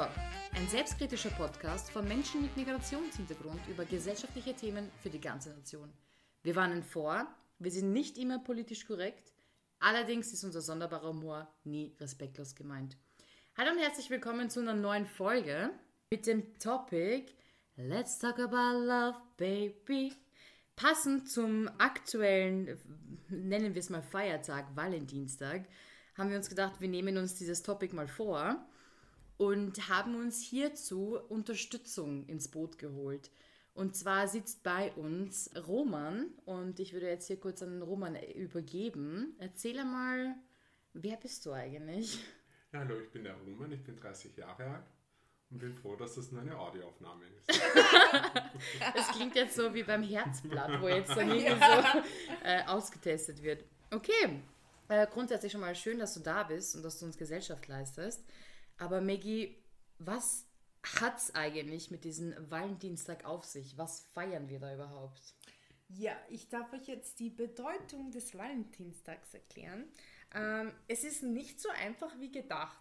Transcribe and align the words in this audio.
Tuschentalk, 0.00 0.10
ein 0.54 0.66
selbstkritischer 0.68 1.30
Podcast 1.30 1.90
von 1.90 2.08
Menschen 2.08 2.40
mit 2.40 2.56
Migrationshintergrund 2.56 3.60
über 3.68 3.84
gesellschaftliche 3.84 4.54
Themen 4.54 4.90
für 5.02 5.10
die 5.10 5.20
ganze 5.20 5.50
Nation. 5.50 5.92
Wir 6.42 6.56
warnen 6.56 6.82
vor, 6.82 7.26
wir 7.58 7.70
sind 7.70 7.92
nicht 7.92 8.16
immer 8.16 8.38
politisch 8.38 8.86
korrekt, 8.86 9.34
allerdings 9.78 10.32
ist 10.32 10.42
unser 10.42 10.62
sonderbarer 10.62 11.08
Humor 11.08 11.52
nie 11.64 11.94
respektlos 12.00 12.54
gemeint. 12.54 12.96
Hallo 13.58 13.72
und 13.72 13.78
herzlich 13.78 14.08
willkommen 14.08 14.48
zu 14.48 14.60
einer 14.60 14.72
neuen 14.72 15.06
Folge 15.06 15.70
mit 16.10 16.26
dem 16.26 16.58
Topic 16.58 17.26
Let's 17.76 18.18
Talk 18.18 18.38
About 18.38 18.82
Love, 18.82 19.18
Baby. 19.36 20.14
Passend 20.76 21.28
zum 21.30 21.68
aktuellen, 21.76 22.78
nennen 23.28 23.74
wir 23.74 23.80
es 23.80 23.90
mal 23.90 24.02
Feiertag, 24.02 24.64
Valentinstag, 24.74 25.66
haben 26.16 26.30
wir 26.30 26.38
uns 26.38 26.48
gedacht, 26.48 26.80
wir 26.80 26.88
nehmen 26.88 27.18
uns 27.18 27.34
dieses 27.34 27.62
Topic 27.62 27.94
mal 27.94 28.08
vor 28.08 28.66
und 29.40 29.88
haben 29.88 30.16
uns 30.16 30.42
hierzu 30.42 31.18
Unterstützung 31.30 32.26
ins 32.26 32.48
Boot 32.48 32.76
geholt. 32.76 33.30
Und 33.72 33.96
zwar 33.96 34.28
sitzt 34.28 34.62
bei 34.62 34.92
uns 34.92 35.50
Roman 35.66 36.26
und 36.44 36.78
ich 36.78 36.92
würde 36.92 37.08
jetzt 37.08 37.26
hier 37.26 37.40
kurz 37.40 37.62
an 37.62 37.80
Roman 37.80 38.16
übergeben. 38.34 39.34
Erzähl 39.38 39.82
mal, 39.82 40.34
wer 40.92 41.16
bist 41.16 41.46
du 41.46 41.52
eigentlich? 41.52 42.22
Ja, 42.70 42.80
hallo, 42.80 43.00
ich 43.00 43.10
bin 43.10 43.24
der 43.24 43.34
Roman, 43.34 43.72
ich 43.72 43.82
bin 43.82 43.96
30 43.96 44.36
Jahre 44.36 44.62
alt 44.62 44.84
und 45.48 45.58
bin 45.58 45.74
froh, 45.74 45.96
dass 45.96 46.16
das 46.16 46.30
nur 46.32 46.42
eine 46.42 46.58
Audioaufnahme 46.58 47.24
ist. 47.24 47.60
Das 48.94 49.08
klingt 49.08 49.34
jetzt 49.36 49.56
so 49.56 49.72
wie 49.72 49.84
beim 49.84 50.02
Herzblatt, 50.02 50.82
wo 50.82 50.88
jetzt 50.88 51.16
dann 51.16 51.30
irgendwie 51.30 51.54
so 51.54 52.02
äh, 52.44 52.62
ausgetestet 52.66 53.42
wird. 53.42 53.64
Okay, 53.90 54.42
äh, 54.88 55.06
grundsätzlich 55.06 55.50
schon 55.50 55.62
mal 55.62 55.74
schön, 55.74 55.98
dass 55.98 56.12
du 56.12 56.20
da 56.20 56.42
bist 56.42 56.76
und 56.76 56.82
dass 56.82 56.98
du 56.98 57.06
uns 57.06 57.16
Gesellschaft 57.16 57.66
leistest. 57.68 58.22
Aber 58.80 59.02
Maggie, 59.02 59.62
was 59.98 60.46
hat's 60.82 61.34
eigentlich 61.34 61.90
mit 61.90 62.04
diesem 62.04 62.34
Valentinstag 62.50 63.26
auf 63.26 63.44
sich? 63.44 63.76
Was 63.76 64.00
feiern 64.14 64.48
wir 64.48 64.58
da 64.58 64.74
überhaupt? 64.74 65.34
Ja, 65.88 66.16
ich 66.30 66.48
darf 66.48 66.72
euch 66.72 66.88
jetzt 66.88 67.20
die 67.20 67.28
Bedeutung 67.28 68.10
des 68.10 68.34
Valentinstags 68.34 69.34
erklären. 69.34 69.84
Ähm, 70.34 70.72
es 70.88 71.04
ist 71.04 71.22
nicht 71.22 71.60
so 71.60 71.68
einfach 71.68 72.18
wie 72.20 72.32
gedacht. 72.32 72.80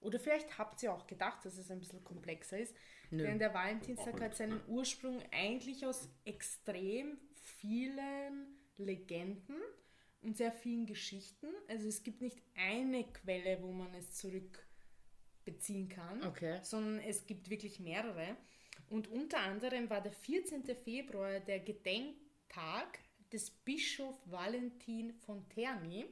Oder 0.00 0.18
vielleicht 0.18 0.58
habt 0.58 0.82
ihr 0.82 0.92
auch 0.92 1.06
gedacht, 1.06 1.44
dass 1.44 1.58
es 1.58 1.70
ein 1.70 1.78
bisschen 1.78 2.02
komplexer 2.02 2.58
ist. 2.58 2.74
Nö. 3.10 3.22
Denn 3.22 3.38
der 3.38 3.54
Valentinstag 3.54 4.20
hat 4.20 4.36
seinen 4.36 4.58
nein. 4.58 4.68
Ursprung 4.68 5.22
eigentlich 5.30 5.86
aus 5.86 6.08
extrem 6.24 7.18
vielen 7.34 8.58
Legenden 8.78 9.60
und 10.22 10.36
sehr 10.36 10.50
vielen 10.50 10.86
Geschichten. 10.86 11.46
Also 11.68 11.86
es 11.86 12.02
gibt 12.02 12.20
nicht 12.20 12.42
eine 12.56 13.04
Quelle, 13.04 13.62
wo 13.62 13.70
man 13.70 13.94
es 13.94 14.16
zurückbeziehen 15.50 15.88
kann 15.88 16.22
Okay. 16.24 16.58
sondern 16.62 17.00
es 17.00 17.26
gibt 17.26 17.48
wirklich 17.50 17.80
mehrere. 17.80 18.36
Und 18.90 19.08
unter 19.08 19.38
anderem 19.40 19.88
war 19.90 20.00
der 20.00 20.12
14. 20.12 20.64
Februar 20.76 21.40
der 21.40 21.60
Gedenktag 21.60 22.98
des 23.32 23.50
Bischof 23.50 24.14
Valentin 24.30 25.12
von 25.12 25.48
Terni. 25.48 26.06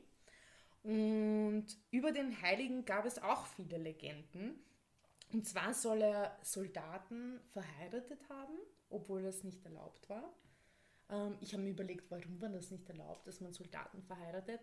Und 0.83 1.67
über 1.91 2.13
den 2.13 2.41
Heiligen 2.43 2.85
gab 2.85 3.07
es 3.07 3.19
auch 3.23 3.47
viele 3.47 3.79
Legenden. 3.79 4.59
Und 5.33 5.47
zwar 5.47 5.73
soll 5.73 6.03
er 6.03 6.39
Soldaten 6.43 7.41
verheiratet 7.53 8.29
haben, 8.29 8.55
obwohl 8.91 9.23
das 9.23 9.43
nicht 9.45 9.65
erlaubt 9.65 10.09
war. 10.09 10.35
Ähm, 11.11 11.37
ich 11.41 11.53
habe 11.53 11.63
mir 11.63 11.71
überlegt, 11.71 12.11
warum 12.11 12.41
war 12.41 12.51
das 12.51 12.71
nicht 12.71 12.89
erlaubt, 12.89 13.27
dass 13.27 13.41
man 13.41 13.53
Soldaten 13.53 14.03
verheiratet. 14.03 14.61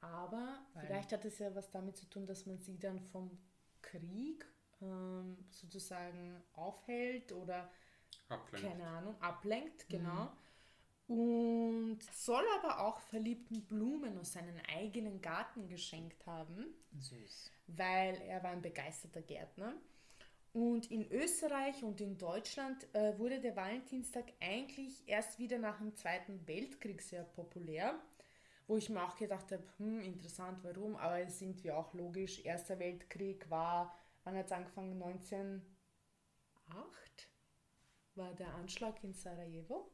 Aber 0.00 0.64
Weil- 0.74 0.86
vielleicht 0.86 1.12
hat 1.12 1.24
es 1.24 1.38
ja 1.38 1.54
was 1.54 1.70
damit 1.70 1.96
zu 1.96 2.06
tun, 2.08 2.26
dass 2.26 2.46
man 2.46 2.58
sie 2.58 2.78
dann 2.78 3.00
vom 3.00 3.38
Krieg 3.84 4.46
ähm, 4.80 5.36
sozusagen 5.50 6.42
aufhält 6.54 7.32
oder 7.32 7.70
Ablenken. 8.28 8.70
keine 8.70 8.86
Ahnung, 8.88 9.14
ablenkt, 9.20 9.88
genau. 9.88 10.32
Und 11.06 11.98
soll 12.14 12.44
aber 12.58 12.80
auch 12.80 12.98
verliebten 13.00 13.62
Blumen 13.66 14.16
aus 14.18 14.32
seinem 14.32 14.56
eigenen 14.74 15.20
Garten 15.20 15.68
geschenkt 15.68 16.24
haben 16.26 16.64
Süß. 16.98 17.52
weil 17.66 18.16
er 18.22 18.42
war 18.42 18.50
ein 18.52 18.62
begeisterter 18.62 19.20
Gärtner. 19.20 19.74
Und 20.54 20.90
in 20.90 21.10
Österreich 21.10 21.82
und 21.82 22.00
in 22.00 22.16
Deutschland 22.16 22.86
äh, 22.94 23.18
wurde 23.18 23.40
der 23.40 23.56
Valentinstag 23.56 24.32
eigentlich 24.40 25.02
erst 25.06 25.38
wieder 25.38 25.58
nach 25.58 25.78
dem 25.78 25.94
Zweiten 25.96 26.46
Weltkrieg 26.46 27.02
sehr 27.02 27.24
populär, 27.24 28.00
wo 28.66 28.76
ich 28.76 28.88
mir 28.88 29.02
auch 29.02 29.16
gedacht 29.16 29.52
habe, 29.52 29.62
hm, 29.78 30.00
interessant, 30.00 30.58
warum, 30.62 30.96
aber 30.96 31.20
es 31.20 31.38
sind 31.38 31.62
wir 31.64 31.76
auch 31.76 31.92
logisch. 31.94 32.44
Erster 32.44 32.78
Weltkrieg 32.78 33.48
war, 33.50 33.94
wann 34.24 34.36
hat 34.36 34.46
es 34.46 34.52
angefangen? 34.52 35.00
1908 35.02 35.64
war 38.14 38.32
der 38.34 38.54
Anschlag 38.54 39.02
in 39.02 39.12
Sarajevo. 39.12 39.90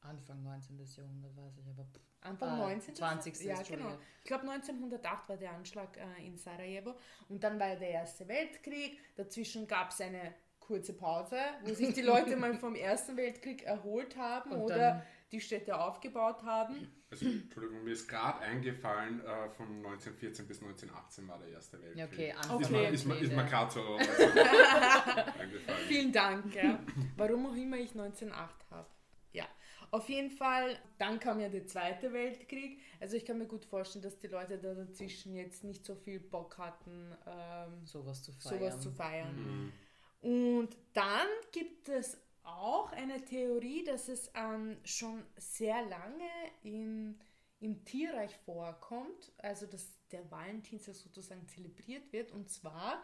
Anfang 0.00 0.42
19. 0.44 0.78
Jahrhundert, 0.96 1.36
weiß 1.36 1.58
ich, 1.58 1.68
aber 1.68 1.84
pff, 1.84 2.00
Anfang 2.20 2.48
Ah, 2.50 2.56
19. 2.58 2.94
20. 2.94 3.40
Ja, 3.44 3.60
genau. 3.62 3.98
Ich 4.22 4.24
glaube 4.24 4.48
1908 4.48 5.28
war 5.28 5.36
der 5.36 5.52
Anschlag 5.52 5.96
äh, 5.96 6.26
in 6.26 6.36
Sarajevo 6.36 6.94
und 7.28 7.42
dann 7.42 7.58
war 7.58 7.74
der 7.76 7.90
Erste 7.90 8.26
Weltkrieg. 8.28 8.98
Dazwischen 9.16 9.66
gab 9.66 9.90
es 9.90 10.00
eine 10.00 10.34
kurze 10.60 10.92
Pause, 10.92 11.38
wo 11.64 11.74
sich 11.74 11.94
die 11.94 12.02
Leute 12.02 12.36
mal 12.36 12.54
vom 12.54 12.74
Ersten 12.74 13.16
Weltkrieg 13.16 13.62
erholt 13.64 14.16
haben 14.16 14.52
Und 14.52 14.62
oder 14.62 15.04
die 15.32 15.40
Städte 15.40 15.78
aufgebaut 15.78 16.42
haben. 16.44 16.92
Also, 17.10 17.24
Entschuldigung, 17.24 17.84
mir 17.84 17.92
ist 17.92 18.06
gerade 18.06 18.40
eingefallen, 18.40 19.20
äh, 19.20 19.48
von 19.50 19.66
1914 19.78 20.46
bis 20.46 20.60
1918 20.60 21.26
war 21.26 21.38
der 21.38 21.48
Erste 21.48 21.80
Weltkrieg. 21.80 21.98
Ja, 21.98 22.04
okay, 22.04 22.28
Ist 22.28 22.50
Anfang 22.50 22.72
mir, 22.72 22.88
ist 22.90 23.06
mir, 23.06 23.14
ist 23.14 23.32
mir 23.32 23.36
ja. 23.36 23.42
gerade 23.48 23.72
so 23.72 23.80
also, 23.80 24.22
eingefallen. 25.40 25.78
Vielen 25.86 26.12
Dank, 26.12 26.54
ja. 26.54 26.78
Warum 27.16 27.46
auch 27.46 27.56
immer 27.56 27.78
ich 27.78 27.92
1908 27.92 28.70
habe. 28.70 28.86
Ja, 29.32 29.46
auf 29.90 30.08
jeden 30.10 30.30
Fall, 30.30 30.78
dann 30.98 31.18
kam 31.18 31.40
ja 31.40 31.48
der 31.48 31.66
Zweite 31.66 32.12
Weltkrieg. 32.12 32.80
Also 33.00 33.16
ich 33.16 33.24
kann 33.24 33.38
mir 33.38 33.46
gut 33.46 33.64
vorstellen, 33.64 34.02
dass 34.02 34.18
die 34.18 34.26
Leute 34.26 34.58
da 34.58 34.74
dazwischen 34.74 35.34
jetzt 35.34 35.64
nicht 35.64 35.86
so 35.86 35.94
viel 35.94 36.20
Bock 36.20 36.58
hatten, 36.58 37.16
ähm, 37.26 37.86
sowas 37.86 38.22
zu 38.22 38.32
feiern. 38.32 38.58
sowas 38.58 38.80
zu 38.80 38.90
feiern. 38.90 39.34
Mhm. 39.34 39.72
Und 40.20 40.76
dann 40.92 41.28
gibt 41.52 41.88
es 41.88 42.18
auch 42.56 42.92
eine 42.92 43.24
Theorie, 43.24 43.84
dass 43.84 44.08
es 44.08 44.30
ähm, 44.34 44.76
schon 44.84 45.22
sehr 45.36 45.82
lange 45.86 46.28
im, 46.62 47.18
im 47.60 47.84
Tierreich 47.84 48.34
vorkommt, 48.44 49.32
also 49.38 49.66
dass 49.66 49.86
der 50.10 50.30
Valentinstag 50.30 50.94
sozusagen 50.94 51.46
zelebriert 51.48 52.12
wird. 52.12 52.30
Und 52.32 52.48
zwar 52.50 53.02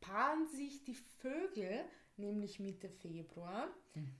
paaren 0.00 0.46
sich 0.48 0.84
die 0.84 0.94
Vögel, 0.94 1.84
nämlich 2.16 2.60
Mitte 2.60 2.88
Februar, 2.90 3.68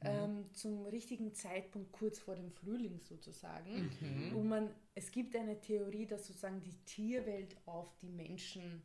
ähm, 0.03 0.49
zum 0.55 0.87
richtigen 0.87 1.35
Zeitpunkt 1.35 1.93
kurz 1.93 2.19
vor 2.19 2.35
dem 2.35 2.51
Frühling 2.51 3.01
sozusagen. 3.01 3.91
Und 4.35 4.49
man, 4.49 4.71
es 4.95 5.11
gibt 5.11 5.37
eine 5.37 5.61
Theorie, 5.61 6.07
dass 6.07 6.27
sozusagen 6.27 6.63
die 6.63 6.77
Tierwelt 6.85 7.57
auf 7.67 7.95
die 8.01 8.09
Menschen 8.09 8.83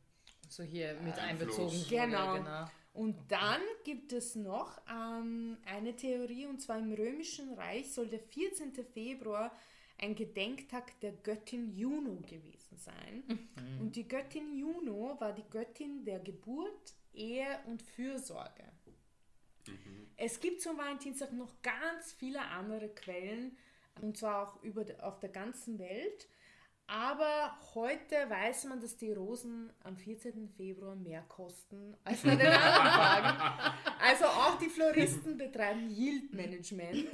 So 0.49 0.63
hier 0.63 0.93
mit 1.01 1.17
Einfluss. 1.19 1.57
einbezogen 1.59 1.77
wurde, 1.79 1.89
Genau. 1.89 2.33
genau. 2.37 2.65
Und 2.97 3.15
dann 3.27 3.61
gibt 3.83 4.11
es 4.11 4.33
noch 4.33 4.81
ähm, 4.89 5.57
eine 5.67 5.95
Theorie, 5.95 6.47
und 6.47 6.59
zwar 6.59 6.79
im 6.79 6.91
Römischen 6.91 7.53
Reich 7.53 7.91
soll 7.91 8.07
der 8.07 8.19
14. 8.19 8.73
Februar 8.91 9.55
ein 9.99 10.15
Gedenktag 10.15 10.99
der 11.01 11.11
Göttin 11.11 11.77
Juno 11.77 12.15
gewesen 12.21 12.75
sein. 12.79 13.23
Und 13.79 13.95
die 13.95 14.07
Göttin 14.07 14.57
Juno 14.57 15.15
war 15.19 15.31
die 15.31 15.47
Göttin 15.47 16.05
der 16.05 16.19
Geburt, 16.21 16.95
Ehe 17.13 17.59
und 17.67 17.83
Fürsorge. 17.83 18.63
Es 20.15 20.39
gibt 20.39 20.61
zum 20.63 20.79
Valentinstag 20.79 21.33
noch 21.33 21.61
ganz 21.61 22.13
viele 22.13 22.41
andere 22.41 22.89
Quellen, 22.89 23.55
und 24.01 24.17
zwar 24.17 24.47
auch 24.47 24.63
über, 24.63 24.85
auf 25.03 25.19
der 25.19 25.29
ganzen 25.29 25.77
Welt. 25.77 26.27
Aber 26.87 27.53
heute 27.75 28.15
weiß 28.29 28.63
man, 28.65 28.79
dass 28.79 28.95
die 28.95 29.11
Rosen 29.11 29.73
am 29.83 29.97
14. 29.97 30.47
Februar 30.47 30.95
mehr 30.95 31.21
kosten 31.23 31.97
als 32.05 32.23
an 32.25 32.37
den 32.37 32.47
anderen 32.47 32.87
Tagen. 32.87 33.75
Also 33.99 34.25
auch 34.25 34.57
die 34.57 34.69
Floristen 34.69 35.37
betreiben 35.37 35.89
Yield 35.89 36.33
Management. 36.33 37.13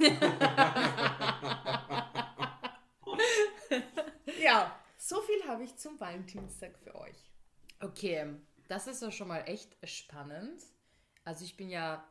ja, 4.40 4.80
so 4.96 5.20
viel 5.22 5.44
habe 5.48 5.64
ich 5.64 5.76
zum 5.76 5.98
Valentinstag 5.98 6.78
für 6.78 6.94
euch. 6.94 7.32
Okay, 7.80 8.36
das 8.68 8.86
ist 8.86 9.02
ja 9.02 9.10
schon 9.10 9.26
mal 9.26 9.42
echt 9.46 9.76
spannend. 9.82 10.62
Also 11.24 11.44
ich 11.44 11.56
bin 11.56 11.68
ja, 11.68 12.06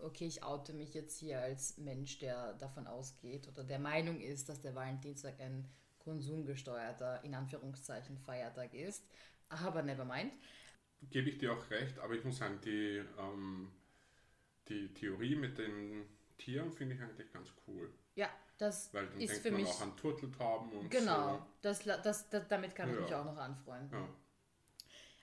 okay, 0.00 0.26
ich 0.26 0.44
oute 0.44 0.72
mich 0.74 0.94
jetzt 0.94 1.18
hier 1.18 1.40
als 1.40 1.76
Mensch, 1.76 2.18
der 2.20 2.52
davon 2.54 2.86
ausgeht 2.86 3.48
oder 3.48 3.64
der 3.64 3.80
Meinung 3.80 4.20
ist, 4.20 4.48
dass 4.48 4.60
der 4.60 4.76
Valentinstag 4.76 5.40
ein 5.40 5.68
konsumgesteuerter, 6.08 7.22
in 7.24 7.34
Anführungszeichen, 7.34 8.18
Feiertag 8.18 8.72
ist. 8.74 9.04
Aber 9.48 9.82
never 9.82 10.04
mind. 10.04 10.32
Gebe 11.10 11.30
ich 11.30 11.38
dir 11.38 11.52
auch 11.52 11.70
recht, 11.70 11.98
aber 12.00 12.14
ich 12.14 12.24
muss 12.24 12.38
sagen, 12.38 12.58
die, 12.64 13.02
ähm, 13.18 13.70
die 14.68 14.92
Theorie 14.94 15.36
mit 15.36 15.58
den 15.58 16.06
Tieren 16.38 16.72
finde 16.72 16.94
ich 16.94 17.00
eigentlich 17.02 17.32
ganz 17.32 17.52
cool. 17.66 17.92
Ja, 18.14 18.28
das 18.58 18.92
Weil 18.92 19.06
dann 19.06 19.20
ist 19.20 19.30
denkt 19.30 19.42
für 19.42 19.50
man 19.52 19.60
mich. 19.62 19.70
auch 19.70 19.80
an 19.82 19.96
Turteltauben 19.96 20.72
und 20.72 20.90
Genau, 20.90 21.36
so. 21.36 21.46
das, 21.62 21.84
das, 21.84 22.28
das, 22.30 22.48
damit 22.48 22.74
kann 22.74 22.88
ich 22.90 22.96
Ja. 22.96 23.00
mich 23.02 23.14
auch 23.14 23.24
noch 23.24 23.36
anfreunden. 23.38 23.92
Ja. 23.92 24.08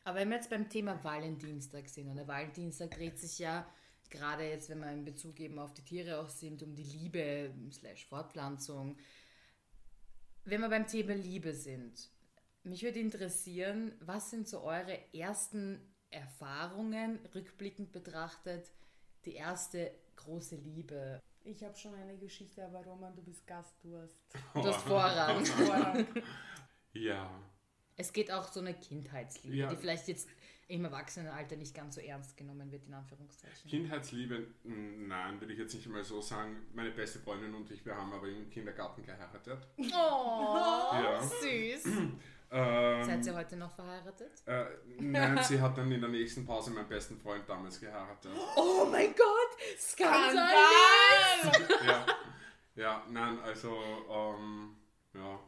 Aber 0.06 0.20
wenn 0.20 0.30
wir 0.30 0.38
jetzt 0.38 0.50
beim 0.50 0.70
Thema 0.70 1.04
Valentinstag 1.04 1.90
sind, 1.90 2.08
und 2.10 2.16
der 2.16 2.28
Valentinstag 2.28 2.92
dreht 2.92 3.18
sich 3.20 3.40
ja, 3.40 3.68
gerade 4.10 4.44
jetzt, 4.48 4.70
wenn 4.70 4.80
wir 4.80 4.92
in 4.92 5.04
Bezug 5.04 5.40
eben 5.40 5.58
auf 5.60 5.74
die 5.74 5.82
Tiere 5.84 6.20
auch 6.20 6.30
sind, 6.30 6.62
um 6.64 6.76
die 6.76 6.84
Liebe 6.84 7.52
slash 7.72 8.06
Fortpflanzung. 8.06 8.98
Wenn 10.46 10.62
wir 10.62 10.70
beim 10.70 10.88
Thema 10.88 11.14
Liebe 11.16 11.54
sind, 11.54 12.10
mich 12.64 12.84
würde 12.84 13.00
interessieren, 13.00 13.94
was 14.00 14.30
sind 14.30 14.48
so 14.48 14.62
eure 14.62 14.98
ersten 15.14 15.82
Erfahrungen, 16.12 17.20
rückblickend 17.34 17.92
betrachtet, 17.92 18.72
die 19.26 19.34
erste 19.34 19.92
große 20.16 20.56
Liebe? 20.56 21.20
Ich 21.44 21.64
habe 21.64 21.76
schon 21.76 21.94
eine 21.96 22.18
Geschichte, 22.18 22.64
aber 22.64 22.84
Roman, 22.84 23.16
du 23.16 23.24
bist 23.24 23.46
Gast, 23.46 23.76
du 23.84 23.98
hast 23.98 24.16
Du 24.54 24.64
hast 24.64 24.82
Vorrang. 24.84 25.46
Vorrang. 25.46 26.08
Ja, 26.94 27.30
Es 27.98 28.14
geht 28.14 28.32
auch 28.32 28.52
so 28.52 28.60
eine 28.60 28.74
Kindheitsliebe, 28.74 29.56
Ja. 29.56 29.70
die 29.70 29.76
vielleicht 29.76 30.08
jetzt 30.08 30.28
im 30.68 30.84
Erwachsenenalter 30.86 31.56
nicht 31.58 31.76
ganz 31.76 31.96
so 31.96 32.02
ernst 32.02 32.36
genommen 32.38 32.72
wird, 32.72 32.86
in 32.88 32.94
Anführungszeichen. 32.94 33.70
Kindheitsliebe, 33.70 34.48
m, 34.64 35.08
nein, 35.08 35.40
würde 35.40 35.54
ich 35.54 35.60
jetzt 35.60 35.74
nicht 35.76 35.86
einmal 35.86 36.04
so 36.04 36.22
sagen. 36.22 36.66
Meine 36.74 36.92
beste 36.92 37.20
Freundin 37.20 37.54
und 37.54 37.70
ich, 37.72 37.86
wir 37.86 37.96
haben 37.96 38.12
aber 38.14 38.28
im 38.28 38.50
Kindergarten 38.50 39.04
geheiratet. 39.04 39.60
Oh, 39.78 39.82
Ja. 40.94 41.22
süß. 41.22 41.84
Ähm, 42.52 43.04
Seid 43.04 43.26
ihr 43.26 43.34
heute 43.36 43.58
noch 43.58 43.74
verheiratet? 43.74 44.32
äh, 44.46 44.66
nein, 45.00 45.44
sie 45.44 45.60
hat 45.60 45.76
dann 45.80 45.92
in 45.92 46.00
der 46.00 46.12
nächsten 46.12 46.46
Pause 46.46 46.70
meinen 46.70 46.88
besten 46.88 47.18
Freund 47.18 47.44
damals 47.50 47.80
geheiratet. 47.82 48.32
Oh 48.56 48.88
mein 48.90 49.14
Gott, 49.16 49.58
Skandal! 49.80 50.54
Ja, 51.86 52.06
ja 52.76 53.04
nein, 53.10 53.40
also, 53.40 53.76
ähm, 54.10 54.76
ja, 55.14 55.40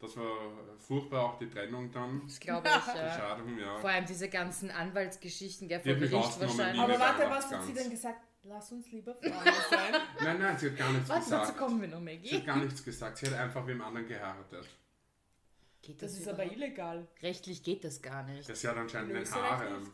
das 0.00 0.16
war 0.16 0.32
furchtbar 0.78 1.24
auch 1.26 1.38
die 1.38 1.48
Trennung 1.48 1.90
dann, 1.92 2.22
Das 2.26 2.40
glaube 2.40 2.66
ich, 2.68 2.92
die 2.92 2.98
ja. 2.98 3.12
Scheidung, 3.12 3.58
ja. 3.58 3.78
Vor 3.78 3.90
allem 3.90 4.06
diese 4.06 4.28
ganzen 4.28 4.70
Anwaltsgeschichten, 4.70 5.68
gell, 5.68 5.80
Die 5.84 5.90
vor 5.90 5.98
Gericht 5.98 6.40
wahrscheinlich. 6.40 6.80
Aber 6.80 6.98
warte, 6.98 7.30
was 7.30 7.50
hat 7.50 7.64
sie 7.64 7.74
denn 7.74 7.90
gesagt? 7.90 8.20
Lass 8.42 8.72
uns 8.72 8.90
lieber 8.90 9.14
Freunde 9.16 9.52
sein. 9.68 9.94
Nein, 10.24 10.38
nein, 10.38 10.56
sie 10.58 10.70
hat 10.70 10.76
gar 10.78 10.90
nichts 10.92 11.10
Warte, 11.10 11.28
dazu 11.28 11.40
gesagt. 11.40 11.58
kommen 11.58 11.80
wir 11.82 11.88
noch, 11.88 11.98
Sie 11.98 12.04
Maggie. 12.04 12.36
hat 12.38 12.46
gar 12.46 12.56
nichts 12.56 12.82
gesagt, 12.82 13.18
sie 13.18 13.26
hat 13.26 13.34
einfach 13.34 13.66
wem 13.66 13.82
anderen 13.82 14.08
geheiratet. 14.08 14.66
Geht 15.82 16.00
Das 16.00 16.12
das, 16.12 16.20
ist 16.20 16.28
aber 16.28 16.44
illegal. 16.50 17.06
Rechtlich 17.22 17.62
geht 17.62 17.84
das 17.84 18.00
gar 18.00 18.22
nicht. 18.22 18.48
Das 18.48 18.64
hat 18.64 18.76
anscheinend 18.78 19.10
In 19.10 19.16
ein 19.18 19.30
Harem. 19.30 19.92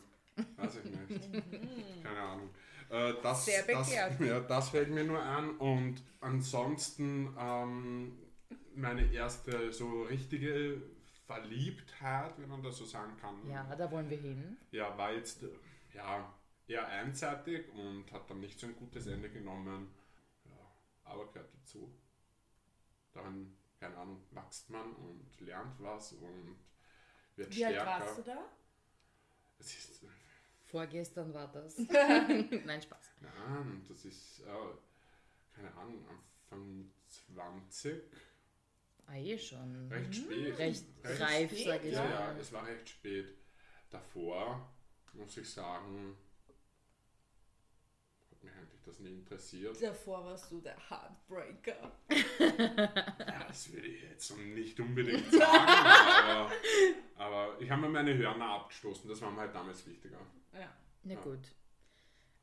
Weiß 0.55 0.77
ich 0.77 0.85
nicht. 0.85 1.43
Keine 2.03 2.19
Ahnung. 2.21 2.49
Äh, 2.89 3.13
das, 3.21 3.45
Sehr 3.45 3.63
begehrt. 3.63 3.79
Das, 4.17 4.19
ja, 4.27 4.39
das 4.39 4.69
fällt 4.69 4.91
mir 4.91 5.03
nur 5.03 5.21
an. 5.21 5.57
Und 5.57 6.01
ansonsten 6.21 7.35
ähm, 7.37 8.17
meine 8.77 9.11
erste 9.11 9.71
so 9.73 10.03
richtige 10.03 10.81
Verliebtheit, 11.25 12.37
wenn 12.39 12.49
man 12.49 12.63
das 12.63 12.77
so 12.77 12.85
sagen 12.85 13.17
kann, 13.17 13.47
Ja, 13.49 13.63
da 13.75 13.89
wollen 13.91 14.09
wir 14.09 14.17
hin. 14.17 14.57
ja, 14.71 14.97
war 14.97 15.11
jetzt 15.13 15.43
äh, 15.43 15.49
ja, 15.93 16.33
eher 16.67 16.87
einseitig 16.87 17.67
und 17.73 18.11
hat 18.11 18.29
dann 18.29 18.39
nicht 18.39 18.59
so 18.59 18.67
ein 18.67 18.75
gutes 18.75 19.07
Ende 19.07 19.29
genommen. 19.29 19.89
Ja, 20.45 20.51
aber 21.03 21.27
gehört 21.31 21.53
dazu. 21.53 21.91
Daran, 23.13 23.55
keine 23.79 23.97
Ahnung, 23.97 24.21
wächst 24.31 24.69
man 24.69 24.93
und 24.95 25.41
lernt 25.41 25.79
was 25.81 26.13
und 26.13 26.55
wird 27.35 27.55
Wie 27.55 27.65
alt 27.65 27.75
stärker. 27.75 28.05
warst 28.05 28.17
du 28.19 28.21
da? 28.23 28.45
Es 29.59 29.73
ist, 29.75 30.05
Vorgestern 30.65 31.33
war 31.33 31.47
das. 31.51 31.77
Nein, 32.65 32.81
Spaß. 32.81 33.11
nein, 33.21 33.85
das 33.87 34.03
ist, 34.05 34.41
äh, 34.41 34.45
keine 35.55 35.73
Ahnung, 35.75 36.05
Anfang 36.49 36.91
20, 37.07 38.03
Ah, 39.07 39.15
eh 39.15 39.37
schon. 39.37 39.87
recht 39.91 40.15
spät. 40.15 40.57
Recht 40.57 40.85
reif, 41.03 41.51
spät, 41.51 41.65
sage 41.65 41.87
ich 41.87 41.93
Ja, 41.93 42.03
mal. 42.03 42.09
ja, 42.11 42.37
es 42.37 42.51
war 42.51 42.65
recht 42.67 42.89
spät. 42.89 43.33
Davor, 43.89 44.69
muss 45.13 45.37
ich 45.37 45.49
sagen, 45.49 46.17
hat 48.31 48.43
mich 48.43 48.53
eigentlich 48.53 48.81
das 48.83 48.99
nie 48.99 49.13
interessiert. 49.13 49.81
Davor 49.81 50.25
warst 50.25 50.51
du 50.51 50.59
der 50.61 50.77
Heartbreaker. 50.89 51.91
Ja, 52.39 53.43
das 53.47 53.71
würde 53.71 53.87
ich 53.87 54.01
jetzt 54.03 54.27
so 54.27 54.35
nicht 54.35 54.79
unbedingt 54.79 55.31
sagen, 55.31 55.67
aber, 55.67 56.51
aber 57.15 57.61
ich 57.61 57.69
habe 57.69 57.81
mir 57.83 57.89
meine 57.89 58.17
Hörner 58.17 58.45
abgestoßen, 58.49 59.07
das 59.09 59.21
war 59.21 59.31
mir 59.31 59.41
halt 59.41 59.53
damals 59.55 59.85
wichtiger. 59.87 60.19
Ja. 60.53 60.73
Na 61.03 61.13
Ja. 61.13 61.21
gut. 61.21 61.53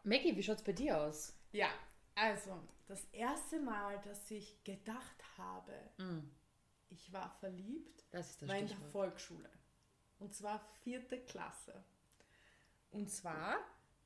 Maggie, 0.04 0.36
wie 0.36 0.42
schaut's 0.42 0.62
bei 0.62 0.72
dir 0.72 0.98
aus? 0.98 1.36
ja, 1.52 1.68
also 2.14 2.58
das 2.86 3.04
erste 3.12 3.60
Mal, 3.60 4.00
dass 4.02 4.30
ich 4.30 4.62
gedacht 4.64 5.24
habe, 5.38 5.72
Mm, 5.98 6.20
ich 6.94 7.12
war 7.12 7.30
verliebt, 7.40 8.04
das 8.10 8.30
ist 8.30 8.42
das 8.42 8.48
war 8.48 8.58
in 8.58 8.68
der. 8.68 8.76
Volksschule. 8.76 9.50
Und 10.18 10.34
zwar 10.34 10.60
vierte 10.82 11.20
Klasse. 11.20 11.84
Und 12.90 13.10
zwar 13.10 13.58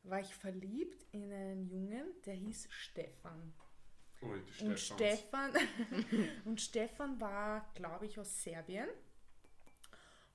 war 0.03 0.21
ich 0.21 0.35
verliebt 0.35 1.07
in 1.13 1.33
einen 1.33 1.67
Jungen, 1.67 2.07
der 2.25 2.35
hieß 2.35 2.69
Stefan. 2.71 3.53
Oh, 4.23 4.35
die 4.59 4.65
Und. 4.65 4.79
Stefan, 4.81 5.53
und 6.45 6.61
Stefan 6.61 7.21
war, 7.21 7.71
glaube 7.75 8.07
ich, 8.07 8.19
aus 8.19 8.43
Serbien. 8.43 8.89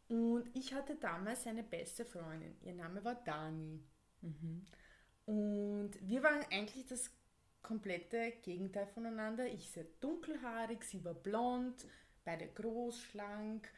Und 0.07 0.55
ich 0.55 0.73
hatte 0.73 0.95
damals 0.95 1.47
eine 1.47 1.63
beste 1.63 2.05
Freundin. 2.05 2.55
Ihr 2.61 2.73
Name 2.73 3.03
war 3.03 3.15
Dani. 3.15 3.83
Und 5.25 5.91
wir 6.01 6.23
waren 6.23 6.45
eigentlich 6.51 6.85
das 6.85 7.09
komplette 7.63 8.31
Gegenteil 8.43 8.85
voneinander. 8.87 9.47
Ich 9.47 9.71
sehr 9.71 9.85
dunkelhaarig, 10.01 10.83
sie 10.83 11.03
war 11.03 11.13
blond, 11.13 11.85
beide 12.23 12.47
groß, 12.47 13.01
schlank. 13.01 13.69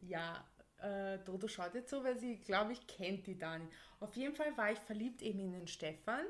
Ja, 0.00 0.46
äh, 0.78 1.18
Dodo 1.24 1.48
schaut 1.48 1.74
jetzt 1.74 1.90
so, 1.90 2.04
weil 2.04 2.18
sie, 2.18 2.36
glaube 2.38 2.72
ich, 2.72 2.86
kennt 2.86 3.26
die 3.26 3.38
Dani. 3.38 3.66
Auf 4.00 4.16
jeden 4.16 4.34
Fall 4.34 4.56
war 4.56 4.70
ich 4.72 4.78
verliebt 4.78 5.22
eben 5.22 5.40
in 5.40 5.52
den 5.52 5.68
Stefan. 5.68 6.24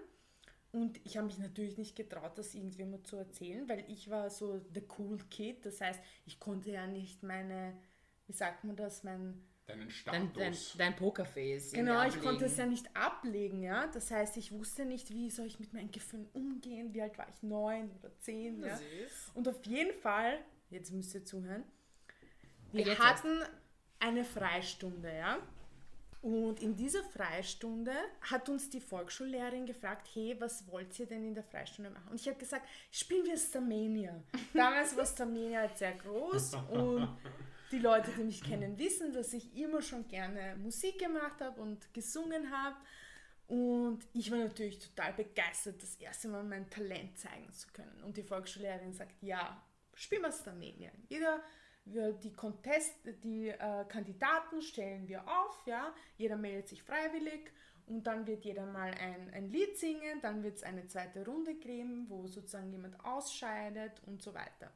Und 0.71 1.01
ich 1.05 1.17
habe 1.17 1.27
mich 1.27 1.39
natürlich 1.39 1.79
nicht 1.79 1.97
getraut, 1.97 2.37
das 2.37 2.55
irgendjemand 2.55 3.07
zu 3.07 3.17
erzählen, 3.17 3.69
weil 3.69 3.85
ich 3.89 4.11
war 4.11 4.29
so 4.29 4.61
the 4.75 4.87
cool 4.99 5.19
kid. 5.31 5.65
Das 5.65 5.81
heißt, 5.81 6.01
ich 6.27 6.39
konnte 6.39 6.71
ja 6.71 6.87
nicht 6.87 7.23
meine, 7.23 7.75
wie 8.27 8.35
sagt 8.35 8.65
man 8.65 8.77
das, 8.77 9.03
mein 9.03 9.43
Deinen 9.69 9.81
Dein, 10.07 10.33
dein, 10.33 10.55
Status. 10.55 10.75
dein 10.79 10.97
Pokerface. 10.97 11.73
Genau, 11.73 12.03
ich 12.07 12.19
konnte 12.23 12.47
es 12.47 12.57
ja 12.57 12.65
nicht 12.65 12.89
ablegen, 12.97 13.63
ja. 13.63 13.87
Das 13.89 14.11
heißt, 14.11 14.39
ich 14.39 14.51
wusste 14.51 14.87
nicht, 14.87 15.11
wie 15.11 15.29
soll 15.29 15.45
ich 15.45 15.61
mit 15.61 15.75
meinen 15.75 15.91
Gefühlen 15.91 16.27
umgehen. 16.33 16.95
Wie 16.95 17.03
alt 17.03 17.19
war 17.19 17.29
ich? 17.29 17.43
Neun 17.43 17.91
oder 17.99 18.11
zehn, 18.21 18.63
ja. 18.63 18.75
Süß. 18.75 19.33
Und 19.35 19.47
auf 19.47 19.63
jeden 19.67 19.93
Fall, 19.93 20.39
jetzt 20.71 20.93
müsst 20.93 21.15
ihr 21.15 21.25
zuhören, 21.25 21.65
wir 22.73 22.85
Jetzt 22.85 23.01
hatten 23.01 23.43
eine 23.99 24.25
Freistunde, 24.25 25.15
ja. 25.15 25.39
Und 26.21 26.61
in 26.61 26.75
dieser 26.77 27.03
Freistunde 27.05 27.93
hat 28.23 28.49
uns 28.49 28.69
die 28.71 28.81
Volksschullehrerin 28.81 29.67
gefragt, 29.67 30.09
hey, 30.15 30.37
was 30.41 30.67
wollt 30.67 30.99
ihr 30.99 31.07
denn 31.07 31.25
in 31.25 31.35
der 31.35 31.45
Freistunde 31.45 31.91
machen? 31.91 32.09
Und 32.11 32.21
ich 32.21 32.27
habe 32.27 32.39
gesagt, 32.39 32.67
spielen 32.91 33.25
wir 33.25 33.37
Starmania. 33.37 34.21
Damals 34.53 34.97
war 34.97 35.07
Starmania 35.07 35.61
halt 35.61 35.79
sehr 35.79 35.93
groß 35.93 36.55
und 36.73 37.09
die 37.71 37.79
Leute, 37.79 38.11
die 38.17 38.25
mich 38.25 38.43
kennen, 38.43 38.79
wissen, 38.79 39.13
dass 39.13 39.33
ich 39.33 39.57
immer 39.57 39.81
schon 39.81 40.09
gerne 40.09 40.57
Musik 40.57 40.99
gemacht 40.99 41.41
habe 41.41 41.61
und 41.61 41.93
gesungen 41.95 42.51
habe. 42.51 42.77
Und 43.47 44.01
ich 44.13 44.31
war 44.31 44.39
natürlich 44.39 44.79
total 44.79 45.13
begeistert, 45.13 45.83
das 45.83 45.95
erste 45.97 46.29
Mal 46.29 46.43
mein 46.43 46.69
Talent 46.69 47.17
zeigen 47.19 47.51
zu 47.53 47.69
können. 47.69 48.03
Und 48.03 48.17
die 48.17 48.23
Volksschullehrerin 48.23 48.93
sagt, 48.93 49.23
ja, 49.23 49.63
spielen 49.99 50.23
wir 50.23 50.33
Starmania. 50.33 50.91
Jeder, 51.09 51.43
wir, 51.85 52.13
die 52.13 52.33
Contest, 52.33 52.95
die 53.23 53.49
äh, 53.49 53.85
Kandidaten 53.89 54.63
stellen 54.63 55.09
wir 55.09 55.27
auf, 55.27 55.63
ja. 55.67 55.95
Jeder 56.17 56.37
meldet 56.37 56.69
sich 56.69 56.83
freiwillig 56.83 57.51
und 57.87 58.07
dann 58.07 58.27
wird 58.27 58.45
jeder 58.45 58.67
mal 58.67 58.93
ein, 58.93 59.31
ein 59.33 59.51
Lied 59.51 59.77
singen, 59.79 60.21
dann 60.21 60.43
wird 60.43 60.57
es 60.57 60.63
eine 60.63 60.87
zweite 60.87 61.25
Runde 61.25 61.55
geben, 61.55 62.07
wo 62.09 62.27
sozusagen 62.27 62.71
jemand 62.71 63.03
ausscheidet 63.05 64.03
und 64.07 64.23
so 64.23 64.35
weiter. 64.35 64.71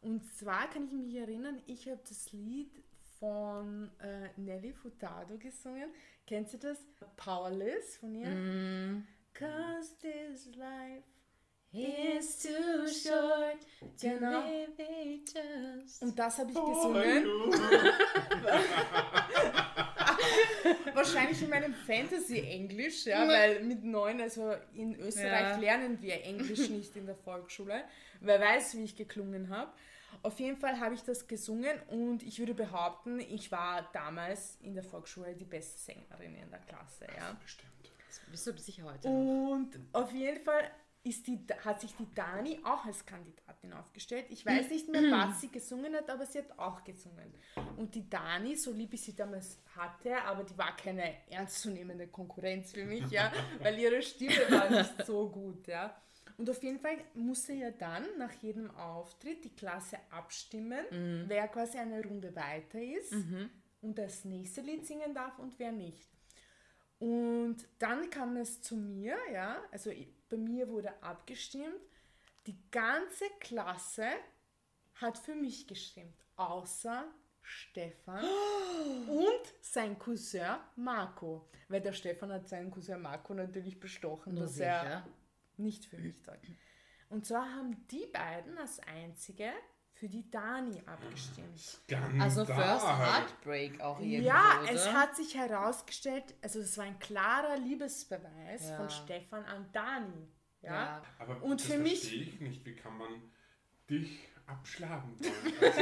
Und 0.00 0.24
zwar 0.34 0.68
kann 0.70 0.86
ich 0.86 0.92
mich 0.92 1.14
erinnern, 1.14 1.62
ich 1.66 1.88
habe 1.88 2.00
das 2.06 2.32
Lied 2.32 2.82
von 3.18 3.90
äh, 4.00 4.28
Nelly 4.36 4.72
Furtado 4.72 5.38
gesungen. 5.38 5.90
Kennt 6.26 6.52
ihr 6.52 6.58
das? 6.58 6.78
Powerless 7.16 7.96
von 7.96 8.14
ihr. 8.14 8.28
Mm. 8.28 9.06
Cause 9.32 9.96
this 10.00 10.54
life. 10.56 11.13
It's 11.76 12.40
too 12.42 12.86
short 12.86 13.58
to 14.00 14.08
Genau. 14.08 14.42
live 14.46 14.78
it 14.78 15.34
just. 15.34 16.02
Und 16.02 16.16
das 16.16 16.38
habe 16.38 16.52
ich 16.52 16.56
Oh, 16.56 16.66
gesungen. 16.66 17.24
Wahrscheinlich 20.94 21.42
in 21.42 21.50
meinem 21.50 21.74
Fantasy-Englisch, 21.74 23.06
ja, 23.06 23.26
weil 23.26 23.62
mit 23.64 23.82
neun, 23.84 24.20
also 24.20 24.54
in 24.74 24.94
Österreich 25.00 25.54
Ja. 25.54 25.56
lernen 25.56 26.00
wir 26.00 26.22
Englisch 26.24 26.68
nicht 26.70 26.94
in 26.96 27.06
der 27.06 27.16
Volksschule. 27.16 27.82
Wer 28.20 28.40
weiß, 28.40 28.76
wie 28.76 28.84
ich 28.84 28.94
geklungen 28.96 29.48
habe. 29.50 29.72
Auf 30.22 30.38
jeden 30.38 30.56
Fall 30.56 30.78
habe 30.80 30.94
ich 30.94 31.02
das 31.02 31.26
gesungen 31.26 31.78
und 31.88 32.22
ich 32.22 32.38
würde 32.38 32.54
behaupten, 32.54 33.18
ich 33.20 33.50
war 33.52 33.86
damals 33.92 34.56
in 34.62 34.74
der 34.74 34.84
Volksschule 34.84 35.34
die 35.34 35.44
beste 35.44 35.78
Sängerin 35.78 36.36
in 36.36 36.50
der 36.50 36.60
Klasse, 36.60 37.06
ja. 37.16 37.36
Bestimmt. 37.42 37.72
Das 38.08 38.20
bist 38.30 38.46
du 38.46 38.56
sicher 38.56 38.84
heute 38.84 39.10
noch. 39.10 39.50
Und 39.52 39.78
auf 39.92 40.12
jeden 40.12 40.42
Fall 40.42 40.70
ist 41.04 41.26
die, 41.26 41.38
hat 41.62 41.80
sich 41.82 41.94
die 41.96 42.12
Dani 42.14 42.58
auch 42.64 42.84
als 42.86 43.04
Kandidatin 43.04 43.74
aufgestellt. 43.74 44.24
Ich 44.30 44.44
weiß 44.44 44.70
nicht 44.70 44.88
mehr, 44.88 45.02
was 45.10 45.40
sie 45.42 45.50
gesungen 45.50 45.94
hat, 45.94 46.08
aber 46.08 46.24
sie 46.24 46.38
hat 46.38 46.58
auch 46.58 46.82
gesungen. 46.82 47.32
Und 47.76 47.94
die 47.94 48.08
Dani, 48.08 48.56
so 48.56 48.72
lieb 48.72 48.94
ich 48.94 49.02
sie 49.02 49.14
damals 49.14 49.60
hatte, 49.76 50.16
aber 50.22 50.44
die 50.44 50.56
war 50.56 50.74
keine 50.76 51.12
ernstzunehmende 51.30 52.08
Konkurrenz 52.08 52.72
für 52.72 52.86
mich, 52.86 53.10
ja, 53.10 53.30
weil 53.60 53.78
ihre 53.78 54.00
Stimme 54.00 54.50
war 54.50 54.70
nicht 54.70 55.04
so 55.04 55.28
gut, 55.28 55.66
ja. 55.66 55.94
Und 56.38 56.48
auf 56.48 56.62
jeden 56.62 56.80
Fall 56.80 56.96
musste 57.12 57.52
ja 57.52 57.70
dann 57.70 58.04
nach 58.18 58.32
jedem 58.42 58.70
Auftritt 58.72 59.44
die 59.44 59.54
Klasse 59.54 59.98
abstimmen, 60.10 60.84
wer 61.28 61.46
quasi 61.48 61.78
eine 61.78 62.02
Runde 62.02 62.34
weiter 62.34 62.80
ist 62.82 63.14
und 63.82 63.98
das 63.98 64.24
nächste 64.24 64.62
Lied 64.62 64.86
singen 64.86 65.14
darf 65.14 65.38
und 65.38 65.58
wer 65.58 65.70
nicht. 65.70 66.13
Und 66.98 67.56
dann 67.78 68.08
kam 68.10 68.36
es 68.36 68.62
zu 68.62 68.76
mir, 68.76 69.16
ja, 69.32 69.62
also 69.70 69.90
bei 70.28 70.36
mir 70.36 70.68
wurde 70.68 71.02
abgestimmt. 71.02 71.80
Die 72.46 72.58
ganze 72.70 73.24
Klasse 73.40 74.08
hat 74.94 75.18
für 75.18 75.34
mich 75.34 75.66
gestimmt, 75.66 76.14
außer 76.36 77.04
Stefan 77.42 78.24
und 79.08 79.54
sein 79.60 79.98
Cousin 79.98 80.56
Marco. 80.76 81.48
Weil 81.68 81.80
der 81.80 81.92
Stefan 81.92 82.32
hat 82.32 82.48
seinen 82.48 82.70
Cousin 82.70 83.00
Marco 83.02 83.34
natürlich 83.34 83.80
bestochen, 83.80 84.34
Nur 84.34 84.44
dass 84.44 84.58
er 84.58 84.80
sicher. 84.80 85.08
nicht 85.56 85.84
für 85.86 85.98
mich 85.98 86.22
sagt. 86.22 86.46
Und 87.10 87.26
zwar 87.26 87.50
haben 87.54 87.86
die 87.88 88.06
beiden 88.12 88.56
als 88.58 88.80
einzige 88.80 89.52
für 90.04 90.10
die 90.10 90.30
Dani 90.30 90.82
abgestimmt. 90.84 91.58
Skandal. 91.58 92.20
Also 92.20 92.44
First 92.44 92.86
Heartbreak 92.86 93.80
auch 93.80 93.98
irgendwie. 94.00 94.18
Ja, 94.20 94.60
oder? 94.62 94.70
es 94.72 94.92
hat 94.92 95.16
sich 95.16 95.34
herausgestellt, 95.34 96.34
also 96.42 96.60
es 96.60 96.76
war 96.76 96.84
ein 96.84 96.98
klarer 96.98 97.56
Liebesbeweis 97.56 98.68
Ja. 98.68 98.76
von 98.76 98.90
Stefan 98.90 99.46
an 99.46 99.66
Dani. 99.72 100.28
Ja. 100.60 100.72
Ja. 100.74 101.02
Aber 101.18 101.42
Und 101.42 101.58
das 101.62 101.68
für 101.68 101.78
mich- 101.78 102.00
verstehe 102.00 102.22
ich 102.22 102.38
nicht. 102.40 102.66
Wie 102.66 102.74
kann 102.76 102.98
man 102.98 103.08
dich 103.88 104.28
abschlagen 104.46 105.16
wollen? 105.20 105.32
Also, 105.62 105.80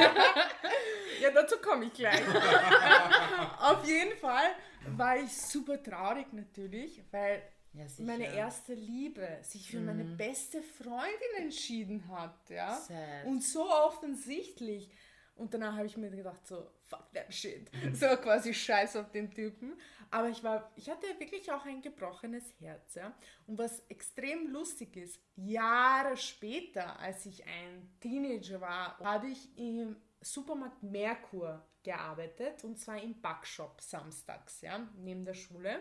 Ja, 1.20 1.30
dazu 1.34 1.56
komme 1.58 1.86
ich 1.86 1.92
gleich. 1.94 2.22
Auf 3.58 3.84
jeden 3.84 4.16
Fall 4.18 4.54
war 4.96 5.16
ich 5.16 5.36
super 5.36 5.82
traurig 5.82 6.32
natürlich, 6.32 7.02
weil 7.10 7.42
Ja, 7.74 7.86
meine 8.00 8.34
erste 8.34 8.74
Liebe 8.74 9.38
sich 9.42 9.70
für 9.70 9.80
meine 9.80 10.04
beste 10.04 10.62
Freundin 10.62 11.36
entschieden 11.38 12.06
hat, 12.08 12.50
ja. 12.50 12.76
Sad. 12.76 13.26
Und 13.26 13.42
so 13.42 13.68
offensichtlich. 13.70 14.90
Und 15.34 15.54
danach 15.54 15.76
habe 15.76 15.86
ich 15.86 15.96
mir 15.96 16.10
gedacht, 16.10 16.46
so, 16.46 16.70
fuck 16.84 17.10
that 17.14 17.32
shit. 17.32 17.70
So 17.94 18.06
quasi 18.16 18.52
scheiß 18.52 18.96
auf 18.96 19.10
den 19.10 19.30
Typen. 19.30 19.78
Aber 20.10 20.28
ich 20.28 20.44
war, 20.44 20.70
ich 20.76 20.90
hatte 20.90 21.06
wirklich 21.18 21.50
auch 21.50 21.64
ein 21.64 21.80
gebrochenes 21.80 22.44
Herz, 22.60 22.94
ja. 22.94 23.16
Und 23.46 23.56
was 23.56 23.80
extrem 23.88 24.48
lustig 24.48 24.94
ist, 24.96 25.18
Jahre 25.36 26.18
später, 26.18 26.98
als 27.00 27.24
ich 27.24 27.46
ein 27.46 27.90
Teenager 28.00 28.60
war, 28.60 28.98
habe 28.98 29.28
ich 29.28 29.56
im 29.56 29.96
Supermarkt 30.20 30.82
Merkur 30.82 31.66
gearbeitet 31.82 32.62
und 32.64 32.78
zwar 32.78 33.02
im 33.02 33.20
Backshop 33.20 33.80
samstags, 33.80 34.60
ja, 34.60 34.86
neben 34.98 35.24
der 35.24 35.34
Schule. 35.34 35.80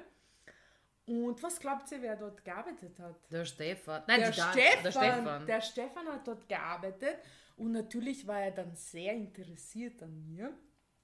Und 1.12 1.44
was 1.44 1.60
glaubt 1.60 1.92
ihr, 1.92 2.02
wer 2.02 2.16
dort 2.16 2.44
gearbeitet 2.46 2.98
hat? 3.00 3.16
Der 3.30 3.44
Stefan. 3.44 4.02
Nein, 4.08 4.22
der, 4.22 4.32
Stefan, 4.32 4.54
der 4.84 4.92
Stefan. 4.92 5.46
der 5.46 5.62
Stefan 5.62 6.08
hat 6.08 6.26
dort 6.26 6.48
gearbeitet 6.48 7.18
und 7.58 7.74
natürlich 7.74 8.26
war 8.26 8.40
er 8.40 8.52
dann 8.52 8.74
sehr 8.76 9.14
interessiert 9.14 10.02
an 10.04 10.26
mir. 10.26 10.54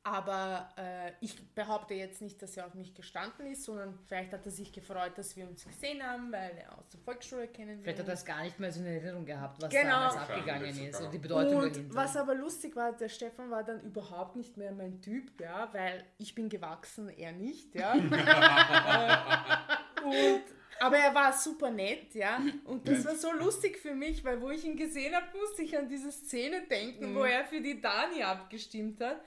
Aber 0.03 0.69
äh, 0.77 1.11
ich 1.19 1.53
behaupte 1.53 1.93
jetzt 1.93 2.21
nicht, 2.21 2.41
dass 2.41 2.55
er 2.55 2.65
auf 2.67 2.73
mich 2.75 2.95
gestanden 2.95 3.45
ist, 3.47 3.65
sondern 3.65 3.99
vielleicht 4.07 4.31
hat 4.31 4.45
er 4.45 4.51
sich 4.53 4.71
gefreut, 4.71 5.17
dass 5.17 5.35
wir 5.35 5.45
uns 5.45 5.65
gesehen 5.65 6.01
haben, 6.01 6.31
weil 6.31 6.57
er 6.57 6.77
aus 6.79 6.87
der 6.87 7.01
Volksschule 7.01 7.49
kennen 7.49 7.81
Vielleicht 7.81 7.99
hat 7.99 8.05
wir 8.05 8.11
er 8.13 8.15
das 8.15 8.23
gar 8.23 8.41
nicht 8.43 8.57
mehr 8.57 8.71
so 8.71 8.79
in 8.79 8.85
Erinnerung 8.85 9.25
gehabt, 9.25 9.61
was 9.61 9.69
Genau. 9.69 9.89
damals 9.89 10.15
abgegangen 10.15 10.87
ist 10.87 11.01
und 11.01 11.11
die 11.13 11.17
Bedeutung 11.17 11.57
und 11.57 11.75
dahinter. 11.75 11.93
was 11.95 12.15
aber 12.15 12.35
lustig 12.35 12.73
war, 12.77 12.93
der 12.93 13.09
Stefan 13.09 13.51
war 13.51 13.65
dann 13.65 13.81
überhaupt 13.81 14.37
nicht 14.37 14.55
mehr 14.55 14.71
mein 14.71 15.01
Typ, 15.01 15.41
ja, 15.41 15.67
weil 15.73 16.05
ich 16.19 16.33
bin 16.33 16.47
gewachsen, 16.47 17.09
er 17.09 17.33
nicht, 17.33 17.75
ja. 17.75 17.93
Und, 20.03 20.43
aber 20.79 20.97
er 20.97 21.13
war 21.13 21.33
super 21.33 21.69
nett, 21.69 22.13
ja. 22.13 22.39
Und 22.65 22.87
das 22.87 23.05
war 23.05 23.15
so 23.15 23.31
lustig 23.31 23.77
für 23.77 23.93
mich, 23.93 24.23
weil 24.23 24.41
wo 24.41 24.49
ich 24.49 24.63
ihn 24.63 24.75
gesehen 24.75 25.15
habe, 25.15 25.25
musste 25.37 25.63
ich 25.63 25.77
an 25.77 25.87
diese 25.87 26.11
Szene 26.11 26.63
denken, 26.67 27.15
wo 27.15 27.23
er 27.23 27.45
für 27.45 27.61
die 27.61 27.81
Dani 27.81 28.23
abgestimmt 28.23 29.01
hat. 29.01 29.21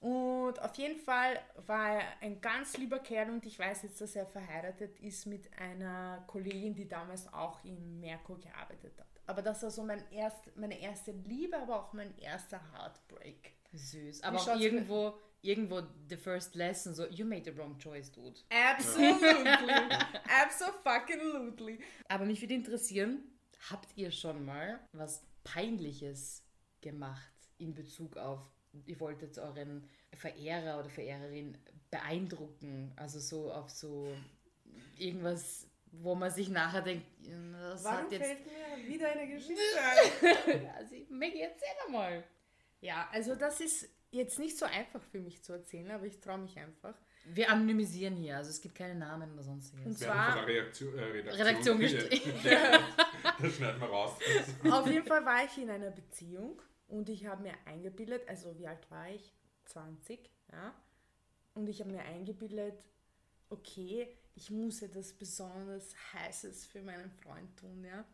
Und 0.00 0.60
auf 0.62 0.74
jeden 0.76 0.98
Fall 0.98 1.40
war 1.66 1.94
er 1.94 2.02
ein 2.20 2.40
ganz 2.40 2.76
lieber 2.76 3.00
Kerl 3.00 3.30
und 3.30 3.44
ich 3.44 3.58
weiß 3.58 3.82
jetzt, 3.82 4.00
dass 4.00 4.14
er 4.14 4.26
verheiratet 4.26 5.00
ist 5.00 5.26
mit 5.26 5.48
einer 5.58 6.22
Kollegin, 6.28 6.74
die 6.74 6.86
damals 6.86 7.32
auch 7.32 7.64
im 7.64 7.98
Merkur 7.98 8.38
gearbeitet 8.38 8.92
hat. 8.96 9.06
Aber 9.26 9.42
das 9.42 9.62
war 9.62 9.70
so 9.70 9.82
mein 9.82 10.02
erst, 10.12 10.56
meine 10.56 10.80
erste 10.80 11.10
Liebe, 11.10 11.58
aber 11.58 11.80
auch 11.80 11.92
mein 11.92 12.16
erster 12.18 12.60
Heartbreak. 12.72 13.54
Süß. 13.72 14.22
Aber 14.22 14.38
auch 14.38 14.56
irgendwo, 14.56 15.18
irgendwo 15.42 15.82
the 16.08 16.16
first 16.16 16.54
lesson, 16.54 16.94
so, 16.94 17.06
you 17.10 17.24
made 17.24 17.44
the 17.44 17.56
wrong 17.56 17.78
choice, 17.78 18.10
dude. 18.10 18.38
Absolutely. 18.50 19.72
Absolutely. 20.28 21.78
Aber 22.08 22.24
mich 22.24 22.40
würde 22.40 22.54
interessieren, 22.54 23.22
habt 23.70 23.96
ihr 23.96 24.10
schon 24.10 24.44
mal 24.44 24.80
was 24.92 25.22
Peinliches 25.44 26.42
gemacht 26.80 27.32
in 27.58 27.74
Bezug 27.74 28.16
auf, 28.16 28.40
ihr 28.86 28.98
wolltet 29.00 29.38
euren 29.38 29.88
Verehrer 30.14 30.78
oder 30.78 30.90
Verehrerin 30.90 31.56
beeindrucken? 31.90 32.92
Also 32.96 33.18
so 33.18 33.52
auf 33.52 33.70
so 33.70 34.14
irgendwas, 34.96 35.66
wo 35.92 36.14
man 36.14 36.30
sich 36.30 36.48
nachher 36.48 36.82
denkt, 36.82 37.06
das 37.52 37.84
Warum 37.84 38.04
hat 38.04 38.12
jetzt... 38.12 38.26
fällt 38.26 38.46
mir 38.46 38.88
wieder 38.88 39.12
eine 39.12 39.26
Geschichte 39.28 39.62
ein? 40.52 40.70
Also, 40.76 40.94
Maggie, 41.10 41.40
erzähl 41.40 41.90
mal. 41.90 42.24
Ja, 42.80 43.08
also 43.12 43.34
das 43.34 43.60
ist 43.60 43.88
jetzt 44.10 44.38
nicht 44.38 44.56
so 44.58 44.64
einfach 44.66 45.02
für 45.02 45.20
mich 45.20 45.42
zu 45.42 45.52
erzählen, 45.52 45.90
aber 45.90 46.04
ich 46.06 46.20
traue 46.20 46.38
mich 46.38 46.58
einfach. 46.58 46.94
Wir 47.26 47.50
anonymisieren 47.50 48.16
hier, 48.16 48.36
also 48.36 48.50
es 48.50 48.60
gibt 48.60 48.74
keine 48.74 48.94
Namen 48.94 49.32
oder 49.34 49.42
sonstiges. 49.42 49.84
Und 49.86 50.00
werden 50.00 50.12
zwar- 50.12 50.32
von 50.32 50.46
der 50.46 50.54
Reaktion, 50.54 50.98
äh, 50.98 51.02
Redaktion, 51.04 51.46
Redaktion 51.46 51.78
gestellt. 51.78 52.22
das 53.40 53.54
schneiden 53.56 53.80
wir 53.80 53.88
raus. 53.88 54.18
Auf 54.70 54.86
jeden 54.86 55.06
Fall 55.06 55.24
war 55.24 55.44
ich 55.44 55.58
in 55.58 55.70
einer 55.70 55.90
Beziehung 55.90 56.62
und 56.86 57.08
ich 57.08 57.26
habe 57.26 57.42
mir 57.42 57.54
eingebildet, 57.66 58.26
also 58.28 58.56
wie 58.58 58.66
alt 58.66 58.90
war 58.90 59.08
ich? 59.10 59.34
20, 59.66 60.30
ja. 60.52 60.74
Und 61.54 61.68
ich 61.68 61.80
habe 61.80 61.90
mir 61.90 62.02
eingebildet, 62.02 62.82
okay, 63.50 64.16
ich 64.34 64.50
muss 64.50 64.80
etwas 64.82 65.12
besonders 65.12 65.94
Heißes 66.14 66.66
für 66.66 66.80
meinen 66.80 67.10
Freund 67.10 67.54
tun, 67.58 67.84
ja. 67.84 68.04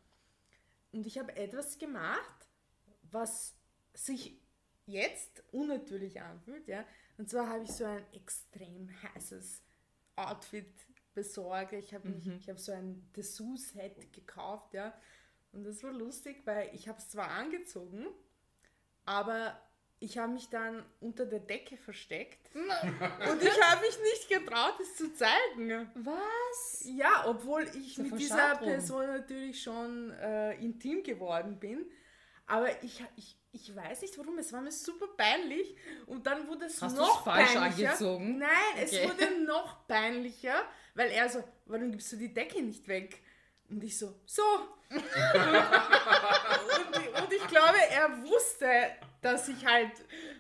Und 0.92 1.06
ich 1.06 1.18
habe 1.18 1.36
etwas 1.36 1.78
gemacht, 1.78 2.48
was 3.02 3.54
sich 3.92 4.40
jetzt 4.86 5.42
unnatürlich 5.52 6.20
anfühlt, 6.20 6.68
ja. 6.68 6.84
Und 7.18 7.30
zwar 7.30 7.48
habe 7.48 7.64
ich 7.64 7.70
so 7.70 7.84
ein 7.84 8.04
extrem 8.12 8.90
heißes 9.02 9.62
Outfit 10.16 10.72
besorgt. 11.14 11.72
Ich 11.72 11.94
habe 11.94 12.08
ich 12.40 12.48
habe 12.48 12.58
so 12.58 12.72
ein 12.72 13.08
Dessous-Set 13.16 14.12
gekauft, 14.12 14.74
ja. 14.74 14.92
Und 15.52 15.64
das 15.64 15.82
war 15.82 15.92
lustig, 15.92 16.42
weil 16.44 16.70
ich 16.74 16.88
habe 16.88 16.98
es 16.98 17.08
zwar 17.08 17.30
angezogen, 17.30 18.06
aber 19.04 19.56
ich 20.00 20.18
habe 20.18 20.32
mich 20.32 20.50
dann 20.50 20.84
unter 21.00 21.24
der 21.24 21.40
Decke 21.40 21.76
versteckt. 21.76 22.50
Und 22.54 23.42
ich 23.42 23.62
habe 23.62 23.80
mich 23.80 23.98
nicht 24.02 24.28
getraut, 24.28 24.74
es 24.80 24.96
zu 24.96 25.14
zeigen. 25.14 25.90
Was? 25.94 26.84
Ja, 26.84 27.24
obwohl 27.26 27.62
ich 27.74 27.96
So 27.96 28.02
mit 28.02 28.18
dieser. 28.18 28.56
Person 28.56 29.06
natürlich 29.06 29.62
schon 29.62 30.10
äh, 30.10 30.54
intim 30.56 31.02
geworden 31.02 31.58
bin. 31.58 31.86
Aber 32.46 32.82
ich, 32.82 33.02
ich, 33.16 33.36
ich 33.52 33.74
weiß 33.74 34.02
nicht 34.02 34.18
warum, 34.18 34.38
es 34.38 34.52
war 34.52 34.60
mir 34.60 34.70
super 34.72 35.06
peinlich. 35.16 35.74
Und 36.06 36.26
dann 36.26 36.46
wurde 36.46 36.66
es 36.66 36.80
Hast 36.82 36.96
noch 36.96 37.24
falsch 37.24 37.54
peinlicher. 37.54 37.88
angezogen? 37.90 38.38
Nein, 38.38 38.50
Okay. 38.74 38.84
es 38.84 39.02
wurde 39.10 39.40
noch 39.46 39.86
peinlicher, 39.86 40.62
weil 40.94 41.10
er 41.10 41.28
so, 41.28 41.42
warum 41.66 41.90
gibst 41.90 42.12
du 42.12 42.16
die 42.16 42.32
Decke 42.34 42.62
nicht 42.62 42.86
weg? 42.88 43.22
Und 43.70 43.82
ich 43.82 43.98
so, 43.98 44.14
so. 44.26 44.42
und, 44.90 45.02
und 47.22 47.32
ich 47.32 47.46
glaube, 47.48 47.78
er 47.90 48.22
wusste, 48.24 48.68
dass 49.22 49.48
ich 49.48 49.64
halt 49.64 49.92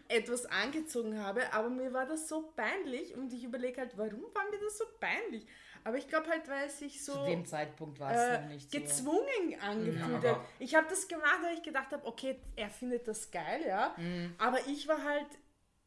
etwas 0.08 0.46
angezogen 0.46 1.18
habe, 1.18 1.50
aber 1.52 1.70
mir 1.70 1.92
war 1.92 2.06
das 2.06 2.28
so 2.28 2.52
peinlich 2.54 3.14
und 3.14 3.32
ich 3.32 3.44
überlege 3.44 3.80
halt, 3.80 3.96
warum 3.96 4.24
war 4.34 4.44
mir 4.50 4.58
das 4.58 4.76
so 4.78 4.84
peinlich? 5.00 5.46
Aber 5.84 5.98
ich 5.98 6.08
glaube 6.08 6.28
halt, 6.28 6.48
weil 6.48 6.66
es 6.66 6.78
sich 6.78 7.04
so 7.04 7.12
Zu 7.12 7.24
dem 7.26 7.44
Zeitpunkt 7.44 8.00
war 8.00 8.10
es 8.10 8.18
äh, 8.18 8.40
noch 8.40 8.48
nicht 8.48 8.72
so. 8.72 8.78
gezwungen 8.78 9.60
angefühlt 9.60 10.24
Ja, 10.24 10.30
hat. 10.36 10.40
Ich 10.58 10.74
habe 10.74 10.86
das 10.88 11.06
gemacht, 11.06 11.40
weil 11.42 11.54
ich 11.54 11.62
gedacht 11.62 11.92
habe, 11.92 12.06
okay, 12.06 12.40
er 12.56 12.70
findet 12.70 13.06
das 13.06 13.30
geil, 13.30 13.62
ja. 13.66 13.94
Mhm. 13.98 14.34
Aber 14.38 14.58
ich 14.66 14.88
war 14.88 15.02
halt 15.04 15.26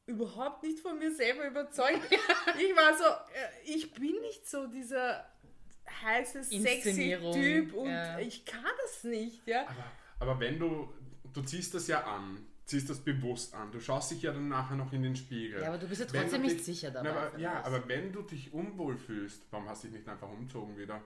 überhaupt 0.05 0.61
nicht 0.63 0.79
von 0.79 0.99
mir 0.99 1.13
selber 1.13 1.47
überzeugt. 1.47 1.99
ich 2.11 2.75
war 2.75 2.95
so, 2.95 3.03
äh, 3.03 3.75
ich 3.75 3.91
bin 3.93 4.21
nicht 4.21 4.47
so 4.47 4.67
dieser 4.67 5.25
heiße, 6.03 6.43
sexy 6.43 7.17
Typ 7.33 7.73
und 7.73 7.89
ja. 7.89 8.19
ich 8.19 8.45
kann 8.45 8.63
das 8.83 9.03
nicht, 9.03 9.45
ja. 9.47 9.63
Aber, 9.63 9.91
aber 10.19 10.39
wenn 10.39 10.59
du, 10.59 10.93
du 11.33 11.41
ziehst 11.41 11.73
das 11.73 11.87
ja 11.87 12.03
an, 12.03 12.46
ziehst 12.67 12.89
das 12.89 12.99
bewusst 12.99 13.53
an, 13.55 13.71
du 13.71 13.79
schaust 13.79 14.11
dich 14.11 14.21
ja 14.21 14.31
dann 14.31 14.49
nachher 14.49 14.75
noch 14.75 14.91
in 14.93 15.01
den 15.01 15.15
Spiegel. 15.15 15.61
Ja, 15.61 15.69
aber 15.69 15.77
du 15.77 15.87
bist 15.87 16.01
ja 16.01 16.13
Wenn 16.13 16.21
trotzdem 16.23 16.41
du 16.41 16.47
nicht 16.47 16.59
dich- 16.59 16.65
sicher 16.65 16.91
dabei. 16.91 17.09
Na, 17.11 17.27
aber, 17.27 17.39
ja, 17.39 17.63
aber 17.65 17.87
wenn 17.87 18.11
du 18.11 18.21
dich 18.21 18.53
unwohl 18.53 18.97
fühlst, 18.97 19.43
warum 19.51 19.67
hast 19.69 19.83
du 19.83 19.87
dich 19.87 19.97
nicht 19.97 20.07
einfach 20.09 20.29
umzogen 20.29 20.77
wieder? 20.77 21.01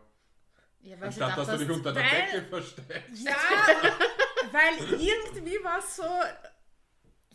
Ja, 0.82 1.00
weil 1.00 1.08
Anstatt 1.08 1.38
dass 1.38 1.48
du 1.48 1.58
dich 1.60 1.70
unter 1.70 1.94
der 1.94 2.04
Decke 2.04 2.42
versteckst. 2.50 3.24
Ja, 3.24 3.36
weil 4.52 5.00
irgendwie 5.00 5.64
war 5.64 5.78
es 5.78 5.96
so, 5.96 6.04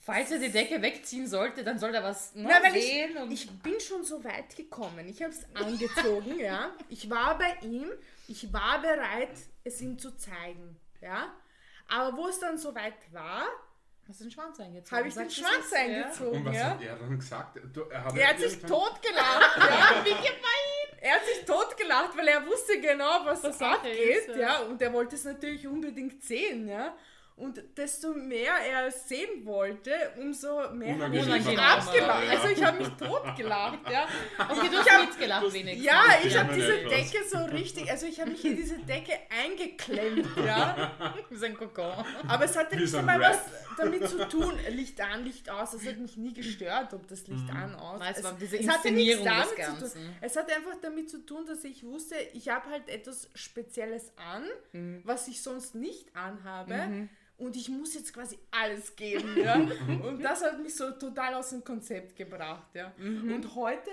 falls 0.02 0.32
er 0.32 0.40
die 0.40 0.50
Decke 0.50 0.82
wegziehen 0.82 1.28
sollte, 1.28 1.62
dann 1.62 1.78
soll 1.78 1.94
er 1.94 2.02
was 2.02 2.34
ne, 2.34 2.48
Na, 2.48 2.62
weil 2.62 2.72
sehen. 2.80 3.16
und 3.18 3.30
ich, 3.30 3.44
ich 3.44 3.62
bin 3.62 3.78
schon 3.80 4.04
so 4.04 4.22
weit 4.24 4.56
gekommen. 4.56 5.06
Ich 5.08 5.22
habe 5.22 5.32
es 5.32 5.44
angezogen, 5.54 6.36
ja. 6.40 6.74
Ich 6.88 7.08
war 7.08 7.38
bei 7.38 7.56
ihm, 7.62 7.88
ich 8.26 8.52
war 8.52 8.82
bereit, 8.82 9.30
es 9.62 9.80
ihm 9.80 9.98
zu 9.98 10.16
zeigen, 10.16 10.76
ja. 11.00 11.32
Aber 11.88 12.16
wo 12.16 12.26
es 12.26 12.40
dann 12.40 12.58
so 12.58 12.74
weit 12.74 12.94
war, 13.12 13.46
hast 14.08 14.20
du 14.20 14.24
den 14.24 14.30
Schwanz 14.30 14.60
eingezogen? 14.60 14.98
habe 14.98 15.08
ich 15.08 15.14
den 15.14 15.30
Schwanz 15.30 15.72
eingezogen, 15.72 16.38
Und 16.38 16.44
was 16.46 16.56
ja. 16.56 16.64
hat 16.70 16.82
er 16.82 16.96
dann 16.96 17.18
gesagt? 17.18 17.58
Du, 17.72 17.82
er, 17.82 18.04
hat 18.04 18.16
Er 18.16 18.28
hat 18.28 18.38
sich 18.38 18.58
totgelacht, 18.60 19.56
ja. 19.58 20.04
Wie 20.04 20.10
gemein! 20.10 20.98
Er 21.00 21.14
hat 21.16 21.24
sich 21.26 21.44
totgelacht, 21.44 22.16
weil 22.16 22.26
er 22.28 22.44
wusste 22.46 22.80
genau, 22.80 23.20
was, 23.24 23.42
Was 23.42 23.42
das 23.42 23.58
Sache 23.58 23.74
abgeht, 23.76 23.98
ist, 24.18 24.28
ja. 24.30 24.36
ja. 24.38 24.58
Und 24.60 24.80
er 24.82 24.92
wollte 24.92 25.14
es 25.16 25.24
natürlich 25.24 25.66
unbedingt 25.66 26.22
sehen, 26.24 26.68
ja. 26.68 26.94
Und 27.36 27.62
desto 27.76 28.14
mehr 28.14 28.54
er 28.66 28.86
es 28.86 29.06
sehen 29.06 29.44
wollte, 29.44 29.92
umso 30.16 30.70
mehr 30.72 30.98
habe 30.98 31.14
ich 31.14 31.26
mich 31.26 31.58
abgelacht. 31.58 31.94
ja. 31.94 32.30
Also 32.30 32.48
ich 32.48 32.64
habe 32.64 32.78
mich 32.78 32.88
totgelacht, 32.96 33.90
ja. 33.90 34.08
Okay, 34.48 34.68
du 34.70 34.72
Ich 34.72 34.78
hast 34.80 34.90
hab- 34.90 35.00
mitgelacht 35.06 35.52
wenigstens. 35.52 35.84
Ja, 35.84 36.02
ich 36.24 36.38
habe 36.38 36.54
diese 36.54 36.80
etwas. 36.80 36.92
Decke 37.12 37.24
so 37.28 37.38
richtig, 37.54 37.90
also 37.90 38.06
ich 38.06 38.18
habe 38.18 38.30
mich 38.30 38.42
in 38.42 38.56
diese 38.56 38.78
Decke 38.78 39.12
eingeklemmt, 39.28 40.26
ja. 40.46 40.92
Wie 41.28 41.36
so 41.36 41.44
ein 41.44 41.54
Kokon. 41.58 41.92
Aber 42.26 42.44
es 42.46 42.56
hatte 42.56 42.74
nicht 42.76 42.90
so 42.90 42.98
einmal 42.98 43.22
Rap. 43.22 43.32
was 43.34 43.65
damit 43.78 44.08
zu 44.08 44.28
tun, 44.28 44.54
Licht 44.70 45.00
an, 45.00 45.24
Licht 45.24 45.48
aus. 45.50 45.72
Es 45.74 45.86
hat 45.86 45.98
mich 45.98 46.16
nie 46.16 46.32
gestört, 46.32 46.92
ob 46.94 47.06
das 47.08 47.26
Licht 47.26 47.48
an, 47.50 47.74
aus. 47.74 47.98
Nein, 48.00 48.14
es 48.16 48.24
war 48.24 48.32
diese 48.34 48.56
hatte 48.68 48.90
nichts 48.90 49.20
Inszenierung 49.20 49.24
damit 49.24 49.44
des 49.44 49.50
zu 49.50 49.54
tun. 49.64 49.80
Ganzen. 49.80 50.16
Es 50.20 50.36
hat 50.36 50.52
einfach 50.52 50.76
damit 50.80 51.10
zu 51.10 51.24
tun, 51.26 51.46
dass 51.46 51.64
ich 51.64 51.84
wusste, 51.84 52.16
ich 52.32 52.48
habe 52.48 52.68
halt 52.70 52.88
etwas 52.88 53.28
Spezielles 53.34 54.12
an, 54.16 54.44
Mhm. 54.72 55.00
was 55.04 55.28
ich 55.28 55.40
sonst 55.42 55.74
nicht 55.74 56.14
anhabe. 56.16 57.08
Und 57.38 57.54
ich 57.54 57.68
muss 57.68 57.92
jetzt 57.94 58.14
quasi 58.14 58.38
alles 58.50 58.96
geben, 58.96 59.36
ja. 59.36 59.56
Und 59.56 60.22
das 60.22 60.42
hat 60.42 60.58
mich 60.62 60.74
so 60.74 60.90
total 60.92 61.34
aus 61.34 61.50
dem 61.50 61.62
Konzept 61.62 62.16
gebracht, 62.16 62.74
ja. 62.74 62.92
Mhm. 62.96 63.34
Und 63.34 63.54
heute 63.54 63.90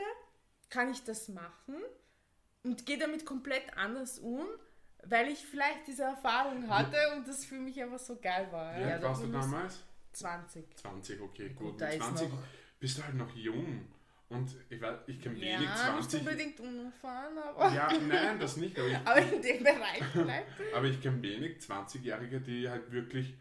kann 0.70 0.90
ich 0.90 1.04
das 1.04 1.28
machen 1.28 1.76
und 2.64 2.86
gehe 2.86 2.98
damit 2.98 3.26
komplett 3.26 3.76
anders 3.78 4.18
um, 4.20 4.46
weil 5.06 5.28
ich 5.30 5.40
vielleicht 5.46 5.88
diese 5.88 6.04
Erfahrung 6.04 6.68
hatte 6.70 6.98
und 7.16 7.28
das 7.28 7.46
für 7.46 7.56
mich 7.60 7.82
einfach 7.82 8.00
so 8.00 8.18
geil 8.20 8.48
war. 8.52 8.76
Wie 8.78 8.82
Ja. 8.82 8.88
alt 8.90 9.04
warst 9.04 9.24
du 9.24 9.28
damals? 9.28 9.84
20. 10.14 10.78
20, 10.78 11.22
okay, 11.22 11.50
gut. 11.50 11.72
Gut, 11.72 11.82
da 11.82 11.86
Mit 11.86 11.96
ist 11.96 12.02
20 12.04 12.30
noch- 12.30 12.38
bist 12.80 12.98
du 12.98 13.04
halt 13.04 13.16
noch 13.16 13.36
jung. 13.36 13.88
Und 14.30 14.50
ich 14.70 14.82
weiß, 14.82 14.98
ich 15.08 15.22
kenne 15.22 15.36
Ja, 15.38 15.46
wenig 15.60 15.60
nicht 15.60 15.78
20. 15.78 16.20
unbedingt 16.22 16.60
unerfahren, 16.60 17.38
aber, 17.38 17.72
Ja, 17.74 17.88
nein, 18.08 18.40
das 18.40 18.58
nicht. 18.58 18.78
Aber 18.80 18.88
ich, 18.88 18.96
aber 19.06 19.18
in 19.22 19.42
dem 19.42 19.64
Bereich 19.64 20.04
vielleicht. 20.12 20.48
aber 20.74 20.86
ich 20.88 21.02
kenne 21.02 21.22
wenig 21.22 21.60
20-Jährige, 21.62 22.42
die 22.42 22.68
halt 22.70 22.92
wirklich 22.92 23.36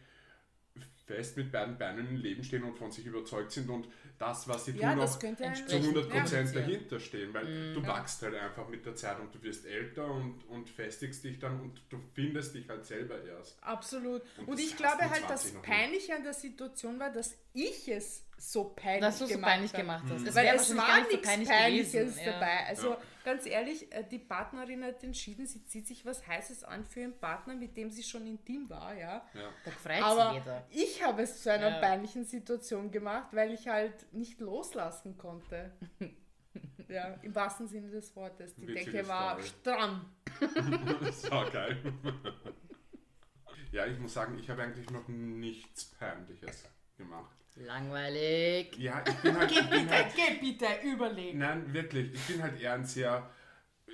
fest 1.06 1.36
mit 1.36 1.50
beiden 1.50 1.78
Beinen 1.78 2.08
im 2.08 2.16
Leben 2.16 2.44
stehen 2.44 2.62
und 2.64 2.76
von 2.76 2.90
sich 2.90 3.06
überzeugt 3.06 3.52
sind 3.52 3.68
und 3.70 3.88
das, 4.22 4.46
was 4.48 4.64
sie 4.64 4.72
Ja, 4.72 4.92
tun, 4.94 5.02
auch 5.02 5.18
zu 5.18 5.26
entsprechend 5.26 5.96
100% 5.96 6.08
kommunizieren. 6.08 6.52
dahinter 6.54 7.00
stehen, 7.00 7.34
weil 7.34 7.74
du 7.74 7.86
wachst 7.86 8.22
halt 8.22 8.34
einfach 8.36 8.68
mit 8.68 8.86
der 8.86 8.94
Zeit 8.94 9.18
und 9.20 9.34
du 9.34 9.42
wirst 9.42 9.66
älter 9.66 10.06
und, 10.06 10.42
und 10.48 10.68
festigst 10.70 11.24
dich 11.24 11.38
dann 11.38 11.60
und 11.60 11.80
du 11.90 11.98
findest 12.14 12.54
dich 12.54 12.68
halt 12.68 12.86
selber 12.86 13.22
erst. 13.24 13.56
Absolut. 13.62 14.22
Und 14.38 14.48
Und 14.48 14.60
ich 14.60 14.76
glaube 14.76 15.10
halt, 15.10 15.24
20 15.26 15.52
das. 15.54 15.62
Peinliche 15.62 16.14
an 16.14 16.22
der 16.22 16.34
Situation 16.34 16.98
war, 17.00 17.10
dass 17.10 17.34
ich 17.52 17.88
es 17.88 18.22
so 18.44 18.64
peinlich 18.74 19.00
Dass 19.02 19.18
du 19.20 19.26
so 19.26 19.34
gemacht 19.34 19.50
peinlich 19.52 19.72
gemacht 19.72 20.04
hast. 20.08 20.26
Es 20.26 20.34
Weil 20.34 20.46
es 20.56 20.76
war 20.76 20.96
so 21.04 21.08
nichts 21.10 21.28
peinlich 21.28 21.48
Peinliches 21.48 21.92
gewesen. 21.92 22.20
Ja. 22.24 22.32
dabei. 22.32 22.66
Also 22.66 22.90
Ja. 22.90 22.98
ganz 23.24 23.46
ehrlich, 23.46 23.92
äh, 23.92 24.02
die 24.10 24.18
Partnerin 24.18 24.82
hat 24.84 25.04
entschieden, 25.04 25.46
sie 25.46 25.64
zieht 25.64 25.86
sich 25.86 26.04
was 26.04 26.26
Heißes 26.26 26.64
an 26.64 26.84
für 26.84 27.00
ihren 27.00 27.18
Partner, 27.18 27.54
mit 27.54 27.76
dem 27.76 27.90
sie 27.90 28.02
schon 28.02 28.26
intim 28.26 28.68
war, 28.68 28.94
ja. 28.94 29.24
Ja. 29.34 29.48
Da 29.64 29.70
freut 29.70 29.94
sich 29.96 30.04
Aber 30.04 30.32
jeder. 30.34 30.66
ich 30.70 31.04
habe 31.04 31.22
es 31.22 31.40
zu 31.42 31.52
einer 31.52 31.70
Ja. 31.70 31.78
peinlichen 31.80 32.24
Situation 32.24 32.90
gemacht, 32.90 33.28
weil 33.32 33.52
ich 33.52 33.68
halt 33.68 34.12
nicht 34.12 34.40
loslassen 34.40 35.16
konnte. 35.16 35.70
ja, 36.88 37.14
im 37.22 37.34
wahrsten 37.34 37.68
Sinne 37.68 37.90
des 37.90 38.14
Wortes. 38.16 38.54
Die 38.56 38.66
Witzige 38.66 38.90
Decke 38.92 39.08
war 39.08 39.40
Story. 39.40 39.48
stramm. 39.76 40.14
So 41.12 41.30
geil. 41.52 41.76
ja, 43.70 43.86
ich 43.86 43.98
muss 44.00 44.14
sagen, 44.14 44.36
ich 44.38 44.50
habe 44.50 44.62
eigentlich 44.62 44.90
noch 44.90 45.06
nichts 45.06 45.84
Peinliches 45.84 46.64
gemacht. 46.96 47.36
Langweilig. 47.54 48.76
Ja, 48.78 49.02
ich 49.06 49.14
bin 49.16 49.36
halt. 49.36 49.50
Geh 49.54 49.62
bitte, 49.62 49.90
halt 49.90 50.14
geh 50.14 50.34
bitte, 50.40 50.66
überlegen. 50.84 51.38
nein, 51.38 51.72
wirklich. 51.72 52.12
Ich 52.14 52.26
bin 52.26 52.42
halt 52.42 52.60
eher 52.60 52.74
ein 52.74 52.84
sehr. 52.84 53.30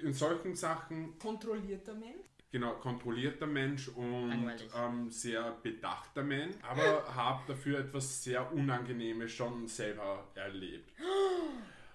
In 0.02 0.12
solchen 0.12 0.54
Sachen, 0.54 1.18
Kontrollierter 1.18 1.94
Mensch. 1.94 2.28
genau, 2.52 2.74
kontrollierter 2.74 3.48
Mensch 3.48 3.88
und 3.88 4.54
ähm, 4.76 5.10
sehr 5.10 5.50
bedachter 5.60 6.22
Mensch, 6.22 6.54
aber 6.62 7.02
habe 7.16 7.42
dafür 7.48 7.80
etwas 7.80 8.22
sehr 8.22 8.52
Unangenehmes 8.52 9.32
schon 9.32 9.66
selber 9.66 10.30
erlebt. 10.36 10.92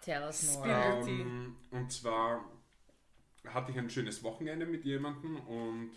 Tell 0.02 0.24
us 0.24 0.44
more. 0.58 1.02
Ähm, 1.08 1.56
und 1.72 1.92
zwar 1.94 2.44
hatte 3.48 3.72
ich 3.72 3.78
ein 3.78 3.90
schönes 3.90 4.22
Wochenende 4.24 4.66
mit 4.66 4.84
jemandem 4.84 5.38
und 5.40 5.92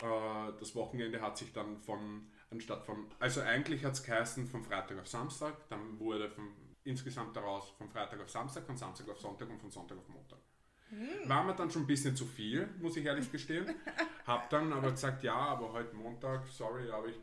äh, 0.00 0.52
das 0.58 0.74
Wochenende 0.74 1.20
hat 1.20 1.36
sich 1.36 1.52
dann 1.52 1.76
von, 1.78 2.30
anstatt 2.54 2.84
von, 2.84 3.06
also 3.20 3.40
eigentlich 3.42 3.84
hat 3.84 3.92
es 3.92 4.02
geheißen 4.02 4.46
von 4.48 4.62
Freitag 4.62 4.98
auf 4.98 5.06
Samstag, 5.08 5.54
dann 5.68 5.98
wurde 5.98 6.30
von, 6.30 6.48
insgesamt 6.84 7.36
daraus 7.36 7.70
von 7.78 7.88
Freitag 7.90 8.20
auf 8.20 8.30
Samstag, 8.30 8.64
von 8.66 8.76
Samstag 8.76 9.08
auf 9.08 9.18
Sonntag 9.20 9.48
und 9.50 9.60
von 9.60 9.70
Sonntag 9.70 9.98
auf 9.98 10.08
Montag. 10.08 10.38
War 11.26 11.42
mir 11.42 11.54
dann 11.54 11.70
schon 11.70 11.82
ein 11.82 11.86
bisschen 11.86 12.14
zu 12.14 12.24
viel, 12.24 12.68
muss 12.80 12.96
ich 12.96 13.04
ehrlich 13.04 13.30
gestehen. 13.32 13.66
Hab 14.26 14.48
dann 14.50 14.72
aber 14.72 14.92
gesagt, 14.92 15.22
ja, 15.24 15.34
aber 15.34 15.72
heute 15.72 15.94
Montag, 15.96 16.46
sorry, 16.46 16.88
aber 16.90 17.08
ich 17.08 17.16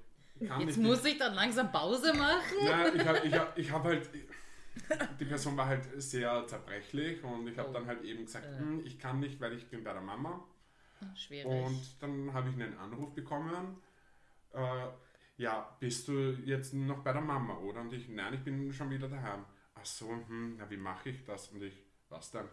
kann 0.48 0.62
Jetzt 0.62 0.78
nicht. 0.78 0.88
muss 0.88 1.06
ich 1.06 1.18
dann 1.18 1.34
langsam 1.36 1.72
Pause 1.72 2.14
machen. 2.14 2.58
Nein, 2.66 2.92
ich 2.96 3.06
habe 3.08 3.20
ich 3.20 3.34
hab, 3.34 3.58
ich 3.58 3.72
hab 3.72 3.84
halt. 3.84 4.10
Die 5.20 5.26
Person 5.26 5.56
war 5.58 5.68
halt 5.68 5.84
sehr 6.02 6.46
zerbrechlich 6.48 7.24
und 7.24 7.48
ich 7.48 7.58
habe 7.58 7.70
Oh. 7.70 7.74
dann 7.74 7.86
halt 7.88 8.02
eben 8.04 8.26
gesagt, 8.26 8.46
hm, 8.58 8.82
ich 8.86 8.98
kann 8.98 9.20
nicht, 9.20 9.40
weil 9.40 9.54
ich 9.54 9.70
bin 9.70 9.84
bei 9.84 9.94
der 9.94 10.02
Mama. 10.02 10.44
Schwierig. 11.16 11.46
Und 11.46 11.82
dann 12.02 12.34
habe 12.34 12.50
ich 12.50 12.56
einen 12.56 12.78
Anruf 12.78 13.14
bekommen. 13.14 13.82
Äh, 14.54 14.88
ja, 15.42 15.76
bist 15.80 16.08
du 16.08 16.34
jetzt 16.46 16.74
noch 16.74 17.04
bei 17.04 17.14
der 17.14 17.22
Mama, 17.22 17.58
oder? 17.58 17.82
Und 17.82 17.92
ich, 17.94 18.08
nein, 18.10 18.34
ich 18.36 18.44
bin 18.44 18.72
schon 18.72 18.90
wieder 18.92 19.10
daheim. 19.10 19.44
Ach 19.74 19.86
so, 19.86 20.10
hm, 20.10 20.56
na, 20.58 20.70
wie 20.70 20.78
mache 20.78 21.10
ich 21.10 21.24
das? 21.24 21.48
Und 21.50 21.64
ich, 21.64 21.84
was 22.10 22.30
dann? 22.32 22.48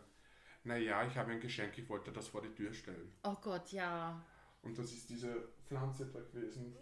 Naja, 0.64 1.06
ich 1.06 1.16
habe 1.16 1.32
ein 1.32 1.40
Geschenk, 1.40 1.76
ich 1.76 1.88
wollte 1.88 2.10
das 2.12 2.28
vor 2.28 2.40
die 2.42 2.54
Tür 2.54 2.72
stellen. 2.72 3.12
oh 3.24 3.36
Gott, 3.42 3.70
ja. 3.72 4.24
Und 4.62 4.76
das 4.78 4.92
ist 4.92 5.08
diese 5.10 5.48
Pflanze 5.66 6.06
da 6.06 6.20
gewesen. 6.20 6.74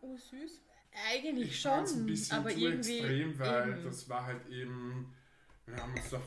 Oh, 0.00 0.16
süß. 0.16 0.62
Eigentlich 1.10 1.48
Ich 1.48 1.60
schon, 1.60 1.84
ein 1.84 2.06
bisschen 2.06 2.38
aber 2.38 2.50
zu 2.50 2.58
irgendwie 2.58 2.98
extrem, 2.98 3.38
weil 3.38 3.70
eben. 3.72 3.84
das 3.84 4.08
war 4.08 4.26
halt 4.26 4.46
eben, 4.48 5.12
wir 5.66 5.76
haben 5.76 5.92
uns 5.92 6.10
da 6.10 6.22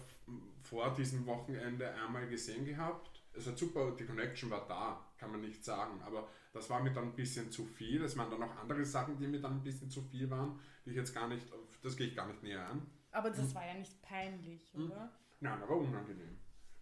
vor 0.64 0.94
diesem 0.94 1.26
Wochenende 1.26 1.94
einmal 1.94 2.28
gesehen 2.28 2.66
gehabt. 2.66 3.17
Es 3.38 3.48
hat 3.48 3.58
super, 3.58 3.92
die 3.98 4.06
Connection 4.06 4.50
war 4.50 4.66
da, 4.68 5.06
kann 5.18 5.32
man 5.32 5.42
nicht 5.42 5.64
sagen, 5.64 6.02
aber 6.06 6.28
das 6.54 6.70
war 6.70 6.82
mir 6.82 6.92
dann 6.92 7.06
ein 7.06 7.16
bisschen 7.16 7.52
zu 7.52 7.66
viel. 7.66 8.04
Es 8.04 8.18
waren 8.18 8.32
dann 8.32 8.40
noch 8.40 8.56
andere 8.58 8.84
Sachen, 8.84 9.18
die 9.18 9.28
mir 9.28 9.40
dann 9.40 9.54
ein 9.58 9.64
bisschen 9.64 9.90
zu 9.90 10.02
viel 10.02 10.30
waren, 10.30 10.60
die 10.86 10.92
ich 10.92 10.96
jetzt 10.96 11.14
gar 11.14 11.28
nicht, 11.28 11.46
das 11.84 11.96
gehe 11.96 12.08
ich 12.08 12.16
gar 12.16 12.28
nicht 12.28 12.42
näher 12.44 12.68
an. 12.68 12.86
Aber 13.12 13.30
das 13.30 13.54
war 13.56 13.66
ja 13.66 13.74
nicht 13.76 14.02
peinlich, 14.02 14.74
oder? 14.76 15.12
Nein, 15.40 15.62
aber 15.62 15.78
unangenehm. 15.78 16.38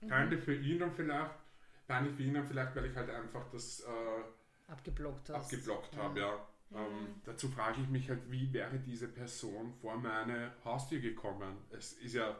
Peinlich 0.07 0.43
für 0.43 0.55
ihn 0.55 0.79
dann 0.79 0.91
vielleicht, 0.91 1.31
peinlich 1.87 2.15
für 2.15 2.23
ihn 2.23 2.33
dann 2.33 2.45
vielleicht, 2.45 2.75
weil 2.75 2.85
ich 2.85 2.95
halt 2.95 3.09
einfach 3.09 3.49
das 3.51 3.81
äh, 3.81 4.71
abgeblockt 4.71 5.29
abgeblockt 5.31 5.95
habe, 5.97 6.19
ja. 6.19 6.47
Ähm, 6.73 7.21
dazu 7.23 7.47
frage 7.49 7.81
ich 7.81 7.87
mich 7.89 8.09
halt, 8.09 8.29
wie 8.29 8.51
wäre 8.51 8.79
diese 8.79 9.07
Person 9.07 9.73
vor 9.81 9.97
meine 9.97 10.51
Haustür 10.63 10.99
gekommen? 10.99 11.57
Es 11.69 11.93
ist 11.93 12.13
ja 12.15 12.35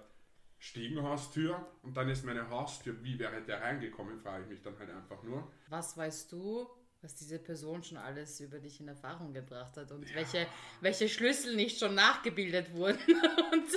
Stiegenhaustür 0.59 1.65
und 1.83 1.95
dann 1.97 2.09
ist 2.09 2.25
meine 2.25 2.49
Haustür. 2.49 2.95
Wie 3.03 3.19
wäre 3.19 3.41
der 3.41 3.61
reingekommen, 3.61 4.19
frage 4.19 4.43
ich 4.43 4.49
mich 4.49 4.61
dann 4.61 4.77
halt 4.79 4.89
einfach 4.89 5.21
nur. 5.23 5.51
Was 5.69 5.95
weißt 5.97 6.31
du, 6.31 6.67
was 7.01 7.15
diese 7.15 7.37
Person 7.39 7.83
schon 7.83 7.97
alles 7.97 8.39
über 8.39 8.59
dich 8.59 8.79
in 8.79 8.87
Erfahrung 8.87 9.33
gebracht 9.33 9.77
hat 9.77 9.91
und 9.91 10.13
welche, 10.15 10.47
welche 10.81 11.07
Schlüssel 11.07 11.55
nicht 11.55 11.79
schon 11.79 11.93
nachgebildet 11.93 12.73
wurden? 12.73 12.97
und 13.51 13.67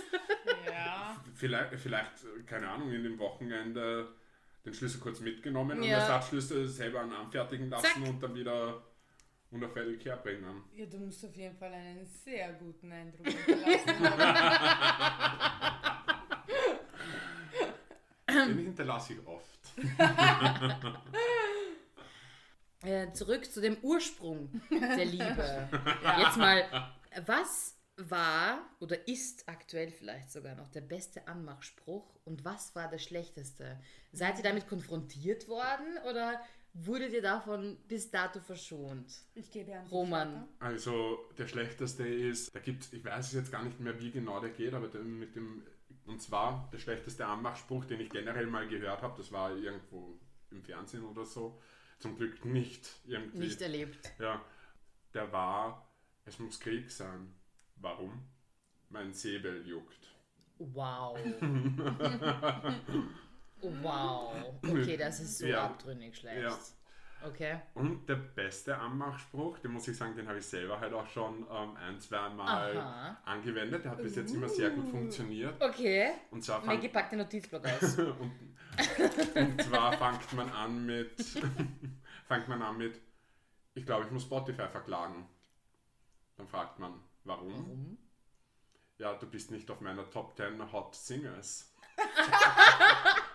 Ja. 0.67 1.23
Vielleicht, 1.35 1.75
vielleicht, 1.81 2.12
keine 2.47 2.69
Ahnung, 2.71 2.91
in 2.93 3.03
dem 3.03 3.19
Wochenende 3.19 4.09
den 4.64 4.73
Schlüssel 4.75 5.01
kurz 5.01 5.21
mitgenommen 5.21 5.79
und 5.79 5.85
Ja. 5.85 5.99
Ersatzschlüssel 5.99 6.67
selber 6.69 7.01
anfertigen 7.01 7.69
lassen 7.69 8.03
Zack. 8.03 8.09
und 8.09 8.23
dann 8.23 8.35
wieder 8.35 8.83
unauffällig 9.51 10.05
herbringen. 10.05 10.62
Ja, 10.75 10.87
du 10.87 10.99
musst 10.99 11.25
auf 11.25 11.35
jeden 11.35 11.57
Fall 11.57 11.73
einen 11.73 12.05
sehr 12.07 12.53
guten 12.55 12.91
Eindruck 12.93 13.27
hinterlassen. 13.47 13.88
Den 18.49 18.59
hinterlasse 18.59 19.15
ich 19.15 19.27
oft. 19.27 19.59
äh, 22.83 23.13
zurück 23.13 23.51
zu 23.51 23.61
dem 23.61 23.77
Ursprung 23.83 24.49
der 24.71 25.05
Liebe. 25.05 25.69
Jetzt 26.19 26.37
mal, 26.37 26.65
was 27.27 27.79
war 27.99 28.61
oder 28.79 29.09
ist 29.09 29.49
aktuell 29.49 29.91
vielleicht 29.91 30.31
sogar 30.31 30.55
noch 30.55 30.69
der 30.69 30.83
beste 30.83 31.27
Anmachspruch 31.27 32.19
und 32.25 32.45
was 32.45 32.75
war 32.75 32.89
der 32.89 32.99
schlechteste? 32.99 33.81
Seid 34.13 34.39
ihr 34.39 34.45
damit 34.45 34.69
konfrontiert 34.69 35.49
worden 35.49 35.99
oder 36.09 36.41
wurdet 36.75 37.13
ihr 37.13 37.23
davon 37.23 37.77
bis 37.89 38.11
dato 38.11 38.41
verschont? 38.41 39.13
Ich 39.35 39.51
gebe 39.51 39.75
an 39.75 39.87
Roman. 39.89 40.49
Also 40.61 41.19
der 41.37 41.49
schlechteste 41.49 42.07
ist, 42.07 42.55
da 42.55 42.61
gibt's, 42.61 42.93
ich 42.93 43.05
weiß 43.05 43.33
jetzt 43.33 43.51
gar 43.51 43.65
nicht 43.65 43.81
mehr, 43.81 43.99
wie 44.01 44.11
genau 44.11 44.41
der 44.41 44.51
geht, 44.51 44.75
aber 44.75 44.89
der, 44.89 45.01
mit 45.01 45.35
dem, 45.35 45.63
und 46.09 46.21
zwar 46.23 46.68
der 46.73 46.79
schlechteste 46.79 47.27
Anmachspruch, 47.27 47.85
den 47.85 48.01
ich 48.01 48.11
generell 48.11 48.47
mal 48.47 48.66
gehört 48.66 49.03
habe, 49.03 49.16
das 49.16 49.31
war 49.31 49.55
irgendwo 49.57 50.18
im 50.51 50.62
Fernsehen 50.62 51.05
oder 51.05 51.25
so, 51.25 51.61
zum 51.99 52.16
Glück 52.16 52.44
nicht 52.44 52.88
irgendwie. 53.07 53.38
Nicht 53.38 53.61
erlebt. 53.61 54.12
Ja, 54.18 54.42
der 55.14 55.31
war, 55.33 55.90
es 56.25 56.38
muss 56.38 56.61
Krieg 56.61 56.90
sein. 56.90 57.35
Warum? 57.77 58.29
Mein 58.88 59.12
Säbel 59.12 59.66
juckt. 59.66 59.99
Wow. 60.59 61.18
wow. 63.62 64.35
Okay, 64.62 64.97
das 64.97 65.21
ist 65.21 65.38
so 65.38 65.47
Ja. 65.47 65.66
abtrünnig 65.66 66.16
schlecht. 66.16 66.42
Ja. 66.42 66.59
Okay. 67.26 67.59
Und 67.74 68.09
der 68.09 68.14
beste 68.16 68.76
Anmachspruch, 68.78 69.59
den 69.59 69.72
muss 69.72 69.88
ich 69.88 69.96
sagen, 69.96 70.14
den 70.14 70.28
habe 70.28 70.38
ich 70.38 70.46
selber 70.46 70.78
halt 70.78 70.92
auch 70.92 71.07
schon 71.09 71.46
ähm, 71.50 71.76
ein, 71.76 71.98
zwei 71.98 72.28
Mal 72.28 72.76
Aha. 72.76 73.16
angewendet. 73.24 73.85
Der 73.85 73.92
hat 73.92 74.02
bis 74.02 74.16
jetzt 74.16 74.35
immer 74.35 74.48
sehr 74.48 74.70
gut 74.70 74.88
funktioniert. 74.88 75.61
Okay. 75.61 76.11
Und 76.31 76.44
zwar, 76.44 76.61
fang, 76.61 76.76
Maggie 76.76 76.88
packt 76.88 77.12
den 77.12 77.18
Notizblock 77.18 77.64
aus. 77.64 77.98
und, 77.98 78.33
und 79.35 79.62
zwar 79.62 79.92
fängt 79.92 80.33
man 80.35 80.50
an 80.50 80.87
mit, 80.87 81.20
fängt 82.28 82.48
man 82.48 82.62
an 82.62 82.78
mit, 82.78 83.00
ich 83.74 83.85
glaube, 83.85 84.04
ich 84.04 84.11
muss 84.12 84.22
Spotify 84.22 84.68
verklagen. 84.68 85.26
Dann 86.37 86.46
fragt 86.46 86.78
man, 86.78 86.94
warum? 87.24 87.52
Warum? 87.52 87.98
Ja, 88.98 89.14
du 89.14 89.26
bist 89.26 89.50
nicht 89.50 89.70
auf 89.70 89.81
meiner 89.81 90.09
Top 90.11 90.37
10 90.37 90.72
Hot 90.72 90.94
Singers. 90.94 91.72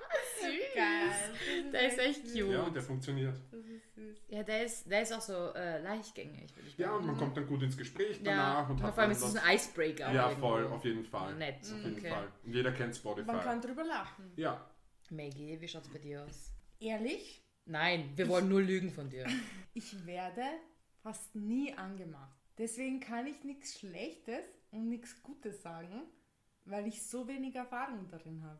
Geil. 0.75 1.71
Der 1.71 1.87
ist 1.87 1.99
echt 1.99 2.23
cute. 2.23 2.35
Ja, 2.51 2.61
und 2.63 2.75
der 2.75 2.81
funktioniert. 2.83 3.35
Das 3.51 3.65
ist 3.65 3.95
süß. 3.95 4.17
Ja, 4.29 4.43
der 4.43 4.65
ist, 4.65 4.89
der 4.89 5.01
ist 5.01 5.13
auch 5.13 5.21
so 5.21 5.53
äh, 5.53 5.81
leichtgängig, 5.81 6.55
würde 6.55 6.67
ich 6.69 6.77
Ja, 6.77 6.89
und 6.91 6.93
sagen. 6.95 7.05
man 7.07 7.17
kommt 7.17 7.37
dann 7.37 7.47
gut 7.47 7.61
ins 7.63 7.77
Gespräch 7.77 8.17
Ja, 8.17 8.23
danach. 8.23 8.69
und 8.69 8.75
und 8.77 8.83
hat 8.83 8.93
vor 8.93 9.03
allem 9.03 9.11
ist 9.11 9.21
es 9.23 9.35
ein 9.35 9.55
Icebreaker. 9.55 10.11
Ja, 10.13 10.29
irgendwo. 10.29 10.47
voll, 10.49 10.67
auf 10.67 10.83
jeden 10.85 11.05
Fall. 11.05 11.35
Nett. 11.35 11.57
Auf 11.61 11.83
jeden 11.83 11.97
Okay. 11.97 12.09
Fall. 12.09 12.27
Und 12.45 12.53
jeder 12.53 12.71
kennt 12.71 12.95
Spotify. 12.95 13.27
Man 13.27 13.41
kann 13.41 13.61
drüber 13.61 13.83
lachen. 13.83 14.31
ja, 14.35 14.65
Maggie, 15.09 15.59
wie 15.59 15.67
schaut's 15.67 15.89
bei 15.89 15.99
dir 15.99 16.23
aus? 16.23 16.51
Ehrlich, 16.79 17.39
Nein, 17.65 18.11
wir 18.17 18.27
wollen 18.27 18.49
nur 18.49 18.61
Lügen 18.61 18.91
von 18.91 19.09
dir. 19.09 19.25
ich 19.73 20.05
werde 20.05 20.41
fast 21.01 21.33
nie 21.33 21.73
angemacht. 21.73 22.35
Deswegen 22.57 22.99
kann 22.99 23.25
ich 23.25 23.41
nichts 23.45 23.79
Schlechtes 23.79 24.43
und 24.71 24.89
nichts 24.89 25.21
Gutes 25.23 25.61
sagen, 25.63 26.03
weil 26.65 26.87
ich 26.87 27.01
so 27.05 27.27
wenig 27.27 27.55
Erfahrung 27.55 28.07
darin 28.09 28.41
habe. 28.43 28.59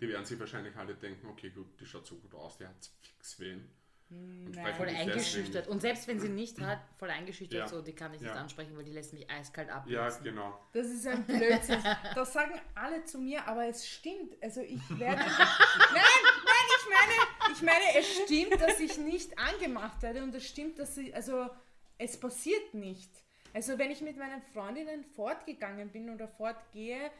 die 0.00 0.08
werden 0.08 0.24
sich 0.24 0.38
wahrscheinlich 0.38 0.76
alle 0.76 0.94
denken, 0.94 1.26
okay, 1.28 1.50
gut, 1.50 1.78
die 1.80 1.86
schaut 1.86 2.06
so 2.06 2.16
gut 2.16 2.34
aus, 2.34 2.56
die 2.58 2.66
hat 2.66 2.90
fix 3.00 3.38
wen. 3.40 3.68
Und 4.10 4.50
Nein. 4.50 4.52
sprechen 4.66 4.76
Voll 4.76 4.88
eingeschüchtert. 4.88 5.54
deswegen- 5.54 5.72
Und 5.72 5.80
selbst 5.80 6.06
wenn 6.06 6.20
sie 6.20 6.28
nicht 6.28 6.60
hat, 6.60 6.80
voll 6.98 7.08
eingeschüchtert, 7.08 7.60
Ja. 7.60 7.66
so, 7.68 7.80
die 7.80 7.94
kann 7.94 8.12
ich 8.12 8.20
nicht 8.20 8.28
Ja. 8.34 8.36
ansprechen, 8.40 8.76
weil 8.76 8.84
die 8.84 8.92
lässt 8.92 9.14
mich 9.14 9.28
eiskalt 9.30 9.70
ab. 9.70 9.88
Ja, 9.88 10.06
genau. 10.18 10.60
Das 10.72 10.86
ist 10.88 11.06
ein 11.06 11.24
Blödsinn. 11.24 11.82
Das 12.14 12.30
sagen 12.32 12.60
alle 12.74 13.02
zu 13.04 13.18
mir, 13.18 13.46
aber 13.48 13.66
es 13.66 13.88
stimmt. 13.88 14.36
Also 14.42 14.60
ich 14.60 14.80
werde. 14.98 15.16
nein, 15.26 16.04
nein, 16.44 16.66
ich 16.78 16.88
meine, 16.90 17.54
ich 17.54 17.62
meine, 17.62 17.84
es 17.98 18.16
stimmt, 18.24 18.60
dass 18.60 18.78
ich 18.80 18.98
nicht 18.98 19.38
angemacht 19.38 20.02
werde 20.02 20.22
und 20.22 20.34
es 20.34 20.46
stimmt, 20.46 20.78
dass 20.78 20.94
ich, 20.98 21.14
also 21.14 21.48
es 21.96 22.20
passiert 22.20 22.74
nicht. 22.74 23.10
Also 23.54 23.78
wenn 23.78 23.90
ich 23.90 24.02
mit 24.02 24.18
meinen 24.18 24.42
Freundinnen 24.42 25.04
fortgegangen 25.04 25.90
bin 25.90 26.10
oder 26.10 26.28
fortgehe, 26.28 27.10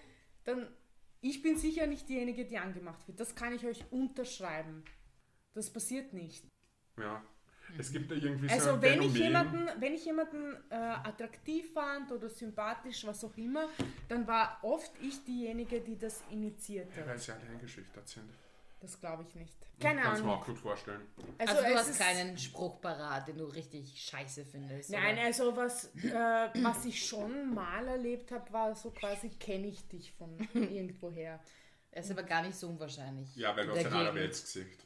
dann 0.45 0.69
ich 1.25 1.41
bin 1.41 1.57
sicher 1.57 1.87
nicht 1.87 2.09
diejenige, 2.09 2.45
die 2.45 2.59
angemacht 2.59 3.07
wird. 3.07 3.21
Das 3.21 3.35
kann 3.35 3.55
ich 3.55 3.65
euch 3.65 3.85
unterschreiben. 3.93 4.83
Das 5.55 5.71
passiert 5.73 6.13
nicht. 6.13 6.45
Ja. 6.99 7.23
Es 7.79 7.93
gibt 7.93 8.11
da 8.11 8.17
irgendwie 8.17 8.49
so 8.49 8.55
Also 8.55 8.71
ein 8.73 8.83
wenn 8.83 9.03
ich 9.03 9.13
Phänomen. 9.13 9.23
jemanden, 9.23 9.81
wenn 9.81 9.95
ich 9.95 10.05
jemanden 10.05 10.57
äh, 10.69 10.75
attraktiv 10.75 11.73
fand 11.73 12.11
oder 12.11 12.29
sympathisch, 12.29 13.07
was 13.07 13.25
auch 13.25 13.37
immer, 13.37 13.69
dann 14.09 14.27
war 14.27 14.59
oft 14.63 14.93
ich 15.01 15.25
diejenige, 15.25 15.81
die 15.81 15.97
das 15.97 16.23
initiierte. 16.31 17.07
Weil 17.07 17.19
sie 17.19 17.33
alle 17.33 17.49
eingeschüchtert 17.49 18.09
sind. 18.09 18.29
Das 18.83 18.99
glaube 18.99 19.23
ich 19.23 19.33
nicht. 19.37 19.55
Keine 19.81 20.01
Kannst 20.01 20.21
du 20.21 20.25
mir 20.27 20.33
Ahnung. 20.33 20.43
auch 20.43 20.47
gut 20.47 20.59
vorstellen. 20.59 21.03
Also, 21.39 21.55
du 21.55 21.69
es 21.69 21.77
hast 21.77 21.99
keinen 22.01 22.37
Spruch 22.37 22.81
parat, 22.81 23.29
den 23.29 23.39
du 23.39 23.45
richtig 23.45 23.97
scheiße 24.03 24.45
findest. 24.45 24.91
Nein, 24.91 25.15
oder? 25.15 25.25
also 25.27 25.57
was, 25.57 25.95
äh, 25.95 26.49
was 26.63 26.85
ich 26.85 27.07
schon 27.07 27.55
mal 27.55 27.87
erlebt 27.87 28.33
habe, 28.33 28.53
war 28.53 28.75
so 28.75 28.91
quasi, 28.91 29.31
kenne 29.31 29.69
ich 29.69 29.87
dich 29.89 30.13
von 30.13 30.37
irgendwoher. 30.55 31.39
Er 31.93 32.03
ist 32.03 32.11
aber 32.11 32.25
gar 32.25 32.43
nicht 32.43 32.57
so 32.57 32.69
unwahrscheinlich. 32.69 33.37
Ja, 33.37 33.57
weil 33.57 33.67
du 33.67 33.71
hast 33.71 33.79
ein 33.79 33.85
Gegend. 33.85 33.97
Allerweltsgesicht. 33.99 34.85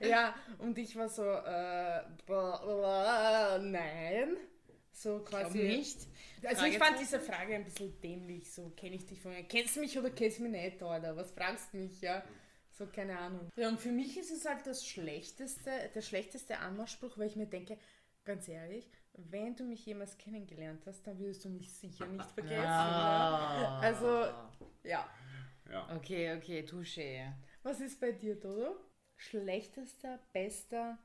Ja, 0.00 0.34
und 0.58 0.76
ich 0.78 0.96
war 0.96 1.08
so, 1.08 1.22
äh, 1.24 2.02
bla, 2.26 2.56
bla, 2.56 3.58
nein. 3.58 4.36
So 4.94 5.18
Ich 5.18 5.24
quasi. 5.24 5.58
nicht. 5.58 5.98
Also 6.44 6.66
ich 6.66 6.78
fand 6.78 6.98
diese 7.00 7.18
Frage 7.20 7.54
ein 7.56 7.64
bisschen 7.64 8.00
dämlich, 8.00 8.50
so 8.52 8.70
kenne 8.70 8.96
ich 8.96 9.06
dich 9.06 9.20
von 9.20 9.32
kennst 9.48 9.76
du 9.76 9.80
mich 9.80 9.98
oder 9.98 10.10
kennst 10.10 10.38
du 10.38 10.42
mich 10.44 10.52
nicht, 10.52 10.82
oder 10.82 11.16
was 11.16 11.32
fragst 11.32 11.72
du 11.72 11.78
mich, 11.78 12.00
ja? 12.00 12.22
So, 12.70 12.86
keine 12.86 13.18
Ahnung. 13.18 13.48
Ja, 13.56 13.68
und 13.68 13.80
für 13.80 13.92
mich 13.92 14.16
ist 14.16 14.30
es 14.30 14.44
halt 14.44 14.66
das 14.66 14.86
schlechteste, 14.86 15.70
der 15.94 16.00
schlechteste 16.02 16.58
Anmachspruch, 16.58 17.16
weil 17.18 17.28
ich 17.28 17.36
mir 17.36 17.46
denke, 17.46 17.78
ganz 18.24 18.48
ehrlich, 18.48 18.88
wenn 19.14 19.54
du 19.54 19.64
mich 19.64 19.86
jemals 19.86 20.18
kennengelernt 20.18 20.82
hast, 20.86 21.06
dann 21.06 21.18
würdest 21.18 21.44
du 21.44 21.48
mich 21.50 21.72
sicher 21.72 22.06
nicht 22.06 22.30
vergessen. 22.34 22.66
Ah. 22.66 23.60
Ja? 23.62 23.78
Also, 23.80 24.08
ja. 24.82 25.08
Ja. 25.70 25.96
Okay, 25.96 26.36
okay, 26.36 26.60
touché. 26.62 27.32
Was 27.62 27.80
ist 27.80 28.00
bei 28.00 28.12
dir, 28.12 28.34
Dodo? 28.38 28.76
Schlechtester, 29.16 30.18
bester? 30.32 30.98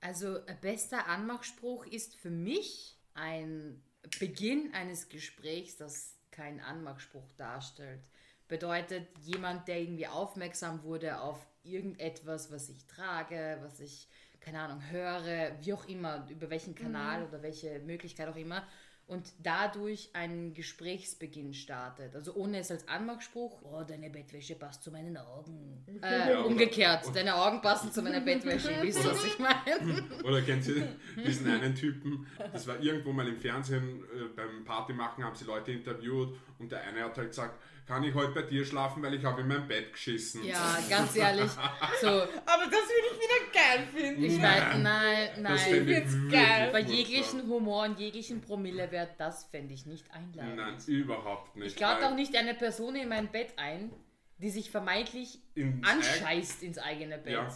Also, 0.00 0.44
ein 0.46 0.60
bester 0.60 1.06
Anmachspruch 1.06 1.84
ist 1.86 2.16
für 2.16 2.30
mich 2.30 2.97
ein 3.20 3.82
Beginn 4.18 4.72
eines 4.74 5.08
Gesprächs, 5.08 5.76
das 5.76 6.16
kein 6.30 6.60
Anmachspruch 6.60 7.30
darstellt. 7.36 8.00
Bedeutet, 8.46 9.06
jemand, 9.18 9.68
der 9.68 9.80
irgendwie 9.80 10.06
aufmerksam 10.06 10.82
wurde 10.82 11.20
auf 11.20 11.44
irgendetwas, 11.64 12.50
was 12.50 12.68
ich 12.68 12.86
trage, 12.86 13.58
was 13.62 13.80
ich, 13.80 14.08
keine 14.40 14.60
Ahnung, 14.60 14.80
höre, 14.90 15.52
wie 15.60 15.72
auch 15.72 15.86
immer, 15.86 16.26
über 16.30 16.48
welchen 16.48 16.74
Kanal 16.74 17.24
oder 17.26 17.42
welche 17.42 17.80
Möglichkeit 17.80 18.28
auch 18.28 18.36
immer, 18.36 18.66
und 19.08 19.32
dadurch 19.42 20.10
einen 20.12 20.52
Gesprächsbeginn 20.54 21.54
startet. 21.54 22.14
Also 22.14 22.34
ohne 22.34 22.58
es 22.58 22.70
als 22.70 22.86
Anmachspruch, 22.88 23.60
oh, 23.62 23.82
deine 23.82 24.10
Bettwäsche 24.10 24.54
passt 24.54 24.82
zu 24.84 24.90
meinen 24.92 25.16
Augen. 25.16 25.84
Äh, 26.02 26.30
Ja, 26.32 26.40
umgekehrt, 26.42 27.04
oder- 27.06 27.14
deine 27.14 27.34
Augen 27.34 27.60
passen 27.62 27.90
zu 27.90 28.02
meiner 28.02 28.20
Bettwäsche. 28.20 28.68
Wisst 28.82 29.02
ihr, 29.02 29.10
was 29.10 29.24
ich 29.24 29.38
meine? 29.38 30.04
Oder 30.24 30.42
kennt 30.42 30.66
ihr 30.68 30.86
diesen 31.26 31.50
einen 31.50 31.74
Typen, 31.74 32.26
das 32.52 32.66
war 32.66 32.78
irgendwo 32.80 33.12
mal 33.12 33.26
im 33.26 33.38
Fernsehen, 33.38 34.04
äh, 34.14 34.28
beim 34.36 34.64
Party 34.64 34.92
machen 34.92 35.24
haben 35.24 35.34
sie 35.34 35.46
Leute 35.46 35.72
interviewt 35.72 36.36
und 36.58 36.70
der 36.72 36.82
eine 36.82 37.04
hat 37.04 37.16
halt 37.16 37.28
gesagt, 37.28 37.60
kann 37.86 38.02
ich 38.04 38.12
heute 38.14 38.32
bei 38.32 38.42
dir 38.42 38.64
schlafen, 38.66 39.02
weil 39.02 39.14
ich 39.14 39.24
habe 39.24 39.40
in 39.40 39.48
mein 39.48 39.66
Bett 39.66 39.92
geschissen. 39.92 40.44
Ja, 40.44 40.78
ganz 40.90 41.16
ehrlich. 41.16 41.50
So, 42.02 42.06
Aber 42.08 42.64
das 42.64 42.86
würde 42.88 43.08
ich 43.12 43.18
wieder 43.18 43.52
geil 43.52 43.86
finden. 43.94 44.24
ich 44.24 44.38
meine, 44.38 44.78
nein, 44.82 45.28
das 45.36 45.38
nein. 45.42 45.58
fände 45.58 45.92
ich 45.92 45.98
find's 45.98 46.12
wirklich 46.14 46.32
geil. 46.32 46.68
Bei 46.70 46.80
jeglichen 46.80 47.48
Humor 47.48 47.84
und 47.84 47.98
jeglichen 47.98 48.40
Promillewert, 48.42 49.18
das 49.18 49.44
fände 49.44 49.72
ich 49.72 49.86
nicht 49.86 50.10
einladend. 50.12 50.56
Nein, 50.56 50.76
überhaupt 50.86 51.56
nicht. 51.56 51.74
ich 51.74 51.80
lade 51.80 52.02
weil 52.02 52.10
auch 52.10 52.14
nicht 52.14 52.36
eine 52.36 52.54
Person 52.54 52.94
in 52.96 53.08
mein 53.08 53.28
Bett 53.32 53.54
ein, 53.56 53.90
die 54.36 54.50
sich 54.50 54.70
vermeintlich 54.70 55.38
ins 55.54 55.86
anscheißt 55.86 56.62
ins 56.62 56.78
eigene 56.78 57.16
Bett. 57.18 57.32
Ja. 57.32 57.48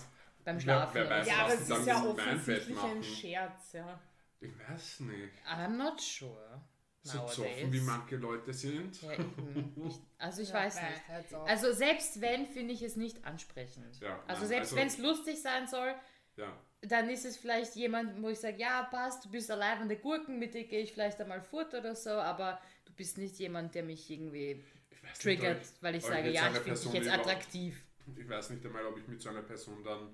Beim 0.45 0.57
Wer- 0.57 0.61
Schlafen. 0.63 0.95
wer 0.95 1.07
oder 1.07 1.17
weiß. 1.19 1.27
Ja, 1.29 1.35
aber 1.45 1.55
es 1.55 1.61
ist 1.71 1.87
ja 1.87 2.05
offensichtlich 2.05 2.79
ein. 2.83 3.03
Scherz, 3.03 3.73
ja. 3.75 4.01
Ich 4.41 4.51
weiß 4.69 5.01
nicht. 5.01 5.35
I'm 5.47 5.77
not 5.77 6.01
sure. 6.01 6.61
So 7.05 7.27
zoffen 7.27 7.73
wie 7.73 7.81
manche 7.81 8.17
Leute 8.17 8.53
sind. 8.53 9.03
Ja, 9.03 9.13
eben. 9.15 9.73
Ich, 9.89 9.95
also 10.19 10.43
ich 10.43 10.49
Ja, 10.51 10.55
weiß 10.55 10.77
bäh, 10.77 10.83
nicht. 11.21 11.35
Also 11.49 11.73
selbst 11.73 12.21
wenn, 12.21 12.47
finde 12.47 12.73
ich 12.75 12.83
es 12.83 12.95
nicht 12.97 13.25
ansprechend. 13.25 13.99
Ja, 14.01 14.23
also 14.29 14.43
nein, 14.43 14.49
selbst 14.49 14.73
also- 14.73 14.77
wenn 14.77 14.87
es 14.87 14.99
lustig 14.99 15.43
sein 15.43 15.67
soll, 15.67 15.95
Ja. 16.37 16.57
dann 16.83 17.11
ist 17.11 17.25
es 17.25 17.37
vielleicht 17.37 17.75
jemand, 17.75 18.23
wo 18.23 18.29
ich 18.29 18.39
sage, 18.39 18.57
ja, 18.59 18.85
passt, 18.85 19.25
du 19.25 19.31
bist 19.31 19.51
allein 19.51 19.79
an 19.79 19.89
der 19.89 19.99
Gurken, 19.99 20.39
mit 20.39 20.55
dir 20.55 20.65
gehe 20.65 20.81
ich 20.83 20.93
vielleicht 20.93 21.21
einmal 21.21 21.43
fort 21.43 21.75
oder 21.75 21.97
so, 21.97 22.11
aber 22.11 22.61
du 22.85 22.93
bist 22.93 23.19
nicht 23.19 23.37
jemand, 23.41 23.75
der 23.75 23.83
mich 23.83 24.09
irgendwie 24.09 24.65
nicht, 25.03 25.21
triggert, 25.21 25.63
ich- 25.65 25.83
weil 25.83 25.97
ich 25.97 26.05
sage, 26.05 26.31
ja, 26.31 26.47
ich 26.53 26.59
finde 26.59 26.71
dich 26.81 26.93
jetzt 26.93 27.07
überhaupt- 27.07 27.27
attraktiv. 27.27 27.83
Ich 28.17 28.29
weiß 28.29 28.51
nicht 28.51 28.65
einmal, 28.65 28.87
ob 28.87 28.97
ich 28.99 29.09
mit 29.09 29.21
so 29.21 29.29
einer 29.31 29.43
Person 29.43 29.83
dann. 29.83 30.09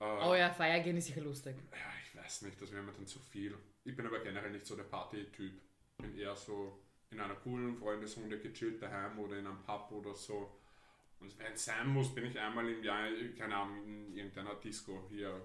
Äh, 0.00 0.04
Oh 0.26 0.34
ja, 0.34 0.50
Feier 0.50 0.80
gehen 0.80 0.96
ist 0.98 1.06
sicher 1.06 1.22
lustig. 1.22 1.56
Ja, 1.72 1.78
ich 2.06 2.16
weiß 2.18 2.42
nicht, 2.42 2.60
das 2.60 2.70
wäre 2.70 2.82
mir 2.82 2.92
dann 2.92 3.06
zu 3.06 3.18
viel. 3.18 3.56
Ich 3.84 3.96
bin 3.96 4.06
aber 4.06 4.20
generell 4.20 4.50
nicht 4.50 4.66
so 4.66 4.76
der 4.76 4.84
Party-Typ. 4.84 5.60
Bin 5.98 6.16
eher 6.16 6.36
so 6.36 6.78
in 7.10 7.20
einer 7.20 7.34
coolen 7.34 7.76
Freundesrunde 7.76 8.38
gechillt 8.38 8.82
daheim 8.82 9.18
oder 9.18 9.38
in 9.38 9.46
einem 9.46 9.62
Pub 9.62 9.90
oder 9.92 10.14
so. 10.14 10.52
Und 11.20 11.36
wenn 11.38 11.52
es 11.52 11.64
sein 11.64 11.88
muss, 11.88 12.14
bin 12.14 12.26
ich 12.26 12.38
einmal 12.38 12.68
im 12.68 12.82
Jahr, 12.82 13.08
keine 13.36 13.56
Ahnung, 13.56 13.84
in 13.84 14.16
irgendeiner 14.16 14.54
Disco 14.54 15.04
hier, 15.08 15.42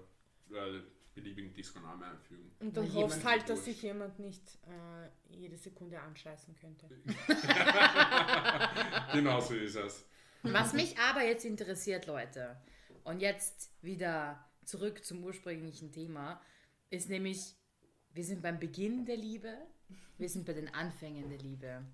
äh, 0.50 0.80
beliebigen 1.14 1.52
Disco-Namen 1.52 2.02
einfügen. 2.02 2.50
Und 2.60 2.76
dann 2.76 2.92
hoffst 2.94 3.24
halt, 3.24 3.48
dass 3.48 3.64
sich 3.64 3.82
jemand 3.82 4.18
nicht 4.18 4.58
äh, 4.66 5.08
jede 5.28 5.56
Sekunde 5.56 6.00
anscheißen 6.00 6.54
könnte. 6.56 6.88
genau 9.12 9.40
so 9.40 9.54
ist 9.54 9.76
es. 9.76 10.04
Was 10.42 10.72
mich 10.72 10.98
aber 10.98 11.24
jetzt 11.24 11.44
interessiert, 11.44 12.06
Leute, 12.06 12.56
und 13.04 13.20
jetzt 13.20 13.70
wieder 13.82 14.44
zurück 14.64 15.04
zum 15.04 15.22
ursprünglichen 15.24 15.92
Thema, 15.92 16.40
ist 16.90 17.08
nämlich, 17.08 17.54
wir 18.12 18.24
sind 18.24 18.42
beim 18.42 18.58
Beginn 18.58 19.06
der 19.06 19.16
Liebe, 19.16 19.56
wir 20.18 20.28
sind 20.28 20.46
bei 20.46 20.52
den 20.52 20.72
Anfängen 20.74 21.28
der 21.28 21.38
Liebe. 21.38 21.84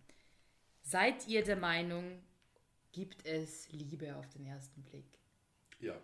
Seid 0.82 1.28
ihr 1.28 1.44
der 1.44 1.56
Meinung, 1.56 2.22
gibt 2.92 3.24
es 3.26 3.70
Liebe 3.70 4.16
auf 4.16 4.28
den 4.30 4.46
ersten 4.46 4.82
Blick? 4.82 5.18
Ja, 5.78 5.98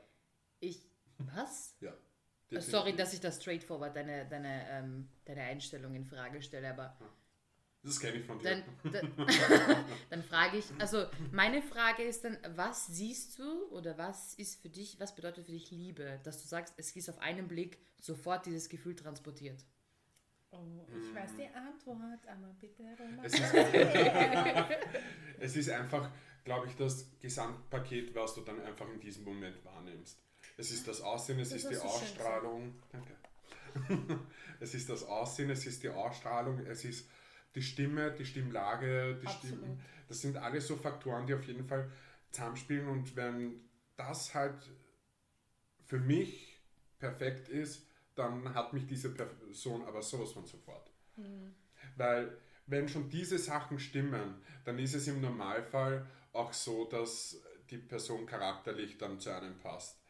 Ich, 0.60 0.86
was? 1.18 1.74
ja. 1.80 1.92
Äh, 2.50 2.60
Sorry, 2.60 2.94
dass 2.94 3.12
ich 3.12 3.20
das 3.20 3.40
straightforward 3.42 3.96
deine, 3.96 4.26
deine, 4.28 4.68
ähm, 4.70 5.08
deine 5.24 5.42
Einstellung 5.42 5.94
in 5.94 6.04
Frage 6.04 6.40
stelle, 6.42 6.70
aber 6.70 6.96
Das 7.82 7.98
kenne 7.98 8.18
ich 8.18 8.24
von 8.24 8.38
dir. 8.38 8.62
dann, 8.84 8.92
dann, 8.92 9.16
dann 10.10 10.22
frage 10.22 10.58
ich, 10.58 10.66
also 10.78 11.06
meine 11.32 11.60
Frage 11.60 12.04
ist 12.04 12.24
dann, 12.24 12.38
was 12.54 12.86
siehst 12.86 13.38
du 13.38 13.66
oder 13.70 13.98
was 13.98 14.34
ist 14.34 14.60
für 14.62 14.68
dich, 14.68 15.00
was 15.00 15.14
bedeutet 15.14 15.46
für 15.46 15.52
dich 15.52 15.70
Liebe, 15.72 16.20
dass 16.22 16.40
du 16.40 16.46
sagst, 16.46 16.74
es 16.76 16.94
ist 16.94 17.08
auf 17.10 17.18
einen 17.18 17.48
Blick 17.48 17.78
sofort 18.00 18.46
dieses 18.46 18.68
Gefühl 18.68 18.94
transportiert? 18.94 19.64
Oh, 20.56 20.86
ich 21.00 21.14
weiß 21.14 21.36
die 21.36 21.48
Antwort, 21.54 22.26
aber 22.26 22.54
bitte. 22.60 22.84
Es 23.22 23.34
ist, 23.34 23.54
es 25.40 25.56
ist 25.56 25.70
einfach, 25.70 26.10
glaube 26.44 26.66
ich, 26.68 26.76
das 26.76 27.10
Gesamtpaket, 27.20 28.14
was 28.14 28.34
du 28.34 28.40
dann 28.42 28.60
einfach 28.62 28.88
in 28.88 29.00
diesem 29.00 29.24
Moment 29.24 29.64
wahrnimmst. 29.64 30.18
Es 30.56 30.70
ist 30.70 30.88
das 30.88 31.00
Aussehen, 31.02 31.38
es 31.40 31.50
Das 31.50 31.64
ist 31.64 31.70
die 31.70 31.78
Ausstrahlung. 31.78 32.74
Danke. 32.90 33.16
es 34.60 34.74
ist 34.74 34.88
das 34.88 35.04
Aussehen, 35.04 35.50
es 35.50 35.66
ist 35.66 35.82
die 35.82 35.90
Ausstrahlung, 35.90 36.60
es 36.60 36.84
ist 36.84 37.08
die 37.54 37.62
Stimme, 37.62 38.12
die 38.12 38.24
Stimmlage, 38.24 39.18
die 39.20 39.26
Absolut. 39.26 39.58
Stimmen. 39.58 39.80
Das 40.08 40.20
sind 40.20 40.36
alles 40.36 40.66
so 40.66 40.76
Faktoren, 40.76 41.26
die 41.26 41.34
auf 41.34 41.44
jeden 41.44 41.66
Fall 41.66 41.90
zusammenspielen. 42.30 42.88
Und 42.88 43.16
wenn 43.16 43.60
das 43.96 44.34
halt 44.34 44.70
für 45.84 45.98
mich 45.98 46.58
perfekt 46.98 47.48
ist, 47.48 47.86
dann 48.16 48.52
hat 48.54 48.72
mich 48.72 48.86
diese 48.86 49.14
Person 49.14 49.84
aber 49.84 50.02
sowas 50.02 50.32
von 50.32 50.44
sofort. 50.46 50.90
Weil 51.96 52.36
wenn 52.66 52.88
schon 52.88 53.08
diese 53.08 53.38
Sachen 53.38 53.78
stimmen, 53.78 54.42
dann 54.64 54.78
ist 54.78 54.94
es 54.94 55.06
im 55.06 55.20
Normalfall 55.20 56.06
auch 56.32 56.52
so, 56.52 56.86
dass 56.86 57.40
die 57.70 57.78
Person 57.78 58.26
charakterlich 58.26 58.98
dann 58.98 59.20
zu 59.20 59.30
einem 59.30 59.58
passt. 59.58 60.00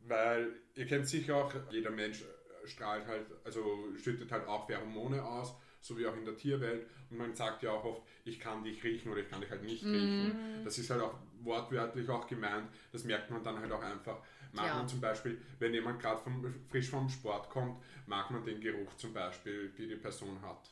Weil 0.00 0.52
ihr 0.74 0.86
kennt 0.86 1.08
sicher 1.08 1.36
auch, 1.36 1.52
jeder 1.70 1.90
Mensch 1.90 2.22
äh, 2.22 2.66
strahlt 2.68 3.06
halt, 3.06 3.26
also 3.44 3.62
schüttet 3.96 4.30
halt 4.30 4.46
auch 4.46 4.66
Pheromone 4.66 5.24
aus, 5.24 5.54
so 5.80 5.96
wie 5.98 6.06
auch 6.06 6.16
in 6.16 6.24
der 6.24 6.36
Tierwelt. 6.36 6.86
Und 7.10 7.18
man 7.18 7.34
sagt 7.34 7.62
ja 7.62 7.70
auch 7.70 7.84
oft, 7.84 8.02
ich 8.24 8.38
kann 8.40 8.64
dich 8.64 8.82
riechen 8.84 9.10
oder 9.10 9.20
ich 9.20 9.28
kann 9.28 9.40
dich 9.40 9.50
halt 9.50 9.62
nicht 9.62 9.84
riechen. 9.84 10.64
Das 10.64 10.78
ist 10.78 10.90
halt 10.90 11.02
auch 11.02 11.14
wortwörtlich 11.42 12.08
auch 12.08 12.26
gemeint. 12.26 12.68
Das 12.92 13.04
merkt 13.04 13.30
man 13.30 13.42
dann 13.42 13.58
halt 13.58 13.72
auch 13.72 13.82
einfach. 13.82 14.22
Mag 14.54 14.66
Ja. 14.66 14.74
man 14.76 14.88
zum 14.88 15.00
Beispiel, 15.00 15.40
wenn 15.58 15.74
jemand 15.74 16.00
gerade 16.00 16.20
vom, 16.22 16.54
frisch 16.70 16.88
vom 16.90 17.08
Sport 17.08 17.50
kommt, 17.50 17.82
mag 18.06 18.30
man 18.30 18.44
den 18.44 18.60
Geruch 18.60 18.94
zum 18.96 19.12
Beispiel, 19.12 19.70
die 19.76 19.88
die 19.88 19.96
Person 19.96 20.40
hat. 20.42 20.70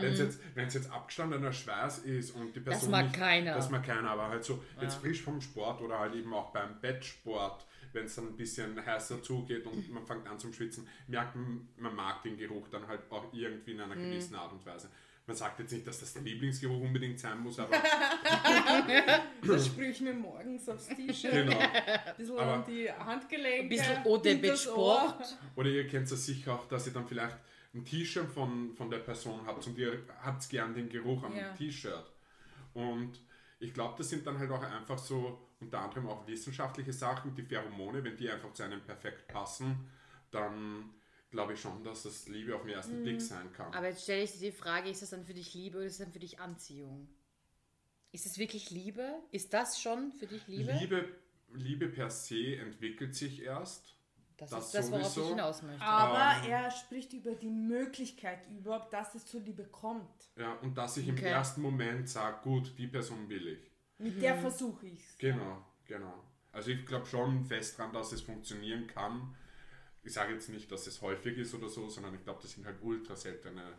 Wenn 0.00 0.12
es 0.14 0.18
jetzt, 0.18 0.40
wenn's 0.54 0.72
jetzt 0.74 0.90
abgestandener 0.90 1.52
Schweiß 1.52 1.98
ist 1.98 2.30
und 2.30 2.54
die 2.56 2.60
Person 2.60 2.90
mag 2.90 3.04
nicht, 3.04 3.16
keiner. 3.16 3.54
Das 3.54 3.68
mag 3.70 3.84
keiner, 3.84 4.10
aber 4.10 4.28
halt 4.28 4.42
so 4.42 4.62
jetzt 4.80 4.94
frisch 4.96 5.20
vom 5.22 5.40
Sport 5.42 5.82
oder 5.82 5.98
halt 5.98 6.14
eben 6.14 6.32
auch 6.32 6.52
beim 6.52 6.80
Bettsport, 6.80 7.66
wenn 7.92 8.06
es 8.06 8.14
dann 8.14 8.28
ein 8.28 8.36
bisschen 8.36 8.84
heißer 8.84 9.22
zugeht 9.22 9.66
und 9.66 9.90
man 9.90 10.04
fängt 10.06 10.26
an 10.26 10.38
zum 10.38 10.52
Schwitzen, 10.54 10.88
merkt 11.06 11.36
man, 11.36 11.68
man 11.76 11.94
mag 11.94 12.22
den 12.22 12.38
Geruch 12.38 12.66
dann 12.68 12.86
halt 12.86 13.00
auch 13.10 13.30
irgendwie 13.34 13.72
in 13.72 13.76
Mhm. 13.76 13.82
einer 13.84 13.96
gewissen 13.96 14.34
Art 14.36 14.52
und 14.52 14.64
Weise. 14.64 14.90
Man 15.26 15.36
sagt 15.36 15.58
jetzt 15.60 15.72
nicht, 15.72 15.86
dass 15.86 16.00
das 16.00 16.12
der 16.12 16.22
Lieblingsgeruch 16.22 16.80
unbedingt 16.82 17.18
sein 17.18 17.38
muss, 17.40 17.58
aber 17.58 17.70
Das 19.46 19.66
sprühe 19.68 19.88
ich 19.90 20.00
mir 20.00 20.12
morgens 20.12 20.68
aufs 20.68 20.88
T-Shirt, 20.88 21.32
genau. 21.32 21.58
ein 21.58 22.16
bisschen 22.16 22.38
Aber- 22.38 22.52
an 22.54 22.64
die 22.66 22.90
Handgelenke. 22.92 23.62
Ein 23.62 23.68
bisschen 24.40 24.72
Ohr. 24.74 24.98
Sport. 25.08 25.38
Oder 25.56 25.68
ihr 25.70 25.86
kennt 25.88 26.10
es 26.10 26.26
sicher 26.26 26.54
auch, 26.54 26.66
dass 26.68 26.86
ihr 26.86 26.92
dann 26.92 27.06
vielleicht 27.08 27.36
ein 27.74 27.84
T-Shirt 27.84 28.28
von, 28.28 28.74
von 28.76 28.90
der 28.90 28.98
Person 28.98 29.40
habt 29.46 29.66
und 29.66 29.78
ihr 29.78 30.02
habt 30.22 30.48
gern 30.50 30.74
den 30.74 30.88
Geruch 30.88 31.24
am 31.24 31.34
Ja. 31.36 31.52
T-Shirt. 31.54 32.04
Und 32.74 33.18
ich 33.60 33.72
glaube, 33.72 33.94
das 33.96 34.10
sind 34.10 34.26
dann 34.26 34.38
halt 34.38 34.50
auch 34.50 34.62
einfach 34.62 34.98
so 34.98 35.38
unter 35.60 35.80
anderem 35.80 36.08
auch 36.08 36.26
wissenschaftliche 36.26 36.92
Sachen, 36.92 37.34
die 37.34 37.42
Pheromone, 37.42 38.04
wenn 38.04 38.16
die 38.16 38.28
einfach 38.28 38.52
zu 38.52 38.62
einem 38.64 38.82
perfekt 38.82 39.26
passen, 39.28 39.88
dann 40.30 40.90
glaube 41.34 41.52
ich 41.54 41.60
schon, 41.60 41.82
dass 41.84 42.04
das 42.04 42.28
Liebe 42.28 42.54
auf 42.54 42.62
den 42.62 42.70
ersten 42.70 43.02
Blick 43.02 43.20
sein 43.20 43.52
kann. 43.52 43.72
Aber 43.74 43.88
jetzt 43.88 44.04
stelle 44.04 44.22
ich 44.22 44.32
dir 44.32 44.50
die 44.52 44.56
Frage, 44.56 44.88
ist 44.88 45.02
das 45.02 45.10
dann 45.10 45.24
für 45.26 45.34
dich 45.34 45.52
Liebe 45.52 45.76
oder 45.78 45.86
ist 45.86 45.98
das 45.98 46.06
dann 46.06 46.12
für 46.12 46.20
dich 46.20 46.38
Anziehung? 46.40 47.08
Ist 48.12 48.24
es 48.26 48.38
wirklich 48.38 48.70
Liebe? 48.70 49.14
Ist 49.32 49.52
das 49.52 49.80
schon 49.82 50.12
für 50.12 50.26
dich 50.26 50.46
Liebe? 50.46 50.72
Liebe, 50.72 51.08
Liebe 51.52 51.88
per 51.88 52.08
se 52.10 52.56
entwickelt 52.56 53.14
sich 53.16 53.42
erst. 53.42 53.96
das, 54.36 54.50
das 54.50 54.66
ist 54.66 54.74
das, 54.74 54.90
worauf 54.92 55.16
ich 55.16 55.28
hinaus 55.28 55.62
möchte. 55.62 55.82
Aber 55.82 56.44
Ähm. 56.44 56.50
er 56.52 56.70
spricht 56.70 57.12
über 57.12 57.32
die 57.34 57.50
Möglichkeit 57.50 58.48
überhaupt, 58.50 58.92
dass 58.92 59.14
es 59.16 59.26
zur 59.26 59.40
Liebe 59.40 59.64
kommt. 59.64 60.08
Ja, 60.36 60.54
und 60.62 60.78
dass 60.78 60.96
ich 60.96 61.08
im 61.08 61.16
Okay. 61.16 61.26
ersten 61.28 61.62
Moment 61.62 62.08
sage, 62.08 62.38
gut, 62.44 62.72
die 62.78 62.86
Person 62.86 63.28
will 63.28 63.46
ich. 63.48 63.70
Mit 63.98 64.22
der 64.22 64.36
versuche 64.36 64.86
ich 64.86 65.00
es. 65.00 65.18
Genau, 65.18 65.64
genau. 65.86 66.14
Also 66.52 66.70
ich 66.70 66.86
glaube 66.86 67.06
schon 67.06 67.44
fest 67.44 67.78
dran, 67.78 67.92
dass 67.92 68.12
es 68.12 68.20
funktionieren 68.22 68.86
kann. 68.86 69.34
Ich 70.04 70.12
sage 70.12 70.34
jetzt 70.34 70.48
nicht, 70.50 70.70
dass 70.70 70.86
es 70.86 71.00
häufig 71.00 71.38
ist 71.38 71.54
oder 71.54 71.68
so, 71.68 71.88
sondern 71.88 72.14
ich 72.14 72.22
glaube, 72.22 72.40
das 72.42 72.52
sind 72.52 72.66
halt 72.66 72.76
ultra 72.82 73.16
seltene 73.16 73.78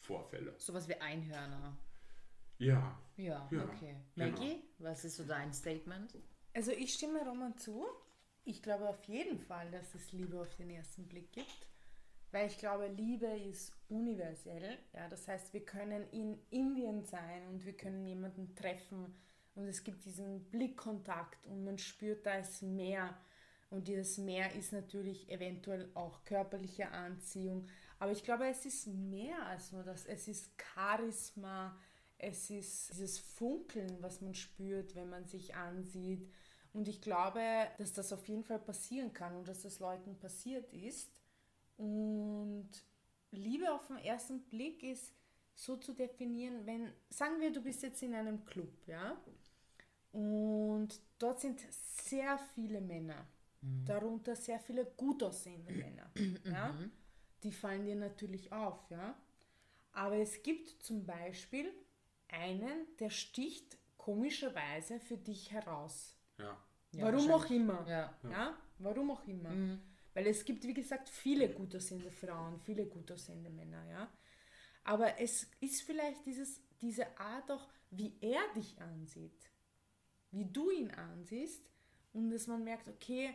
Vorfälle. 0.00 0.54
Sowas 0.58 0.88
wie 0.88 0.94
Einhörner. 0.96 1.76
Ja, 2.58 2.98
Ja, 3.16 3.48
Ja, 3.50 3.64
okay. 3.64 3.96
genau. 4.14 4.30
Maggie, 4.30 4.62
was 4.78 5.04
ist 5.04 5.16
so 5.16 5.24
dein 5.24 5.52
Statement? 5.52 6.16
Also 6.52 6.72
ich 6.72 6.94
stimme 6.94 7.20
Roman 7.24 7.56
zu. 7.56 7.86
Ich 8.44 8.62
glaube 8.62 8.88
auf 8.88 9.02
jeden 9.04 9.38
Fall, 9.38 9.70
dass 9.70 9.94
es 9.94 10.12
Liebe 10.12 10.40
auf 10.40 10.54
den 10.56 10.70
ersten 10.70 11.06
Blick 11.08 11.32
gibt. 11.32 11.68
Weil 12.30 12.48
ich 12.48 12.58
glaube, 12.58 12.88
Liebe 12.88 13.26
ist 13.26 13.72
universell. 13.88 14.78
Ja, 14.92 15.08
das 15.08 15.26
heißt, 15.28 15.52
wir 15.52 15.64
können 15.64 16.08
in 16.10 16.38
Indien 16.50 17.04
sein 17.04 17.46
und 17.48 17.64
wir 17.64 17.76
können 17.76 18.04
jemanden 18.04 18.54
treffen 18.56 19.14
und 19.54 19.66
es 19.66 19.84
gibt 19.84 20.04
diesen 20.04 20.50
Blickkontakt 20.50 21.46
und 21.46 21.64
man 21.64 21.78
spürt, 21.78 22.26
da 22.26 22.34
ist 22.38 22.62
mehr. 22.62 23.16
Und 23.74 23.88
dieses 23.88 24.18
Mehr 24.18 24.54
ist 24.54 24.72
natürlich 24.72 25.28
eventuell 25.28 25.90
auch 25.94 26.24
körperliche 26.24 26.92
Anziehung. 26.92 27.66
Aber 27.98 28.12
ich 28.12 28.22
glaube, 28.22 28.46
es 28.46 28.64
ist 28.64 28.86
mehr 28.86 29.44
als 29.46 29.72
nur 29.72 29.82
das. 29.82 30.06
Es 30.06 30.28
ist 30.28 30.52
Charisma, 30.56 31.76
es 32.16 32.50
ist 32.50 32.90
dieses 32.92 33.18
Funkeln, 33.18 33.96
was 34.00 34.20
man 34.20 34.34
spürt, 34.34 34.94
wenn 34.94 35.10
man 35.10 35.26
sich 35.26 35.56
ansieht. 35.56 36.30
Und 36.72 36.86
ich 36.86 37.00
glaube, 37.00 37.40
dass 37.78 37.92
das 37.92 38.12
auf 38.12 38.28
jeden 38.28 38.44
Fall 38.44 38.60
passieren 38.60 39.12
kann 39.12 39.34
und 39.34 39.48
dass 39.48 39.62
das 39.62 39.80
Leuten 39.80 40.20
passiert 40.20 40.72
ist. 40.72 41.10
Und 41.76 42.70
Liebe 43.32 43.72
auf 43.72 43.88
den 43.88 43.98
ersten 43.98 44.40
Blick 44.44 44.84
ist 44.84 45.12
so 45.56 45.76
zu 45.76 45.94
definieren, 45.94 46.64
wenn, 46.64 46.92
sagen 47.10 47.40
wir, 47.40 47.52
du 47.52 47.60
bist 47.60 47.82
jetzt 47.82 48.02
in 48.04 48.14
einem 48.14 48.44
Club, 48.44 48.72
ja, 48.86 49.20
und 50.12 51.00
dort 51.18 51.40
sind 51.40 51.60
sehr 51.70 52.38
viele 52.54 52.80
Männer, 52.80 53.26
darunter 53.84 54.36
sehr 54.36 54.60
viele 54.60 54.84
gut 54.84 55.22
aussehende 55.22 55.72
Männer, 55.72 56.10
ja, 56.44 56.74
die 57.42 57.52
fallen 57.52 57.84
dir 57.84 57.96
natürlich 57.96 58.52
auf, 58.52 58.90
ja, 58.90 59.16
aber 59.92 60.16
es 60.16 60.42
gibt 60.42 60.82
zum 60.82 61.06
Beispiel 61.06 61.72
einen, 62.28 62.86
der 62.98 63.10
sticht 63.10 63.78
komischerweise 63.96 65.00
für 65.00 65.16
dich 65.16 65.52
heraus. 65.52 66.16
ja. 66.38 66.56
Ja, 66.94 67.06
Warum 67.12 67.30
auch 67.32 67.50
immer. 67.50 67.84
Ja. 67.88 68.14
Ja, 68.30 68.56
warum 68.78 69.10
auch 69.10 69.26
immer. 69.26 69.50
Mhm. 69.50 69.80
Weil 70.12 70.28
es 70.28 70.44
gibt, 70.44 70.64
wie 70.64 70.74
gesagt, 70.74 71.08
viele 71.08 71.48
gut 71.48 71.74
aussehende 71.74 72.10
Frauen, 72.10 72.60
viele 72.60 72.86
gut 72.86 73.10
aussehende 73.10 73.50
Männer, 73.50 73.84
ja. 73.88 74.08
Aber 74.84 75.18
es 75.18 75.48
ist 75.60 75.82
vielleicht 75.82 76.24
dieses, 76.24 76.62
diese 76.80 77.18
Art 77.18 77.50
auch, 77.50 77.68
wie 77.90 78.16
er 78.20 78.42
dich 78.54 78.80
ansieht, 78.80 79.50
wie 80.30 80.44
du 80.44 80.70
ihn 80.70 80.90
ansiehst 80.92 81.68
und 82.12 82.30
dass 82.30 82.46
man 82.46 82.62
merkt, 82.62 82.88
okay, 82.88 83.34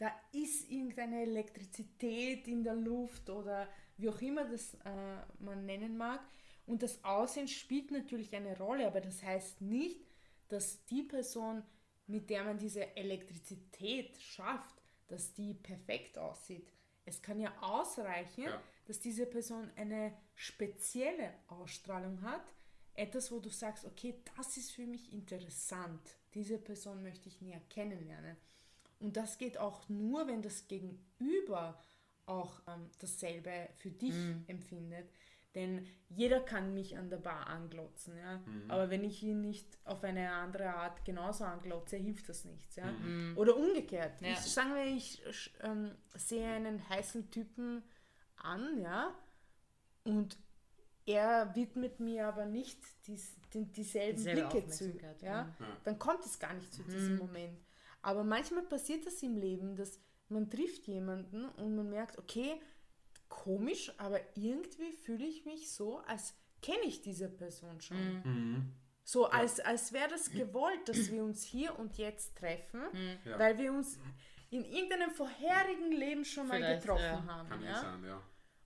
da 0.00 0.10
ist 0.32 0.70
irgendeine 0.70 1.22
Elektrizität 1.22 2.48
in 2.48 2.64
der 2.64 2.74
Luft 2.74 3.28
oder 3.28 3.68
wie 3.98 4.08
auch 4.08 4.20
immer 4.22 4.44
das 4.48 4.74
äh, 4.84 5.16
man 5.40 5.66
nennen 5.66 5.96
mag. 5.98 6.20
Und 6.66 6.82
das 6.82 7.04
Aussehen 7.04 7.48
spielt 7.48 7.90
natürlich 7.90 8.34
eine 8.34 8.56
Rolle, 8.56 8.86
aber 8.86 9.00
das 9.02 9.22
heißt 9.22 9.60
nicht, 9.60 10.00
dass 10.48 10.84
die 10.86 11.02
Person, 11.02 11.62
mit 12.06 12.30
der 12.30 12.44
man 12.44 12.56
diese 12.56 12.96
Elektrizität 12.96 14.16
schafft, 14.18 14.74
dass 15.08 15.34
die 15.34 15.52
perfekt 15.54 16.16
aussieht. 16.16 16.72
Es 17.04 17.20
kann 17.20 17.38
ja 17.38 17.52
ausreichen, 17.60 18.44
Ja. 18.44 18.62
dass 18.86 19.00
diese 19.00 19.26
Person 19.26 19.70
eine 19.76 20.16
spezielle 20.34 21.34
Ausstrahlung 21.48 22.22
hat, 22.22 22.44
etwas, 22.94 23.30
wo 23.32 23.38
du 23.38 23.50
sagst, 23.50 23.84
okay, 23.84 24.14
das 24.36 24.56
ist 24.56 24.72
für 24.72 24.86
mich 24.86 25.12
interessant. 25.12 26.00
Diese 26.34 26.58
Person 26.58 27.02
möchte 27.02 27.28
ich 27.28 27.40
näher 27.42 27.60
kennenlernen. 27.68 28.36
Und 29.00 29.16
das 29.16 29.38
geht 29.38 29.58
auch 29.58 29.88
nur, 29.88 30.26
wenn 30.26 30.42
das 30.42 30.68
Gegenüber 30.68 31.80
auch 32.26 32.60
ähm, 32.68 32.90
dasselbe 33.00 33.68
für 33.76 33.90
dich 33.90 34.14
empfindet. 34.46 35.10
Denn 35.54 35.84
jeder 36.08 36.38
kann 36.40 36.74
mich 36.74 36.96
an 36.96 37.10
der 37.10 37.16
Bar 37.16 37.48
anglotzen, 37.48 38.16
ja. 38.16 38.38
Mhm. 38.38 38.70
Aber 38.70 38.88
wenn 38.88 39.02
ich 39.02 39.20
ihn 39.24 39.40
nicht 39.40 39.66
auf 39.84 40.04
eine 40.04 40.30
andere 40.30 40.74
Art 40.74 41.04
genauso 41.04 41.42
anglotze, 41.42 41.96
hilft 41.96 42.28
das 42.28 42.44
nichts, 42.44 42.76
ja. 42.76 42.86
Mhm. 42.92 43.36
Oder 43.36 43.56
umgekehrt. 43.56 44.20
Ja. 44.20 44.28
Ich, 44.28 44.38
sagen 44.38 44.74
wir, 44.76 44.84
ich 44.84 45.20
ähm, 45.60 45.90
sehe 46.14 46.48
einen 46.48 46.88
heißen 46.88 47.32
Typen 47.32 47.82
an, 48.36 48.78
ja, 48.80 49.12
und 50.04 50.38
er 51.04 51.54
widmet 51.56 51.98
mir 51.98 52.28
aber 52.28 52.46
nicht 52.46 52.78
dies, 53.08 53.34
den, 53.52 53.72
dieselben 53.72 54.18
Dieselbe 54.18 54.48
Blicke 54.48 54.68
zu, 54.68 54.96
ja. 55.20 55.44
mhm. 55.44 55.64
Ja. 55.64 55.76
dann 55.82 55.98
kommt 55.98 56.24
es 56.24 56.38
gar 56.38 56.54
nicht 56.54 56.72
zu 56.72 56.84
diesem 56.84 57.18
Moment. 57.18 57.58
Aber 58.02 58.24
manchmal 58.24 58.62
passiert 58.64 59.06
das 59.06 59.22
im 59.22 59.36
Leben, 59.36 59.76
dass 59.76 59.98
man 60.28 60.48
trifft 60.50 60.86
jemanden 60.86 61.44
und 61.44 61.74
man 61.76 61.90
merkt, 61.90 62.18
okay, 62.18 62.60
komisch, 63.28 63.92
aber 63.98 64.20
irgendwie 64.36 64.92
fühle 64.92 65.26
ich 65.26 65.44
mich 65.44 65.72
so, 65.72 65.98
als 65.98 66.34
kenne 66.62 66.84
ich 66.84 67.02
diese 67.02 67.28
Person 67.28 67.80
schon. 67.80 68.22
Mhm. 68.24 68.72
So, 69.04 69.26
als, 69.26 69.60
als 69.60 69.92
wäre 69.92 70.08
das 70.08 70.30
gewollt, 70.30 70.88
dass 70.88 71.10
wir 71.10 71.24
uns 71.24 71.42
hier 71.42 71.78
und 71.78 71.98
jetzt 71.98 72.36
treffen, 72.36 72.82
Ja. 73.24 73.38
weil 73.38 73.58
wir 73.58 73.72
uns 73.72 73.98
in 74.50 74.64
irgendeinem 74.64 75.10
vorherigen 75.10 75.92
Leben 75.92 76.24
schon 76.24 76.48
mal 76.48 76.58
Vielleicht, 76.58 76.82
getroffen 76.82 77.04
ja. 77.04 77.26
haben. 77.26 77.48
Kann 77.48 77.62
ja 77.62 77.70
ja? 77.70 77.80
sein, 77.80 78.04
ja. 78.04 78.22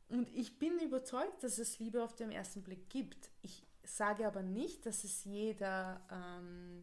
Und 0.08 0.28
ich 0.34 0.58
bin 0.58 0.78
überzeugt, 0.80 1.42
dass 1.42 1.58
es 1.58 1.78
Liebe 1.78 2.02
auf 2.02 2.14
den 2.14 2.30
ersten 2.30 2.62
Blick 2.62 2.90
gibt. 2.90 3.30
Ich 3.42 3.66
sage 3.84 4.26
aber 4.26 4.42
nicht, 4.42 4.86
dass 4.86 5.04
es 5.04 5.24
jeder 5.24 6.00
ähm, 6.10 6.82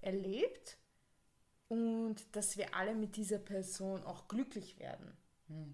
erlebt 0.00 0.78
und 1.72 2.36
dass 2.36 2.58
wir 2.58 2.74
alle 2.74 2.94
mit 2.94 3.16
dieser 3.16 3.38
Person 3.38 4.02
auch 4.04 4.28
glücklich 4.28 4.78
werden. 4.78 5.16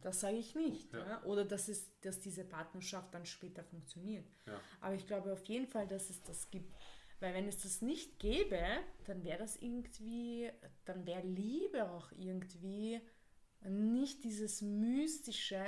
Das 0.01 0.21
sage 0.21 0.37
ich 0.37 0.55
nicht. 0.55 0.93
Ja. 0.93 1.07
Ja. 1.07 1.25
Oder 1.25 1.45
dass, 1.45 1.69
es, 1.69 1.91
dass 2.01 2.21
diese 2.21 2.45
Partnerschaft 2.45 3.13
dann 3.15 3.27
später 3.27 3.65
funktioniert. 3.65 4.25
Ja. 4.47 4.61
Aber 4.81 4.95
ich 4.95 5.07
glaube 5.07 5.33
auf 5.33 5.45
jeden 5.47 5.67
Fall, 5.67 5.89
dass 5.89 6.09
es 6.09 6.23
das 6.23 6.51
gibt. 6.51 6.73
Weil 7.21 7.35
wenn 7.35 7.49
es 7.49 7.63
das 7.63 7.83
nicht 7.83 8.21
gäbe, 8.21 8.61
dann 9.07 9.25
wäre 9.25 9.39
das 9.39 9.57
irgendwie, 9.57 10.51
dann 10.85 11.05
wäre 11.05 11.27
Liebe 11.27 11.91
auch 11.91 12.13
irgendwie 12.13 13.01
nicht 13.69 14.23
dieses 14.23 14.63
mystische 14.63 15.65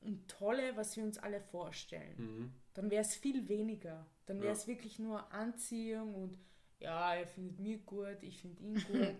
und 0.00 0.28
tolle, 0.28 0.76
was 0.76 0.96
wir 0.96 1.04
uns 1.04 1.18
alle 1.18 1.42
vorstellen. 1.42 2.16
Mhm. 2.16 2.52
Dann 2.72 2.90
wäre 2.90 3.02
es 3.02 3.14
viel 3.14 3.48
weniger. 3.48 4.06
Dann 4.24 4.40
wäre 4.40 4.52
es 4.52 4.66
wirklich 4.66 4.98
nur 4.98 5.30
Anziehung 5.30 6.14
und 6.14 6.38
ja, 6.80 7.14
er 7.14 7.26
findet 7.26 7.58
mich 7.60 7.84
gut, 7.86 8.22
ich 8.22 8.40
finde 8.40 8.62
ihn 8.62 8.74
gut. 8.86 9.16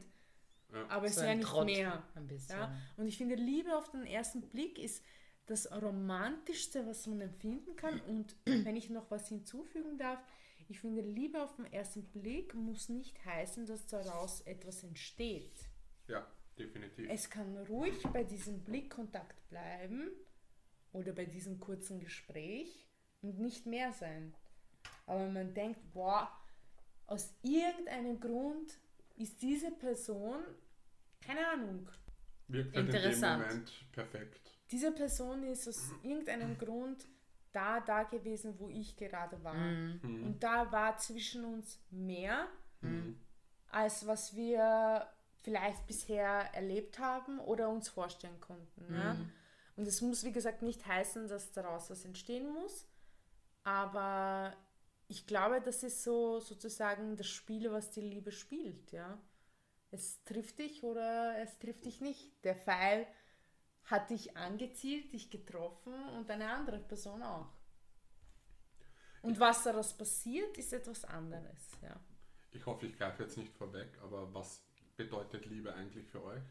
Ja. 0.72 0.86
Aber 0.88 1.06
es 1.06 1.14
So 1.14 1.20
wäre 1.22 1.30
ein 1.32 1.38
nicht 1.38 1.48
Trott, 1.48 1.66
mehr. 1.66 2.02
Ein 2.14 2.26
bisschen. 2.26 2.56
Ja? 2.56 2.76
Und 2.96 3.06
ich 3.06 3.16
finde, 3.16 3.34
Liebe 3.36 3.76
auf 3.76 3.90
den 3.90 4.04
ersten 4.04 4.42
Blick 4.42 4.78
ist 4.78 5.02
das 5.46 5.70
Romantischste, 5.70 6.86
was 6.86 7.06
man 7.06 7.20
empfinden 7.20 7.76
kann. 7.76 8.00
Und 8.00 8.34
wenn 8.44 8.76
ich 8.76 8.90
noch 8.90 9.10
was 9.10 9.28
hinzufügen 9.28 9.96
darf, 9.98 10.18
ich 10.68 10.80
finde, 10.80 11.00
Liebe 11.02 11.40
auf 11.42 11.54
den 11.54 11.72
ersten 11.72 12.02
Blick 12.06 12.54
muss 12.54 12.88
nicht 12.88 13.24
heißen, 13.24 13.66
dass 13.66 13.86
daraus 13.86 14.40
etwas 14.42 14.82
entsteht. 14.82 15.68
ja, 16.08 16.26
definitiv. 16.58 17.08
Es 17.10 17.30
kann 17.30 17.56
ruhig 17.68 18.02
bei 18.12 18.24
diesem 18.24 18.64
Blickkontakt 18.64 19.48
bleiben 19.48 20.10
oder 20.92 21.12
bei 21.12 21.24
diesem 21.26 21.60
kurzen 21.60 22.00
Gespräch 22.00 22.88
und 23.22 23.38
nicht 23.38 23.66
mehr 23.66 23.92
sein. 23.92 24.34
Aber 25.06 25.28
man 25.28 25.54
denkt, 25.54 25.78
boah, 25.92 26.28
aus 27.06 27.34
irgendeinem 27.42 28.18
Grund 28.20 28.78
ist 29.16 29.40
diese 29.42 29.70
Person, 29.70 30.42
keine 31.20 31.46
Ahnung, 31.48 31.88
Wirkt 32.48 32.76
halt 32.76 32.86
in 32.86 32.92
dem 32.92 32.96
Interessant. 33.02 33.42
Moment 33.42 33.72
perfekt. 33.92 34.52
diese 34.70 34.92
Person 34.92 35.42
ist 35.44 35.66
aus 35.68 35.90
irgendeinem 36.02 36.56
Grund 36.58 37.06
da, 37.52 37.80
da 37.80 38.02
gewesen, 38.04 38.54
wo 38.58 38.68
ich 38.68 38.96
gerade 38.96 39.42
war. 39.42 39.54
Mhm. 39.54 40.24
Und 40.26 40.42
da 40.42 40.70
war 40.70 40.96
zwischen 40.98 41.44
uns 41.44 41.80
mehr, 41.90 42.46
Mhm. 42.82 43.18
als 43.70 44.06
was 44.06 44.36
wir 44.36 45.06
vielleicht 45.42 45.86
bisher 45.86 46.54
erlebt 46.54 46.98
haben 46.98 47.38
oder 47.40 47.68
uns 47.70 47.88
vorstellen 47.88 48.38
konnten. 48.40 48.92
Ja? 48.94 49.16
Und 49.76 49.86
es 49.88 50.02
muss, 50.02 50.24
wie 50.24 50.32
gesagt, 50.32 50.62
nicht 50.62 50.86
heißen, 50.86 51.28
dass 51.28 51.52
daraus 51.52 51.88
was 51.88 52.04
entstehen 52.04 52.52
muss, 52.52 52.86
aber 53.64 54.54
ich 55.08 55.26
glaube, 55.26 55.60
das 55.60 55.82
ist 55.82 56.02
so 56.02 56.40
sozusagen 56.40 57.16
das 57.16 57.28
Spiel, 57.28 57.70
was 57.70 57.90
die 57.90 58.00
Liebe 58.00 58.32
spielt. 58.32 58.92
Ja? 58.92 59.18
Es 59.90 60.22
trifft 60.24 60.58
dich 60.58 60.82
oder 60.82 61.38
es 61.38 61.58
trifft 61.58 61.84
dich 61.84 62.00
nicht. 62.00 62.44
Der 62.44 62.56
Pfeil 62.56 63.06
hat 63.84 64.10
dich 64.10 64.36
angezielt, 64.36 65.12
dich 65.12 65.30
getroffen 65.30 65.94
und 66.16 66.30
eine 66.30 66.50
andere 66.50 66.78
Person 66.80 67.22
auch. 67.22 67.48
Und 69.22 69.38
was 69.40 69.62
daraus 69.64 69.96
passiert, 69.96 70.56
ist 70.58 70.72
etwas 70.72 71.04
anderes. 71.04 71.70
Ja. 71.82 71.98
Ich 72.52 72.64
hoffe, 72.66 72.86
ich 72.86 72.96
greife 72.96 73.22
jetzt 73.24 73.36
nicht 73.36 73.52
vorweg, 73.52 73.88
aber 74.02 74.32
was 74.34 74.62
bedeutet 74.96 75.46
Liebe 75.46 75.72
eigentlich 75.74 76.06
für 76.06 76.22
euch? 76.24 76.42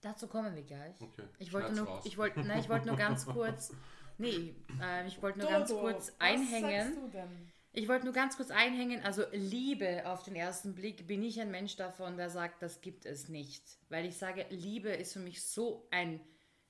Dazu 0.00 0.28
kommen 0.28 0.54
wir 0.54 0.62
gleich. 0.62 1.00
Okay, 1.00 1.24
Ich 1.38 1.52
wollte 1.52 1.72
nur, 1.72 1.86
raus. 1.86 2.04
ich 2.04 2.18
wollte, 2.18 2.40
nein, 2.40 2.60
ich 2.60 2.68
wollte 2.68 2.86
nur 2.88 2.96
ganz 3.08 3.24
kurz, 3.24 3.72
nee, 4.18 4.54
äh, 4.80 5.06
ich 5.06 5.20
wollte 5.22 5.38
nur 5.38 5.48
ganz 5.48 5.70
Dodo, 5.70 5.80
kurz 5.80 6.08
was 6.08 6.20
einhängen. 6.20 6.92
sagst 6.92 6.96
du 6.96 7.08
denn? 7.08 7.52
Ich 7.76 7.88
wollte 7.88 8.04
nur 8.04 8.14
ganz 8.14 8.36
kurz 8.36 8.52
einhängen, 8.52 9.02
also 9.02 9.24
Liebe 9.32 10.06
auf 10.06 10.22
den 10.22 10.36
ersten 10.36 10.76
Blick 10.76 11.08
bin 11.08 11.24
ich 11.24 11.40
ein 11.40 11.50
Mensch 11.50 11.74
davon, 11.74 12.16
der 12.16 12.30
sagt, 12.30 12.62
das 12.62 12.80
gibt 12.80 13.04
es 13.04 13.28
nicht. 13.28 13.64
Weil 13.88 14.06
ich 14.06 14.16
sage, 14.16 14.46
Liebe 14.48 14.90
ist 14.90 15.12
für 15.12 15.18
mich 15.18 15.42
so 15.42 15.88
ein, 15.90 16.20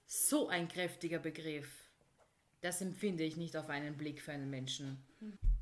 so 0.06 0.48
ein 0.48 0.66
kräftiger 0.66 1.18
Begriff. 1.18 1.90
Das 2.62 2.80
empfinde 2.80 3.22
ich 3.22 3.36
nicht 3.36 3.54
auf 3.54 3.68
einen 3.68 3.98
Blick 3.98 4.22
für 4.22 4.32
einen 4.32 4.48
Menschen. 4.48 5.04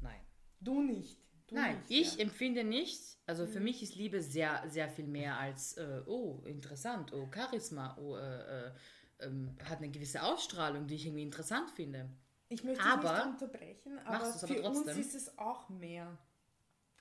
Nein. 0.00 0.20
Du 0.61 0.81
nicht. 0.81 1.18
Du 1.48 1.57
Nein, 1.57 1.83
nicht, 1.88 1.90
ich 1.90 2.16
ja. 2.18 2.22
empfinde 2.22 2.62
nicht, 2.62 3.00
also 3.26 3.48
für 3.48 3.59
mich 3.59 3.83
ist 3.83 3.96
Liebe 3.96 4.22
sehr, 4.22 4.62
sehr 4.68 4.88
viel 4.88 5.09
mehr 5.09 5.38
als, 5.38 5.76
äh, 5.76 6.02
oh, 6.07 6.44
interessant, 6.46 7.12
oh, 7.12 7.28
Charisma, 7.35 7.96
oh, 7.98 8.16
äh, 8.16 8.68
äh, 8.68 8.72
ähm, 9.18 9.57
hat 9.64 9.78
eine 9.78 9.90
gewisse 9.90 10.22
Ausstrahlung, 10.22 10.87
die 10.87 10.94
ich 10.94 11.07
irgendwie 11.07 11.24
interessant 11.24 11.68
finde. 11.70 12.09
Ich 12.52 12.64
möchte 12.64 12.84
Aber- 12.84 13.02
dich 13.02 13.12
nicht 13.24 13.42
unterbrechen, 13.42 13.98
aber 14.00 14.16
aber 14.16 14.32
für 14.32 14.62
uns 14.62 14.78
trotzdem? 14.84 15.00
ist 15.00 15.14
es 15.14 15.38
auch 15.38 15.68
mehr 15.68 16.18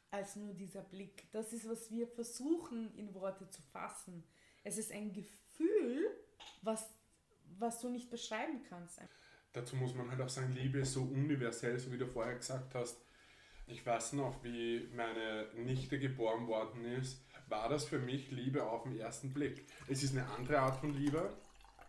als 0.09 0.35
nur 0.35 0.53
dieser 0.53 0.81
Blick. 0.81 1.29
Das 1.31 1.53
ist, 1.53 1.67
was 1.69 1.89
wir 1.91 2.07
versuchen 2.07 2.93
in 2.95 3.13
Worte 3.13 3.49
zu 3.49 3.61
fassen. 3.71 4.23
Es 4.63 4.77
ist 4.77 4.91
ein 4.91 5.11
Gefühl, 5.13 6.05
was, 6.61 6.89
was 7.57 7.79
du 7.79 7.89
nicht 7.89 8.09
beschreiben 8.09 8.63
kannst. 8.67 8.99
Dazu 9.53 9.75
muss 9.75 9.93
man 9.93 10.09
halt 10.09 10.21
auch 10.21 10.29
sagen, 10.29 10.53
Liebe 10.53 10.79
ist 10.79 10.93
so 10.93 11.01
universell, 11.03 11.77
so 11.79 11.91
wie 11.91 11.97
du 11.97 12.07
vorher 12.07 12.35
gesagt 12.35 12.73
hast. 12.75 13.03
Ich 13.67 13.85
weiß 13.85 14.13
noch, 14.13 14.43
wie 14.43 14.89
meine 14.95 15.49
Nichte 15.55 15.97
geboren 15.99 16.47
worden 16.47 16.83
ist, 16.85 17.25
war 17.47 17.69
das 17.69 17.85
für 17.85 17.99
mich 17.99 18.31
Liebe 18.31 18.63
auf 18.63 18.83
den 18.83 18.97
ersten 18.97 19.33
Blick. 19.33 19.65
Es 19.87 20.03
ist 20.03 20.15
eine 20.15 20.27
andere 20.29 20.59
Art 20.59 20.77
von 20.77 20.93
Liebe 20.93 21.35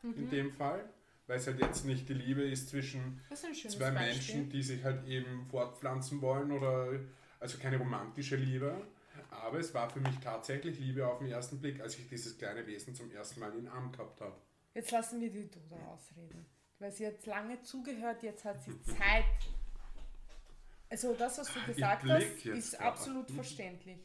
in 0.02 0.28
dem 0.30 0.52
Fall, 0.52 0.92
weil 1.26 1.38
es 1.38 1.46
halt 1.46 1.60
jetzt 1.60 1.84
nicht 1.84 2.08
die 2.08 2.14
Liebe 2.14 2.42
ist 2.42 2.68
zwischen 2.68 3.20
zwei 3.34 3.90
Beispiel. 3.90 3.90
Menschen, 3.92 4.48
die 4.50 4.62
sich 4.62 4.82
halt 4.84 5.06
eben 5.06 5.46
fortpflanzen 5.50 6.20
wollen 6.20 6.52
oder 6.52 7.00
also 7.40 7.58
keine 7.58 7.78
romantische 7.78 8.36
Liebe. 8.36 8.86
Aber 9.30 9.58
es 9.58 9.72
war 9.74 9.90
für 9.90 10.00
mich 10.00 10.18
tatsächlich 10.18 10.78
Liebe 10.78 11.06
auf 11.06 11.18
den 11.18 11.28
ersten 11.28 11.58
Blick, 11.60 11.80
als 11.80 11.98
ich 11.98 12.08
dieses 12.08 12.36
kleine 12.38 12.66
Wesen 12.66 12.94
zum 12.94 13.10
ersten 13.10 13.40
Mal 13.40 13.50
in 13.52 13.64
den 13.64 13.68
Arm 13.68 13.92
gehabt 13.92 14.20
habe. 14.20 14.36
Jetzt 14.74 14.90
lassen 14.90 15.20
wir 15.20 15.30
die 15.30 15.50
Duda 15.50 15.76
ausreden. 15.86 16.46
Weil 16.78 16.92
sie 16.92 17.06
hat 17.06 17.24
lange 17.26 17.62
zugehört, 17.62 18.22
jetzt 18.22 18.44
hat 18.44 18.62
sie 18.62 18.80
Zeit. 18.82 19.24
Also 20.88 21.14
das, 21.14 21.38
was 21.38 21.52
du 21.52 21.60
gesagt 21.66 22.04
hast, 22.08 22.46
ist 22.46 22.80
absolut 22.80 23.30
verständlich. 23.30 23.98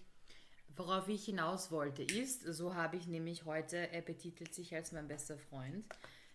Worauf 0.76 1.08
ich 1.10 1.26
hinaus 1.26 1.72
wollte, 1.72 2.04
ist, 2.04 2.44
so 2.44 2.76
habe 2.76 2.98
ich 2.98 3.08
nämlich 3.08 3.46
heute, 3.46 3.92
er 3.92 4.02
betitelt 4.02 4.54
sich 4.54 4.76
als 4.76 4.92
mein 4.92 5.08
bester 5.08 5.38
Freund, 5.38 5.86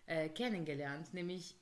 äh, 0.07 0.29
kennengelernt. 0.29 1.13
Nämlich, 1.15 1.57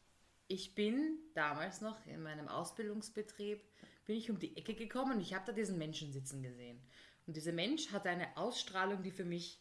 ich 0.48 0.74
bin 0.74 1.18
damals 1.34 1.80
noch 1.80 2.04
in 2.06 2.22
meinem 2.22 2.48
Ausbildungsbetrieb, 2.48 3.62
bin 4.06 4.16
ich 4.16 4.30
um 4.30 4.38
die 4.38 4.56
Ecke 4.56 4.74
gekommen 4.74 5.12
und 5.12 5.20
ich 5.20 5.34
habe 5.34 5.46
da 5.46 5.52
diesen 5.52 5.78
Menschen 5.78 6.12
sitzen 6.12 6.42
gesehen. 6.42 6.80
Und 7.26 7.36
dieser 7.36 7.52
Mensch 7.52 7.92
hatte 7.92 8.08
eine 8.08 8.36
Ausstrahlung, 8.36 9.02
die 9.02 9.12
für 9.12 9.24
mich, 9.24 9.60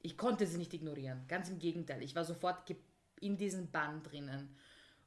ich 0.00 0.16
konnte 0.16 0.46
sie 0.46 0.58
nicht 0.58 0.72
ignorieren. 0.72 1.24
Ganz 1.28 1.50
im 1.50 1.58
Gegenteil, 1.58 2.02
ich 2.02 2.14
war 2.14 2.24
sofort 2.24 2.74
in 3.20 3.36
diesem 3.36 3.70
Bann 3.70 4.02
drinnen. 4.02 4.56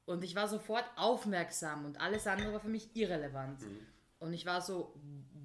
Und 0.05 0.24
ich 0.24 0.36
war 0.36 0.47
sofort 0.47 0.86
aufmerksam 0.95 1.86
und 1.86 1.99
alles 1.99 2.28
andere 2.28 2.53
war 2.53 2.60
für 2.60 2.70
mich 2.70 2.95
irrelevant. 2.95 3.62
Und 4.20 4.34
ich 4.34 4.45
war 4.45 4.62
so, 4.62 4.93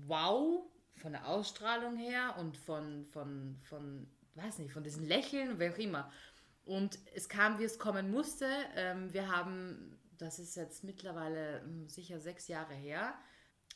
wow, 0.07 0.63
von 0.97 1.13
der 1.13 1.27
Ausstrahlung 1.27 1.97
her 1.97 2.37
und 2.39 2.57
von, 2.57 3.07
von, 3.07 3.59
von, 3.63 4.07
weiß 4.35 4.59
nicht, 4.59 4.73
von 4.73 4.85
diesen 4.85 5.07
Lächeln, 5.07 5.59
wer 5.59 5.73
auch 5.73 5.79
immer. 5.79 6.13
Und 6.65 6.99
es 7.15 7.29
kam, 7.29 7.59
wie 7.59 7.65
es 7.65 7.79
kommen 7.79 8.11
musste. 8.11 8.47
Ähm, 8.77 9.13
wir 9.13 9.29
haben, 9.29 9.99
das 10.19 10.39
ist 10.39 10.55
jetzt 10.55 10.85
mittlerweile 10.85 11.63
hm, 11.63 11.89
sicher 11.89 12.21
sechs 12.21 12.49
Jahre 12.49 12.75
her, 12.75 13.15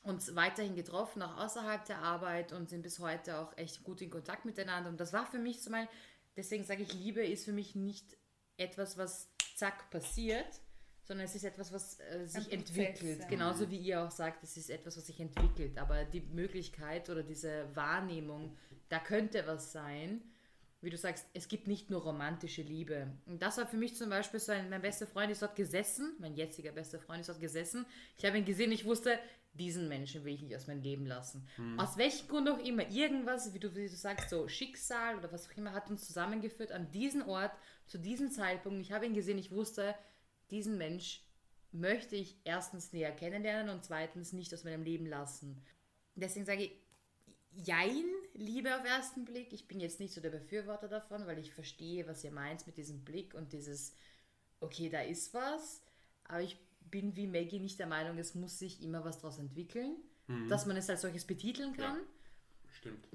uns 0.03 0.37
weiterhin 0.37 0.77
getroffen, 0.77 1.23
auch 1.23 1.37
außerhalb 1.37 1.85
der 1.85 1.99
Arbeit 1.99 2.53
und 2.53 2.71
sind 2.71 2.83
bis 2.83 3.01
heute 3.01 3.39
auch 3.39 3.57
echt 3.57 3.83
gut 3.83 4.01
in 4.03 4.11
Kontakt 4.11 4.45
miteinander. 4.45 4.89
Und 4.89 5.01
das 5.01 5.13
war 5.13 5.27
für 5.27 5.39
mich 5.39 5.63
so 5.63 5.71
mein, 5.71 5.89
deswegen 6.37 6.65
sage 6.65 6.83
ich, 6.83 6.93
Liebe 6.93 7.25
ist 7.25 7.45
für 7.45 7.53
mich 7.53 7.75
nicht 7.75 8.17
etwas, 8.57 8.97
was 8.97 9.31
zack 9.57 9.91
passiert, 9.91 10.61
sondern 11.03 11.27
es 11.27 11.35
ist 11.35 11.45
etwas, 11.45 11.73
was 11.73 12.01
äh, 12.01 12.27
sich 12.27 12.53
entwickelt. 12.53 13.29
Genauso 13.29 13.71
wie 13.71 13.79
ihr 13.79 14.03
auch 14.03 14.11
sagt, 14.11 14.43
es 14.43 14.57
ist 14.57 14.71
etwas, 14.71 14.97
was 14.97 15.07
sich 15.07 15.21
entwickelt. 15.21 15.79
Aber 15.79 16.05
die 16.05 16.21
Möglichkeit 16.21 17.09
oder 17.11 17.23
diese 17.23 17.75
Wahrnehmung, 17.75 18.57
da 18.89 18.99
könnte 18.99 19.47
was 19.47 19.73
sein. 19.73 20.23
Wie 20.87 20.91
du 20.91 20.97
sagst, 20.97 21.27
es 21.35 21.49
gibt 21.49 21.67
nicht 21.67 21.91
nur 21.91 22.03
romantische 22.03 22.63
Liebe. 22.63 23.09
Und 23.27 23.43
das 23.43 23.59
war 23.59 23.67
für 23.67 23.77
mich 23.77 23.97
zum 23.97 24.09
Beispiel 24.09 24.39
so 24.39 24.53
ein, 24.53 24.71
mein 24.71 24.83
bester 24.83 25.09
Freund 25.09 25.33
ist 25.33 25.43
dort 25.43 25.57
gesessen, 25.57 26.15
mein 26.21 26.37
jetziger 26.37 26.71
bester 26.71 27.01
Freund 27.01 27.23
ist 27.23 27.29
dort 27.29 27.41
gesessen. 27.41 27.85
Ich 28.17 28.25
habe 28.25 28.39
ihn 28.39 28.45
gesehen, 28.45 28.71
ich 28.71 28.85
wusste, 28.85 29.19
diesen 29.53 29.89
Menschen 29.89 30.25
will 30.25 30.35
ich 30.35 30.43
nicht 30.43 30.55
aus 30.55 30.69
meinem 30.69 30.83
Leben 30.83 31.05
lassen. 31.05 31.45
Aus 31.77 31.97
welchem 31.97 32.29
Grund 32.29 32.49
auch 32.49 32.61
immer, 32.61 32.89
irgendwas, 32.89 33.53
wie 33.53 33.59
du, 33.59 33.75
wie 33.75 33.89
du 33.89 33.97
sagst, 33.97 34.31
so 34.31 34.47
Schicksal 34.47 35.17
oder 35.17 35.33
was 35.33 35.49
auch 35.49 35.57
immer, 35.57 35.73
hat 35.73 35.91
uns 35.91 36.07
zusammengeführt 36.07 36.71
an 36.71 36.89
diesen 36.93 37.23
Ort, 37.23 37.51
zu 37.89 37.99
diesem 37.99 38.31
Zeitpunkt. 38.31 38.81
Ich 38.81 38.93
habe 38.93 39.07
ihn 39.07 39.15
gesehen, 39.15 39.39
ich 39.39 39.51
wusste, 39.51 39.93
diesen 40.53 40.79
Mensch 40.79 41.25
möchte 41.73 42.15
ich 42.15 42.37
erstens 42.45 42.93
näher 42.93 43.11
kennenlernen 43.11 43.75
und 43.75 43.85
zweitens 43.85 44.33
nicht 44.33 44.55
aus 44.55 44.63
meinem 44.63 44.85
Leben 44.85 45.07
lassen. 45.07 45.61
Deswegen 46.15 46.47
sage 46.47 46.63
ich, 46.63 46.86
jein, 47.65 48.05
Liebe 48.35 48.77
auf 48.77 48.85
ersten 48.85 49.25
Blick. 49.25 49.53
Ich 49.53 49.67
bin 49.67 49.81
jetzt 49.81 50.01
nicht 50.01 50.13
so 50.13 50.21
der 50.21 50.31
Befürworter 50.31 50.89
davon, 50.89 51.27
weil 51.27 51.39
ich 51.39 51.53
verstehe, 51.53 52.07
was 52.07 52.25
ihr 52.25 52.31
meint 52.31 52.67
mit 52.67 52.77
diesem 52.77 53.05
Blick 53.05 53.35
und 53.35 53.53
dieses, 53.53 53.95
okay, 54.61 54.89
da 54.89 55.01
ist 55.01 55.33
was. 55.35 55.83
Aber 56.25 56.43
ich 56.43 56.59
bin 56.91 57.17
wie 57.17 57.27
Maggie 57.27 57.61
nicht 57.61 57.79
der 57.79 57.87
Meinung, 57.87 58.19
es 58.19 58.35
muss 58.35 58.59
sich 58.59 58.83
immer 58.83 59.05
was 59.05 59.19
daraus 59.19 59.39
entwickeln, 59.39 59.97
dass 60.49 60.67
man 60.67 60.77
es 60.77 60.91
als 60.91 61.03
solches 61.03 61.25
betiteln 61.25 61.73
kann. 61.77 62.01
Stimmt. 62.69 63.07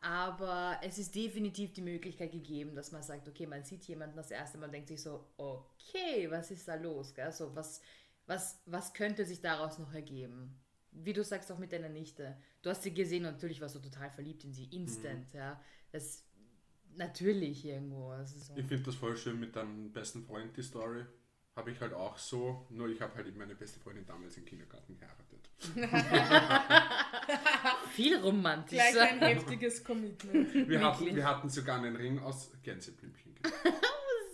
Aber 0.00 0.80
es 0.82 0.98
ist 0.98 1.14
definitiv 1.14 1.72
die 1.74 1.82
Möglichkeit 1.82 2.32
gegeben, 2.32 2.74
dass 2.74 2.90
man 2.90 3.02
sagt, 3.02 3.28
okay, 3.28 3.46
man 3.46 3.64
sieht 3.64 3.84
jemanden 3.84 4.16
das 4.16 4.30
erste 4.30 4.58
Mal 4.58 4.66
und 4.66 4.72
denkt 4.72 4.88
sich 4.88 5.02
so, 5.02 5.26
okay, 5.36 6.30
was 6.30 6.50
ist 6.50 6.66
da 6.66 6.74
los? 6.74 7.14
Gell? 7.14 7.30
So, 7.32 7.54
was, 7.54 7.82
was, 8.26 8.60
was 8.66 8.94
könnte 8.94 9.26
sich 9.26 9.40
daraus 9.40 9.78
noch 9.78 9.92
ergeben? 9.92 10.58
Wie 10.92 11.12
du 11.12 11.22
sagst 11.24 11.50
auch 11.52 11.58
mit 11.58 11.72
deiner 11.72 11.88
Nichte. 11.88 12.36
Du 12.62 12.70
hast 12.70 12.82
sie 12.82 12.92
gesehen 12.92 13.24
und 13.24 13.32
natürlich 13.32 13.60
warst 13.60 13.74
du 13.74 13.78
total 13.80 14.10
verliebt 14.10 14.44
in 14.44 14.52
sie, 14.52 14.64
instant, 14.66 15.32
ja. 15.32 15.60
Das 15.92 16.24
natürlich 16.96 17.64
irgendwo. 17.64 18.12
Ist 18.14 18.46
so. 18.46 18.56
Ich 18.56 18.66
finde 18.66 18.84
das 18.84 18.94
voll 18.96 19.16
schön 19.16 19.38
mit 19.38 19.54
deinem 19.56 19.92
besten 19.92 20.24
Freund, 20.24 20.56
die 20.56 20.62
Story. 20.62 21.04
Habe 21.56 21.72
ich 21.72 21.80
halt 21.80 21.92
auch 21.92 22.16
so, 22.16 22.66
nur 22.70 22.88
ich 22.88 23.00
habe 23.00 23.14
halt 23.16 23.36
meine 23.36 23.54
beste 23.54 23.80
Freundin 23.80 24.06
damals 24.06 24.36
im 24.36 24.44
Kindergarten 24.44 24.96
geheiratet. 24.96 25.50
Viel 27.92 28.12
Gleich 28.12 28.22
romantischer. 28.24 29.02
ein 29.02 29.18
heftiges 29.20 29.84
Commitment. 29.84 30.54
Wir 30.68 30.80
hatten, 30.82 31.14
wir 31.14 31.24
hatten 31.24 31.48
sogar 31.50 31.78
einen 31.78 31.96
Ring 31.96 32.18
aus 32.20 32.50
Gänseblümchen 32.62 33.34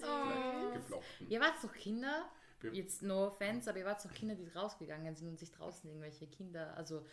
Oh. 0.09 0.73
geflochten. 0.75 1.29
Ihr 1.31 1.41
wart 1.41 1.55
doch 1.63 1.73
Kinder, 1.73 2.29
jetzt 2.73 3.03
no 3.03 3.27
offense, 3.29 3.69
aber 3.69 3.79
ihr 3.79 3.85
wart 3.85 4.05
doch 4.05 4.13
Kinder, 4.13 4.35
die 4.35 4.49
rausgegangen 4.49 5.15
sind 5.15 5.29
und 5.29 5.39
sich 5.39 5.51
draußen 5.51 5.89
irgendwelche 5.89 6.27
Kinder, 6.27 6.77
also 6.77 7.05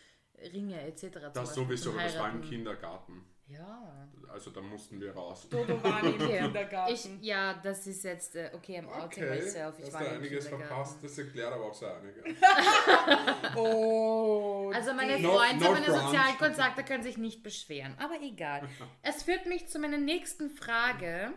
Ringe 0.51 0.81
etc. 0.81 1.19
Das 1.33 1.53
sowieso, 1.53 1.91
aber 1.91 2.03
das 2.03 2.17
war 2.17 2.31
im. 2.31 2.41
Kindergarten. 2.41 3.23
Ja. 3.47 4.07
Also 4.29 4.51
da 4.51 4.61
mussten 4.61 4.99
wir 4.99 5.13
raus. 5.13 5.47
Dodo 5.49 5.83
war 5.83 6.01
im 6.01 6.15
Okay. 6.21 6.39
Kindergarten. 6.39 6.93
Ich, 6.93 7.09
ja, 7.21 7.59
das 7.61 7.85
ist 7.85 8.03
jetzt, 8.03 8.35
äh, 8.35 8.49
okay, 8.53 8.79
I'm 8.79 8.87
outing 8.87 9.29
myself. 9.29 9.77
Ich 9.77 9.85
hast 9.85 9.93
war 9.93 10.03
du 10.05 10.09
einiges 10.11 10.47
verpasst, 10.47 11.03
das 11.03 11.17
erklärt 11.17 11.51
aber 11.53 11.65
auch 11.65 11.73
so 11.73 11.85
einiges. 11.85 12.23
oh. 13.55 14.71
Also 14.73 14.93
meine 14.93 15.19
No- 15.19 15.33
Freunde, 15.37 15.65
no 15.65 15.71
meine. 15.71 15.85
Sozialkontakte 15.85 16.83
können 16.83 17.03
sich 17.03 17.17
nicht 17.17 17.43
beschweren. 17.43 17.95
Aber 17.99 18.19
egal. 18.21 18.67
Es 19.03 19.23
führt 19.23 19.45
mich 19.45 19.67
zu 19.67 19.77
meiner 19.79 19.97
nächsten 19.97 20.49
Frage, 20.49 21.33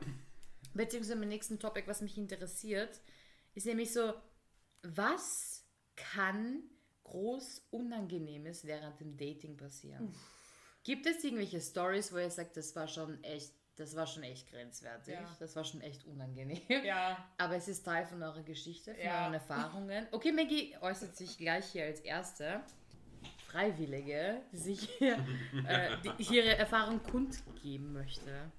beziehungsweise 0.75 1.17
meinem 1.17 1.29
nächsten 1.31 1.59
Topic, 1.59 1.87
was 1.87 2.01
mich 2.01 2.17
interessiert, 2.17 3.01
ist 3.57 3.67
nämlich 3.67 3.93
so, 3.93 4.15
was 4.83 5.65
kann 5.97 6.63
groß 7.05 7.67
Unangenehmes 7.71 8.65
während 8.67 9.01
dem 9.01 9.17
Dating 9.17 9.57
passieren? 9.57 10.15
Gibt 10.85 11.07
es 11.07 11.25
irgendwelche 11.25 11.61
Stories, 11.61 12.13
wo 12.13 12.19
ihr 12.19 12.31
sagt, 12.31 12.57
das 12.57 12.77
war 12.77 12.87
schon 12.87 13.23
echt, 13.25 13.53
das 13.77 13.97
war 13.97 14.07
schon 14.07 14.23
echt 14.23 14.49
grenzwertig, 14.51 15.15
Ja. 15.15 15.37
das 15.41 15.57
war 15.57 15.65
schon 15.65 15.81
echt 15.81 16.05
unangenehm? 16.07 16.61
ja. 16.85 17.29
Aber 17.39 17.57
es 17.57 17.67
ist 17.69 17.85
Teil 17.85 18.07
von 18.07 18.23
eurer 18.23 18.43
Geschichte, 18.43 18.95
von 18.95 19.03
Ja. 19.05 19.23
euren 19.23 19.35
Erfahrungen. 19.35 20.07
Okay, 20.13 20.33
Maggie 20.33 20.77
äußert 20.81 21.17
sich 21.17 21.37
gleich 21.39 21.67
hier 21.73 21.85
als 21.87 22.01
Erste. 22.01 22.61
Freiwillige, 23.49 24.43
die 24.53 24.57
sich 24.59 24.81
hier, 24.99 25.15
äh, 25.69 25.97
die 26.19 26.35
ihre 26.35 26.57
Erfahrung 26.57 27.03
kundgeben 27.03 27.93
möchte. 27.93 28.53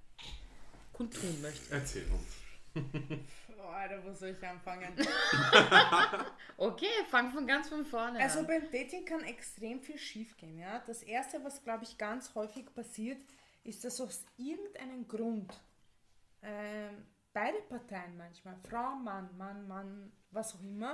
Kundtun 0.93 1.41
möchte. 1.41 1.71
Erzähl 1.73 2.05
uns. 2.11 2.37
Oh, 3.67 3.71
Alter, 3.71 4.01
wo 4.05 4.13
soll 4.13 4.29
ich 4.29 4.47
anfangen? 4.47 4.93
Okay, 6.57 6.89
fang 7.09 7.31
von 7.31 7.45
ganz 7.45 7.69
von 7.69 7.85
vorne 7.85 8.19
Also 8.19 8.39
an. 8.39 8.47
beim 8.47 8.71
Dating 8.71 9.05
kann 9.05 9.21
extrem 9.23 9.81
viel 9.81 9.97
schiefgehen. 9.97 10.57
Ja? 10.57 10.81
Das 10.87 11.03
Erste, 11.03 11.43
was 11.43 11.61
glaube 11.63 11.83
ich 11.83 11.97
ganz 11.97 12.33
häufig 12.33 12.73
passiert, 12.73 13.17
ist, 13.63 13.83
dass 13.83 14.01
aus 14.01 14.25
irgendeinem 14.37 15.07
Grund 15.07 15.53
ähm, 16.41 17.05
beide 17.33 17.59
Parteien 17.69 18.17
manchmal, 18.17 18.55
Frau, 18.69 18.95
Mann, 18.95 19.29
Mann, 19.37 19.67
Mann, 19.67 20.11
was 20.31 20.55
auch 20.55 20.61
immer, 20.61 20.93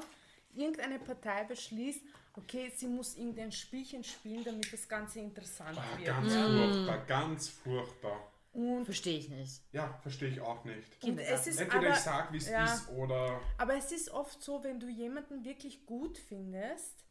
irgendeine 0.54 1.00
Partei 1.00 1.44
beschließt, 1.46 2.02
okay, 2.36 2.72
sie 2.76 2.88
muss 2.88 3.16
irgendein 3.16 3.52
Spielchen 3.52 4.04
spielen, 4.04 4.44
damit 4.44 4.72
das 4.74 4.88
Ganze 4.90 5.20
interessant 5.20 5.78
Ah, 5.78 5.98
wird. 5.98 6.08
ganz 6.08 6.34
ja? 6.34 6.44
furchtbar, 6.46 6.98
ganz 7.06 7.50
furchtbar. 7.50 8.33
Und, 8.54 8.86
Verstehe 8.86 9.18
ich 9.18 9.30
nicht. 9.30 9.64
Ja, 9.72 9.98
verstehe 10.04 10.30
ich 10.30 10.40
auch 10.40 10.64
nicht. 10.64 11.04
und 11.04 11.18
es 11.18 11.48
ist 11.48 11.60
Entweder 11.60 11.88
aber, 11.88 11.98
ich 11.98 12.04
sag, 12.04 12.32
wie 12.32 12.38
es 12.38 12.48
ja. 12.48 12.66
ist, 12.66 12.88
oder 12.90 13.42
aber 13.58 13.76
es 13.76 13.92
ist 13.92 14.12
oft 14.12 14.44
so, 14.44 14.64
wenn 14.64 14.80
du 14.80 14.88
jemanden 14.88 15.44
wirklich 15.44 15.88
gut 15.88 16.20
findest, 16.20 17.04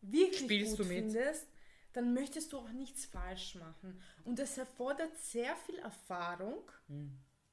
wirklich 0.00 0.38
Spielst 0.42 0.76
gut 0.76 0.86
du 0.86 0.88
mit? 0.88 0.98
findest, 1.12 1.48
dann 1.94 2.14
möchtest 2.14 2.52
du 2.52 2.58
auch 2.58 2.70
nichts 2.70 3.06
falsch 3.06 3.56
machen. 3.56 4.00
Und 4.24 4.38
das 4.38 4.56
erfordert 4.56 5.16
sehr 5.18 5.56
viel 5.56 5.80
Erfahrung 5.80 6.62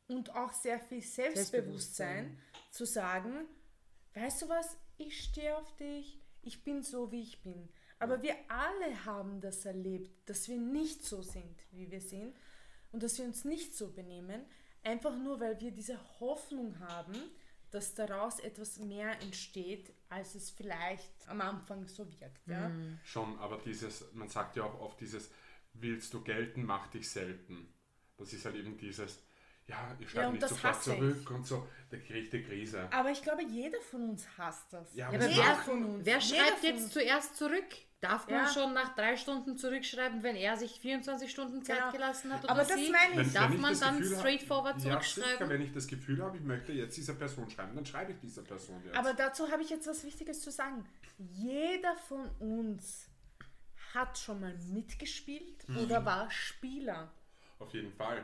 und 0.07 0.35
auch 0.35 0.53
sehr 0.53 0.79
viel 0.79 1.01
Selbstbewusstsein, 1.01 2.37
Selbstbewusstsein. 2.37 2.39
zu 2.69 2.85
sagen, 2.85 3.47
weißt 4.13 4.43
du 4.43 4.49
was, 4.49 4.77
ich 4.97 5.19
stehe 5.23 5.57
auf 5.57 5.75
dich, 5.77 6.21
ich 6.43 6.63
bin 6.63 6.83
so, 6.83 7.11
wie 7.11 7.23
ich 7.23 7.41
bin. 7.41 7.69
Aber 7.97 8.21
wir 8.21 8.35
alle 8.49 9.05
haben 9.05 9.41
das 9.41 9.65
erlebt, 9.65 10.29
dass 10.29 10.47
wir 10.47 10.57
nicht 10.57 11.03
so 11.03 11.23
sind, 11.23 11.63
wie 11.71 11.89
wir 11.89 12.01
sind 12.01 12.35
und 12.95 13.03
dass 13.03 13.17
wir 13.19 13.25
uns 13.25 13.43
nicht 13.43 13.75
so 13.75 13.91
benehmen, 13.91 14.41
einfach 14.83 15.15
nur, 15.17 15.39
weil 15.41 15.59
wir 15.59 15.71
diese 15.71 15.99
Hoffnung 16.21 16.79
haben, 16.79 17.13
dass 17.71 17.93
daraus 17.93 18.39
etwas 18.39 18.77
mehr 18.79 19.21
entsteht, 19.21 19.91
als 20.07 20.33
es 20.35 20.49
vielleicht 20.49 21.11
am 21.27 21.41
Anfang 21.41 21.85
so 21.87 22.07
wirkt. 22.21 22.47
Ja? 22.47 22.71
schon, 23.03 23.37
aber 23.39 23.57
dieses, 23.57 24.05
man 24.13 24.29
sagt 24.29 24.55
ja 24.55 24.63
auch 24.63 24.79
oft 24.79 24.99
dieses, 25.01 25.29
willst 25.73 26.13
du 26.13 26.21
gelten, 26.21 26.63
mach 26.63 26.87
dich 26.87 27.09
selten. 27.09 27.67
Das 28.17 28.31
ist 28.31 28.45
halt 28.45 28.55
eben 28.55 28.77
dieses, 28.77 29.19
ja, 29.67 29.93
ich 29.99 30.05
Ja, 30.05 30.09
schreibe 30.09 30.27
und 30.27 30.33
nicht 30.33 30.43
das 30.43 30.51
sofort 30.51 30.83
zurück 30.83 31.31
und 31.31 31.45
so, 31.45 31.67
da 31.89 31.97
kriege 31.97 32.19
ich 32.19 32.29
die 32.29 32.43
Krise. 32.43 32.87
Aber 32.93 33.11
ich 33.11 33.21
glaube, 33.21 33.43
jeder 33.43 33.81
von 33.81 34.11
uns 34.11 34.25
hasst 34.37 34.71
das. 34.71 34.95
Ja, 34.95 35.11
Ja, 35.11 35.19
aber 35.19 35.27
macht- 35.35 35.65
von 35.65 35.83
uns. 35.83 36.05
wer 36.05 36.19
Jeder 36.19 36.45
schreibt 36.45 36.63
jetzt 36.63 36.83
uns. 36.83 36.93
zuerst 36.93 37.35
zurück? 37.35 37.65
Darf 38.07 38.27
man 38.27 38.39
Ja. 38.45 38.47
schon 38.47 38.73
nach 38.73 38.95
drei 38.95 39.15
Stunden 39.17 39.57
zurückschreiben, 39.57 40.21
wenn 40.23 40.35
er 40.35 40.57
sich 40.57 40.79
24 40.79 41.29
Stunden 41.31 41.63
Zeit 41.63 41.77
Genau. 41.79 41.91
gelassen 41.91 42.31
hat? 42.33 42.43
Oder 42.43 42.51
Aber 42.51 42.63
das 42.63 42.75
sie? 42.75 42.91
meine 42.91 43.21
ich. 43.21 43.33
Darf 43.33 43.51
ich 43.53 43.59
man 43.59 43.71
das 43.71 43.79
dann 43.79 43.99
Gefühl 43.99 44.17
straightforward 44.17 44.75
Ja, 44.83 45.01
sicher, 45.01 45.01
zurückschreiben? 45.21 45.49
wenn 45.49 45.61
ich 45.61 45.71
das 45.73 45.87
Gefühl 45.87 46.21
habe, 46.23 46.37
ich 46.37 46.43
möchte 46.43 46.71
jetzt 46.73 46.95
dieser 46.97 47.13
Person 47.13 47.49
schreiben, 47.49 47.75
dann 47.75 47.85
schreibe 47.85 48.11
ich 48.11 48.19
dieser 48.19 48.41
Person 48.43 48.81
jetzt. 48.85 48.95
Aber 48.97 49.13
dazu 49.13 49.49
habe 49.51 49.61
ich 49.63 49.69
jetzt 49.69 49.87
was 49.87 50.03
Wichtiges 50.03 50.41
zu 50.41 50.51
sagen. 50.51 50.85
Jeder 51.17 51.95
von 51.95 52.29
uns 52.39 53.09
hat 53.93 54.17
schon 54.17 54.39
mal 54.41 54.53
mitgespielt 54.73 55.67
Mhm. 55.69 55.77
oder 55.79 56.03
war 56.05 56.29
Spieler. 56.29 57.11
Auf 57.59 57.73
jeden 57.73 57.91
Fall. 57.93 58.23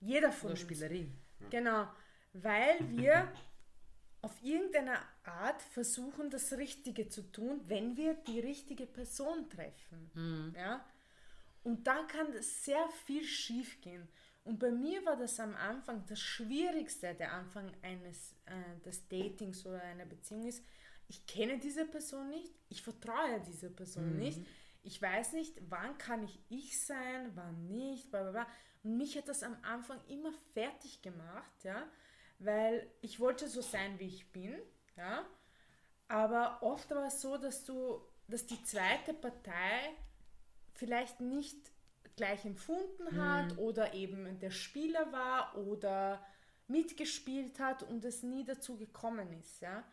Jeder 0.00 0.30
von 0.30 0.50
Oder 0.50 0.50
uns. 0.50 0.60
Spielerin. 0.60 1.16
Genau, 1.50 1.88
weil 2.34 2.76
wir 2.90 3.32
auf 4.24 4.42
irgendeine 4.42 4.98
Art 5.24 5.60
versuchen, 5.60 6.30
das 6.30 6.52
Richtige 6.54 7.08
zu 7.10 7.30
tun, 7.30 7.60
wenn 7.66 7.96
wir 7.96 8.14
die 8.14 8.40
richtige 8.40 8.86
Person 8.86 9.50
treffen. 9.50 10.10
Ja? 10.56 10.84
Und 11.62 11.86
da 11.86 12.04
kann 12.04 12.32
sehr 12.40 12.88
viel 13.04 13.24
schief 13.24 13.80
gehen. 13.82 14.08
Und 14.44 14.58
bei 14.58 14.70
mir 14.70 15.04
war 15.04 15.16
das 15.16 15.38
am 15.40 15.54
Anfang 15.54 16.04
das 16.06 16.20
Schwierigste, 16.20 17.14
der 17.14 17.32
Anfang 17.32 17.70
eines 17.82 18.34
äh, 18.46 18.80
des 18.84 19.06
Datings 19.08 19.64
oder 19.66 19.82
einer 19.82 20.06
Beziehung 20.06 20.46
ist, 20.46 20.62
ich 21.08 21.26
kenne 21.26 21.58
diese 21.58 21.84
Person 21.84 22.30
nicht, 22.30 22.50
ich 22.70 22.82
vertraue 22.82 23.40
dieser 23.46 23.68
Person 23.68 24.16
nicht, 24.16 24.40
ich 24.82 25.00
weiß 25.00 25.34
nicht, 25.34 25.54
wann 25.68 25.96
kann 25.98 26.24
ich 26.24 26.40
ich 26.48 26.80
sein, 26.80 27.30
wann 27.34 27.68
nicht, 27.68 28.10
bla 28.10 28.22
bla 28.22 28.32
bla. 28.32 28.46
Und 28.82 28.96
mich 28.96 29.16
hat 29.16 29.28
das 29.28 29.42
am 29.42 29.56
Anfang 29.62 30.00
immer 30.08 30.32
fertig 30.52 31.02
gemacht, 31.02 31.62
ja, 31.62 31.86
weil 32.44 32.88
ich 33.00 33.20
wollte 33.20 33.48
so 33.48 33.60
sein, 33.60 33.98
wie 33.98 34.08
ich 34.08 34.30
bin, 34.32 34.54
ja, 34.96 35.24
aber 36.08 36.58
oft 36.62 36.90
war 36.90 37.06
es 37.06 37.20
so, 37.20 37.36
dass 37.36 37.64
du, 37.64 38.00
dass 38.28 38.46
die 38.46 38.62
zweite 38.62 39.14
Partei 39.14 39.94
vielleicht 40.74 41.20
nicht 41.20 41.56
gleich 42.16 42.44
empfunden 42.44 43.20
hat 43.20 43.58
oder 43.58 43.94
eben 43.94 44.38
der 44.38 44.50
Spieler 44.50 45.10
war 45.12 45.56
oder 45.56 46.24
mitgespielt 46.68 47.58
hat 47.58 47.82
und 47.82 48.04
es 48.04 48.22
nie 48.22 48.44
dazu 48.44 48.76
gekommen 48.76 49.32
ist, 49.32 49.60
ja. 49.60 49.84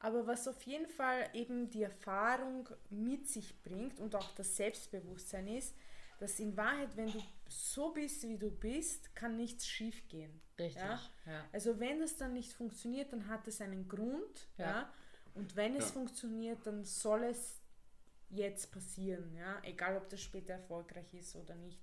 Aber 0.00 0.26
was 0.26 0.46
auf 0.46 0.60
jeden 0.62 0.86
Fall 0.86 1.30
eben 1.32 1.70
die 1.70 1.82
Erfahrung 1.82 2.68
mit 2.90 3.26
sich 3.26 3.62
bringt 3.62 4.00
und 4.00 4.14
auch 4.14 4.34
das 4.34 4.56
Selbstbewusstsein 4.56 5.48
ist, 5.48 5.74
dass 6.18 6.38
in 6.38 6.56
Wahrheit, 6.56 6.96
wenn 6.96 7.10
du 7.10 7.22
so 7.54 7.92
bist, 7.92 8.22
wie 8.28 8.38
du 8.38 8.50
bist, 8.50 9.14
kann 9.14 9.36
nichts 9.36 9.66
schief 9.66 10.06
gehen. 10.08 10.40
Richtig. 10.58 10.82
Ja? 10.82 11.00
Ja. 11.26 11.44
Also 11.52 11.78
wenn 11.80 12.00
das 12.00 12.16
dann 12.16 12.32
nicht 12.34 12.52
funktioniert, 12.52 13.12
dann 13.12 13.28
hat 13.28 13.46
es 13.48 13.60
einen 13.60 13.88
Grund. 13.88 14.48
Ja. 14.58 14.64
Ja. 14.64 14.92
Und 15.34 15.56
wenn 15.56 15.74
es 15.76 15.86
Ja. 15.88 15.92
funktioniert, 15.92 16.66
dann 16.66 16.84
soll 16.84 17.24
es 17.24 17.60
jetzt 18.30 18.72
passieren. 18.72 19.34
Ja? 19.34 19.60
Egal, 19.62 19.96
ob 19.96 20.08
das 20.08 20.20
später 20.22 20.54
erfolgreich 20.54 21.12
ist 21.14 21.34
oder 21.36 21.54
nicht. 21.54 21.80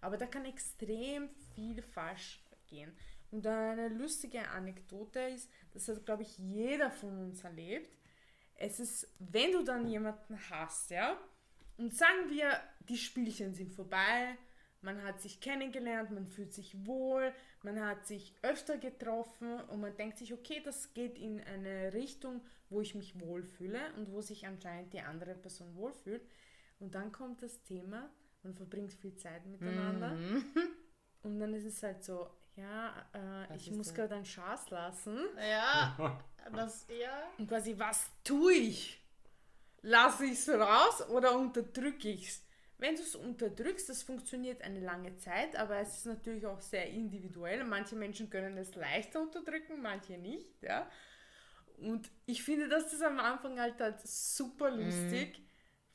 Aber 0.00 0.16
da 0.16 0.26
kann 0.26 0.44
extrem 0.44 1.28
viel 1.54 1.80
falsch 1.82 2.42
gehen. 2.66 2.92
Und 3.30 3.46
eine 3.46 3.88
lustige 3.88 4.48
Anekdote 4.48 5.20
ist, 5.20 5.48
das 5.72 5.88
hat, 5.88 6.04
glaube 6.04 6.22
ich, 6.22 6.36
jeder 6.38 6.90
von 6.90 7.16
uns 7.18 7.42
erlebt. 7.44 7.96
Es 8.56 8.78
ist, 8.78 9.08
wenn 9.18 9.52
du 9.52 9.62
dann 9.62 9.86
jemanden 9.88 10.38
hast, 10.50 10.90
ja, 10.90 11.18
und 11.78 11.94
sagen 11.94 12.28
wir, 12.28 12.60
die 12.88 12.98
Spielchen 12.98 13.54
sind 13.54 13.72
vorbei, 13.72 14.36
man 14.82 15.02
hat 15.04 15.20
sich 15.20 15.40
kennengelernt, 15.40 16.10
man 16.10 16.26
fühlt 16.26 16.52
sich 16.52 16.86
wohl, 16.86 17.32
man 17.62 17.80
hat 17.84 18.06
sich 18.06 18.34
öfter 18.42 18.76
getroffen 18.78 19.60
und 19.70 19.80
man 19.80 19.96
denkt 19.96 20.18
sich, 20.18 20.32
okay, 20.34 20.60
das 20.64 20.92
geht 20.92 21.18
in 21.18 21.40
eine 21.40 21.92
Richtung, 21.92 22.40
wo 22.68 22.80
ich 22.80 22.94
mich 22.94 23.18
wohlfühle 23.20 23.80
und 23.96 24.10
wo 24.12 24.20
sich 24.20 24.46
anscheinend 24.46 24.92
die 24.92 25.00
andere 25.00 25.34
Person 25.34 25.74
wohlfühlt. 25.76 26.22
Und 26.80 26.94
dann 26.94 27.12
kommt 27.12 27.42
das 27.42 27.62
Thema, 27.62 28.10
man 28.42 28.54
verbringt 28.54 28.92
viel 28.92 29.14
Zeit 29.16 29.46
miteinander 29.46 30.10
Mhm. 30.10 30.44
und 31.22 31.38
dann 31.38 31.54
ist 31.54 31.64
es 31.64 31.82
halt 31.82 32.02
so, 32.02 32.28
ja, 32.56 32.92
äh, 33.14 33.56
ich 33.56 33.70
muss 33.70 33.94
gerade 33.94 34.16
einen 34.16 34.24
Schaß 34.24 34.70
lassen. 34.70 35.18
Ja, 35.38 36.20
das, 36.52 36.86
ja. 36.88 37.22
Und 37.38 37.46
quasi, 37.48 37.78
was 37.78 38.10
tue 38.24 38.52
ich? 38.52 38.98
Lasse 39.82 40.26
ich 40.26 40.32
es 40.32 40.48
raus 40.48 41.08
oder 41.08 41.38
unterdrücke 41.38 42.08
ich 42.08 42.28
es? 42.28 42.44
Wenn 42.82 42.96
du 42.96 43.02
es 43.02 43.14
unterdrückst, 43.14 43.88
das 43.88 44.02
funktioniert 44.02 44.60
eine 44.62 44.80
lange 44.80 45.16
Zeit, 45.16 45.54
aber 45.54 45.78
es 45.78 45.98
ist 45.98 46.06
natürlich 46.06 46.44
auch 46.46 46.60
sehr 46.60 46.88
individuell. 46.90 47.62
Manche 47.62 47.94
Menschen 47.94 48.28
können 48.28 48.58
es 48.58 48.74
leichter 48.74 49.20
unterdrücken, 49.20 49.80
manche 49.80 50.18
nicht. 50.18 50.60
Ja? 50.62 50.90
Und 51.78 52.10
ich 52.26 52.42
finde, 52.42 52.68
das 52.68 52.92
ist 52.92 53.04
am 53.04 53.20
Anfang 53.20 53.60
halt, 53.60 53.80
halt 53.80 54.00
super 54.00 54.72
lustig, 54.72 55.40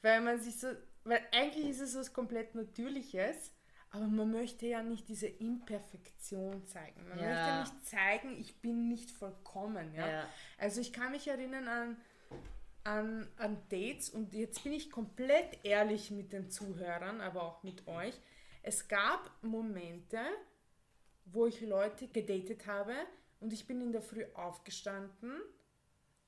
weil 0.02 0.22
man 0.22 0.40
sich 0.40 0.58
so, 0.62 0.68
weil 1.04 1.20
eigentlich 1.34 1.72
ist 1.72 1.82
es 1.82 1.96
was 1.98 2.14
komplett 2.14 2.56
Natürliches, 2.56 3.52
aber 3.92 4.08
man 4.08 4.32
möchte 4.32 4.66
ja 4.66 4.82
nicht 4.82 5.10
diese 5.10 5.28
Imperfektion 5.28 6.66
zeigen. 6.68 7.06
Man 7.10 7.20
Ja. 7.20 7.32
möchte 7.32 7.60
nicht 7.60 7.86
zeigen, 7.86 8.40
ich 8.40 8.62
bin 8.62 8.88
nicht 8.88 9.12
vollkommen. 9.12 9.94
Ja? 9.94 10.08
Ja. 10.10 10.30
Also 10.58 10.80
ich 10.80 10.94
kann 10.94 11.12
mich 11.12 11.28
erinnern 11.28 11.68
an, 11.68 11.98
an, 12.88 13.28
an 13.36 13.58
Dates 13.68 14.10
und 14.10 14.34
jetzt 14.34 14.64
bin 14.64 14.72
ich 14.72 14.90
komplett 14.90 15.60
ehrlich 15.64 16.10
mit 16.10 16.32
den 16.32 16.50
Zuhörern, 16.50 17.20
aber 17.20 17.44
auch 17.44 17.62
mit 17.62 17.86
euch. 17.86 18.14
Es 18.64 18.88
gab 18.88 19.30
Momente, 19.42 20.20
wo 21.26 21.48
ich 21.48 21.60
Leute 21.60 22.08
gedatet 22.08 22.66
habe 22.66 22.94
und 23.42 23.52
ich 23.52 23.68
bin 23.68 23.82
in 23.82 23.92
der 23.92 24.02
Früh 24.02 24.24
aufgestanden 24.36 25.34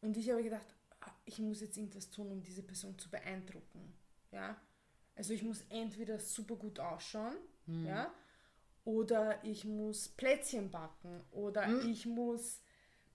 und 0.01 0.17
ich 0.17 0.29
habe 0.29 0.43
gedacht, 0.43 0.65
ah, 0.99 1.11
ich 1.23 1.39
muss 1.39 1.61
jetzt 1.61 1.77
irgendwas 1.77 2.11
tun, 2.11 2.29
um 2.29 2.43
diese 2.43 2.63
Person 2.63 2.99
zu 2.99 3.09
beeindrucken. 3.09 3.93
Ja? 4.31 4.59
Also 5.15 5.33
ich 5.33 5.43
muss 5.43 5.63
entweder 5.69 6.19
super 6.19 6.57
gut 6.57 6.79
ausschauen, 6.79 7.37
ja, 7.67 8.11
oder 8.83 9.43
ich 9.43 9.63
muss 9.63 10.09
Plätzchen 10.09 10.71
backen 10.71 11.21
oder 11.31 11.83
ich 11.83 12.05
muss 12.05 12.61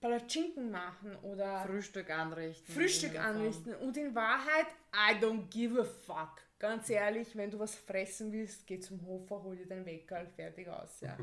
Palatschinken 0.05 0.71
machen 0.71 1.17
oder 1.23 1.65
Frühstück 1.65 2.11
anrichten. 2.11 2.75
Frühstück 2.75 3.19
anrichten. 3.19 3.75
Und 3.77 3.97
in 3.97 4.15
Wahrheit, 4.15 4.67
I 4.95 5.15
don't 5.15 5.49
give 5.49 5.81
a 5.81 5.85
fuck. 5.85 6.43
Ganz 6.59 6.91
ehrlich, 6.91 7.35
wenn 7.37 7.51
du 7.51 7.59
was 7.59 7.75
fressen 7.75 8.31
willst, 8.31 8.67
geh 8.67 8.79
zum 8.81 9.01
Hofer, 9.07 9.43
hol 9.43 9.57
dir 9.57 9.67
dein 9.67 9.87
Weckerl, 9.87 10.27
fertig 10.27 10.69
aus. 10.69 11.01
Ja. 11.01 11.17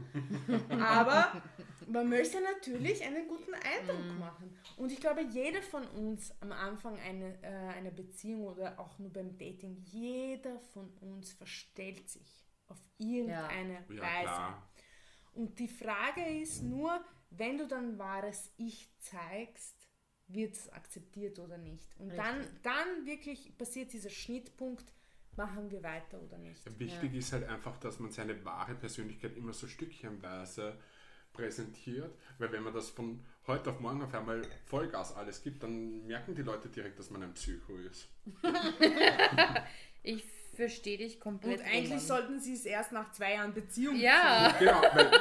Aber 0.84 1.43
man 1.88 2.09
möchte 2.09 2.41
natürlich 2.41 3.03
einen 3.05 3.27
guten 3.27 3.53
Eindruck 3.53 4.19
machen. 4.19 4.57
Und 4.77 4.91
ich 4.91 4.99
glaube, 4.99 5.21
jeder 5.29 5.61
von 5.61 5.86
uns 5.89 6.34
am 6.41 6.51
Anfang 6.51 6.97
eine, 6.99 7.38
äh, 7.43 7.77
einer 7.77 7.91
Beziehung 7.91 8.45
oder 8.47 8.79
auch 8.79 8.97
nur 8.97 9.13
beim 9.13 9.38
Dating, 9.38 9.77
jeder 9.91 10.59
von 10.73 10.89
uns 11.01 11.34
verstellt 11.34 12.09
sich 12.09 12.47
auf 12.67 12.82
irgendeine 12.97 13.73
Ja, 13.89 14.01
Weise. 14.01 14.23
klar. 14.23 14.71
Und 15.34 15.59
die 15.59 15.67
Frage 15.67 16.25
ist 16.41 16.63
nur, 16.63 16.99
wenn 17.32 17.57
du 17.57 17.67
dann 17.67 17.97
wahres 17.97 18.51
Ich 18.57 18.89
zeigst, 18.99 19.88
wird 20.27 20.53
es 20.53 20.69
akzeptiert 20.69 21.39
oder 21.39 21.57
nicht. 21.57 21.89
Und 21.97 22.15
dann, 22.15 22.38
Richtig. 22.38 22.61
dann 22.63 23.05
wirklich 23.05 23.57
passiert 23.57 23.91
dieser 23.91 24.09
Schnittpunkt, 24.09 24.93
machen 25.36 25.71
wir 25.71 25.82
weiter 25.84 26.21
oder 26.21 26.38
nicht. 26.38 26.79
Wichtig 26.79 27.15
ist 27.15 27.34
halt 27.34 27.47
einfach, 27.47 27.77
dass 27.77 27.99
man 27.99 28.11
seine 28.11 28.43
wahre 28.45 28.75
Persönlichkeit 28.75 29.36
immer 29.36 29.53
so 29.53 29.67
stückchenweise 29.67 30.77
präsentiert, 31.34 32.13
weil 32.38 32.51
wenn 32.51 32.63
man 32.63 32.73
das 32.73 32.89
von 32.89 33.23
heute 33.47 33.69
auf 33.69 33.79
morgen 33.79 34.01
auf 34.01 34.13
einmal 34.13 34.41
Vollgas 34.65 35.15
alles 35.15 35.41
gibt, 35.41 35.63
dann 35.63 36.05
merken 36.05 36.36
die 36.36 36.41
Leute 36.41 36.67
direkt, 36.67 36.99
dass 36.99 37.09
man 37.09 37.23
ein 37.23 37.34
Psycho 37.34 37.75
ist. 37.77 38.09
Ich 40.03 40.25
verstehe 40.53 40.97
dich 40.97 41.19
komplett. 41.19 41.59
Und 41.59 41.65
eigentlich 41.65 41.85
Roman. 41.85 41.99
sollten 41.99 42.39
sie 42.39 42.53
es 42.53 42.65
erst 42.65 42.91
nach 42.91 43.11
zwei 43.13 43.33
Jahren 43.35 43.53
Beziehung 43.53 43.95
Ja, 43.95 44.53
Genau, 44.59 44.81
weil, 44.93 45.11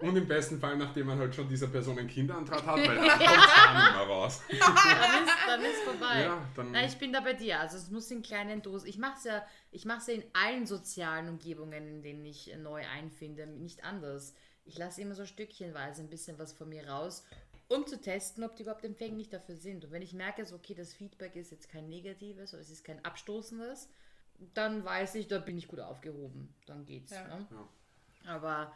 und 0.00 0.16
im 0.16 0.28
besten 0.28 0.60
Fall, 0.60 0.76
nachdem 0.76 1.06
man 1.06 1.18
halt 1.18 1.34
schon 1.34 1.48
dieser 1.48 1.68
Person 1.68 1.98
einen 1.98 2.08
Kinderantrag 2.08 2.64
hat, 2.64 2.76
weil 2.76 2.96
dann 2.96 3.08
kommt 3.08 3.20
es 3.20 3.28
nicht 3.28 3.94
mehr 3.96 4.06
raus. 4.06 4.42
dann 4.50 5.24
ist, 5.24 5.32
dann 5.46 5.60
ist 5.62 5.82
vorbei. 5.82 6.22
Ja, 6.22 6.46
dann- 6.54 6.70
Na, 6.72 6.84
ich 6.84 6.96
bin 6.98 7.12
da 7.12 7.20
bei 7.20 7.32
dir. 7.32 7.60
Also 7.60 7.76
es 7.78 7.90
muss 7.90 8.10
in 8.10 8.22
kleinen 8.22 8.62
Dosen. 8.62 8.86
Ich 8.88 8.98
mache 8.98 9.16
es 9.18 9.24
ja, 9.24 9.46
ich 9.70 9.84
mache 9.86 10.12
ja 10.12 10.18
in 10.18 10.24
allen 10.34 10.66
sozialen 10.66 11.28
Umgebungen, 11.28 11.86
in 11.88 12.02
denen 12.02 12.24
ich 12.26 12.54
neu 12.58 12.82
einfinde, 12.94 13.46
nicht 13.46 13.82
anders. 13.84 14.34
Ich 14.64 14.76
lasse 14.78 15.00
immer 15.00 15.14
so 15.14 15.24
stückchenweise 15.24 16.02
ein 16.02 16.10
bisschen 16.10 16.38
was 16.38 16.52
von 16.52 16.68
mir 16.68 16.88
raus, 16.88 17.24
um 17.68 17.86
zu 17.86 18.00
testen, 18.00 18.44
ob 18.44 18.56
die 18.56 18.62
überhaupt 18.64 18.84
empfänglich 18.84 19.28
dafür 19.30 19.56
sind. 19.56 19.84
Und 19.84 19.90
wenn 19.92 20.02
ich 20.02 20.12
merke, 20.12 20.44
so, 20.44 20.56
okay, 20.56 20.74
das 20.74 20.92
Feedback 20.92 21.34
ist 21.36 21.50
jetzt 21.50 21.68
kein 21.70 21.88
negatives 21.88 22.52
oder 22.52 22.60
es 22.62 22.70
ist 22.70 22.84
kein 22.84 23.02
abstoßendes, 23.04 23.88
dann 24.54 24.84
weiß 24.84 25.14
ich, 25.16 25.28
da 25.28 25.38
bin 25.38 25.56
ich 25.58 25.68
gut 25.68 25.80
aufgehoben. 25.80 26.54
Dann 26.66 26.84
geht's. 26.84 27.12
Ja. 27.12 27.26
Ne? 27.26 27.46
Ja. 27.50 28.34
Aber 28.34 28.72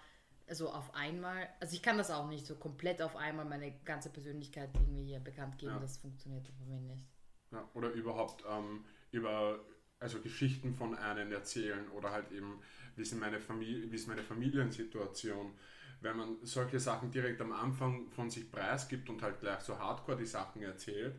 also 0.48 0.68
auf 0.70 0.94
einmal, 0.94 1.48
also 1.60 1.74
ich 1.74 1.82
kann 1.82 1.96
das 1.96 2.10
auch 2.10 2.28
nicht 2.28 2.46
so 2.46 2.56
komplett 2.56 3.00
auf 3.02 3.16
einmal 3.16 3.44
meine 3.44 3.72
ganze 3.84 4.10
Persönlichkeit 4.10 4.70
irgendwie 4.74 5.04
hier 5.04 5.20
bekannt 5.20 5.58
geben. 5.58 5.72
Ja. 5.72 5.78
Das 5.78 5.98
funktioniert 5.98 6.50
bei 6.58 6.66
mir 6.66 6.80
nicht. 6.80 7.06
Ja, 7.52 7.68
oder 7.74 7.90
überhaupt 7.90 8.44
ähm, 8.48 8.84
über 9.12 9.60
also 10.00 10.20
Geschichten 10.20 10.74
von 10.74 10.96
einem 10.96 11.30
erzählen 11.30 11.88
oder 11.90 12.10
halt 12.10 12.32
eben, 12.32 12.60
wie 12.96 13.02
ist, 13.02 13.14
meine 13.14 13.38
Familie, 13.38 13.90
wie 13.90 13.94
ist 13.94 14.08
meine 14.08 14.22
Familiensituation. 14.22 15.52
Wenn 16.00 16.16
man 16.16 16.38
solche 16.42 16.80
Sachen 16.80 17.10
direkt 17.10 17.40
am 17.42 17.52
Anfang 17.52 18.08
von 18.10 18.30
sich 18.30 18.50
preisgibt 18.50 19.10
und 19.10 19.20
halt 19.20 19.40
gleich 19.40 19.60
so 19.60 19.78
hardcore 19.78 20.16
die 20.16 20.26
Sachen 20.26 20.62
erzählt, 20.62 21.14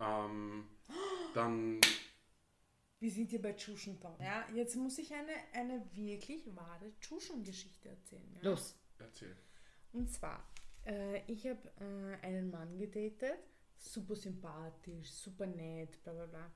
ähm, 0.00 0.66
dann 1.34 1.80
Wir 3.00 3.10
sind 3.12 3.30
hier 3.30 3.40
bei 3.40 3.52
Tschuschental. 3.52 4.16
Ja, 4.20 4.44
jetzt 4.54 4.74
muss 4.74 4.98
ich 4.98 5.12
eine, 5.14 5.32
eine 5.52 5.84
wirklich 5.94 6.44
wahre 6.56 6.92
Tschuschen-Geschichte 7.00 7.90
erzählen. 7.90 8.34
Ja? 8.34 8.50
Los. 8.50 8.76
erzählt. 8.98 9.36
Und 9.92 10.10
zwar, 10.10 10.44
äh, 10.84 11.22
ich 11.30 11.46
habe 11.46 11.60
äh, 11.80 12.26
einen 12.26 12.50
Mann 12.50 12.76
gedatet, 12.76 13.38
super 13.76 14.16
sympathisch, 14.16 15.12
super 15.12 15.46
nett, 15.46 16.02
bla 16.02 16.12
bla 16.12 16.26
bla. 16.26 16.52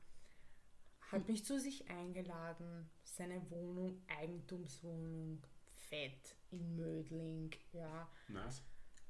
Hat 1.12 1.28
mich 1.28 1.44
zu 1.44 1.60
sich 1.60 1.88
eingeladen, 1.88 2.90
seine 3.04 3.48
Wohnung, 3.50 4.02
Eigentumswohnung, 4.08 5.42
fett 5.74 6.36
in 6.50 6.74
Mödling, 6.74 7.50
ja. 7.72 8.10
Nice. 8.28 8.62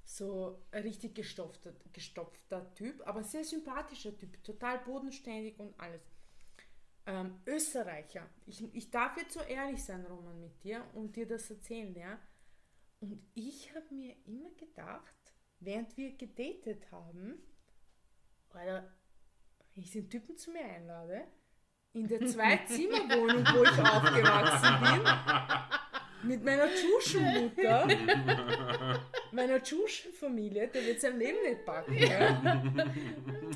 So 0.05 0.66
richtig 0.74 1.14
gestopfter, 1.14 1.72
gestopfter 1.93 2.74
Typ, 2.74 3.07
aber 3.07 3.22
sehr 3.22 3.45
sympathischer 3.45 4.16
Typ, 4.16 4.43
total 4.43 4.80
bodenständig 4.80 5.59
und 5.59 5.78
alles. 5.80 6.03
Ähm, 7.05 7.40
Österreicher. 7.46 8.28
Ich, 8.46 8.62
ich 8.74 8.90
darf 8.90 9.16
jetzt 9.16 9.34
so 9.34 9.40
ehrlich 9.40 9.82
sein, 9.82 10.07
Roman, 10.07 10.40
mit 10.40 10.62
dir 10.62 10.84
und 10.94 11.16
dir 11.16 11.26
das 11.26 11.50
erzählen, 11.50 11.94
ja. 11.96 12.18
Und 13.00 13.20
ich 13.34 13.74
habe 13.74 13.92
mir 13.92 14.14
immer 14.26 14.50
gedacht, 14.50 15.34
während 15.59 15.96
wir 15.96 16.16
gedatet 16.16 16.90
haben, 16.92 17.42
oder 18.50 18.88
ich 19.74 19.90
den 19.90 20.09
Typen 20.09 20.36
zu 20.36 20.53
mir 20.53 20.64
einlade, 20.64 21.26
in 21.92 22.07
der 22.07 22.24
Zwei-Zimmer-Wohnung, 22.26 23.44
wo 23.46 23.64
ich 23.64 23.78
aufgewachsen 23.80 24.80
bin, 26.22 26.28
mit 26.28 26.44
meiner 26.44 26.68
Tschuschenmutter, 26.68 27.88
meiner 29.33 29.62
Tschuschenfamilie, 29.62 30.68
der 30.68 30.85
wird 30.87 31.01
sein 31.01 31.18
Leben 31.18 31.39
nicht 31.43 31.64
packen. 31.64 31.95
Ja? 31.95 32.62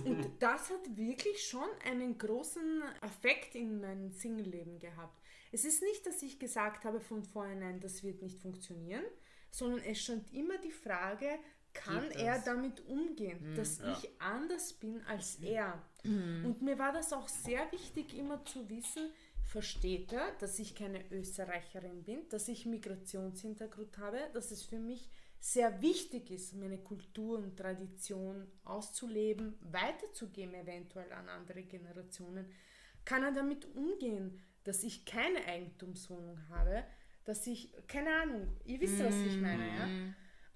Und 0.05 0.31
das 0.41 0.71
hat 0.71 0.97
wirklich 0.97 1.43
schon 1.47 1.69
einen 1.85 2.17
großen 2.19 2.83
Effekt 3.03 3.55
in 3.55 3.81
meinem 3.81 4.11
Single-Leben 4.11 4.79
gehabt. 4.79 5.21
Es 5.53 5.65
ist 5.65 5.83
nicht, 5.83 6.05
dass 6.07 6.23
ich 6.23 6.39
gesagt 6.39 6.85
habe 6.85 7.01
von 7.01 7.23
vornherein, 7.23 7.81
das 7.81 8.03
wird 8.03 8.23
nicht 8.23 8.41
funktionieren, 8.41 9.05
sondern 9.51 9.81
es 9.81 10.01
stand 10.01 10.33
immer 10.33 10.59
die 10.59 10.73
Frage, 10.73 11.39
kann 11.73 12.11
er 12.13 12.39
damit 12.41 12.81
umgehen, 12.87 13.55
dass 13.55 13.79
Ja. 13.79 13.93
ich 13.93 14.09
anders 14.21 14.73
bin 14.73 15.03
als 15.07 15.37
er. 15.43 15.83
Und 16.05 16.63
mir 16.63 16.79
war 16.79 16.93
das 16.93 17.13
auch 17.13 17.29
sehr 17.29 17.71
wichtig, 17.73 18.17
immer 18.17 18.45
zu 18.45 18.69
wissen, 18.71 19.11
versteht 19.45 20.13
er, 20.13 20.33
dass 20.41 20.59
ich 20.59 20.75
keine 20.75 21.05
Österreicherin 21.13 22.03
bin, 22.03 22.29
dass 22.31 22.49
ich 22.49 22.67
Migrationshintergrund 22.67 23.99
habe, 23.99 24.19
dass 24.33 24.51
es 24.51 24.63
für 24.63 24.79
mich 24.79 25.09
sehr 25.53 25.81
wichtig 25.81 26.33
ist, 26.33 26.55
meine 26.55 26.79
Kultur 26.79 27.39
und 27.39 27.57
Tradition 27.57 28.49
auszuleben, 28.65 29.57
weiterzugeben, 29.61 30.55
eventuell 30.55 31.13
an 31.13 31.29
andere 31.29 31.63
Generationen. 31.63 32.53
Kann 33.05 33.23
er 33.23 33.31
damit 33.31 33.65
umgehen, 33.77 34.41
dass 34.65 34.83
ich 34.83 35.05
keine 35.05 35.45
Eigentumswohnung 35.45 36.49
habe, 36.49 36.83
dass 37.25 37.47
ich, 37.47 37.71
keine 37.87 38.11
Ahnung, 38.23 38.49
ihr 38.65 38.81
wisst, 38.81 38.99
was 38.99 39.15
ich 39.15 39.41
meine, 39.41 39.69
ja? 39.69 39.89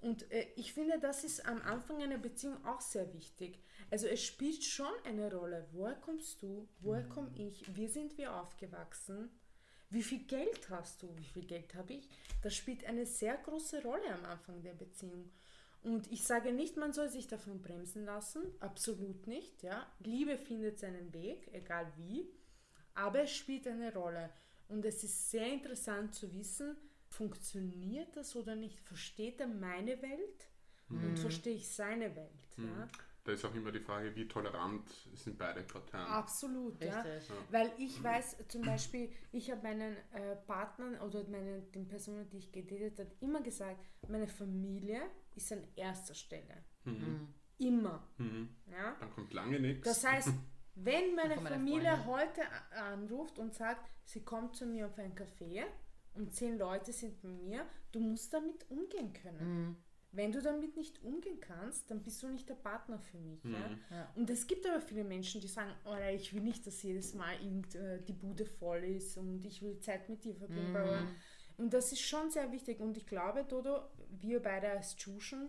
Und 0.01 0.29
äh, 0.29 0.47
ich 0.57 0.73
finde, 0.73 0.99
das 0.99 1.23
ist 1.23 1.45
am 1.45 1.61
Anfang 1.61 2.01
einer 2.01 2.17
Beziehung 2.17 2.65
auch 2.65 2.81
sehr 2.81 3.13
wichtig. 3.13 3.63
Also 3.91 4.07
es 4.07 4.21
spielt 4.21 4.61
schon 4.61 4.91
eine 5.05 5.33
Rolle. 5.33 5.69
Woher 5.71 5.95
kommst 5.95 6.41
du? 6.41 6.67
Woher 6.81 7.07
komme 7.07 7.31
ich? 7.35 7.63
Wie 7.77 7.87
sind 7.87 8.17
wir 8.17 8.35
aufgewachsen? 8.35 9.29
Wie 9.91 10.03
viel 10.03 10.23
Geld 10.23 10.69
hast 10.69 11.03
du? 11.03 11.09
Wie 11.17 11.25
viel 11.25 11.45
Geld 11.45 11.75
habe 11.75 11.93
ich? 11.93 12.07
Das 12.41 12.55
spielt 12.55 12.85
eine 12.85 13.05
sehr 13.05 13.37
große 13.37 13.83
Rolle 13.83 14.13
am 14.13 14.25
Anfang 14.25 14.63
der 14.63 14.73
Beziehung. 14.73 15.29
Und 15.83 16.11
ich 16.11 16.23
sage 16.23 16.53
nicht, 16.53 16.77
man 16.77 16.93
soll 16.93 17.09
sich 17.09 17.27
davon 17.27 17.61
bremsen 17.61 18.05
lassen. 18.05 18.41
Absolut 18.61 19.27
nicht. 19.27 19.63
Ja? 19.63 19.85
Liebe 19.99 20.37
findet 20.37 20.79
seinen 20.79 21.11
Weg, 21.13 21.49
egal 21.53 21.91
wie. 21.97 22.29
Aber 22.93 23.23
es 23.23 23.31
spielt 23.31 23.67
eine 23.67 23.93
Rolle. 23.93 24.29
Und 24.69 24.85
es 24.85 25.03
ist 25.03 25.29
sehr 25.29 25.47
interessant 25.47 26.15
zu 26.15 26.33
wissen, 26.33 26.77
funktioniert 27.09 28.15
das 28.15 28.35
oder 28.35 28.55
nicht? 28.55 28.79
Versteht 28.79 29.41
er 29.41 29.47
meine 29.47 30.01
Welt 30.01 30.47
und 30.89 31.19
verstehe 31.19 31.55
ich 31.55 31.67
seine 31.67 32.15
Welt? 32.15 32.57
Ja? 32.57 32.87
Da 33.23 33.33
ist 33.33 33.45
auch 33.45 33.53
immer 33.53 33.71
die 33.71 33.79
Frage, 33.79 34.15
wie 34.15 34.27
tolerant 34.27 34.89
sind 35.13 35.37
beide 35.37 35.61
Parteien. 35.61 36.07
Absolut, 36.07 36.83
ja. 36.83 37.01
Richtig. 37.01 37.35
Weil 37.51 37.71
ich 37.77 38.01
weiß 38.01 38.37
zum 38.47 38.63
Beispiel, 38.63 39.11
ich 39.31 39.51
habe 39.51 39.61
meinen 39.61 39.95
äh, 40.13 40.35
Partnern 40.47 40.99
oder 41.01 41.23
meine, 41.29 41.61
den 41.61 41.87
Personen, 41.87 42.27
die 42.29 42.37
ich 42.37 42.51
gedatet 42.51 42.99
habe, 42.99 43.11
immer 43.19 43.41
gesagt, 43.41 43.79
meine 44.07 44.27
Familie 44.27 45.01
ist 45.35 45.51
an 45.51 45.63
erster 45.75 46.15
Stelle. 46.15 46.63
Immer. 47.59 48.07
Mhm. 48.17 48.49
Ja? 48.71 48.95
Dann 48.99 49.11
kommt 49.11 49.33
lange 49.33 49.59
nichts. 49.59 49.87
Das 49.87 50.03
heißt, 50.03 50.29
wenn 50.75 51.15
meine 51.15 51.37
Familie 51.37 51.95
Freundin. 51.97 52.07
heute 52.07 52.41
anruft 52.71 53.37
und 53.37 53.53
sagt, 53.53 53.87
sie 54.03 54.23
kommt 54.23 54.55
zu 54.55 54.65
mir 54.65 54.87
auf 54.87 54.97
ein 54.97 55.13
Café 55.13 55.63
und 56.15 56.33
zehn 56.33 56.57
Leute 56.57 56.91
sind 56.91 57.23
mit 57.23 57.43
mir, 57.43 57.65
du 57.91 57.99
musst 57.99 58.33
damit 58.33 58.69
umgehen 58.69 59.13
können. 59.13 59.77
Wenn 60.13 60.31
du 60.33 60.41
damit 60.41 60.75
nicht 60.75 61.01
umgehen 61.03 61.39
kannst, 61.39 61.89
dann 61.89 62.03
bist 62.03 62.21
du 62.21 62.27
nicht 62.27 62.49
der 62.49 62.55
Partner 62.55 62.99
für 62.99 63.17
mich. 63.17 63.41
Ja? 63.45 63.69
Ja. 63.89 64.11
Und 64.15 64.29
es 64.29 64.45
gibt 64.45 64.65
aber 64.67 64.81
viele 64.81 65.03
Menschen, 65.05 65.39
die 65.39 65.47
sagen, 65.47 65.71
oh, 65.85 65.95
ich 66.13 66.33
will 66.33 66.41
nicht, 66.41 66.67
dass 66.67 66.83
jedes 66.83 67.13
Mal 67.13 67.33
äh, 67.75 68.01
die 68.01 68.11
Bude 68.13 68.45
voll 68.45 68.83
ist 68.83 69.17
und 69.17 69.45
ich 69.45 69.61
will 69.61 69.79
Zeit 69.79 70.09
mit 70.09 70.23
dir 70.25 70.35
verbringen. 70.35 70.71
bla. 70.73 71.07
Und 71.57 71.73
das 71.73 71.91
ist 71.93 72.01
schon 72.01 72.29
sehr 72.29 72.51
wichtig. 72.51 72.79
Und 72.81 72.97
ich 72.97 73.05
glaube, 73.07 73.45
Dodo, 73.45 73.79
wir 74.09 74.41
beide 74.41 74.69
als 74.71 74.95
Tschuschen 74.97 75.47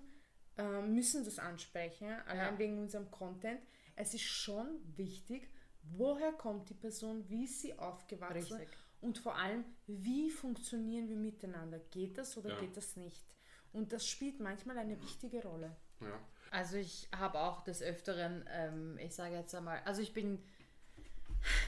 äh, 0.59 0.83
müssen 0.83 1.25
das 1.25 1.39
ansprechen, 1.39 2.09
allein 2.27 2.53
Ja. 2.55 2.59
wegen 2.59 2.79
unserem 2.79 3.11
Content. 3.11 3.61
Es 3.97 4.15
ist 4.15 4.23
schon 4.23 4.67
wichtig, 4.97 5.49
woher 5.83 6.33
kommt 6.33 6.69
die 6.71 6.75
Person, 6.75 7.29
wie 7.29 7.45
ist 7.45 7.61
sie 7.63 7.77
aufgewachsen 7.79 8.57
Richtig. 8.59 8.69
und 9.01 9.19
vor 9.19 9.37
allem, 9.37 9.65
wie 9.87 10.31
funktionieren 10.31 11.09
wir 11.09 11.17
miteinander. 11.17 11.79
Geht 11.91 12.17
das 12.19 12.37
oder 12.37 12.51
Ja. 12.51 12.61
geht 12.61 12.77
das 12.77 12.95
nicht? 12.97 13.25
Und 13.73 13.93
das 13.93 14.07
spielt 14.07 14.41
manchmal 14.41 14.79
eine 14.79 15.01
wichtige 15.01 15.43
Rolle. 15.43 15.75
ja. 16.01 16.19
Also 16.53 16.77
ich 16.77 17.09
habe 17.17 17.41
auch 17.41 17.63
des 17.63 17.83
Öfteren, 17.83 18.45
ähm, 18.53 18.99
ich 18.99 19.15
sage 19.15 19.35
jetzt 19.35 19.55
einmal, 19.55 19.81
also 19.87 20.03
ich 20.03 20.13
bin, 20.13 20.39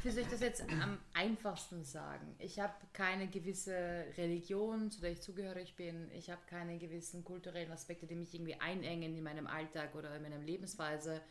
wie 0.02 0.10
soll 0.10 0.24
ich 0.24 0.28
das 0.28 0.40
jetzt 0.40 0.60
am 0.60 0.98
einfachsten 1.14 1.84
sagen? 1.84 2.36
Ich 2.38 2.60
habe 2.60 2.74
keine 2.92 3.28
gewisse 3.28 4.04
Religion, 4.18 4.90
zu 4.90 5.00
der 5.00 5.12
ich 5.12 5.22
zugehörig 5.22 5.74
bin. 5.74 6.10
Ich 6.12 6.28
habe 6.28 6.42
keine 6.46 6.78
gewissen 6.78 7.24
kulturellen 7.24 7.72
Aspekte, 7.72 8.06
die 8.06 8.14
mich 8.14 8.34
irgendwie 8.34 8.60
einengen 8.60 9.16
in 9.16 9.22
meinem 9.22 9.46
Alltag 9.46 9.94
oder 9.94 10.14
in 10.14 10.22
meiner 10.22 10.38
Lebensweise 10.38 11.22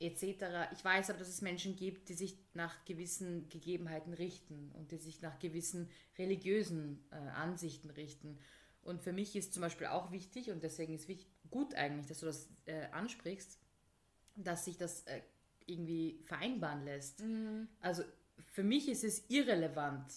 etc. 0.00 0.72
Ich 0.72 0.84
weiß 0.84 1.10
aber, 1.10 1.20
dass 1.20 1.28
es 1.28 1.40
Menschen 1.40 1.76
gibt, 1.76 2.08
die 2.08 2.14
sich 2.14 2.36
nach 2.54 2.84
gewissen 2.84 3.48
Gegebenheiten 3.48 4.12
richten 4.12 4.72
und 4.72 4.90
die 4.90 4.98
sich 4.98 5.22
nach 5.22 5.38
gewissen 5.38 5.88
religiösen 6.18 7.04
äh, 7.12 7.14
Ansichten 7.14 7.90
richten. 7.90 8.40
Und 8.82 9.00
für 9.00 9.12
mich 9.12 9.36
ist 9.36 9.52
zum 9.54 9.60
Beispiel 9.60 9.86
auch 9.86 10.10
wichtig, 10.10 10.50
und 10.50 10.62
deswegen 10.62 10.94
ist 10.94 11.08
wichtig, 11.08 11.28
gut 11.50 11.74
eigentlich, 11.74 12.06
dass 12.06 12.20
du 12.20 12.26
das 12.26 12.48
äh, 12.66 12.86
ansprichst, 12.90 13.58
dass 14.36 14.64
sich 14.64 14.76
das 14.76 15.02
äh, 15.04 15.20
irgendwie 15.66 16.20
vereinbaren 16.24 16.84
lässt. 16.84 17.22
Also 17.80 18.02
für 18.52 18.64
mich 18.64 18.88
ist 18.88 19.04
es 19.04 19.28
irrelevant, 19.30 20.12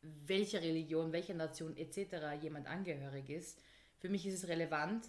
welcher 0.00 0.62
Religion, 0.62 1.12
welcher 1.12 1.34
Nation 1.34 1.76
etc. 1.76 2.40
jemand 2.40 2.66
angehörig 2.66 3.28
ist. 3.28 3.60
Für 3.98 4.08
mich 4.08 4.26
ist 4.26 4.34
es 4.42 4.48
relevant, 4.48 5.08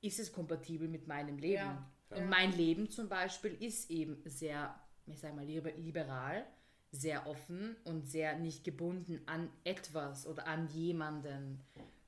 ist 0.00 0.18
es 0.18 0.32
kompatibel 0.32 0.88
mit 0.88 1.06
meinem 1.06 1.38
Leben. 1.38 1.54
Ja, 1.54 1.90
Und 2.10 2.28
mein 2.28 2.52
Leben 2.56 2.90
zum 2.90 3.08
Beispiel 3.08 3.54
ist 3.62 3.90
eben 3.90 4.20
sehr, 4.24 4.74
ich 5.06 5.20
sage 5.20 5.34
mal, 5.36 5.44
liber- 5.44 5.72
liberal, 5.76 6.44
sehr 6.90 7.26
offen 7.26 7.76
und 7.84 8.06
sehr 8.08 8.36
nicht 8.38 8.64
gebunden 8.64 9.20
an 9.26 9.48
etwas 9.64 10.26
oder 10.26 10.46
an 10.46 10.68
jemanden. 10.68 11.60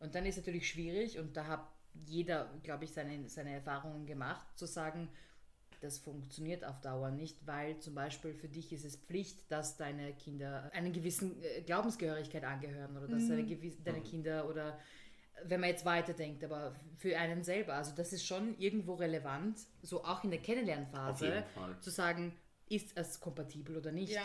Und 0.05 0.15
dann 0.15 0.27
ist 0.27 0.37
natürlich 0.37 0.69
schwierig, 0.69 1.19
und 1.19 1.37
da 1.37 1.47
hat 1.47 1.67
jeder, 2.07 2.51
glaube 2.63 2.85
ich, 2.85 2.93
seine, 2.93 3.29
seine 3.29 3.53
Erfahrungen 3.55 4.05
gemacht, 4.07 4.47
zu 4.57 4.67
sagen, 4.67 5.09
das 5.81 5.99
funktioniert 5.99 6.65
auf 6.65 6.81
Dauer 6.81 7.11
nicht, 7.11 7.47
weil 7.47 7.79
zum 7.79 7.95
Beispiel 7.95 8.35
für 8.35 8.49
dich 8.49 8.73
ist 8.73 8.85
es 8.85 8.97
Pflicht, 8.97 9.51
dass 9.51 9.77
deine 9.77 10.13
Kinder 10.15 10.71
einer 10.73 10.91
gewissen 10.91 11.43
äh, 11.43 11.63
Glaubensgehörigkeit 11.63 12.45
angehören 12.45 12.97
oder 12.97 13.07
dass 13.09 13.29
deine, 13.29 13.43
gewiss- 13.45 13.83
deine 13.85 14.01
Kinder 14.03 14.49
oder 14.49 14.79
wenn 15.45 15.61
man 15.61 15.71
jetzt 15.71 15.85
weiterdenkt, 15.85 16.45
aber 16.45 16.75
für 16.97 17.19
einen 17.19 17.43
selber, 17.43 17.75
also 17.75 17.93
das 17.95 18.13
ist 18.13 18.25
schon 18.25 18.57
irgendwo 18.59 18.95
relevant, 18.95 19.59
so 19.83 20.05
auch 20.05 20.23
in 20.25 20.31
der 20.31 20.41
Kennenlernphase, 20.41 21.27
zu 21.81 21.91
sagen, 21.91 22.35
ist 22.69 22.97
es 22.97 23.21
kompatibel 23.21 23.77
oder 23.77 23.93
nicht. 23.93 24.13
Ja. 24.13 24.23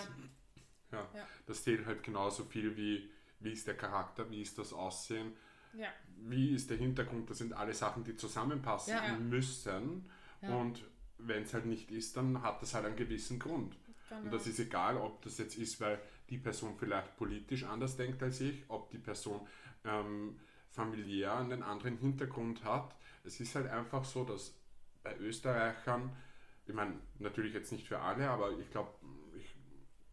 Ja. 0.91 1.09
Ja. 1.15 1.27
Das 1.45 1.63
zählt 1.63 1.85
halt 1.85 2.03
genauso 2.03 2.45
viel 2.45 2.77
wie, 2.77 3.09
wie 3.39 3.51
ist 3.51 3.67
der 3.67 3.75
Charakter, 3.75 4.29
wie 4.31 4.41
ist 4.41 4.57
das 4.57 4.71
Aussehen, 4.71 5.33
Ja. 5.73 5.89
wie 6.21 6.49
ist 6.53 6.69
der 6.69 6.77
Hintergrund. 6.77 7.29
Das 7.29 7.37
sind 7.37 7.53
alle 7.53 7.73
Sachen, 7.73 8.03
die 8.03 8.15
zusammenpassen 8.15 8.93
Ja. 8.93 9.17
müssen. 9.17 10.09
Ja. 10.41 10.55
Und 10.55 10.83
wenn 11.17 11.43
es 11.43 11.53
halt 11.53 11.65
nicht 11.65 11.91
ist, 11.91 12.15
dann 12.17 12.41
hat 12.41 12.61
das 12.61 12.73
halt 12.73 12.85
einen 12.85 12.95
gewissen 12.95 13.39
Grund. 13.39 13.77
Genau. 14.09 14.21
Und 14.23 14.33
das 14.33 14.47
ist 14.47 14.59
egal, 14.59 14.97
ob 14.97 15.21
das 15.21 15.37
jetzt 15.37 15.57
ist, 15.57 15.79
weil 15.81 15.99
die 16.29 16.37
Person 16.37 16.75
vielleicht 16.77 17.15
politisch 17.17 17.63
anders 17.63 17.95
denkt 17.97 18.21
als 18.23 18.41
ich, 18.41 18.63
ob 18.67 18.89
die 18.91 18.97
Person 18.97 19.41
ähm, 19.85 20.39
familiär 20.71 21.35
einen 21.37 21.63
anderen 21.63 21.97
Hintergrund 21.97 22.63
hat. 22.63 22.95
Es 23.23 23.39
ist 23.39 23.55
halt 23.55 23.67
einfach 23.67 24.03
so, 24.05 24.23
dass 24.23 24.55
bei 25.03 25.15
Österreichern, 25.17 26.15
ich 26.65 26.73
meine, 26.73 26.95
natürlich 27.19 27.53
jetzt 27.53 27.71
nicht 27.71 27.87
für 27.87 27.99
alle, 27.99 28.29
aber 28.29 28.57
ich 28.59 28.69
glaube, 28.71 28.91
ich 29.37 29.55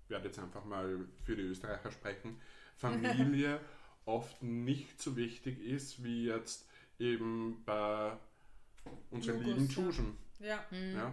werde 0.08 0.26
jetzt 0.26 0.38
einfach 0.38 0.64
mal 0.64 1.06
für 1.24 1.36
die 1.36 1.42
Österreicher 1.42 1.90
sprechen, 1.90 2.40
Familie 2.76 3.60
oft 4.06 4.42
nicht 4.42 5.02
so 5.02 5.16
wichtig 5.16 5.60
ist, 5.60 6.02
wie 6.02 6.26
jetzt 6.26 6.66
eben 6.98 7.62
bei 7.66 8.12
unseren 9.10 9.42
Logos, 9.42 9.48
lieben 9.48 9.66
ja. 9.66 9.72
Tschuschen. 9.72 10.16
Ja. 10.40 10.64
Ja? 10.70 11.12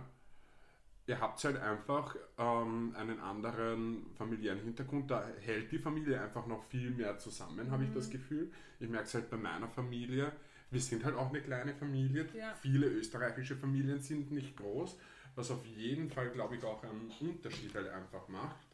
Ihr 1.06 1.20
habt 1.20 1.44
halt 1.44 1.58
einfach 1.58 2.16
ähm, 2.38 2.96
einen 2.98 3.20
anderen 3.20 4.06
familiären 4.18 4.60
Hintergrund. 4.60 5.12
Da 5.12 5.28
hält 5.41 5.72
die 5.72 5.80
Familie 5.80 6.22
einfach 6.22 6.48
noch 6.48 6.64
viel 6.64 6.91
mehr 6.91 7.20
zusammen, 7.20 7.70
habe 7.72 7.84
ich 7.84 7.91
das 7.94 8.10
Gefühl. 8.10 8.52
Ich 8.80 8.88
merke 8.88 9.08
es 9.08 9.14
halt 9.14 9.30
bei 9.30 9.38
meiner 9.38 9.68
Familie. 9.68 10.32
Wir 10.72 10.80
sind 10.80 11.04
halt 11.04 11.16
auch 11.16 11.30
eine 11.30 11.41
kleine 11.41 11.74
Familie. 11.76 12.28
Ja. 12.34 12.54
Viele 12.56 12.88
österreichische 12.88 13.58
Familien 13.58 14.00
sind 14.00 14.32
nicht 14.32 14.56
groß, 14.56 14.98
was 15.36 15.52
auf 15.52 15.66
jeden 15.66 16.10
Fall, 16.10 16.30
glaube 16.30 16.56
ich, 16.56 16.64
auch 16.64 16.82
einen 16.84 17.12
Unterschied 17.20 17.76
halt 17.76 17.89
einfach 17.89 18.28
macht. 18.30 18.66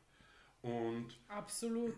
Und 0.61 1.07
Absolut. 1.29 1.95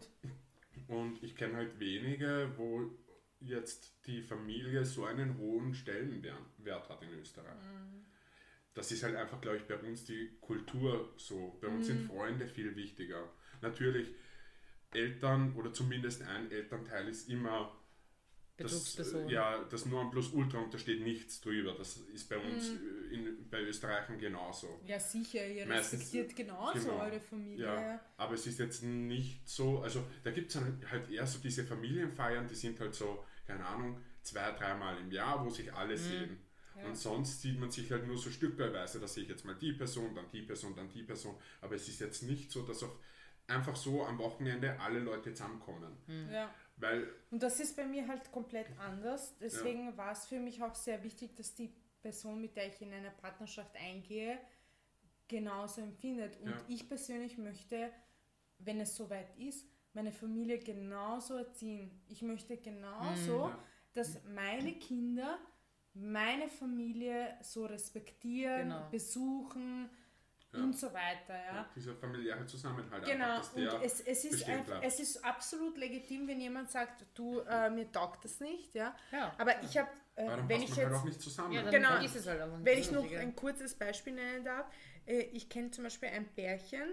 Und 0.88 1.22
ich 1.24 1.36
kenne 1.36 1.55
halt 1.55 1.80
wenige, 1.80 2.51
wo 2.57 2.91
jetzt 3.39 3.93
die 4.05 4.22
Familie 4.22 4.86
so 4.86 5.05
einen 5.05 5.38
hohen 5.38 5.74
Stellenwert 5.74 6.89
hat 6.89 7.01
in 7.01 7.09
Österreich. 7.19 7.57
Das 8.74 8.91
ist 8.91 9.03
halt 9.03 9.15
einfach, 9.15 9.41
glaube 9.41 9.57
ich, 9.57 9.63
bei 9.63 9.78
uns 9.78 10.05
die 10.05 10.38
Kultur 10.39 11.13
so. 11.17 11.57
Bei 11.61 11.67
uns 11.67 11.88
sind 11.88 12.07
Freunde 12.07 12.47
viel 12.47 12.76
wichtiger. 12.76 13.30
Natürlich, 13.61 14.13
Eltern 14.93 15.55
oder 15.55 15.74
zumindest 15.74 16.22
ein 16.24 16.51
Elternteil 16.51 17.07
ist 17.07 17.30
immer 17.30 17.80
Bezugsperson. 18.64 19.28
äh, 19.28 19.34
ja, 19.34 19.64
das 19.70 19.86
Nonplusultra 19.86 20.59
und 20.59 20.74
da 20.74 20.78
steht 20.78 21.01
nichts 21.01 21.41
drüber. 21.41 21.74
Das 21.78 21.97
ist 22.14 22.30
bei 22.30 22.38
uns 22.38 22.70
äh, 22.70 23.14
in, 23.16 23.49
bei 23.49 23.62
Österreichern 23.62 24.18
genauso. 24.18 24.80
Ja, 24.86 24.99
sicher, 24.99 25.45
ihr 25.47 25.66
Meistens, 25.66 26.01
respektiert 26.01 26.36
genauso 26.36 26.80
genau. 26.80 26.99
eure 26.99 27.20
Familie. 27.20 27.66
Ja, 27.66 27.99
aber 28.18 28.34
es 28.34 28.47
ist 28.47 28.59
jetzt 28.59 28.84
nicht 28.84 29.47
so, 29.47 29.82
also 29.82 30.05
da 30.24 30.32
gibt 30.32 30.53
es 30.53 30.62
halt 30.89 31.09
eher 31.09 31.28
so 31.28 31.39
diese 31.39 31.64
Familienfeiern, 31.64 32.47
die 32.47 32.55
sind 32.55 32.80
halt 32.80 32.95
so, 32.95 33.24
keine 33.45 33.66
Ahnung, 33.66 33.97
zwei, 34.22 34.51
dreimal 34.51 34.99
im 34.99 35.12
Jahr, 35.12 35.43
wo 35.45 35.49
sich 35.49 35.74
alle 35.74 35.97
sehen. 35.97 36.39
Ja. 36.76 36.86
Und 36.88 36.97
sonst 36.97 37.41
sieht 37.41 37.59
man 37.59 37.70
sich 37.70 37.91
halt 37.91 38.07
nur 38.07 38.18
so 38.18 38.30
stückweise, 38.30 38.99
da 38.99 39.07
sehe 39.07 39.24
ich 39.24 39.30
jetzt 39.30 39.45
mal 39.45 39.55
die 39.55 39.74
Person, 39.74 40.16
dann 40.16 40.26
die 40.32 40.41
Person, 40.41 40.76
dann 40.76 40.89
die 40.89 41.03
Person. 41.03 41.36
Aber 41.59 41.76
es 41.76 41.88
ist 41.88 41.99
jetzt 41.99 42.24
nicht 42.24 42.51
so, 42.51 42.64
dass 42.64 42.82
auf 42.84 42.97
einfach 43.47 43.76
so 43.76 44.05
am 44.05 44.18
Wochenende 44.18 44.80
alle 44.80 44.99
Leute 44.99 45.34
zusammenkommen. 45.34 45.97
Ja. 46.32 46.53
Weil, 46.82 47.07
Und 47.29 47.41
das 47.43 47.59
ist 47.59 47.75
bei 47.75 47.86
mir 47.86 48.07
halt 48.07 48.32
komplett 48.32 48.67
anders. 48.79 49.38
Deswegen 49.39 49.95
war 49.97 50.11
es 50.11 50.25
für 50.25 50.39
mich 50.39 50.61
auch 50.61 50.75
sehr 50.75 51.03
wichtig, 51.03 51.36
dass 51.36 51.53
die 51.53 51.71
Person, 52.01 52.41
mit 52.41 52.55
der 52.55 52.67
ich 52.67 52.82
in 52.82 52.91
eine 52.93 53.11
Partnerschaft 53.11 53.75
eingehe, 53.77 54.39
genauso 55.27 55.82
empfindet. 55.82 56.39
Und 56.41 56.49
Ja. 56.51 56.65
ich 56.67 56.88
persönlich 56.89 57.38
möchte, 57.38 57.91
wenn 58.59 58.79
es 58.82 58.95
soweit 58.95 59.38
ist, 59.38 59.65
meine 59.93 60.11
Familie 60.11 60.59
genauso 60.59 61.36
erziehen. 61.38 62.01
Ich 62.07 62.21
möchte 62.21 62.57
genauso, 62.57 63.49
Ja. 63.49 63.63
dass 63.93 64.23
meine 64.25 64.73
Kinder 64.73 65.38
meine 65.93 66.47
Familie 66.47 67.38
so 67.41 67.65
respektieren, 67.65 68.69
Genau. 68.69 68.89
besuchen 68.89 69.89
Ja. 70.53 70.63
und 70.63 70.77
so 70.77 70.91
weiter. 70.93 71.33
Ja. 71.33 71.69
dieser 71.75 71.95
familiäre 71.95 72.45
Zusammenhalt 72.45 73.05
Genau, 73.05 73.37
einfach, 73.37 73.55
und 73.55 73.83
es, 73.83 74.01
es, 74.01 74.25
ist 74.25 74.47
einfach, 74.49 74.81
es 74.83 74.99
ist 74.99 75.23
absolut 75.23 75.77
legitim, 75.77 76.27
wenn 76.27 76.41
jemand 76.41 76.69
sagt, 76.69 77.05
du, 77.13 77.39
äh, 77.39 77.69
mir 77.69 77.89
taugt 77.91 78.25
das 78.25 78.39
nicht, 78.41 78.73
ja. 78.75 78.93
Ja. 79.11 79.33
Aber 79.37 79.63
ich 79.63 79.77
habe, 79.77 79.89
äh, 80.15 80.27
wenn 80.27 80.47
passt 80.47 80.63
ich 80.63 80.69
man 80.69 80.77
halt 80.77 80.87
jetzt, 80.89 80.99
auch 80.99 81.03
nicht 81.05 81.21
zusammen. 81.21 81.53
Ja, 81.53 81.61
dann 81.63 81.71
Genau. 81.71 82.03
ist 82.03 82.15
es 82.15 82.27
halt 82.27 82.41
wenn 82.65 82.77
ich 82.77 82.91
noch 82.91 83.09
ein 83.09 83.35
kurzes 83.35 83.75
Beispiel 83.75 84.13
nennen 84.13 84.43
darf, 84.43 84.67
äh, 85.05 85.21
ich 85.21 85.47
kenne 85.47 85.71
zum 85.71 85.85
Beispiel 85.85 86.09
ein 86.09 86.27
Pärchen, 86.33 86.91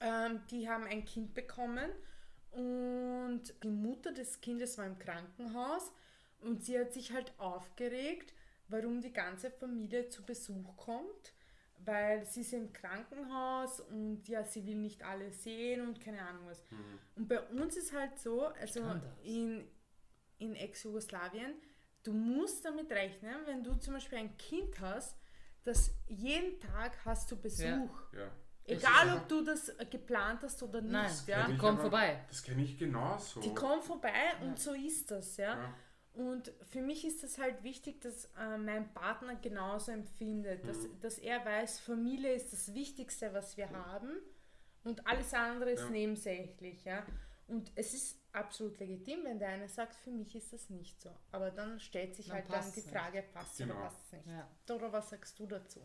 ähm, 0.00 0.40
die 0.50 0.66
haben 0.68 0.84
ein 0.86 1.04
Kind 1.04 1.34
bekommen 1.34 1.90
und 2.52 3.42
die 3.62 3.68
Mutter 3.70 4.12
des 4.12 4.40
Kindes 4.40 4.78
war 4.78 4.86
im 4.86 4.98
Krankenhaus 4.98 5.92
und 6.40 6.64
sie 6.64 6.78
hat 6.78 6.92
sich 6.94 7.12
halt 7.12 7.32
aufgeregt, 7.38 8.32
warum 8.68 9.02
die 9.02 9.12
ganze 9.12 9.50
Familie 9.50 10.08
zu 10.08 10.24
Besuch 10.24 10.76
kommt, 10.78 11.33
weil 11.84 12.24
sie 12.24 12.40
ist 12.40 12.52
im 12.52 12.72
Krankenhaus 12.72 13.80
und 13.80 14.26
ja, 14.28 14.44
sie 14.44 14.66
will 14.66 14.76
nicht 14.76 15.02
alle 15.02 15.30
sehen 15.30 15.86
und 15.86 16.00
keine 16.00 16.20
Ahnung 16.22 16.46
was. 16.46 16.62
Und 17.16 17.28
bei 17.28 17.40
uns 17.40 17.76
ist 17.76 17.92
halt 17.92 18.18
so, 18.18 18.46
also 18.46 18.80
in, 19.22 19.66
in 20.38 20.54
Ex-Jugoslawien, 20.54 21.54
du 22.02 22.12
musst 22.12 22.64
damit 22.64 22.90
rechnen, 22.90 23.36
wenn 23.46 23.62
du 23.62 23.74
zum 23.76 23.94
Beispiel 23.94 24.18
ein 24.18 24.36
Kind 24.36 24.80
hast, 24.80 25.16
dass 25.64 25.94
jeden 26.08 26.60
Tag 26.60 26.92
hast 27.04 27.30
du 27.30 27.36
Besuch. 27.36 28.12
Ja. 28.12 28.30
Egal, 28.66 28.92
Das 28.92 29.04
ist 29.04 29.20
ob 29.20 29.28
du 29.28 29.44
das 29.44 29.90
geplant 29.90 30.42
hast 30.42 30.62
oder 30.62 30.80
nicht. 30.80 30.92
Nein, 30.92 31.12
ja. 31.26 31.46
die 31.46 31.56
kommen 31.56 31.78
vorbei. 31.78 32.24
Das 32.28 32.42
kenne 32.42 32.62
ich 32.62 32.78
genauso. 32.78 33.40
Die 33.40 33.54
kommen 33.54 33.82
vorbei 33.82 34.32
und 34.40 34.58
so 34.58 34.72
ist 34.72 35.10
das, 35.10 35.36
ja. 35.36 35.54
Ja. 35.54 35.74
Und 36.14 36.52
für 36.70 36.80
mich 36.80 37.04
ist 37.04 37.24
es 37.24 37.38
halt 37.38 37.62
wichtig, 37.64 38.00
dass 38.00 38.26
äh, 38.38 38.56
mein 38.56 38.92
Partner 38.94 39.34
genauso 39.34 39.90
empfindet, 39.92 40.66
dass, 40.66 40.78
Mhm. 40.78 41.00
dass 41.00 41.18
er 41.18 41.44
weiß, 41.44 41.80
Familie 41.80 42.32
ist 42.34 42.52
das 42.52 42.72
Wichtigste, 42.72 43.34
was 43.34 43.56
wir 43.56 43.68
haben 43.70 44.10
und 44.84 45.06
alles 45.06 45.34
andere 45.34 45.72
ist 45.72 45.82
Ja. 45.82 45.90
nebensächlich, 45.90 46.84
ja. 46.84 47.04
Und 47.48 47.72
es 47.74 47.92
ist 47.94 48.18
absolut 48.32 48.78
legitim, 48.78 49.24
wenn 49.24 49.38
der 49.38 49.48
eine 49.48 49.68
sagt, 49.68 49.96
für 49.96 50.10
mich 50.12 50.34
ist 50.36 50.52
das 50.52 50.70
nicht 50.70 51.00
so. 51.02 51.10
Aber 51.32 51.50
dann 51.50 51.78
stellt 51.80 52.14
sich 52.14 52.26
Dann 52.28 52.36
halt 52.36 52.50
dann 52.50 52.72
die 52.72 52.80
nicht. 52.80 52.90
Frage, 52.90 53.22
passt 53.32 53.58
Genau. 53.58 53.74
oder 53.74 53.82
passt 53.82 54.00
es 54.06 54.12
nicht. 54.12 54.26
Ja. 54.28 54.48
Dora, 54.66 54.92
was 54.92 55.10
sagst 55.10 55.38
du 55.38 55.46
dazu? 55.46 55.80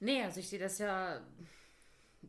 Nee, 0.00 0.22
also 0.24 0.40
ich 0.40 0.48
sehe 0.48 0.58
das 0.58 0.78
ja 0.78 1.24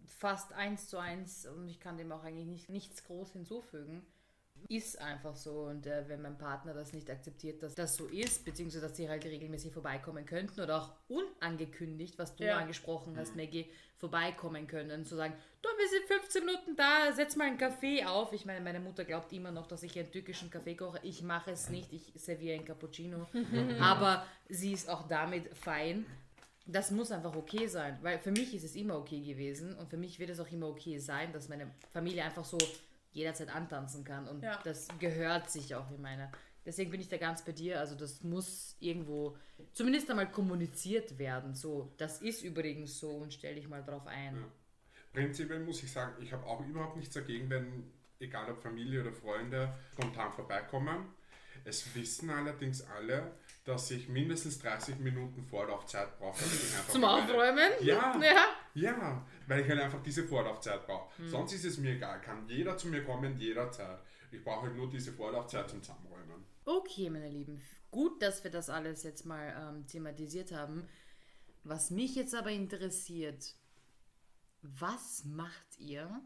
fast 0.05 0.53
eins 0.53 0.87
zu 0.87 0.97
eins 0.97 1.45
und 1.47 1.67
ich 1.67 1.79
kann 1.79 1.97
dem 1.97 2.11
auch 2.11 2.23
eigentlich 2.23 2.47
nicht, 2.47 2.69
nichts 2.69 3.03
groß 3.03 3.33
hinzufügen. 3.33 4.05
Ist 4.69 4.99
einfach 4.99 5.35
so 5.35 5.61
und 5.61 5.85
äh, 5.87 6.03
wenn 6.07 6.21
mein 6.21 6.37
Partner 6.37 6.73
das 6.73 6.93
nicht 6.93 7.09
akzeptiert, 7.09 7.63
dass 7.63 7.75
das 7.75 7.95
so 7.95 8.05
ist, 8.07 8.43
beziehungsweise 8.45 8.87
dass 8.87 8.97
sie 8.97 9.07
halt 9.09 9.23
regelmäßig 9.25 9.71
vorbeikommen 9.73 10.25
könnten 10.25 10.59
oder 10.61 10.81
auch 10.81 10.91
unangekündigt, 11.07 12.17
was 12.19 12.35
du 12.35 12.43
Ja. 12.45 12.57
angesprochen 12.57 13.15
hast, 13.17 13.35
Maggie, 13.35 13.69
vorbeikommen 13.97 14.67
können, 14.67 15.05
zu 15.05 15.15
sagen, 15.15 15.33
du, 15.61 15.69
wir 15.69 15.87
sind 15.89 16.05
15 16.21 16.45
Minuten 16.45 16.75
da, 16.75 17.11
setz 17.13 17.35
mal 17.35 17.47
einen 17.47 17.57
Kaffee 17.57 18.03
auf. 18.05 18.33
Ich 18.33 18.45
meine, 18.45 18.61
meine 18.61 18.79
Mutter 18.79 19.05
glaubt 19.05 19.31
immer 19.33 19.51
noch, 19.51 19.67
dass 19.67 19.83
ich 19.83 19.97
einen 19.97 20.11
türkischen 20.11 20.49
Kaffee 20.49 20.75
koche. 20.75 20.99
Ich 21.03 21.21
mache 21.23 21.51
es 21.51 21.69
nicht, 21.69 21.91
ich 21.93 22.11
serviere 22.15 22.55
einen 22.55 22.65
Cappuccino, 22.65 23.27
aber 23.81 24.25
sie 24.49 24.73
ist 24.73 24.89
auch 24.89 25.07
damit 25.07 25.55
fein. 25.57 26.05
Das 26.69 26.91
muss 26.91 27.11
einfach 27.13 27.33
okay 27.35 27.67
sein, 27.67 27.97
weil 28.01 28.19
für 28.19 28.31
mich 28.31 28.53
ist 28.53 28.65
es 28.65 28.75
immer 28.75 28.97
okay 28.97 29.21
gewesen 29.21 29.73
und 29.77 29.89
für 29.89 29.95
mich 29.95 30.19
wird 30.19 30.29
es 30.31 30.39
auch 30.41 30.51
immer 30.51 30.67
okay 30.67 30.99
sein, 30.99 31.31
dass 31.31 31.47
meine 31.47 31.71
Familie 31.93 32.25
einfach 32.25 32.43
so 32.43 32.57
jederzeit 33.11 33.49
antanzen 33.49 34.03
kann 34.03 34.27
und 34.27 34.43
Ja. 34.43 34.59
das 34.63 34.87
gehört 34.99 35.49
sich 35.49 35.75
auch 35.75 35.89
in 35.91 36.01
meiner. 36.01 36.31
Deswegen 36.65 36.91
bin 36.91 36.99
ich 36.99 37.07
da 37.07 37.17
ganz 37.17 37.43
bei 37.45 37.53
dir, 37.53 37.79
also 37.79 37.95
das 37.95 38.23
muss 38.23 38.75
irgendwo 38.79 39.37
zumindest 39.71 40.09
einmal 40.09 40.29
kommuniziert 40.29 41.17
werden. 41.17 41.55
So, 41.55 41.93
das 41.97 42.21
ist 42.21 42.43
übrigens 42.43 42.99
so 42.99 43.09
und 43.11 43.33
stell 43.33 43.55
dich 43.55 43.69
mal 43.69 43.83
drauf 43.83 44.05
ein. 44.05 44.35
Ja. 44.35 44.51
Prinzipiell 45.13 45.61
muss 45.61 45.81
ich 45.81 45.91
sagen, 45.91 46.21
ich 46.21 46.33
habe 46.33 46.45
auch 46.45 46.59
überhaupt 46.65 46.97
nichts 46.97 47.13
dagegen, 47.13 47.49
wenn, 47.49 47.89
egal 48.19 48.51
ob 48.51 48.61
Familie 48.61 49.01
oder 49.01 49.13
Freunde, 49.13 49.73
spontan 49.93 50.31
vorbeikommen. 50.33 51.05
Es 51.63 51.95
wissen 51.95 52.29
allerdings 52.29 52.81
alle, 52.81 53.31
dass 53.67 53.91
ich 53.91 54.07
mindestens 54.07 54.59
30 54.59 54.99
Minuten 54.99 55.43
Vorlaufzeit 55.43 56.17
brauche. 56.17 56.41
Zum 56.89 57.03
Aufräumen? 57.03 57.69
Ja. 57.81 58.17
ja. 58.21 58.45
Ja, 58.73 59.25
weil 59.45 59.61
ich 59.61 59.69
halt 59.69 59.81
einfach 59.81 60.01
diese 60.01 60.23
Vorlaufzeit 60.23 60.85
brauche. 60.85 61.17
Hm. 61.17 61.29
Sonst 61.29 61.51
ist 61.51 61.65
es 61.65 61.77
mir 61.77 61.95
egal, 61.95 62.21
kann 62.21 62.47
jeder 62.47 62.77
zu 62.77 62.87
mir 62.87 63.03
kommen, 63.03 63.37
jederzeit. 63.37 63.99
Ich 64.31 64.41
brauche 64.41 64.67
halt 64.67 64.77
nur 64.77 64.89
diese 64.89 65.11
Vorlaufzeit 65.11 65.69
zum 65.69 65.83
Zusammenräumen. 65.83 66.45
Okay, 66.63 67.09
meine 67.09 67.27
Lieben, 67.27 67.61
gut, 67.91 68.21
dass 68.21 68.41
wir 68.45 68.51
das 68.51 68.69
alles 68.69 69.03
jetzt 69.03 69.25
mal 69.25 69.53
ähm, 69.59 69.85
thematisiert 69.85 70.53
haben. 70.53 70.87
Was 71.65 71.91
mich 71.91 72.15
jetzt 72.15 72.35
aber 72.35 72.51
interessiert, 72.51 73.53
was 74.61 75.25
macht 75.25 75.77
ihr, 75.77 76.21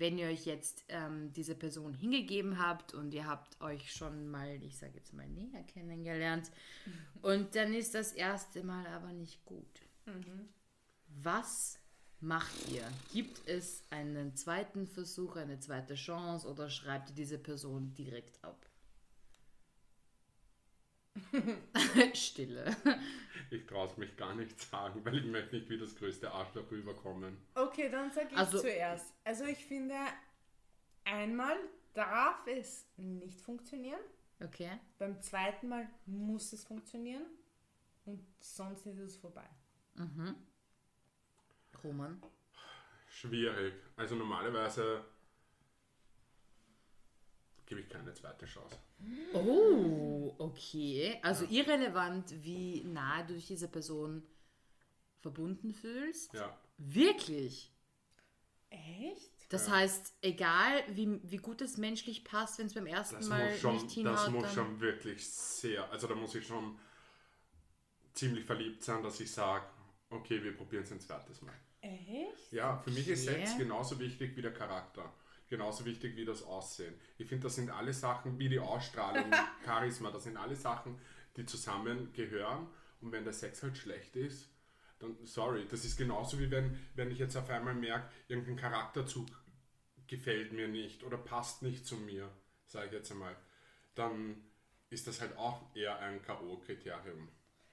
wenn 0.00 0.16
ihr 0.16 0.28
euch 0.28 0.46
jetzt 0.46 0.84
ähm, 0.88 1.30
diese 1.32 1.54
Person 1.54 1.92
hingegeben 1.92 2.58
habt 2.58 2.94
und 2.94 3.12
ihr 3.12 3.26
habt 3.26 3.60
euch 3.60 3.92
schon 3.92 4.30
mal, 4.30 4.60
ich 4.62 4.78
sage 4.78 4.94
jetzt 4.96 5.12
mal, 5.12 5.28
näher 5.28 5.62
kennengelernt 5.64 6.50
und 7.20 7.54
dann 7.54 7.74
ist 7.74 7.94
das 7.94 8.12
erste 8.12 8.64
Mal 8.64 8.86
aber 8.86 9.12
nicht 9.12 9.44
gut? 9.44 9.82
Was 11.22 11.78
macht 12.20 12.70
ihr? 12.72 12.88
Gibt 13.12 13.46
es 13.46 13.82
einen 13.90 14.34
zweiten 14.36 14.86
Versuch, 14.86 15.36
eine 15.36 15.60
zweite 15.60 15.94
Chance 15.96 16.48
oder 16.48 16.70
schreibt 16.70 17.10
ihr 17.10 17.16
diese 17.16 17.38
Person 17.38 17.92
direkt 17.94 18.42
ab? 18.42 18.69
Stille. 22.14 22.76
Ich 23.50 23.66
traue 23.66 23.86
es 23.88 23.96
mich 23.96 24.16
gar 24.16 24.34
nicht 24.34 24.60
sagen, 24.60 25.04
weil 25.04 25.18
ich 25.18 25.24
möchte 25.24 25.56
nicht 25.56 25.68
wie 25.70 25.78
das 25.78 25.94
größte 25.96 26.30
Arschloch 26.30 26.70
rüberkommen. 26.70 27.36
Okay, 27.54 27.88
dann 27.90 28.10
sage 28.12 28.28
ich 28.30 28.36
Also- 28.36 28.60
zuerst. 28.60 29.12
Also 29.24 29.44
ich 29.44 29.64
finde, 29.64 29.94
einmal 31.04 31.56
darf 31.94 32.46
es 32.46 32.86
nicht 32.96 33.40
funktionieren. 33.40 34.00
Okay. 34.42 34.70
Beim 34.98 35.20
zweiten 35.20 35.68
Mal 35.68 35.88
muss 36.06 36.52
es 36.52 36.64
funktionieren 36.64 37.26
und 38.06 38.24
sonst 38.40 38.86
ist 38.86 38.98
es 38.98 39.16
vorbei. 39.16 39.46
Roman. 41.84 42.22
Schwierig. 43.08 43.74
Also 43.96 44.14
normalerweise 44.14 45.04
gebe 47.70 47.80
ich 47.80 47.88
keine 47.88 48.12
zweite 48.12 48.46
Chance. 48.46 48.76
Oh, 49.32 50.34
okay. 50.38 51.18
Also 51.22 51.44
irrelevant, 51.48 52.34
wie 52.42 52.82
nahe 52.82 53.24
du 53.26 53.34
dich 53.34 53.46
dieser 53.46 53.68
Person 53.68 54.24
verbunden 55.20 55.72
fühlst. 55.72 56.34
Ja. 56.34 56.58
Wirklich. 56.78 57.72
Echt? 58.70 59.30
Das 59.52 59.68
Ja. 59.68 59.74
heißt, 59.74 60.14
egal 60.20 60.82
wie, 60.90 61.20
wie 61.22 61.36
gut 61.36 61.60
es 61.60 61.76
menschlich 61.76 62.24
passt, 62.24 62.58
wenn 62.58 62.66
es 62.66 62.74
beim 62.74 62.86
ersten 62.86 63.16
Das 63.16 63.28
Mal 63.28 63.56
schon, 63.56 63.74
nicht 63.74 63.90
hinhaut, 63.92 64.16
das 64.16 64.30
muss 64.30 64.52
schon 64.52 64.80
wirklich 64.80 65.28
sehr, 65.28 65.88
also 65.92 66.08
da 66.08 66.16
muss 66.16 66.34
ich 66.34 66.46
schon 66.46 66.76
ziemlich 68.14 68.44
verliebt 68.44 68.82
sein, 68.82 69.02
dass 69.04 69.20
ich 69.20 69.30
sage, 69.30 69.64
okay, 70.10 70.42
wir 70.42 70.56
probieren 70.56 70.82
es 70.82 70.90
ein 70.90 71.00
zweites 71.00 71.40
Mal. 71.42 71.54
Echt? 71.82 72.52
Ja, 72.52 72.78
für 72.78 72.90
mich 72.90 73.06
ist. 73.06 73.24
Sex 73.24 73.56
genauso 73.56 73.98
wichtig 74.00 74.36
wie 74.36 74.42
der 74.42 74.52
Charakter. 74.52 75.12
Genauso 75.50 75.84
wichtig 75.84 76.16
wie 76.16 76.24
das 76.24 76.44
Aussehen. 76.44 76.94
Ich 77.18 77.28
finde, 77.28 77.48
das 77.48 77.56
sind 77.56 77.70
alle 77.70 77.92
Sachen 77.92 78.38
wie 78.38 78.48
die 78.48 78.60
Ausstrahlung, 78.60 79.30
Charisma, 79.64 80.12
das 80.12 80.22
sind 80.22 80.36
alle 80.36 80.54
Sachen, 80.54 80.96
die 81.36 81.44
zusammengehören. 81.44 82.68
Und 83.00 83.10
wenn 83.10 83.24
der 83.24 83.32
Sex 83.32 83.62
halt 83.64 83.76
schlecht 83.76 84.14
ist, 84.14 84.48
dann, 85.00 85.16
sorry, 85.24 85.66
das 85.68 85.84
ist 85.84 85.96
genauso 85.96 86.38
wie 86.38 86.52
wenn, 86.52 86.78
wenn 86.94 87.10
ich 87.10 87.18
jetzt 87.18 87.36
auf 87.36 87.50
einmal 87.50 87.74
merke, 87.74 88.08
irgendein 88.28 88.56
Charakterzug 88.56 89.26
gefällt 90.06 90.52
mir 90.52 90.68
nicht 90.68 91.02
oder 91.02 91.18
passt 91.18 91.62
nicht 91.62 91.84
zu 91.84 91.96
mir, 91.96 92.30
sage 92.66 92.86
ich 92.86 92.92
jetzt 92.92 93.10
einmal, 93.10 93.34
dann 93.96 94.36
ist 94.88 95.08
das 95.08 95.20
halt 95.20 95.36
auch 95.36 95.74
eher 95.74 95.98
ein 95.98 96.22
K.O.-Kriterium. 96.22 97.28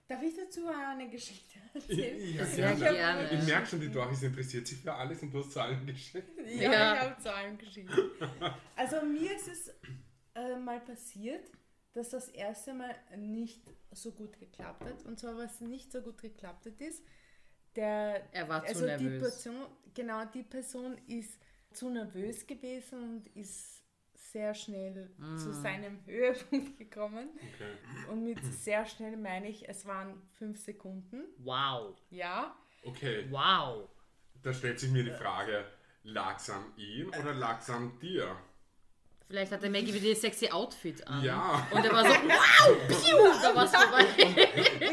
Darf 0.07 0.21
ich 0.23 0.35
dazu 0.35 0.67
eine 0.67 1.09
Geschichte 1.09 1.59
erzählen? 1.73 2.35
Ja, 2.35 2.45
Sehr 2.45 2.75
gerne. 2.75 2.97
gerne. 2.97 3.29
Ich 3.33 3.45
merke 3.45 3.67
schon, 3.67 3.81
die 3.81 3.89
Doris 3.91 4.23
interessiert 4.23 4.65
sich 4.67 4.79
für 4.79 4.93
alles 4.93 5.21
und 5.21 5.33
du 5.33 5.39
hast 5.39 5.51
zu 5.51 5.59
allen 5.61 5.85
Geschichten. 5.85 6.23
Ja, 6.45 6.71
Ja. 6.71 6.93
ich 6.95 6.99
habe 7.01 7.21
zu 7.21 7.33
allem 7.33 7.57
Geschichten. 7.57 7.91
Also 8.75 9.01
mir 9.05 9.35
ist 9.35 9.47
es 9.47 9.71
äh, 10.35 10.55
mal 10.57 10.79
passiert, 10.79 11.49
dass 11.93 12.09
das 12.09 12.29
erste 12.29 12.73
Mal 12.73 12.95
nicht 13.17 13.61
so 13.91 14.11
gut 14.11 14.39
geklappt 14.39 14.85
hat. 14.85 15.03
Und 15.05 15.19
zwar, 15.19 15.35
was 15.35 15.59
nicht 15.61 15.91
so 15.91 16.01
gut 16.01 16.21
geklappt 16.21 16.65
hat, 16.67 16.79
ist, 16.79 17.03
der, 17.75 18.31
Er 18.33 18.47
war 18.47 18.61
zu 18.63 18.69
also 18.69 18.81
die 18.97 19.03
nervös. 19.05 19.19
Person, 19.21 19.65
genau, 19.93 20.25
die 20.25 20.43
Person 20.43 20.97
ist 21.07 21.37
zu 21.73 21.89
nervös 21.89 22.45
gewesen 22.47 23.03
und 23.03 23.35
ist 23.35 23.76
sehr 24.37 24.53
schnell 24.53 25.09
Mm. 25.17 25.35
zu 25.37 25.51
seinem 25.51 25.99
Höhepunkt 26.05 26.77
gekommen. 26.77 27.29
Okay. 27.55 28.11
Und 28.11 28.23
mit 28.23 28.37
sehr 28.53 28.85
schnell 28.85 29.17
meine 29.17 29.47
ich, 29.49 29.67
es 29.67 29.85
waren 29.87 30.21
fünf 30.37 30.59
Sekunden. 30.59 31.23
Wow. 31.39 31.95
Ja. 32.11 32.55
Okay, 32.83 33.25
Wow. 33.31 33.89
da 34.43 34.53
stellt 34.53 34.79
sich 34.79 34.91
mir 34.91 35.03
die 35.03 35.11
Frage, 35.23 35.65
lag's 36.03 36.49
an 36.51 36.63
ihm 36.77 37.09
oder 37.19 37.33
lag's 37.33 37.67
an 37.69 37.91
dir? 37.99 38.35
Vielleicht 39.27 39.51
hat 39.51 39.61
der 39.63 39.69
Maggie 39.71 39.93
wieder 39.93 40.09
das 40.11 40.21
sexy 40.21 40.49
Outfit 40.49 41.05
an. 41.05 41.21
Ja. 41.23 41.67
Und 41.71 41.83
er 41.83 41.91
war 41.91 42.03
so, 42.05 42.11
wow, 42.11 42.87
piu, 42.87 43.41
da 43.41 43.53
war's 43.55 43.75
vorbei. 43.75 44.05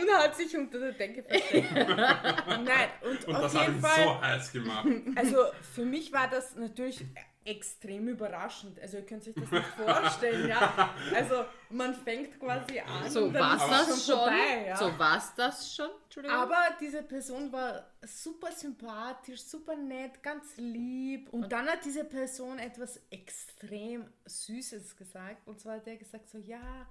Und 0.02 0.10
hat 0.18 0.34
sich 0.34 0.56
unter 0.56 0.78
der 0.80 0.92
Decke 0.92 1.22
versteckt. 1.22 1.70
Nein, 2.48 2.88
und, 3.02 3.24
Und 3.28 3.34
auf 3.36 3.42
das 3.42 3.54
hat 3.54 3.62
jeden 3.62 3.74
ihn 3.76 3.80
Fall. 3.80 4.04
so 4.04 4.20
heiß 4.22 4.52
gemacht. 4.52 4.86
Also 5.16 5.36
für 5.74 5.84
mich 5.84 6.12
war 6.12 6.28
das 6.28 6.56
natürlich 6.56 7.04
extrem 7.44 8.08
überraschend. 8.08 8.80
Also 8.80 8.98
ihr 8.98 9.06
könnt 9.06 9.26
euch 9.28 9.34
das 9.34 9.50
nicht 9.50 9.66
vorstellen, 9.66 10.48
ja. 10.48 10.94
Also 11.14 11.44
man 11.70 11.94
fängt 11.94 12.38
quasi 12.40 12.80
an 12.80 13.10
So 13.10 13.24
und 13.24 13.34
ist 13.34 13.40
das 13.40 13.88
es 13.88 14.06
schon. 14.06 14.16
vorbei, 14.16 14.66
ja. 14.68 14.76
So 14.76 14.98
war's 14.98 15.34
das 15.34 15.74
schon. 15.74 15.90
Entschuldigung. 16.04 16.36
Aber 16.38 16.76
diese 16.80 17.02
Person 17.02 17.52
war 17.52 17.90
super 18.02 18.50
sympathisch, 18.52 19.42
super 19.42 19.76
nett, 19.76 20.22
ganz 20.22 20.56
lieb. 20.56 21.28
Und, 21.32 21.52
dann 21.52 21.68
hat 21.68 21.84
diese 21.84 22.04
Person 22.04 22.58
etwas 22.58 23.00
extrem 23.10 24.06
Süßes 24.24 24.96
gesagt. 24.96 25.46
Und 25.46 25.60
zwar 25.60 25.76
hat 25.76 25.86
er 25.86 25.96
gesagt 25.96 26.28
so, 26.30 26.38
ja, 26.38 26.86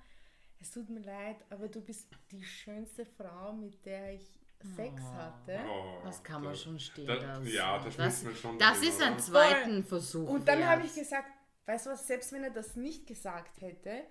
es 0.59 0.71
tut 0.71 0.89
mir 0.89 1.01
leid, 1.01 1.37
aber 1.49 1.67
du 1.67 1.81
bist 1.81 2.07
die 2.31 2.43
schönste 2.43 3.05
Frau, 3.05 3.53
mit 3.53 3.85
der 3.85 4.13
ich 4.13 4.42
Sex 4.75 5.01
hatte. 5.03 5.59
Oh, 5.69 6.01
das 6.03 6.23
kann 6.23 6.41
man 6.41 6.51
das- 6.53 6.61
schon 6.63 6.79
stehen 6.79 7.07
da- 7.07 7.13
lassen. 7.15 7.47
Ja, 7.47 7.79
das, 7.79 7.95
das, 7.97 8.23
muss 8.23 8.23
man 8.23 8.35
schon 8.35 8.59
das 8.59 8.81
ist 8.81 9.01
ein 9.01 9.19
zweiten 9.19 9.83
Versuch. 9.83 10.29
Und 10.29 10.47
dann 10.47 10.65
habe 10.65 10.83
ich 10.85 10.93
gesagt, 10.95 11.27
weißt 11.65 11.85
du 11.85 11.89
was, 11.91 12.07
selbst 12.07 12.31
wenn 12.33 12.43
er 12.43 12.51
das 12.51 12.75
nicht 12.75 13.07
gesagt 13.07 13.61
hätte, 13.61 14.03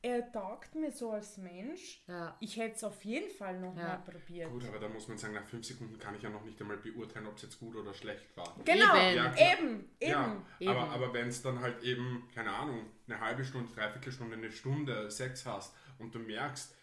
er 0.00 0.30
taugt 0.30 0.76
mir 0.76 0.92
so 0.92 1.10
als 1.10 1.38
Mensch. 1.38 2.04
Ja. 2.06 2.36
Ich 2.38 2.56
hätte 2.56 2.76
es 2.76 2.84
auf 2.84 3.04
jeden 3.04 3.30
Fall 3.32 3.58
noch 3.58 3.76
Ja. 3.76 3.82
mal 3.82 3.96
probiert. 3.98 4.48
Gut, 4.48 4.64
aber 4.68 4.78
da 4.78 4.88
muss 4.88 5.08
man 5.08 5.18
sagen, 5.18 5.34
nach 5.34 5.44
fünf 5.44 5.66
Sekunden 5.66 5.98
kann 5.98 6.14
ich 6.14 6.22
ja 6.22 6.30
noch 6.30 6.44
nicht 6.44 6.60
einmal 6.60 6.76
beurteilen, 6.76 7.26
ob 7.26 7.34
es 7.34 7.42
jetzt 7.42 7.58
gut 7.58 7.74
oder 7.74 7.92
schlecht 7.92 8.24
war. 8.36 8.54
Genau, 8.64 8.94
Eben. 8.94 9.16
Ja, 9.16 9.34
eben, 9.36 9.90
eben. 9.98 10.00
Ja, 10.00 10.42
Eben. 10.60 10.70
aber, 10.70 10.90
aber 10.92 11.12
wenn 11.14 11.26
es 11.26 11.42
dann 11.42 11.58
halt 11.60 11.82
eben, 11.82 12.28
keine 12.32 12.52
Ahnung, 12.52 12.86
eine 13.08 13.18
halbe 13.20 13.44
Stunde, 13.44 13.72
dreiviertel 13.74 14.12
Stunde, 14.12 14.36
eine 14.36 14.52
Stunde 14.52 15.10
Sex 15.10 15.44
hast 15.46 15.74
und 15.98 16.14
du 16.14 16.20
merkst, 16.20 16.76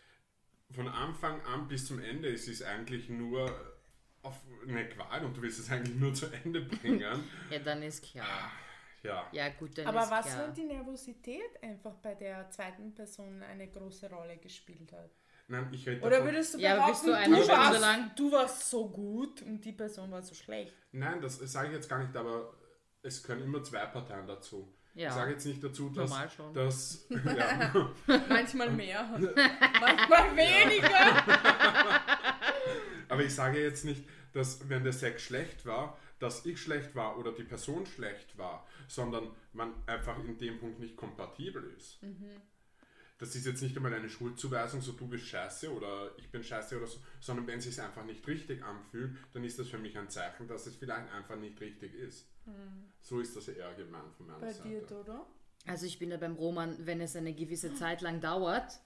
von 0.72 0.88
Anfang 0.88 1.42
an 1.42 1.68
bis 1.68 1.86
zum 1.88 2.00
Ende 2.00 2.28
ist 2.30 2.48
es 2.48 2.62
eigentlich 2.62 3.10
nur 3.10 3.50
auf 4.24 4.42
eine 4.68 4.88
Qual 4.90 5.24
und 5.24 5.38
du 5.38 5.42
willst 5.42 5.60
es 5.60 5.70
eigentlich 5.70 5.96
nur 5.96 6.14
zu 6.14 6.28
Ende 6.28 6.62
bringen. 6.62 7.24
Ja, 7.52 7.60
dann 7.60 7.84
ist 7.84 8.04
klar. 8.04 8.52
ja. 9.04 9.28
Ja, 9.32 9.50
gut, 9.50 9.78
dann 9.78 9.86
Aber 9.88 10.04
ist 10.04 10.10
was, 10.12 10.26
klar. 10.26 10.48
wenn 10.48 10.54
die 10.56 10.64
Nervosität 10.64 11.62
einfach 11.62 11.94
bei 11.98 12.16
der 12.16 12.50
zweiten 12.50 12.94
Person 12.96 13.44
eine 13.44 13.68
große 13.70 14.10
Rolle 14.10 14.38
gespielt 14.38 14.92
hat? 14.92 15.12
Nein, 15.48 15.70
ich 15.72 15.88
rede 15.88 16.02
Oder 16.02 16.24
würdest 16.26 16.56
du 16.56 16.58
Ja, 16.58 16.76
behaupten, 16.76 17.06
du 17.06 17.14
eine 17.16 17.36
du, 17.36 17.44
Stunde 17.44 17.60
warst, 17.62 17.82
lang- 17.82 18.12
du 18.16 18.32
warst 18.32 18.70
so 18.72 18.90
gut 18.90 19.44
und 19.44 19.64
die 19.64 19.74
Person 19.74 20.10
war 20.10 20.24
so 20.24 20.34
schlecht? 20.34 20.74
Nein, 20.92 21.22
das 21.22 21.38
sage 21.38 21.68
ich 21.68 21.74
jetzt 21.76 21.88
gar 21.88 22.00
nicht, 22.04 22.16
aber 22.18 22.56
es 23.04 23.22
können 23.22 23.44
immer 23.44 23.64
zwei 23.64 23.86
Parteien 23.86 24.26
dazu. 24.26 24.76
Ja. 24.96 25.10
Ich 25.10 25.14
sage 25.14 25.32
jetzt 25.32 25.46
nicht 25.46 25.62
dazu, 25.62 25.90
dass, 25.90 26.10
Normal 26.10 26.30
schon. 26.30 26.54
dass 26.54 27.06
ja, 27.38 27.92
Manchmal 28.30 28.72
mehr, 28.72 29.04
manchmal 29.82 30.36
weniger. 30.38 31.24
aber 33.10 33.24
ich 33.24 33.36
sage 33.36 33.62
jetzt 33.62 33.84
nicht, 33.84 34.06
dass 34.32 34.68
wenn 34.70 34.84
der 34.86 34.94
Sex 34.94 35.24
schlecht 35.24 35.66
war, 35.66 35.98
dass 36.20 36.46
ich 36.46 36.62
schlecht 36.62 36.96
war 36.96 37.18
oder 37.18 37.34
die 37.34 37.44
Person 37.44 37.86
schlecht 37.86 38.38
war, 38.38 38.66
sondern 38.88 39.30
man 39.52 39.74
einfach 39.86 40.18
in 40.20 40.38
dem 40.38 40.60
Punkt 40.60 40.80
nicht 40.80 40.96
kompatibel 40.96 41.74
ist. 41.78 42.00
Das 43.18 43.34
ist 43.36 43.46
jetzt 43.46 43.62
nicht 43.62 43.76
einmal 43.78 43.94
eine 43.94 44.10
Schuldzuweisung, 44.10 44.82
so 44.82 44.92
du 44.92 45.08
bist 45.08 45.26
scheiße 45.26 45.74
oder 45.74 46.12
ich 46.18 46.30
bin 46.30 46.44
scheiße 46.44 46.78
oder 46.78 46.88
so, 46.88 47.00
sondern 47.22 47.48
wenn 47.48 47.60
es 47.60 47.66
sich 47.66 47.82
einfach 47.82 48.04
nicht 48.04 48.28
richtig 48.28 48.62
anfühlt, 48.64 49.16
dann 49.34 49.44
ist 49.46 49.58
das 49.58 49.70
für 49.70 49.78
mich 49.78 49.98
ein 49.98 50.10
Zeichen, 50.10 50.48
dass 50.48 50.66
es 50.68 50.76
vielleicht 50.76 51.12
einfach 51.14 51.38
nicht 51.38 51.60
richtig 51.62 51.94
ist. 51.94 52.28
So 53.00 53.22
ist 53.22 53.36
das 53.36 53.48
eher 53.48 53.74
gemeint 53.76 54.14
von 54.18 54.28
meiner 54.28 54.40
Bei 54.40 54.52
Seite. 54.52 54.68
dir, 54.68 54.82
Dodo? 54.82 55.26
Also 55.66 55.86
ich 55.86 55.98
bin 55.98 56.10
da 56.10 56.18
beim 56.18 56.36
Roman, 56.36 56.76
wenn 56.86 57.00
es 57.02 57.16
eine 57.16 57.34
gewisse 57.34 57.74
Zeit 57.74 58.02
lang 58.02 58.20
dauert 58.20 58.80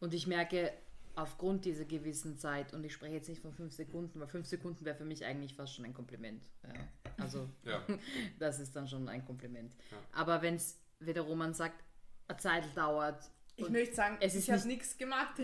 und 0.00 0.12
ich 0.12 0.26
merke, 0.26 0.72
aufgrund 1.14 1.64
dieser 1.64 1.84
gewissen 1.84 2.36
Zeit, 2.36 2.72
und 2.74 2.84
ich 2.84 2.92
spreche 2.92 3.14
jetzt 3.14 3.28
nicht 3.28 3.42
von 3.42 3.52
fünf 3.52 3.72
Sekunden, 3.72 4.20
weil 4.20 4.28
fünf 4.28 4.46
Sekunden 4.46 4.84
wäre 4.84 4.96
für 4.96 5.04
mich 5.04 5.24
eigentlich 5.24 5.54
fast 5.54 5.74
schon 5.74 5.84
ein 5.84 5.94
Kompliment. 5.94 6.44
Ja. 6.62 6.74
Also 7.16 7.48
Ja. 7.64 7.82
das 8.38 8.60
ist 8.60 8.74
dann 8.76 8.86
schon 8.86 9.08
ein 9.08 9.24
Kompliment. 9.24 9.74
Ja. 9.90 9.96
Aber 10.12 10.42
wenn 10.42 10.54
es, 10.56 10.78
wie 11.00 11.12
der 11.12 11.22
Roman 11.24 11.54
sagt, 11.54 11.82
eine 12.28 12.38
Zeit 12.38 12.64
dauert, 12.76 13.30
Ich 13.58 13.64
und- 13.64 13.72
möchte 13.72 13.94
sagen, 13.94 14.16
es 14.20 14.34
ist 14.34 14.44
ich 14.44 14.50
habe 14.50 14.66
nicht- 14.66 14.68
nichts 14.78 14.96
gemacht 14.96 15.34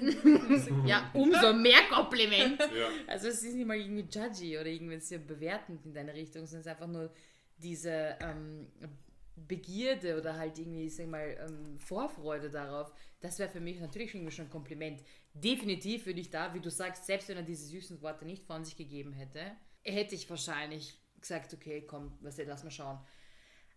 ja, 0.86 1.10
umso 1.14 1.52
mehr 1.52 1.82
Kompliment. 1.90 2.60
Ja. 2.60 2.88
Also 3.06 3.28
es 3.28 3.42
ist 3.42 3.54
nicht 3.54 3.66
mal 3.66 3.76
irgendwie 3.76 4.06
judgy 4.10 4.56
oder 4.56 4.66
irgendwie 4.68 5.00
sehr 5.00 5.18
bewertend 5.18 5.84
in 5.84 5.92
deine 5.92 6.14
Richtung, 6.14 6.46
sondern 6.46 6.60
es 6.60 6.66
ist 6.66 6.70
einfach 6.70 6.86
nur 6.86 7.12
diese 7.56 8.16
ähm, 8.20 8.68
Begierde 9.36 10.16
oder 10.18 10.36
halt 10.36 10.58
irgendwie, 10.58 10.88
sag 10.88 11.04
ich 11.04 11.10
mal, 11.10 11.36
ähm, 11.48 11.78
Vorfreude 11.80 12.50
darauf. 12.50 12.92
Das 13.20 13.38
wäre 13.40 13.50
für 13.50 13.60
mich 13.60 13.80
natürlich 13.80 14.14
irgendwie 14.14 14.32
schon 14.32 14.46
ein 14.46 14.50
Kompliment. 14.50 15.02
Definitiv 15.32 16.06
würde 16.06 16.20
ich 16.20 16.30
da, 16.30 16.54
wie 16.54 16.60
du 16.60 16.70
sagst, 16.70 17.06
selbst 17.06 17.28
wenn 17.28 17.36
er 17.38 17.42
diese 17.42 17.66
süßen 17.66 18.00
Worte 18.00 18.24
nicht 18.24 18.44
von 18.44 18.64
sich 18.64 18.76
gegeben 18.76 19.12
hätte, 19.12 19.40
hätte 19.82 20.14
ich 20.14 20.30
wahrscheinlich 20.30 21.00
gesagt, 21.20 21.52
okay, 21.52 21.82
komm, 21.84 22.16
was 22.20 22.38
lass 22.38 22.62
mal 22.62 22.70
schauen. 22.70 23.00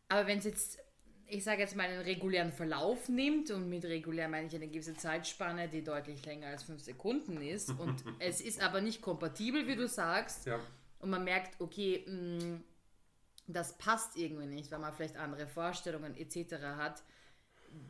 Aber 0.09 0.27
wenn 0.27 0.37
es 0.37 0.45
jetzt, 0.45 0.79
ich 1.27 1.43
sage 1.43 1.61
jetzt 1.61 1.75
mal, 1.75 1.87
einen 1.87 2.01
regulären 2.01 2.51
Verlauf 2.51 3.09
nimmt, 3.09 3.51
und 3.51 3.69
mit 3.69 3.83
regulär 3.85 4.27
meine 4.29 4.47
ich 4.47 4.55
eine 4.55 4.67
gewisse 4.67 4.95
Zeitspanne, 4.95 5.67
die 5.69 5.83
deutlich 5.83 6.25
länger 6.25 6.47
als 6.47 6.63
fünf 6.63 6.81
Sekunden 6.81 7.41
ist, 7.41 7.69
und 7.79 8.03
es 8.19 8.41
ist 8.41 8.61
aber 8.61 8.81
nicht 8.81 9.01
kompatibel, 9.01 9.67
wie 9.67 9.75
du 9.75 9.87
sagst, 9.87 10.45
Ja. 10.45 10.59
und 10.99 11.09
man 11.09 11.23
merkt, 11.23 11.59
okay, 11.59 12.05
mh, 12.07 12.61
das 13.47 13.77
passt 13.77 14.17
irgendwie 14.17 14.45
nicht, 14.45 14.71
weil 14.71 14.79
man 14.79 14.93
vielleicht 14.93 15.15
andere 15.17 15.47
Vorstellungen 15.47 16.15
etc. 16.17 16.53
hat, 16.77 17.01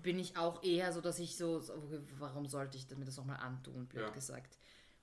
bin 0.03 0.19
ich 0.19 0.37
auch 0.37 0.63
eher 0.63 0.91
so, 0.93 1.01
dass 1.01 1.17
ich 1.19 1.35
so, 1.37 1.61
warum 2.19 2.47
sollte 2.47 2.77
ich 2.77 2.87
mir 2.95 3.05
das 3.05 3.17
nochmal 3.17 3.37
antun, 3.39 3.87
blöd 3.87 4.03
Ja. 4.03 4.09
gesagt. 4.09 4.57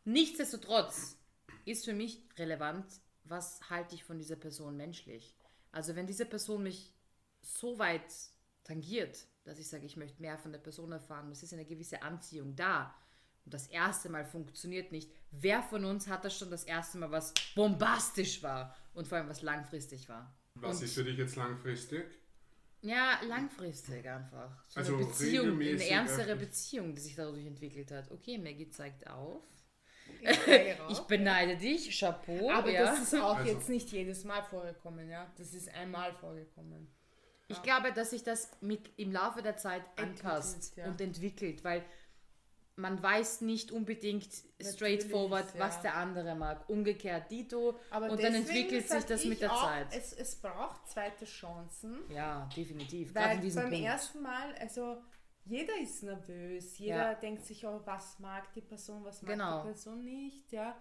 Nichtsdestotrotz 0.05 1.16
ist 1.64 1.85
für 1.85 1.93
mich 1.93 2.22
relevant, 2.39 2.85
was 3.24 3.68
halte 3.70 3.95
ich 3.95 4.05
von 4.05 4.18
dieser 4.18 4.37
Person 4.37 4.76
menschlich. 4.76 5.35
Also 5.72 5.97
wenn 5.97 6.07
diese 6.07 6.24
Person 6.26 6.62
mich 6.62 6.93
so 7.45 7.78
weit 7.78 8.03
tangiert, 8.64 9.26
dass 9.45 9.59
ich 9.59 9.68
sage, 9.68 9.84
ich 9.84 9.97
möchte 9.97 10.20
mehr 10.22 10.38
von 10.38 10.53
der 10.53 10.59
Person 10.59 10.92
erfahren, 10.92 11.30
es 11.30 11.42
ist 11.42 11.53
eine 11.53 11.64
gewisse 11.66 12.03
Anziehung 12.03 12.57
da 12.57 12.95
und 13.45 13.53
das 13.53 13.66
erste 13.66 14.09
Mal 14.09 14.24
funktioniert 14.24 14.90
nicht. 14.90 15.11
Wer 15.30 15.62
von 15.62 15.84
uns 15.84 16.07
hat 16.09 16.24
das 16.24 16.36
schon 16.38 16.51
das 16.51 16.64
erste 16.64 16.97
Mal, 16.99 17.11
was 17.11 17.34
bombastisch 17.55 18.42
war 18.42 18.74
und 18.95 19.07
vor 19.07 19.18
allem 19.18 19.28
was 19.28 19.42
langfristig 19.42 20.09
war? 20.09 20.34
Was 20.55 20.78
Und- 20.78 20.84
ist 20.84 20.95
für 20.95 21.05
dich 21.05 21.18
jetzt 21.18 21.36
langfristig? 21.36 22.05
Ja, 22.80 23.18
langfristig 23.26 24.07
einfach. 24.09 24.62
So 24.68 24.80
Also 24.80 24.97
eine 24.97 25.07
Beziehung, 25.07 25.59
eine 25.61 25.88
ernstere 25.88 26.36
Beziehung, 26.36 26.95
die 26.95 27.01
sich 27.01 27.14
dadurch 27.14 27.47
entwickelt 27.47 27.90
hat. 27.90 28.11
Okay, 28.11 28.36
Maggie 28.36 28.68
zeigt 28.68 29.07
auf. 29.09 29.42
Ich 30.88 30.99
beneide 31.09 31.57
dich, 31.57 31.99
Chapeau. 31.99 32.51
Aber 32.51 32.70
ja. 32.70 32.84
das 32.84 33.01
ist 33.01 33.14
auch 33.14 33.36
Also- 33.36 33.51
jetzt 33.51 33.68
nicht 33.70 33.90
jedes 33.90 34.24
Mal 34.24 34.42
vorgekommen, 34.42 35.09
ja. 35.09 35.30
Das 35.38 35.55
ist 35.55 35.68
einmal 35.70 36.12
vorgekommen. 36.14 36.88
Ich 37.49 37.62
glaube, 37.62 37.92
dass 37.92 38.11
sich 38.11 38.22
das 38.22 38.51
mit 38.61 38.90
im 38.97 39.12
Laufe 39.12 39.42
der 39.42 39.57
Zeit 39.57 39.82
anpasst 39.97 40.76
ja. 40.76 40.86
und 40.86 41.01
entwickelt, 41.01 41.62
weil 41.64 41.84
man 42.76 43.01
weiß 43.01 43.42
nicht 43.42 43.70
unbedingt 43.70 44.28
straightforward, 44.61 45.55
ja. 45.55 45.61
was 45.61 45.80
der 45.82 45.97
andere 45.97 46.34
mag. 46.34 46.68
Umgekehrt 46.68 47.30
Dito 47.30 47.78
Aber 47.90 48.11
und 48.11 48.22
dann 48.22 48.34
entwickelt 48.34 48.88
sich 48.88 49.05
das 49.05 49.24
mit 49.24 49.40
der 49.40 49.53
auch, 49.53 49.62
Zeit. 49.62 49.86
Es, 49.92 50.12
es 50.12 50.36
braucht 50.36 50.88
zweite 50.88 51.24
Chancen. 51.24 52.01
Ja, 52.11 52.49
definitiv. 52.57 53.14
Weil 53.14 53.38
beim 53.38 53.70
Punkt. 53.70 53.84
ersten 53.84 54.22
Mal, 54.22 54.55
also 54.59 54.97
jeder 55.45 55.78
ist 55.80 56.03
nervös, 56.03 56.78
jeder 56.78 57.12
Ja. 57.12 57.14
denkt 57.14 57.45
sich, 57.45 57.64
oh, 57.66 57.80
was 57.84 58.18
mag 58.18 58.53
die 58.55 58.62
Person, 58.62 59.05
was 59.05 59.22
mag 59.22 59.32
Genau. 59.32 59.61
die 59.61 59.68
Person 59.68 60.03
nicht, 60.03 60.51
ja. 60.51 60.76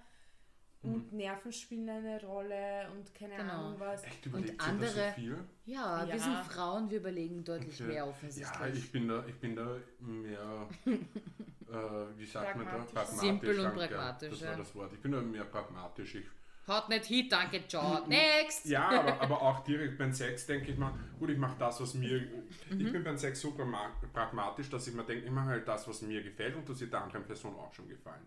Und 0.83 1.13
Nerven 1.13 1.51
spielen 1.53 1.89
eine 1.89 2.21
Rolle 2.21 2.89
und 2.91 3.15
keine 3.15 3.35
Genau. 3.37 3.53
Ahnung 3.67 3.75
was. 3.79 4.03
Echt 4.03 4.25
überlegt 4.25 4.49
sich 4.61 4.69
andere- 4.69 4.89
so 4.89 5.11
viel? 5.15 5.37
Ja, 5.65 6.05
wir 6.05 6.15
Ja. 6.15 6.19
sind 6.21 6.37
Frauen, 6.45 6.89
wir 6.89 6.97
überlegen 6.99 7.43
deutlich 7.43 7.79
Okay. 7.81 7.91
mehr 7.93 8.07
offensichtlich. 8.07 8.59
Ja, 8.59 8.67
ich 8.67 8.91
bin 8.91 9.07
da, 9.07 9.23
ich 9.25 9.35
bin 9.35 9.55
da 9.55 9.77
mehr, 9.99 10.67
äh, 10.87 12.17
wie 12.17 12.25
sagt 12.25 12.55
man 12.57 12.65
da? 12.65 12.71
Pragmatisch. 12.79 13.15
Simpel 13.19 13.59
und 13.59 13.73
pragmatisch, 13.73 14.29
Das 14.31 14.41
ja. 14.41 14.49
war 14.49 14.57
das 14.57 14.75
Wort. 14.75 14.91
Ich 14.93 14.99
bin 14.99 15.11
da 15.13 15.21
mehr 15.21 15.45
pragmatisch. 15.45 16.15
Ich 16.15 16.25
Hat 16.67 16.87
nicht 16.87 17.05
Hit, 17.05 17.29
danke, 17.31 17.67
ciao. 17.67 18.05
Next! 18.07 18.65
Ja, 18.65 18.87
aber, 18.87 19.19
aber 19.21 19.41
auch 19.41 19.63
direkt 19.65 19.97
beim 19.97 20.13
Sex 20.13 20.45
denke 20.45 20.71
ich 20.71 20.77
mir, 20.77 20.97
gut, 21.19 21.29
ich 21.29 21.37
mache 21.37 21.57
das, 21.59 21.81
was 21.81 21.93
mir. 21.93 22.21
Ich 22.69 22.91
bin 22.91 23.03
beim 23.03 23.17
Sex 23.17 23.41
so 23.41 23.49
pragma- 23.51 23.91
pragmatisch, 24.13 24.69
dass 24.69 24.87
ich 24.87 24.93
mir 24.93 25.03
denke, 25.03 25.25
ich 25.25 25.31
mache 25.31 25.47
halt 25.49 25.67
das, 25.67 25.85
was 25.89 26.01
mir 26.03 26.23
gefällt 26.23 26.55
und 26.55 26.67
das 26.69 26.79
wird 26.79 26.93
der 26.93 27.01
anderen 27.03 27.25
Person 27.25 27.53
auch 27.55 27.73
schon 27.73 27.89
gefallen. 27.89 28.25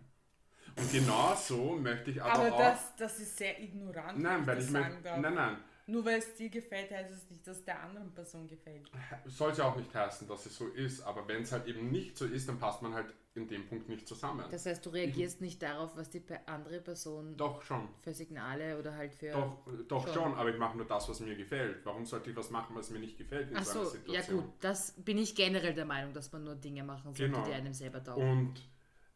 Und 0.75 0.91
genau 0.91 1.33
so 1.35 1.75
möchte 1.75 2.11
ich 2.11 2.21
aber, 2.21 2.33
Aber 2.47 2.53
auch. 2.53 2.57
das, 2.59 2.95
das 2.97 3.19
ist 3.19 3.37
sehr 3.37 3.59
ignorant, 3.61 4.19
nein, 4.19 4.45
weil 4.45 4.55
das 4.57 4.65
ich 4.65 4.71
mir. 4.71 4.79
sagen 4.81 4.97
darf. 5.03 5.19
Nein, 5.19 5.33
nein. 5.35 5.57
Nur 5.89 6.03
weil 6.03 6.17
es 6.19 6.35
dir 6.35 6.49
gefällt, 6.49 6.91
heißt 6.91 7.11
es 7.13 7.29
nicht, 7.29 7.47
dass 7.47 7.57
es 7.59 7.63
der 7.65 7.81
anderen 7.81 8.13
Person 8.13 8.45
gefällt. 8.45 8.91
Soll 9.25 9.51
es 9.51 9.57
ja 9.57 9.65
auch 9.69 9.75
nicht 9.77 9.93
heißen, 9.95 10.27
dass 10.27 10.45
es 10.45 10.57
so 10.57 10.67
ist, 10.67 11.01
aber 11.01 11.25
wenn 11.29 11.43
es 11.43 11.51
halt 11.53 11.65
eben 11.65 11.89
nicht 11.91 12.17
so 12.17 12.25
ist, 12.25 12.49
dann 12.49 12.59
passt 12.59 12.81
man 12.81 12.93
halt 12.93 13.13
in 13.35 13.47
dem 13.47 13.65
Punkt 13.67 13.87
nicht 13.87 14.05
zusammen. 14.05 14.43
Das 14.51 14.65
heißt, 14.65 14.85
du 14.85 14.89
reagierst 14.89 15.39
nicht 15.39 15.61
darauf, 15.63 15.95
was 15.95 16.09
die 16.09 16.21
andere 16.47 16.81
Person 16.81 17.37
doch 17.37 17.61
schon. 17.61 17.87
für 18.01 18.13
Signale 18.13 18.77
oder 18.77 18.95
halt 18.95 19.13
für. 19.15 19.31
Doch, 19.31 19.59
doch 19.87 20.05
Schon. 20.07 20.13
schon. 20.13 20.33
aber 20.35 20.49
ich 20.49 20.57
mache 20.57 20.75
nur 20.75 20.87
das, 20.87 21.07
was 21.07 21.19
mir 21.21 21.35
gefällt. 21.37 21.85
Warum 21.85 22.05
sollte 22.05 22.31
ich 22.31 22.35
was 22.35 22.49
machen, 22.49 22.75
was 22.75 22.89
mir 22.89 22.99
nicht 22.99 23.17
gefällt 23.17 23.51
in 23.51 23.55
Ach 23.55 23.63
so 23.63 23.79
einer 23.81 23.89
so, 23.89 23.95
ja 23.95 24.01
Situation? 24.21 24.41
gut, 24.41 24.49
das 24.59 24.91
bin 24.97 25.17
ich 25.19 25.35
generell 25.35 25.73
der 25.73 25.85
Meinung, 25.85 26.13
dass 26.13 26.31
man 26.33 26.43
nur 26.43 26.55
Dinge 26.55 26.83
machen 26.83 27.13
sollte, 27.13 27.31
Genau. 27.31 27.45
die 27.45 27.53
einem 27.53 27.73
selber 27.73 28.03
taugen. 28.03 28.27
Und 28.29 28.61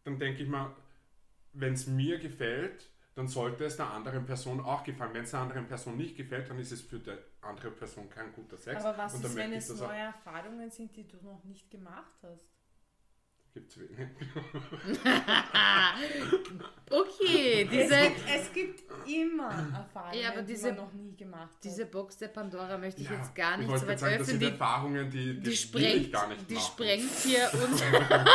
dann 0.06 0.20
denke 0.20 0.44
ich 0.44 0.48
mal, 0.48 0.74
wenn 1.54 1.74
es 1.74 1.88
mir 1.88 2.20
gefällt, 2.20 2.90
dann 3.16 3.28
sollte 3.28 3.66
es 3.66 3.76
der 3.76 3.92
anderen 3.92 4.26
Person 4.26 4.62
auch 4.62 4.84
gefallen. 4.84 5.14
Wenn 5.14 5.24
es 5.24 5.32
der 5.32 5.42
anderen 5.42 5.68
Person 5.68 5.98
nicht 5.98 6.16
gefällt, 6.16 6.50
dann 6.50 6.60
ist 6.60 6.72
es 6.72 6.82
für 6.82 7.00
die 7.00 7.12
andere 7.42 7.72
Person 7.72 8.10
kein 8.10 8.32
guter 8.34 8.58
Sex. 8.58 8.84
Aber 8.84 8.98
was 8.98 9.16
ist, 9.16 9.36
wenn 9.36 9.54
es 9.54 9.70
neue 9.78 10.00
Erfahrungen 10.00 10.70
sind, 10.72 10.96
die 10.96 11.08
du 11.08 11.18
noch 11.18 11.44
nicht 11.44 11.70
gemacht 11.70 12.14
hast? 12.24 12.48
Gibt's 13.54 13.78
wenig. 13.80 14.08
Okay, 16.94 17.64
Es 17.64 17.70
diese, 17.70 18.02
gibt, 18.02 18.20
es 18.36 18.54
gibt 18.54 18.84
immer 19.08 19.50
Erfahrungen, 19.74 20.22
Ja, 20.22 20.32
aber 20.34 20.42
die 20.42 20.48
diese- 20.54 20.68
man 20.70 20.76
noch 20.78 20.94
nie 20.94 21.16
gemacht 21.16 21.54
hat. 21.54 21.64
diese 21.64 21.86
Box 21.86 22.18
der 22.18 22.28
Pandora 22.28 22.78
möchte 22.78 23.02
ich 23.02 23.10
Ja, 23.10 23.16
jetzt 23.16 23.34
gar 23.34 23.54
ich 23.60 23.66
nicht 23.68 23.80
so 23.80 23.88
weit 23.88 24.00
sagen, 24.00 24.18
das 24.18 24.22
öffnen. 24.24 24.26
sind 24.26 24.40
Die, 24.42 24.46
Erfahrungen, 24.48 25.10
die, 25.10 25.18
die, 25.18 25.40
die, 25.40 25.46
will 25.46 25.54
ich 25.54 25.62
sprengt, 25.62 26.12
gar 26.12 26.28
nicht 26.28 26.50
die 26.50 26.54
machen. 26.56 26.66
sprengt 26.74 27.12
hier 27.24 27.50
unser, 27.64 28.26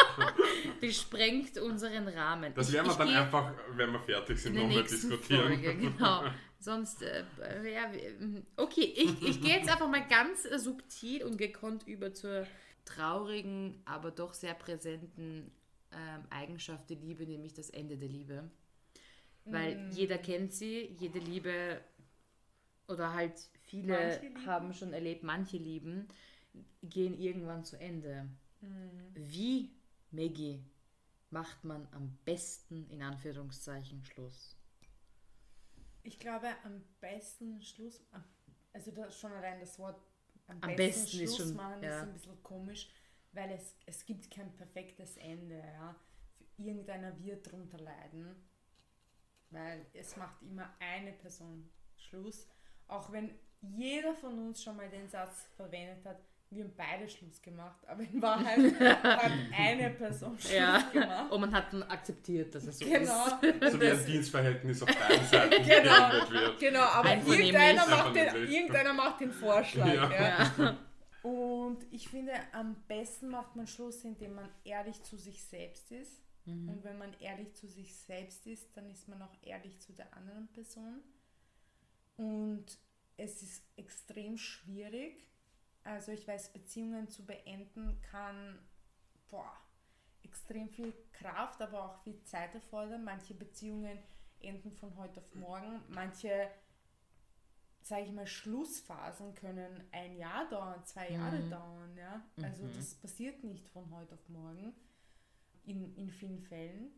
die 0.81 0.93
sprengt 0.95 1.59
unseren 1.59 2.09
Rahmen. 2.09 2.55
Das 2.55 2.69
Ich- 2.69 2.75
werden 2.75 2.87
wir 2.87 2.93
ich 2.93 2.97
dann 2.99 3.09
gehe 3.09 3.19
einfach, 3.19 3.53
wenn 3.75 3.93
wir 3.93 4.01
fertig 4.01 4.39
sind, 4.41 4.55
nochmal 4.57 4.83
diskutieren. 4.85 5.47
Folge, 5.49 5.75
genau. 5.77 6.25
Sonst, 6.59 7.03
äh, 7.03 7.25
ja, 7.71 7.91
okay, 8.57 8.93
ich, 8.97 9.23
ich 9.23 9.41
gehe 9.43 9.59
jetzt 9.59 9.69
einfach 9.71 9.89
mal 9.89 10.07
ganz 10.09 10.47
äh, 10.47 10.59
subtil 10.59 11.25
und 11.25 11.37
gekonnt 11.37 11.87
über 11.87 12.14
zur 12.14 12.47
traurigen, 12.87 13.82
aber 13.87 14.12
doch 14.12 14.34
sehr 14.34 14.55
präsenten 14.55 15.53
ähm, 15.93 16.24
Eigenschaft 16.30 16.91
der 16.91 16.99
Liebe, 16.99 17.26
nämlich 17.26 17.55
das 17.55 17.70
Ende 17.70 17.99
der 17.99 18.09
Liebe. 18.09 18.51
Weil 19.51 19.78
Mm. 19.78 19.91
jeder 19.91 20.18
kennt 20.18 20.53
sie, 20.53 20.97
jede 20.99 21.18
Liebe 21.20 21.80
oder 22.89 23.12
halt 23.14 23.34
viele 23.62 24.22
haben 24.47 24.72
schon 24.72 24.93
erlebt, 24.93 25.22
manche 25.22 25.57
Lieben 25.57 26.09
gehen 26.82 27.18
irgendwann 27.20 27.64
zu 27.64 27.78
Ende. 27.78 28.28
Mhm. 28.62 29.14
Wie, 29.14 29.72
Maggie, 30.12 30.64
macht 31.30 31.64
man 31.64 31.89
am 31.93 32.18
besten 32.24 32.89
in 32.91 33.03
Anführungszeichen 33.03 34.05
Schluss? 34.05 34.57
Ich 36.03 36.18
glaube, 36.18 36.49
am 36.64 36.82
besten 37.01 37.61
Schluss, 37.62 38.01
also 38.72 38.91
das 38.93 39.18
schon 39.18 39.32
allein 39.32 39.61
das 39.61 39.78
Wort 39.78 40.01
am, 40.47 40.59
Am 40.63 40.77
besten, 40.77 40.77
besten 40.77 41.21
ist 41.21 41.37
Schluss 41.37 41.49
schon- 41.49 41.57
machen 41.57 41.83
ja. 41.83 41.97
ist 41.97 42.03
ein 42.03 42.13
bisschen 42.13 42.43
komisch, 42.43 42.89
weil 43.33 43.51
es, 43.53 43.77
es 43.87 44.05
gibt 44.05 44.31
kein 44.31 44.53
perfektes 44.57 45.17
Ende. 45.17 45.59
Ja. 45.59 45.95
Irgendeiner 46.59 47.19
wird 47.23 47.51
drunter 47.51 47.79
leiden, 47.79 48.35
weil 49.51 49.87
es 49.93 50.17
macht 50.17 50.41
immer 50.43 50.75
eine 50.81 51.13
Person 51.13 51.69
Schluss. 51.97 52.49
Auch 52.89 53.11
wenn 53.13 53.39
jeder 53.61 54.15
von 54.15 54.39
uns 54.39 54.63
schon 54.63 54.77
mal 54.77 54.89
den 54.89 55.09
Satz 55.09 55.47
verwendet 55.57 56.05
hat, 56.07 56.19
wir 56.51 56.65
haben 56.65 56.73
beide 56.77 57.09
Schluss 57.09 57.43
gemacht, 57.43 57.87
aber 57.89 58.03
in 58.03 58.23
Wahrheit 58.23 58.59
hat 59.03 59.33
eine 59.57 59.91
Person 59.91 60.39
Schluss 60.39 60.53
Ja, 60.53 60.79
gemacht. 60.93 61.33
und 61.33 61.41
man 61.41 61.53
hat 61.55 61.73
dann 61.73 61.83
akzeptiert, 61.85 62.55
dass 62.55 62.65
es 62.65 62.79
so 62.79 62.85
Genau. 62.87 63.27
ist. 63.27 63.73
So 63.73 63.81
wie 63.81 63.89
ein 63.91 64.07
Dienstverhältnis 64.07 64.83
auf 64.83 64.89
beiden 64.89 65.27
Seiten 65.27 65.51
Genau. 65.69 66.31
wird. 66.31 66.61
Genau, 66.61 66.81
aber 66.83 67.17
irgendeiner 67.17 67.87
macht, 67.87 68.15
den, 68.17 68.27
irgendeiner 68.37 68.93
macht 68.95 69.21
den 69.21 69.33
Vorschlag. 69.33 69.87
Ja. 69.93 70.53
Ja. 70.59 70.79
Und 71.23 71.79
ich 71.91 72.09
finde, 72.09 72.33
am 72.53 72.77
besten 72.87 73.29
macht 73.31 73.57
man 73.57 73.67
Schluss, 73.67 74.05
indem 74.05 74.37
man 74.37 74.49
ehrlich 74.65 75.03
zu 75.03 75.17
sich 75.17 75.43
selbst 75.43 75.91
ist. 75.91 76.23
Mhm. 76.45 76.69
Und 76.69 76.85
wenn 76.85 76.97
man 76.99 77.13
ehrlich 77.21 77.53
zu 77.55 77.67
sich 77.67 77.93
selbst 77.97 78.47
ist, 78.47 78.77
dann 78.77 78.89
ist 78.89 79.09
man 79.09 79.21
auch 79.21 79.35
ehrlich 79.43 79.81
zu 79.81 79.93
der 79.93 80.07
anderen 80.17 80.47
Person. 80.53 81.01
Und 82.17 82.67
es 83.17 83.43
ist 83.43 83.63
extrem 83.77 84.39
schwierig. 84.39 85.27
Also 85.87 86.12
ich 86.12 86.26
weiß, 86.26 86.53
Beziehungen 86.53 87.09
zu 87.09 87.24
beenden 87.24 88.01
kann 88.11 88.59
boah, 89.30 89.53
extrem 90.22 90.68
viel 90.68 90.93
Kraft, 91.12 91.61
aber 91.62 91.84
auch 91.84 92.03
viel 92.03 92.20
Zeit 92.24 92.55
erfordern. 92.55 93.05
Manche 93.05 93.34
Beziehungen 93.34 93.99
enden 94.41 94.70
von 94.72 94.95
heute 94.97 95.20
auf 95.20 95.34
morgen. 95.34 95.82
Manche, 95.89 96.51
sage 97.82 98.03
ich 98.05 98.12
mal, 98.12 98.26
Schlussphasen 98.26 99.34
können 99.34 99.84
ein 99.93 100.16
Jahr 100.16 100.49
dauern, 100.49 100.84
zwei 100.84 101.11
Jahre 101.11 101.39
Mhm. 101.39 101.51
dauern. 101.51 101.97
Ja? 101.97 102.24
Also 102.43 102.64
Mhm. 102.64 102.74
das 102.74 102.95
passiert 102.97 103.45
nicht 103.45 103.68
von 103.68 103.89
heute 103.93 104.14
auf 104.14 104.28
morgen 104.28 104.74
in, 105.64 105.95
in 105.97 106.11
vielen 106.11 106.41
Fällen. 106.41 106.91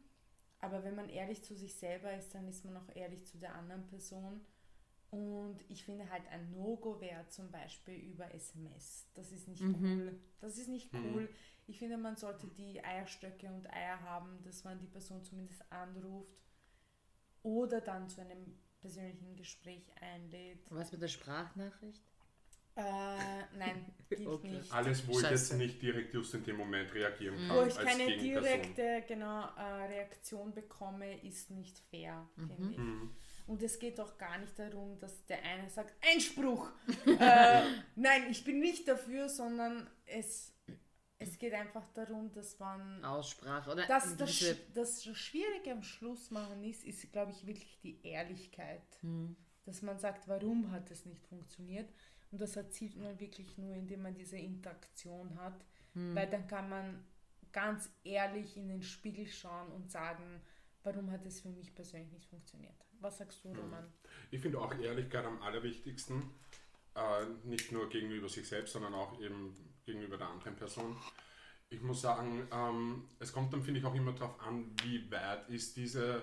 Aber 0.61 0.83
wenn 0.83 0.97
man 0.97 1.09
ehrlich 1.09 1.45
zu 1.45 1.55
sich 1.55 1.75
selber 1.77 2.13
ist, 2.15 2.35
dann 2.35 2.49
ist 2.49 2.65
man 2.65 2.77
auch 2.77 2.97
ehrlich 2.97 3.25
zu 3.27 3.39
der 3.39 3.55
anderen 3.55 3.87
Person. 3.87 4.45
Und 5.11 5.59
ich 5.69 5.85
finde 5.85 6.11
halt 6.11 6.27
ein 6.29 6.53
No-Go 6.53 7.01
wäre 7.01 7.27
zum 7.29 7.51
Beispiel 7.51 7.95
über 7.95 8.33
SMS. 8.35 9.07
Das 9.15 9.33
ist 9.33 9.49
nicht 9.49 9.63
Mhm. 9.63 10.01
cool. 10.01 10.21
Das 10.41 10.59
ist 10.59 10.69
nicht 10.69 10.93
Mhm. 10.93 11.15
cool. 11.15 11.29
Ich 11.67 11.79
finde, 11.79 11.97
man 11.97 12.17
sollte 12.17 12.47
die 12.49 12.83
Eierstöcke 12.85 13.47
und 13.49 13.71
Eier 13.73 14.01
haben, 14.03 14.43
dass 14.45 14.65
man 14.65 14.79
die 14.79 14.87
Person 14.87 15.23
zumindest 15.25 15.63
anruft 15.71 16.37
oder 17.43 17.81
dann 17.81 18.09
zu 18.09 18.21
einem 18.21 18.59
persönlichen 18.81 19.35
Gespräch 19.37 19.91
einlädt. 20.01 20.61
Was 20.71 20.93
mit 20.93 21.03
der 21.03 21.09
Sprachnachricht? 21.09 22.03
Äh, 22.77 22.81
nein, 23.59 23.93
gibt 24.09 24.25
Okay. 24.27 24.51
nicht. 24.51 24.73
Alles, 24.73 25.07
wo 25.09 25.13
ich 25.19 25.27
Scheiße. 25.27 25.55
jetzt 25.55 25.59
nicht 25.59 25.83
direkt 25.83 26.15
just 26.15 26.33
in 26.35 26.45
dem 26.45 26.57
Moment 26.57 26.95
reagieren 26.95 27.37
kann. 27.49 27.57
Wo 27.57 27.63
ich 27.63 27.77
als 27.77 27.85
keine 27.89 28.17
direkte 28.17 29.03
genau, 29.09 29.49
äh, 29.57 29.87
Reaktion 29.89 30.55
bekomme, 30.55 31.21
ist 31.23 31.51
nicht 31.51 31.79
fair, 31.91 32.29
finde 32.37 32.75
ich. 32.75 32.79
Mhm. 33.49 33.53
Und 33.53 33.63
es 33.63 33.79
geht 33.79 33.99
auch 33.99 34.17
gar 34.19 34.39
nicht 34.39 34.59
darum, 34.59 34.99
dass 34.99 35.25
der 35.27 35.43
eine 35.43 35.69
sagt, 35.71 35.95
Einspruch! 36.07 36.71
äh, 37.07 37.63
nein, 37.97 38.31
ich 38.31 38.45
bin 38.45 38.61
nicht 38.61 38.87
dafür, 38.87 39.29
sondern 39.29 39.89
es, 40.07 40.53
es 41.19 41.39
geht 41.39 41.55
einfach 41.55 41.89
darum, 41.95 42.31
dass 42.33 42.59
man 42.59 43.05
Aussprache 43.05 43.73
oder 43.73 43.87
Das, 43.87 44.17
das, 44.17 44.57
das 44.75 45.05
Schwierige 45.05 45.73
am 45.73 45.83
Schluss 45.83 46.31
machen 46.31 46.63
ist, 46.63 46.85
ist, 46.85 47.11
glaube 47.13 47.33
ich, 47.33 47.47
wirklich 47.47 47.79
die 47.81 48.01
Ehrlichkeit. 48.07 48.83
Hm. 49.01 49.37
Dass 49.65 49.83
man 49.83 49.99
sagt, 49.99 50.29
warum 50.29 50.71
hat 50.71 50.91
es 50.91 51.05
nicht 51.05 51.27
funktioniert. 51.27 51.93
Und 52.31 52.41
das 52.41 52.57
erzielt 52.57 52.97
man 52.97 53.19
wirklich 53.21 53.59
nur, 53.59 53.75
indem 53.75 54.03
man 54.03 54.15
diese 54.15 54.39
Interaktion 54.39 55.37
hat. 55.37 55.65
Hm. 55.95 56.15
Weil 56.15 56.29
dann 56.29 56.47
kann 56.47 56.69
man 56.69 57.05
ganz 57.53 57.91
ehrlich 58.05 58.57
in 58.57 58.69
den 58.69 58.83
Spiegel 58.83 59.27
schauen 59.27 59.73
und 59.73 59.91
sagen, 59.91 60.41
warum 60.83 61.11
hat 61.11 61.25
es 61.27 61.41
für 61.41 61.49
mich 61.49 61.75
persönlich 61.75 62.13
nicht 62.13 62.29
funktioniert. 62.29 62.75
Was 63.01 63.19
sagst 63.19 63.45
du, 63.45 63.49
Roman? 63.49 63.93
Ich 64.31 64.41
finde 64.41 64.61
auch 64.61 64.75
Ehrlichkeit 64.75 65.25
am 65.25 65.41
allerwichtigsten. 65.43 66.31
Äh, 66.95 67.27
nicht 67.45 67.71
nur 67.71 67.89
gegenüber 67.89 68.29
sich 68.29 68.49
selbst, 68.49 68.73
sondern 68.73 68.95
auch 68.95 69.21
eben 69.21 69.55
gegenüber 69.87 70.17
der 70.17 70.29
anderen 70.29 70.57
Person. 70.57 70.97
Ich 71.71 71.81
muss 71.81 72.01
sagen, 72.01 72.49
ähm, 72.51 73.09
es 73.19 73.33
kommt 73.33 73.53
dann, 73.53 73.63
finde 73.63 73.81
ich, 73.81 73.87
auch 73.87 73.95
immer 73.95 74.13
darauf 74.13 74.41
an, 74.41 74.75
wie 74.83 75.11
weit 75.11 75.49
ist 75.49 75.77
diese 75.77 76.23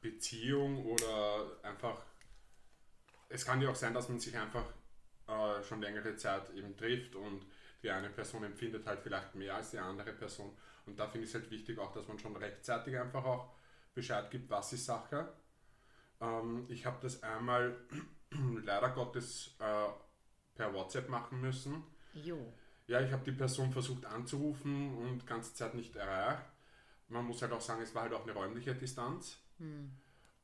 Beziehung 0.00 0.84
oder 0.84 1.58
einfach. 1.62 2.02
Es 3.28 3.46
kann 3.46 3.62
ja 3.62 3.70
auch 3.70 3.76
sein, 3.76 3.94
dass 3.94 4.08
man 4.08 4.18
sich 4.18 4.36
einfach 4.36 4.64
äh, 5.28 5.62
schon 5.62 5.80
längere 5.80 6.16
Zeit 6.16 6.50
eben 6.54 6.76
trifft 6.76 7.14
und 7.14 7.46
die 7.82 7.90
eine 7.90 8.10
Person 8.10 8.44
empfindet 8.44 8.86
halt 8.86 9.00
vielleicht 9.00 9.34
mehr 9.34 9.54
als 9.54 9.70
die 9.70 9.78
andere 9.78 10.12
Person. 10.12 10.56
Und 10.86 10.98
da 10.98 11.06
finde 11.06 11.24
ich 11.24 11.30
es 11.30 11.34
halt 11.34 11.50
wichtig 11.50 11.78
auch, 11.78 11.92
dass 11.92 12.08
man 12.08 12.18
schon 12.18 12.36
rechtzeitig 12.36 12.98
einfach 12.98 13.24
auch 13.24 13.54
Bescheid 13.94 14.30
gibt, 14.30 14.50
was 14.50 14.72
ist 14.72 14.86
Sache. 14.86 15.32
Ähm, 16.20 16.66
ich 16.68 16.86
habe 16.86 16.98
das 17.00 17.22
einmal 17.22 17.76
leider 18.64 18.90
Gottes 18.90 19.56
äh, 19.58 19.88
per 20.54 20.74
WhatsApp 20.74 21.08
machen 21.08 21.40
müssen. 21.40 21.82
Jo. 22.12 22.52
Ja, 22.86 23.00
ich 23.00 23.12
habe 23.12 23.24
die 23.24 23.32
Person 23.32 23.72
versucht 23.72 24.04
anzurufen 24.04 24.96
und 24.98 25.26
ganze 25.26 25.54
Zeit 25.54 25.74
nicht 25.74 25.94
erreicht. 25.96 26.44
Man 27.08 27.24
muss 27.24 27.42
halt 27.42 27.52
auch 27.52 27.60
sagen, 27.60 27.82
es 27.82 27.94
war 27.94 28.02
halt 28.02 28.12
auch 28.12 28.22
eine 28.22 28.32
räumliche 28.32 28.74
Distanz. 28.74 29.38
Hm. 29.58 29.90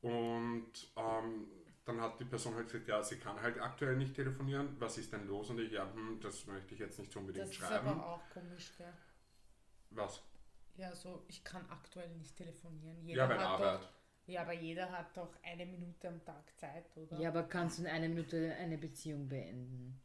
Und 0.03 0.73
ähm, 0.97 1.49
dann 1.87 2.01
hat 2.01 2.21
die 2.21 2.25
Person 2.25 2.55
halt 2.55 2.67
gesagt, 2.67 2.89
ja, 2.89 3.03
sie 3.03 3.17
kann 3.19 3.41
halt 3.41 3.59
aktuell 3.61 3.97
nicht 3.97 4.15
telefonieren. 4.15 4.77
Was 4.81 4.99
ist 4.99 5.13
denn 5.13 5.27
los? 5.27 5.51
Und 5.51 5.61
ich, 5.61 5.73
ja, 5.73 5.91
hm, 5.95 6.21
das 6.21 6.47
möchte 6.47 6.75
ich 6.75 6.81
jetzt 6.81 6.99
nicht 6.99 7.13
so 7.13 7.21
unbedingt 7.21 7.45
Das 7.47 7.51
ist 7.51 7.57
schreiben. 7.57 7.89
aber 7.89 8.07
auch 8.07 8.29
komisch, 8.31 8.73
gell? 8.77 8.93
Was? 9.91 10.23
Ja, 10.77 10.95
so, 10.95 11.25
ich 11.29 11.43
kann 11.43 11.65
aktuell 11.71 12.09
nicht 12.11 12.37
telefonieren. 12.37 12.97
Ja, 13.09 13.27
bei 13.27 13.35
hat 13.39 13.47
Arbeit. 13.47 13.81
Doch, 13.83 13.89
Ja, 14.27 14.43
aber 14.43 14.53
jeder 14.53 14.91
hat 14.91 15.17
doch 15.17 15.31
eine 15.43 15.65
Minute 15.65 16.09
am 16.09 16.25
Tag 16.25 16.45
Zeit, 16.59 16.85
oder? 16.97 17.17
Ja, 17.21 17.29
aber 17.31 17.45
kannst 17.45 17.79
du 17.79 17.83
in 17.83 17.89
einer 17.89 18.09
Minute 18.09 18.55
eine 18.59 18.77
Beziehung 18.77 19.29
beenden? 19.29 20.01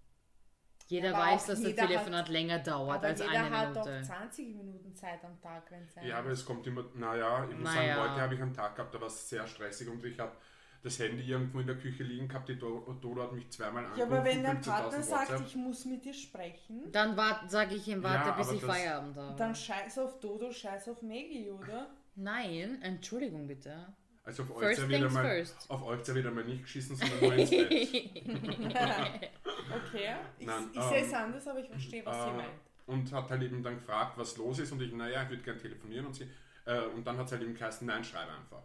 Jeder 0.88 1.16
Aber 1.16 1.20
weiß, 1.32 1.46
dass 1.48 1.60
das 1.62 1.70
jeder 1.70 1.88
Telefonat 1.88 2.28
länger 2.30 2.60
dauert 2.60 2.98
aber 2.98 3.08
als 3.08 3.20
jeder 3.22 3.32
eine 3.32 3.58
hat 3.58 3.70
Minute. 3.74 4.00
doch 4.00 4.08
20 4.08 4.56
Minuten 4.56 4.94
Zeit 4.96 5.24
am 5.24 5.40
Tag, 5.42 5.72
wenn 5.72 5.84
es 5.84 5.94
sein 5.94 6.06
Ja, 6.06 6.20
aber 6.20 6.30
es 6.32 6.46
kommt 6.46 6.68
immer, 6.68 6.84
naja, 6.96 7.48
ich 7.50 7.56
muss 7.58 7.64
Naja. 7.74 7.96
sagen, 7.96 8.12
heute 8.12 8.22
habe 8.22 8.36
ich 8.36 8.42
einen 8.42 8.54
Tag 8.54 8.76
gehabt, 8.76 8.94
da 8.94 9.00
war 9.00 9.08
es 9.08 9.30
sehr 9.30 9.48
stressig 9.48 9.88
und 9.88 10.04
ich 10.06 10.20
habe 10.20 10.36
das 10.84 10.98
Handy 11.00 11.24
irgendwo 11.24 11.60
in 11.60 11.68
der 11.68 11.78
Küche 11.78 12.04
liegen 12.04 12.28
gehabt, 12.28 12.50
die 12.50 12.58
Do- 12.58 12.98
Dodo 13.02 13.24
hat 13.24 13.34
mich 13.34 13.50
zweimal 13.50 13.84
Ja, 13.84 13.90
angerufen. 13.90 14.14
aber 14.14 14.26
wenn 14.26 14.44
dein 14.44 14.58
15.000 14.62 14.66
Partner 14.70 15.04
sagt, 15.04 15.30
WhatsApp. 15.32 15.48
ich 15.48 15.56
muss 15.56 15.86
mit 15.86 16.04
dir 16.06 16.14
sprechen, 16.14 16.92
Dann 16.92 17.16
sage 17.48 17.76
ich 17.76 17.88
ihm, 17.88 18.02
warte, 18.04 18.30
Ja, 18.30 18.36
bis 18.36 18.52
ich 18.52 18.62
das- 18.62 18.70
Feierabend 18.70 19.16
habe. 19.16 19.36
dann 19.38 19.54
scheiß 19.56 20.00
auf 20.00 20.20
Dodo, 20.20 20.52
scheiß 20.52 20.90
auf 20.90 21.02
Maggie, 21.04 21.50
oder? 21.52 21.88
Nein, 22.16 22.80
Entschuldigung 22.82 23.48
bitte. 23.48 23.94
Also 24.24 24.44
auf 24.44 24.56
euch 24.56 24.78
wieder 24.88 25.00
things 25.00 25.14
mal, 25.14 25.24
first. 25.26 25.70
auf 25.70 25.84
euch 25.84 26.16
wieder 26.16 26.30
mal 26.32 26.44
nicht 26.44 26.62
geschissen, 26.64 26.96
sondern 26.96 27.20
nur 27.22 27.34
ins 27.34 27.50
Bett. 27.50 27.72
Okay, 29.72 30.16
ich, 30.38 30.46
Nein, 30.48 30.70
ich 30.74 30.82
sehe 30.82 31.02
es 31.02 31.10
ähm, 31.10 31.16
anders, 31.16 31.48
aber 31.48 31.60
ich 31.60 31.70
verstehe, 31.70 32.06
was 32.06 32.16
sie 32.24 32.30
Äh, 32.30 32.34
meint. 32.34 32.50
und 32.88 33.12
hat 33.14 33.30
halt 33.30 33.42
eben 33.42 33.64
dann 33.64 33.76
gefragt, 33.76 34.18
was 34.18 34.36
los 34.38 34.60
ist 34.60 34.72
und 34.72 34.82
ich, 34.82 34.92
naja, 34.92 35.24
ich 35.24 35.30
würde 35.30 35.44
gerne 35.44 35.60
telefonieren 35.62 36.06
und 36.08 36.14
sie, 36.14 36.28
äh, 36.66 36.82
und 36.88 37.06
dann 37.08 37.18
hat 37.18 37.28
es 37.28 37.32
halt 37.32 37.42
eben 37.44 37.54
geheißen, 37.54 37.88
nein, 37.88 38.04
schreibe 38.04 38.32
einfach. 38.34 38.64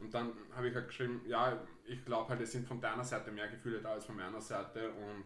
Und 0.00 0.14
dann 0.14 0.32
habe 0.54 0.68
ich 0.68 0.74
halt 0.74 0.88
geschrieben, 0.88 1.22
ja, 1.26 1.62
ich 1.84 2.04
glaube 2.04 2.30
halt, 2.30 2.40
es 2.40 2.52
sind 2.52 2.66
von 2.66 2.80
deiner 2.80 3.04
Seite 3.04 3.30
mehr 3.30 3.48
Gefühle 3.48 3.80
da 3.80 3.92
als 3.92 4.04
von 4.06 4.16
meiner 4.16 4.40
Seite 4.40 4.90
und 4.92 5.24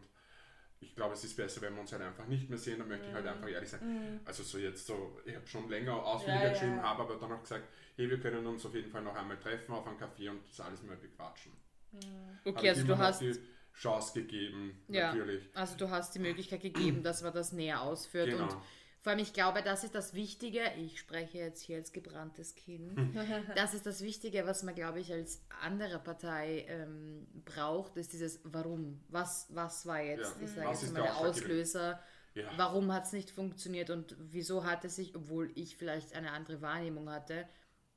ich 0.81 0.95
glaube, 0.95 1.15
es 1.15 1.25
ist 1.25 1.37
besser, 1.37 1.63
wenn 1.63 1.75
wir 1.75 1.81
uns 1.81 1.93
halt 1.93 2.03
einfach 2.03 2.27
nicht 2.27 2.51
mehr 2.51 2.59
sehen, 2.59 2.79
dann 2.79 2.89
möchte 2.89 3.07
ich 3.09 3.15
halt 3.15 3.27
einfach 3.27 3.49
ehrlich 3.49 3.71
sein. 3.71 4.21
Also 4.25 4.43
so 4.43 4.59
jetzt 4.59 4.87
so, 4.87 5.19
ich 5.25 5.35
habe 5.35 5.47
schon 5.47 5.69
länger 5.71 5.95
ausführlicher 5.95 6.43
Ja, 6.43 6.47
ja. 6.49 6.53
geschrieben, 6.53 6.83
habe 6.83 7.03
aber 7.05 7.17
dann 7.17 7.33
auch 7.33 7.41
gesagt, 7.41 7.69
hey, 7.97 8.11
wir 8.11 8.21
können 8.21 8.47
uns 8.47 8.67
auf 8.67 8.75
jeden 8.75 8.91
Fall 8.91 9.03
noch 9.03 9.15
einmal 9.15 9.39
treffen 9.39 9.73
auf 9.73 9.87
einen 9.87 9.97
Kaffee 9.99 10.29
und 10.29 10.47
das 10.47 10.61
alles 10.61 10.83
mal 10.83 10.97
bequatschen. 10.97 11.53
Habe 11.95 12.05
Okay, 12.45 12.69
also 12.71 12.87
du 12.87 12.99
hast, 12.99 13.21
die 13.21 13.33
Chance 13.73 14.21
gegeben, 14.21 14.83
Ja. 14.89 15.13
natürlich. 15.15 15.49
also 15.55 15.77
du 15.77 15.89
hast 15.91 16.15
die 16.15 16.19
Möglichkeit 16.19 16.61
gegeben, 16.61 17.03
dass 17.03 17.23
man 17.23 17.33
das 17.33 17.53
näher 17.53 17.81
ausführt. 17.81 18.31
Genau. 18.31 18.45
Und 18.45 18.57
vor 19.05 19.11
allem, 19.11 19.19
ich 19.21 19.35
glaube, 19.35 19.61
das 19.63 19.85
ist 19.85 19.95
das 19.95 20.15
Wichtige. 20.15 20.61
Ich 20.79 20.99
spreche 20.99 21.37
jetzt 21.37 21.61
hier 21.61 21.77
als 21.77 21.93
gebranntes 21.93 22.55
Kind. 22.55 22.97
Das 23.55 23.75
ist 23.75 23.85
das 23.85 24.01
Wichtige, 24.01 24.47
was 24.47 24.63
man, 24.63 24.75
glaube 24.75 24.99
ich, 24.99 25.13
als 25.13 25.45
andere 25.61 25.99
Partei 25.99 26.65
ähm, 26.69 27.27
braucht, 27.45 27.99
ist 27.99 28.15
dieses 28.15 28.41
Warum. 28.45 29.03
Was, 29.11 29.47
was 29.51 29.85
war 29.85 30.01
jetzt, 30.03 30.37
Ja. 30.39 30.43
ich 30.47 30.51
sage 30.53 30.69
Was 30.69 30.81
jetzt 30.81 30.95
mal, 30.95 31.03
der 31.03 31.19
Auslöser? 31.19 32.01
Ja. 32.35 32.51
Warum 32.57 32.95
hat 32.95 33.05
es 33.05 33.13
nicht 33.13 33.31
funktioniert 33.31 33.91
und 33.91 34.17
wieso 34.19 34.65
hat 34.65 34.87
es 34.87 34.97
sich, 34.97 35.15
obwohl 35.15 35.53
ich 35.55 35.77
vielleicht 35.77 36.15
eine 36.15 36.33
andere 36.33 36.63
Wahrnehmung 36.63 37.11
hatte, 37.11 37.47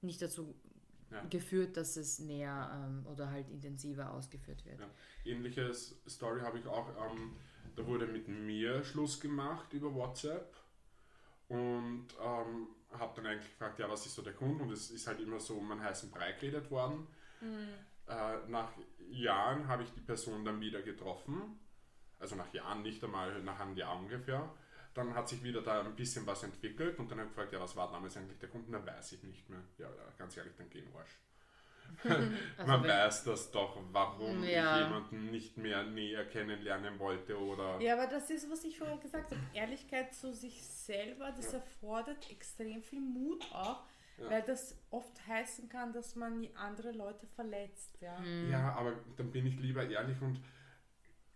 nicht 0.02 0.22
dazu 0.22 0.56
Ja. 1.10 1.24
geführt, 1.30 1.78
dass 1.78 1.96
es 1.96 2.20
näher 2.20 2.70
ähm, 2.86 3.08
oder 3.08 3.32
halt 3.32 3.50
intensiver 3.50 4.12
ausgeführt 4.12 4.66
wird. 4.66 4.82
Ja. 4.82 4.90
Ähnliches 5.24 5.96
Story 6.06 6.42
habe 6.42 6.60
ich 6.60 6.68
auch, 6.68 6.90
ähm, 6.90 7.38
da 7.78 7.88
wurde 7.88 8.08
mit 8.08 8.28
mir 8.28 8.84
Schluss 8.84 9.22
gemacht 9.22 9.72
über 9.72 9.94
WhatsApp 9.96 10.54
und 11.50 12.08
ähm, 12.22 12.68
habe 12.92 13.14
dann 13.16 13.28
eigentlich 13.28 13.50
gefragt, 13.52 13.80
ja, 13.80 13.90
was 13.90 14.06
ist 14.06 14.16
so 14.16 14.22
der 14.22 14.34
Grund? 14.34 14.62
Und 14.62 14.72
es 14.72 14.92
ist 14.92 15.08
halt 15.08 15.20
immer 15.20 15.40
so 15.40 15.56
um 15.56 15.72
einen 15.72 15.84
heißen 15.84 16.12
Brei 16.12 16.34
geredet 16.34 16.70
worden. 16.72 17.08
Äh, 18.08 18.50
nach 18.50 18.72
Jahren 19.10 19.68
habe 19.68 19.84
ich 19.84 19.94
die 19.94 20.02
Person 20.02 20.46
dann 20.46 20.60
wieder 20.62 20.82
getroffen, 20.82 21.60
also 22.20 22.36
nach 22.36 22.54
Jahren, 22.54 22.82
nicht 22.82 23.04
einmal 23.04 23.42
nach 23.44 23.60
einem 23.60 23.76
Jahr 23.76 23.98
ungefähr. 23.98 24.50
Dann 24.94 25.14
hat 25.14 25.30
sich 25.30 25.44
wieder 25.44 25.62
da 25.62 25.82
ein 25.82 25.96
bisschen 25.96 26.26
was 26.26 26.44
entwickelt 26.44 26.98
und 26.98 27.12
dann 27.12 27.20
habe 27.20 27.30
ich 27.30 27.36
gefragt, 27.36 27.54
ja, 27.54 27.60
was 27.60 27.76
war 27.76 27.92
damals 27.92 28.18
eigentlich 28.18 28.40
der 28.40 28.50
Grund? 28.50 28.66
Na, 28.70 28.84
weiß 28.84 29.12
ich 29.12 29.24
nicht 29.24 29.48
mehr. 29.50 29.62
Ja, 29.78 29.88
ja 29.88 30.14
ganz 30.18 30.36
ehrlich, 30.38 30.56
dann 30.56 30.70
gehen 30.70 30.88
Arsch. 30.96 31.18
Man 32.66 32.84
wenn- 32.84 32.90
weiß 32.90 33.24
das 33.26 33.52
doch, 33.52 33.78
warum 33.92 34.44
Ja. 34.44 34.80
ich 34.80 34.86
jemanden 34.86 35.32
nicht 35.32 35.58
mehr 35.58 35.84
näher 35.84 36.26
kennenlernen 36.26 37.00
wollte 37.00 37.38
oder. 37.40 37.80
Ja, 37.82 37.94
aber 37.94 38.08
das 38.08 38.30
ist, 38.30 38.50
was 38.52 38.64
ich 38.64 38.78
vorher 38.78 38.98
gesagt 38.98 39.32
habe. 39.32 39.42
Ehrlichkeit 39.54 40.14
zu 40.14 40.34
sich 40.34 40.64
selber, 40.66 41.32
das 41.36 41.54
erfordert 41.54 42.30
extrem 42.32 42.82
viel 42.84 43.02
Mut 43.02 43.44
auch, 43.52 43.84
Ja. 44.20 44.30
weil 44.30 44.42
das 44.44 44.78
oft 44.92 45.28
heißen 45.28 45.70
kann, 45.70 45.92
dass 45.94 46.16
man 46.16 46.48
andere 46.56 46.92
Leute 46.92 47.26
verletzt. 47.28 47.98
Ja. 48.02 48.18
Ja, 48.52 48.74
aber 48.76 48.94
dann 49.18 49.32
bin 49.32 49.46
ich 49.46 49.60
lieber 49.60 49.88
ehrlich 49.88 50.22
und 50.22 50.40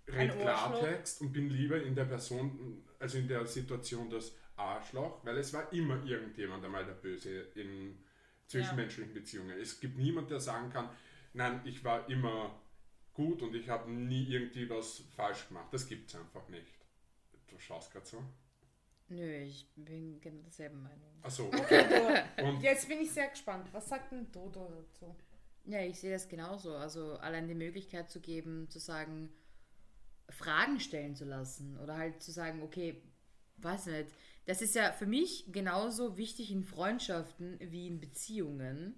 Ein 0.08 0.30
red 0.32 0.48
Arschloch. 0.48 0.80
Klartext 0.80 1.22
und 1.22 1.32
bin 1.32 1.50
lieber 1.50 1.82
in 1.82 1.96
der 1.96 2.06
Person, 2.06 2.84
also 3.00 3.18
in 3.18 3.28
der 3.28 3.46
Situation 3.46 4.10
das 4.10 4.36
Arschloch, 4.58 5.24
weil 5.26 5.38
es 5.38 5.54
war 5.54 5.72
immer 5.74 6.04
irgendjemand 6.06 6.64
einmal 6.66 6.86
der 6.86 6.94
Böse 6.94 7.48
in 7.56 7.98
zwischenmenschlichen 8.52 9.14
Beziehungen. 9.14 9.58
Es 9.60 9.80
gibt 9.80 9.98
niemand, 9.98 10.30
der 10.30 10.40
sagen 10.40 10.70
kann, 10.72 10.90
nein, 11.34 11.62
ich 11.66 11.84
war 11.84 12.10
immer 12.10 12.60
gut 13.14 13.42
und 13.42 13.56
ich 13.56 13.70
habe 13.70 13.90
nie 13.92 14.26
irgendwie 14.28 14.70
was 14.70 15.00
falsch 15.16 15.48
gemacht. 15.48 15.68
Das 15.72 15.88
gibt 15.88 16.10
es 16.10 16.16
einfach 16.16 16.48
nicht. 16.50 16.68
Du 17.48 17.58
schaust 17.60 17.92
gerade 17.92 18.06
so. 18.06 18.24
Nö, 19.10 19.30
ich 19.42 19.68
bin 19.76 20.22
genau 20.22 20.42
derselben 20.42 20.82
Meinung. 20.84 21.20
Achso, 21.22 21.52
Dodo, 21.52 21.68
Und- 22.50 22.62
jetzt 22.62 22.88
bin 22.88 23.00
ich 23.02 23.12
sehr 23.12 23.28
gespannt. 23.28 23.68
Was 23.74 23.90
sagt 23.90 24.12
denn 24.12 24.32
Dodo 24.32 24.70
dazu? 24.70 25.16
Ja, 25.66 25.82
ich 25.82 26.00
sehe 26.00 26.14
das 26.14 26.28
genauso. 26.30 26.76
Also 26.76 27.18
allein 27.18 27.48
die 27.48 27.54
Möglichkeit 27.54 28.10
zu 28.10 28.20
geben, 28.22 28.70
zu 28.70 28.80
sagen, 28.80 29.30
Fragen 30.30 30.80
stellen 30.80 31.16
zu 31.16 31.26
lassen 31.26 31.78
oder 31.78 31.98
halt 31.98 32.24
zu 32.24 32.32
sagen, 32.32 32.64
okay, 32.64 33.02
weiß 33.58 33.88
nicht. 33.88 34.12
Das 34.46 34.62
ist 34.62 34.76
ja 34.76 34.92
für 34.92 35.06
mich 35.06 35.46
genauso 35.52 36.18
wichtig 36.18 36.52
in 36.52 36.64
Freundschaften 36.64 37.58
wie 37.60 37.88
in 37.88 38.00
Beziehungen. 38.00 38.96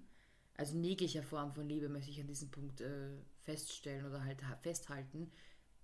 Also 0.55 0.75
in 0.75 0.83
jeglicher 0.83 1.23
Form 1.23 1.53
von 1.53 1.67
Liebe 1.67 1.89
möchte 1.89 2.11
ich 2.11 2.21
an 2.21 2.27
diesem 2.27 2.49
Punkt 2.51 2.81
äh, 2.81 3.09
feststellen 3.43 4.05
oder 4.05 4.23
halt 4.23 4.43
ha- 4.43 4.57
festhalten. 4.61 5.31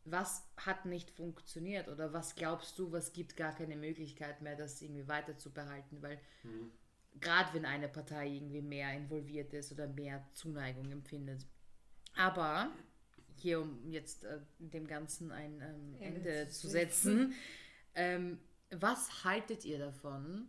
Was 0.06 0.44
hat 0.58 0.86
nicht 0.86 1.12
funktioniert 1.12 1.88
oder 1.90 2.14
was 2.14 2.36
glaubst 2.36 2.80
du, 2.80 2.92
was 2.92 3.12
gibt 3.14 3.36
gar 3.36 3.54
keine 3.54 3.76
Möglichkeit 3.76 4.42
mehr, 4.42 4.56
das 4.56 4.82
irgendwie 4.82 5.08
weiter 5.08 5.38
zu 5.38 5.52
behalten? 5.52 6.02
Weil 6.02 6.20
gerade 7.20 7.54
wenn 7.54 7.66
eine 7.66 7.90
Partei 7.90 8.28
irgendwie 8.28 8.62
mehr 8.62 8.94
involviert 8.96 9.54
ist 9.54 9.72
oder 9.72 9.88
mehr 9.88 10.26
Zuneigung 10.34 10.90
empfindet. 10.92 11.46
Aber 12.16 12.72
hier, 13.36 13.60
um 13.62 13.92
jetzt 13.92 14.24
äh, 14.24 14.40
dem 14.60 14.88
Ganzen 14.88 15.32
ein 15.32 15.62
ähm, 15.62 15.96
Ende 16.00 16.48
zu 16.50 16.70
setzen, 16.70 17.34
ähm, 17.96 18.40
was 18.72 19.24
haltet 19.24 19.66
ihr 19.66 19.80
davon, 19.80 20.48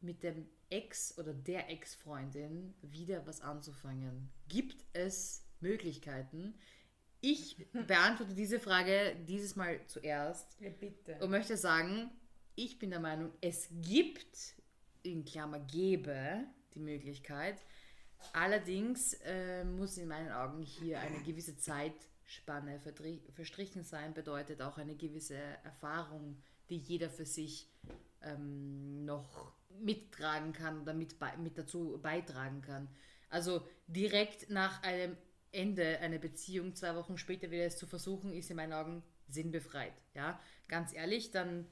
mit 0.00 0.22
dem 0.22 0.48
Ex 0.70 1.16
oder 1.18 1.32
der 1.32 1.70
Ex-Freundin 1.70 2.74
wieder 2.82 3.26
was 3.26 3.40
anzufangen? 3.40 4.30
Gibt 4.48 4.84
es 4.92 5.44
Möglichkeiten? 5.60 6.54
Ich 7.20 7.56
beantworte 7.72 8.34
diese 8.34 8.60
Frage 8.60 9.16
dieses 9.26 9.56
Mal 9.56 9.80
zuerst 9.86 10.56
Ja, 10.60 10.70
bitte. 10.70 11.18
und 11.20 11.30
möchte 11.30 11.56
sagen, 11.56 12.10
ich 12.54 12.78
bin 12.78 12.90
der 12.90 13.00
Meinung, 13.00 13.32
es 13.40 13.68
gibt, 13.82 14.54
in 15.02 15.24
Klammer 15.24 15.60
gebe, 15.60 16.44
die 16.74 16.80
Möglichkeit. 16.80 17.60
Allerdings 18.32 19.14
äh, 19.24 19.64
muss 19.64 19.98
in 19.98 20.08
meinen 20.08 20.32
Augen 20.32 20.62
hier 20.62 21.00
eine 21.00 21.20
gewisse 21.22 21.56
Zeitspanne 21.56 22.80
verstrichen 23.34 23.84
sein, 23.84 24.14
bedeutet 24.14 24.62
auch 24.62 24.78
eine 24.78 24.96
gewisse 24.96 25.36
Erfahrung, 25.36 26.42
die 26.70 26.78
jeder 26.78 27.10
für 27.10 27.26
sich 27.26 27.68
ähm, 28.22 29.04
noch 29.04 29.52
mittragen 29.80 30.52
kann 30.52 30.80
oder 30.80 30.94
mit, 30.94 31.16
mit 31.38 31.58
dazu 31.58 31.98
beitragen 32.02 32.62
kann. 32.62 32.88
Also 33.28 33.66
direkt 33.86 34.50
nach 34.50 34.82
einem 34.82 35.16
Ende 35.52 35.98
einer 36.00 36.18
Beziehung, 36.18 36.74
zwei 36.74 36.94
Wochen 36.94 37.18
später 37.18 37.50
wieder 37.50 37.64
es 37.64 37.78
zu 37.78 37.86
versuchen, 37.86 38.32
ist 38.32 38.50
in 38.50 38.56
meinen 38.56 38.72
Augen 38.72 39.02
sinnbefreit. 39.28 39.94
Ja, 40.14 40.40
ganz 40.68 40.92
ehrlich, 40.94 41.30
dann, 41.30 41.66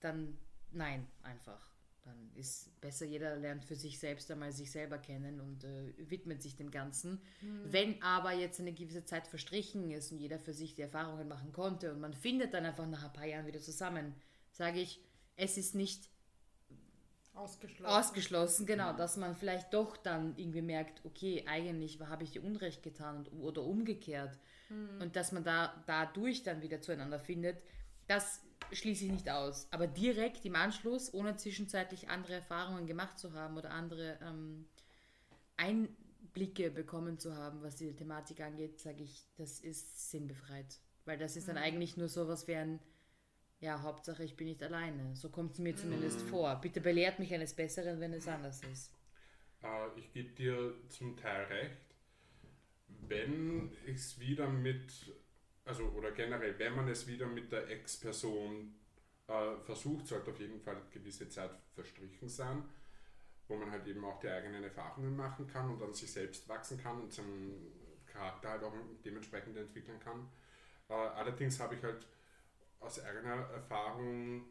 dann 0.00 0.38
nein, 0.72 1.06
einfach. 1.22 1.68
Dann 2.04 2.32
ist 2.34 2.80
besser, 2.80 3.04
jeder 3.04 3.36
lernt 3.36 3.64
für 3.64 3.76
sich 3.76 3.98
selbst 3.98 4.30
einmal 4.30 4.52
sich 4.52 4.70
selber 4.70 4.96
kennen 4.98 5.38
und 5.38 5.64
äh, 5.64 5.92
widmet 6.10 6.42
sich 6.42 6.56
dem 6.56 6.70
Ganzen. 6.70 7.20
Wenn 7.64 8.02
aber 8.02 8.32
jetzt 8.32 8.58
eine 8.58 8.72
gewisse 8.72 9.04
Zeit 9.04 9.26
verstrichen 9.26 9.90
ist 9.90 10.10
und 10.10 10.18
jeder 10.18 10.38
für 10.38 10.54
sich 10.54 10.74
die 10.74 10.82
Erfahrungen 10.82 11.28
machen 11.28 11.52
konnte 11.52 11.92
und 11.92 12.00
man 12.00 12.14
findet 12.14 12.54
dann 12.54 12.64
einfach 12.64 12.86
nach 12.86 13.04
ein 13.04 13.12
paar 13.12 13.26
Jahren 13.26 13.46
wieder 13.46 13.60
zusammen, 13.60 14.14
sage 14.52 14.80
ich, 14.80 15.00
es 15.36 15.56
ist 15.56 15.74
nicht 15.74 16.08
Ausgeschlossen. 17.34 17.86
ausgeschlossen, 17.86 18.66
genau, 18.66 18.92
dass 18.92 19.16
man 19.16 19.34
vielleicht 19.34 19.72
doch 19.72 19.96
dann 19.96 20.36
irgendwie 20.36 20.62
merkt, 20.62 21.04
okay, 21.04 21.44
eigentlich 21.46 22.00
habe 22.00 22.24
ich 22.24 22.32
dir 22.32 22.44
Unrecht 22.44 22.82
getan 22.82 23.26
und, 23.26 23.40
oder 23.40 23.62
umgekehrt. 23.62 24.38
Und 25.00 25.16
dass 25.16 25.32
man 25.32 25.42
da 25.42 25.82
dadurch 25.86 26.44
dann 26.44 26.62
wieder 26.62 26.80
zueinander 26.80 27.18
findet, 27.18 27.60
das 28.06 28.40
schließe 28.70 29.06
ich 29.06 29.10
nicht 29.10 29.28
aus. 29.28 29.66
Aber 29.72 29.88
direkt 29.88 30.44
im 30.44 30.54
Anschluss, 30.54 31.12
ohne 31.12 31.36
zwischenzeitlich 31.36 32.08
andere 32.08 32.34
Erfahrungen 32.34 32.86
gemacht 32.86 33.18
zu 33.18 33.32
haben 33.32 33.56
oder 33.56 33.72
andere 33.72 34.18
ähm, 34.22 34.66
Einblicke 35.56 36.70
bekommen 36.70 37.18
zu 37.18 37.34
haben, 37.34 37.62
was 37.62 37.76
die 37.76 37.92
Thematik 37.94 38.40
angeht, 38.40 38.80
sage 38.80 39.02
ich, 39.02 39.26
das 39.36 39.58
ist 39.58 40.10
sinnbefreit. 40.10 40.78
Weil 41.04 41.18
das 41.18 41.34
ist 41.34 41.48
dann 41.48 41.56
eigentlich 41.56 41.96
nur 41.96 42.08
sowas 42.08 42.46
wie 42.46 42.54
ein, 42.54 42.78
ja, 43.60 43.82
Hauptsache 43.82 44.24
ich 44.24 44.36
bin 44.36 44.48
nicht 44.48 44.62
alleine. 44.62 45.14
So 45.16 45.30
kommt 45.30 45.52
es 45.52 45.58
mir 45.58 45.76
zumindest 45.76 46.22
vor. 46.22 46.56
Bitte 46.60 46.80
belehrt 46.80 47.18
mich 47.18 47.32
eines 47.34 47.54
Besseren, 47.54 48.00
wenn 48.00 48.12
es 48.14 48.28
anders 48.28 48.62
ist. 48.64 48.92
Äh, 49.62 49.98
ich 49.98 50.12
gebe 50.12 50.30
dir 50.30 50.74
zum 50.88 51.16
Teil 51.16 51.44
recht. 51.44 51.76
wenn 53.08 53.72
es 53.86 54.18
wieder 54.20 54.48
mit, 54.48 55.14
also 55.64 55.84
oder 55.90 56.12
generell, 56.12 56.58
wenn 56.58 56.74
man 56.76 56.88
es 56.88 57.06
wieder 57.06 57.26
mit 57.26 57.50
der 57.52 57.68
Ex-Person 57.68 58.74
äh, 59.28 59.56
versucht, 59.64 60.06
sollte 60.06 60.30
auf 60.30 60.38
jeden 60.40 60.60
Fall 60.60 60.76
eine 60.76 60.84
gewisse 60.90 61.28
Zeit 61.28 61.50
verstrichen 61.74 62.28
sein, 62.28 62.64
wo 63.48 63.56
man 63.56 63.70
halt 63.70 63.86
eben 63.86 64.04
auch 64.04 64.20
die 64.20 64.28
eigenen 64.28 64.62
Erfahrungen 64.64 65.16
machen 65.16 65.46
kann 65.46 65.70
und 65.70 65.82
an 65.82 65.94
sich 65.94 66.10
selbst 66.12 66.48
wachsen 66.48 66.78
kann 66.78 67.00
und 67.02 67.12
seinen 67.12 67.72
Charakter 68.06 68.50
halt 68.50 68.62
auch 68.64 68.74
dementsprechend 69.04 69.56
entwickeln 69.56 70.00
kann. 70.00 70.28
Äh, 70.88 70.94
allerdings 70.94 71.60
habe 71.60 71.74
ich 71.76 71.82
halt 71.82 72.06
aus 72.80 73.00
eigener 73.04 73.48
Erfahrung 73.50 74.44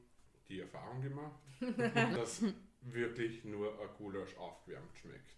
die 0.47 0.61
Erfahrung 0.61 1.01
gemacht, 1.01 1.39
dass 2.15 2.43
wirklich 2.81 3.43
nur 3.43 3.79
ein 3.79 3.89
Gulasch 3.97 4.35
aufgewärmt 4.37 4.95
schmeckt. 4.97 5.29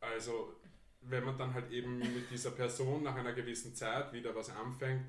Also 0.00 0.54
wenn 1.02 1.24
man 1.24 1.36
dann 1.38 1.54
halt 1.54 1.70
eben 1.70 1.98
mit 1.98 2.30
dieser 2.30 2.50
Person 2.52 3.02
nach 3.02 3.14
einer 3.16 3.32
gewissen 3.32 3.74
Zeit 3.74 4.12
wieder 4.12 4.34
was 4.34 4.50
anfängt 4.50 5.04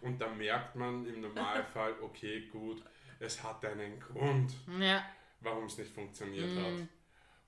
und 0.00 0.20
dann 0.20 0.36
merkt 0.38 0.76
man 0.76 1.06
im 1.06 1.20
Normalfall, 1.20 1.94
okay, 2.02 2.46
gut, 2.48 2.82
es 3.20 3.42
hat 3.42 3.64
einen 3.64 3.98
Grund, 4.00 4.52
Ja. 4.78 5.04
warum 5.40 5.64
es 5.66 5.78
nicht 5.78 5.92
funktioniert 5.92 6.54
Mm. 6.54 6.58
hat. 6.58 6.88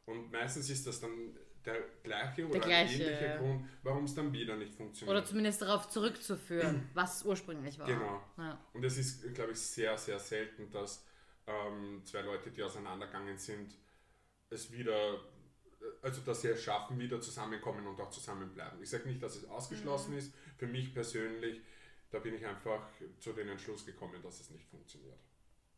Und 0.07 0.31
meistens 0.31 0.71
ist 0.71 0.87
das 0.87 1.01
dann 1.01 1.37
der 1.67 1.83
gleiche 2.03 2.47
oder 2.49 2.61
gleiche, 2.61 2.95
ein 2.95 3.01
ähnlicher 3.01 3.27
ja. 3.27 3.37
Grund, 3.39 3.69
warum 3.83 4.05
es 4.05 4.15
dann 4.15 4.33
wieder 4.33 4.57
nicht 4.57 4.75
funktioniert. 4.75 5.17
Oder 5.17 5.25
zumindest 5.27 5.63
darauf 5.63 5.89
zurückzuführen, 5.89 6.89
was 6.95 7.25
ursprünglich 7.25 7.79
war. 7.79 7.87
Genau. 7.87 8.23
Ja. 8.39 8.59
Und 8.73 8.85
es 8.85 8.97
ist, 8.97 9.35
glaube 9.35 9.53
ich, 9.53 9.59
sehr, 9.59 9.99
sehr 9.99 10.19
selten, 10.19 10.71
dass 10.71 11.05
ähm, 11.47 12.03
zwei 12.05 12.23
Leute, 12.23 12.51
die 12.51 12.63
auseinandergegangen 12.63 13.37
sind, 13.37 13.77
es 14.51 14.71
wieder, 14.73 15.21
also 16.03 16.21
dass 16.23 16.43
sie 16.43 16.49
es 16.49 16.63
schaffen, 16.63 16.99
wieder 16.99 17.21
zusammenkommen 17.21 17.87
und 17.87 18.01
auch 18.01 18.11
zusammenbleiben. 18.11 18.81
Ich 18.83 18.91
sage 18.91 19.09
nicht, 19.09 19.23
dass 19.23 19.37
es 19.37 19.45
ausgeschlossen 19.49 20.13
Mhm. 20.13 20.19
ist. 20.19 20.35
Für 20.57 20.67
mich 20.67 20.95
persönlich, 20.95 21.61
da 22.11 22.21
bin 22.21 22.35
ich 22.35 22.47
einfach 22.47 22.89
zu 23.19 23.33
dem 23.33 23.49
Entschluss 23.49 23.85
gekommen, 23.85 24.23
dass 24.23 24.41
es 24.41 24.51
nicht 24.51 24.67
funktioniert. 24.67 25.19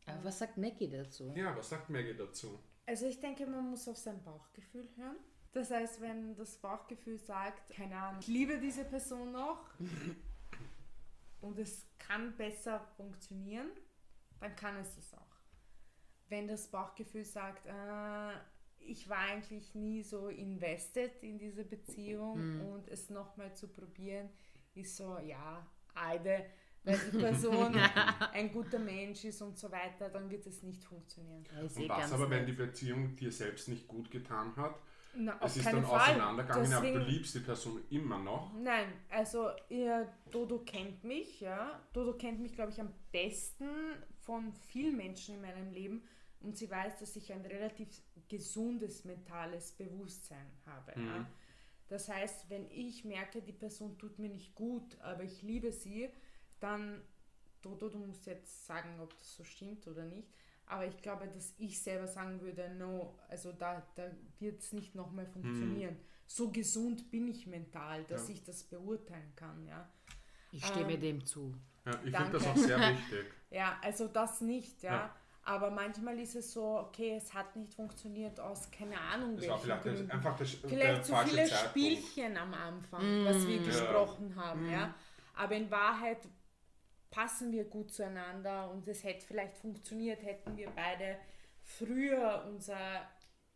Aber 0.05 0.23
was 0.25 0.39
sagt 0.39 0.57
Necki 0.57 0.89
dazu? 0.89 1.33
Ja, 1.35 1.55
was 1.55 1.69
sagt 1.69 1.89
Maggie 1.89 2.15
dazu? 2.15 2.59
Also 2.85 3.05
ich 3.05 3.19
denke, 3.19 3.45
man 3.45 3.69
muss 3.69 3.87
auf 3.87 3.97
sein 3.97 4.23
Bauchgefühl 4.23 4.87
hören. 4.97 5.17
Das 5.51 5.71
heißt, 5.71 6.01
wenn 6.01 6.35
das 6.35 6.57
Bauchgefühl 6.57 7.17
sagt, 7.17 7.69
keine 7.73 7.95
Ahnung, 7.95 8.19
ich 8.21 8.27
liebe 8.27 8.59
diese 8.59 8.85
Person 8.85 9.31
noch 9.31 9.65
und 11.41 11.57
es 11.57 11.87
kann 11.97 12.35
besser 12.37 12.79
funktionieren, 12.97 13.69
dann 14.39 14.55
kann 14.55 14.77
es 14.77 14.97
es 14.97 15.13
auch. 15.13 15.19
Wenn 16.27 16.47
das 16.47 16.67
Bauchgefühl 16.67 17.25
sagt, 17.25 17.65
äh, 17.65 18.33
ich 18.79 19.09
war 19.09 19.17
eigentlich 19.17 19.73
nie 19.75 20.03
so 20.03 20.27
invested 20.29 21.23
in 21.23 21.37
diese 21.37 21.63
Beziehung 21.63 22.61
und 22.71 22.87
es 22.87 23.09
nochmal 23.09 23.53
zu 23.55 23.67
probieren, 23.67 24.29
ist 24.75 24.95
so, 24.95 25.17
ja, 25.19 25.65
Eide, 25.95 26.45
weil 26.83 26.97
die 26.97 27.17
Person 27.17 27.75
ein 28.33 28.51
guter 28.51 28.79
Mensch 28.79 29.25
ist 29.25 29.41
und 29.41 29.57
so 29.57 29.71
weiter, 29.71 30.09
dann 30.09 30.29
wird 30.29 30.45
es 30.47 30.63
nicht 30.63 30.83
funktionieren. 30.83 31.45
Und 31.59 31.89
was 31.89 32.11
aber, 32.13 32.29
wenn 32.29 32.45
die 32.45 32.53
nett. 32.53 32.71
Beziehung 32.71 33.15
dir 33.15 33.31
selbst 33.31 33.67
nicht 33.67 33.87
gut 33.87 34.09
getan 34.11 34.55
hat, 34.55 34.79
Na, 35.15 35.39
es 35.43 35.57
ist 35.57 35.65
dann 35.65 35.83
Fall. 35.83 35.99
auseinandergegangen, 36.11 36.73
aber 36.73 36.85
du 36.87 36.93
Deswegen- 36.93 37.09
liebst 37.11 37.35
die 37.35 37.39
Person 37.39 37.81
immer 37.89 38.19
noch. 38.19 38.53
Nein, 38.53 38.93
also 39.09 39.49
ihr, 39.69 40.07
Dodo 40.31 40.59
kennt 40.59 41.03
mich, 41.03 41.41
ja. 41.41 41.81
Dodo 41.93 42.13
kennt 42.13 42.39
mich, 42.39 42.53
glaube 42.53 42.71
ich, 42.71 42.79
am 42.79 42.93
besten 43.11 43.67
von 44.21 44.53
vielen 44.53 44.95
Menschen 44.95 45.35
in 45.35 45.41
meinem 45.41 45.71
Leben 45.71 46.03
und 46.41 46.57
sie 46.57 46.69
weiß, 46.69 46.99
dass 46.99 47.15
ich 47.15 47.33
ein 47.33 47.41
relativ 47.45 47.87
gesundes 48.27 49.03
mentales 49.03 49.71
Bewusstsein 49.71 50.45
habe. 50.65 50.97
Mhm. 50.99 51.07
Ja. 51.07 51.29
Das 51.87 52.07
heißt, 52.07 52.49
wenn 52.49 52.69
ich 52.69 53.03
merke, 53.03 53.41
die 53.41 53.51
Person 53.51 53.97
tut 53.97 54.19
mir 54.19 54.29
nicht 54.29 54.53
gut, 54.53 54.99
aber 55.01 55.23
ich 55.23 55.41
liebe 55.41 55.71
sie, 55.71 56.09
dann, 56.59 57.01
Dodo, 57.63 57.89
du 57.89 57.97
musst 57.97 58.27
jetzt 58.27 58.67
sagen, 58.67 58.99
ob 58.99 59.17
das 59.17 59.35
so 59.35 59.43
stimmt 59.43 59.87
oder 59.87 60.05
nicht, 60.05 60.29
aber 60.69 60.85
ich 60.85 60.97
glaube, 61.01 61.27
dass 61.27 61.53
ich 61.57 61.81
selber 61.81 62.07
sagen 62.07 62.39
würde, 62.41 62.73
no, 62.75 63.17
also 63.27 63.51
da, 63.51 63.85
da 63.95 64.09
wird 64.39 64.61
es 64.61 64.71
nicht 64.71 64.95
nochmal 64.95 65.25
funktionieren. 65.25 65.97
So 66.25 66.49
gesund 66.51 67.09
bin 67.11 67.27
ich 67.27 67.45
mental, 67.47 68.03
dass 68.05 68.27
Ja. 68.29 68.35
ich 68.35 68.43
das 68.43 68.63
beurteilen 68.63 69.33
kann, 69.35 69.65
ja. 69.65 69.89
Ich 70.51 70.65
stimme 70.65 70.93
ähm, 70.93 71.01
dem 71.01 71.25
zu. 71.25 71.53
Ja, 71.85 71.91
ich 72.05 72.15
finde 72.15 72.31
das 72.31 72.47
auch 72.47 72.55
sehr 72.57 72.79
wichtig. 72.79 73.25
Ja, 73.51 73.79
also 73.81 74.07
das 74.07 74.41
nicht, 74.41 74.83
ja. 74.83 74.91
Ja. 74.93 75.15
Aber 75.41 75.71
manchmal 75.71 76.19
ist 76.19 76.35
es 76.35 76.53
so, 76.53 76.77
okay, 76.81 77.15
es 77.17 77.33
hat 77.33 77.55
nicht 77.55 77.73
funktioniert 77.73 78.39
aus 78.39 78.69
keine 78.69 78.99
Ahnung 78.99 79.35
Das 79.37 79.47
welchen 79.47 79.59
vielleicht 79.63 79.81
Gründen. 79.83 80.11
einfach 80.11 80.37
das, 80.37 80.61
der 80.61 80.69
Vielleicht 80.69 81.05
zu 81.05 81.15
viele 81.15 81.45
Zeitpunkt. 81.45 81.69
Spielchen 81.71 82.37
am 82.37 82.53
Anfang, 82.53 83.25
was 83.25 83.47
wir 83.47 83.59
Mm. 83.59 83.63
gesprochen 83.65 84.35
haben, 84.35 84.67
Mm. 84.67 84.71
ja. 84.71 84.93
Aber 85.35 85.55
in 85.55 85.71
Wahrheit 85.71 86.19
passen 87.11 87.51
wir 87.51 87.65
gut 87.65 87.91
zueinander 87.91 88.69
und 88.71 88.87
es 88.87 89.03
hätte 89.03 89.25
vielleicht 89.25 89.57
funktioniert, 89.57 90.23
hätten 90.23 90.57
wir 90.57 90.69
beide 90.71 91.17
früher 91.63 92.45
unser 92.47 93.07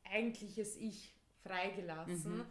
eigentliches 0.04 0.76
Ich 0.78 1.16
freigelassen 1.42 2.38
Mhm. 2.38 2.46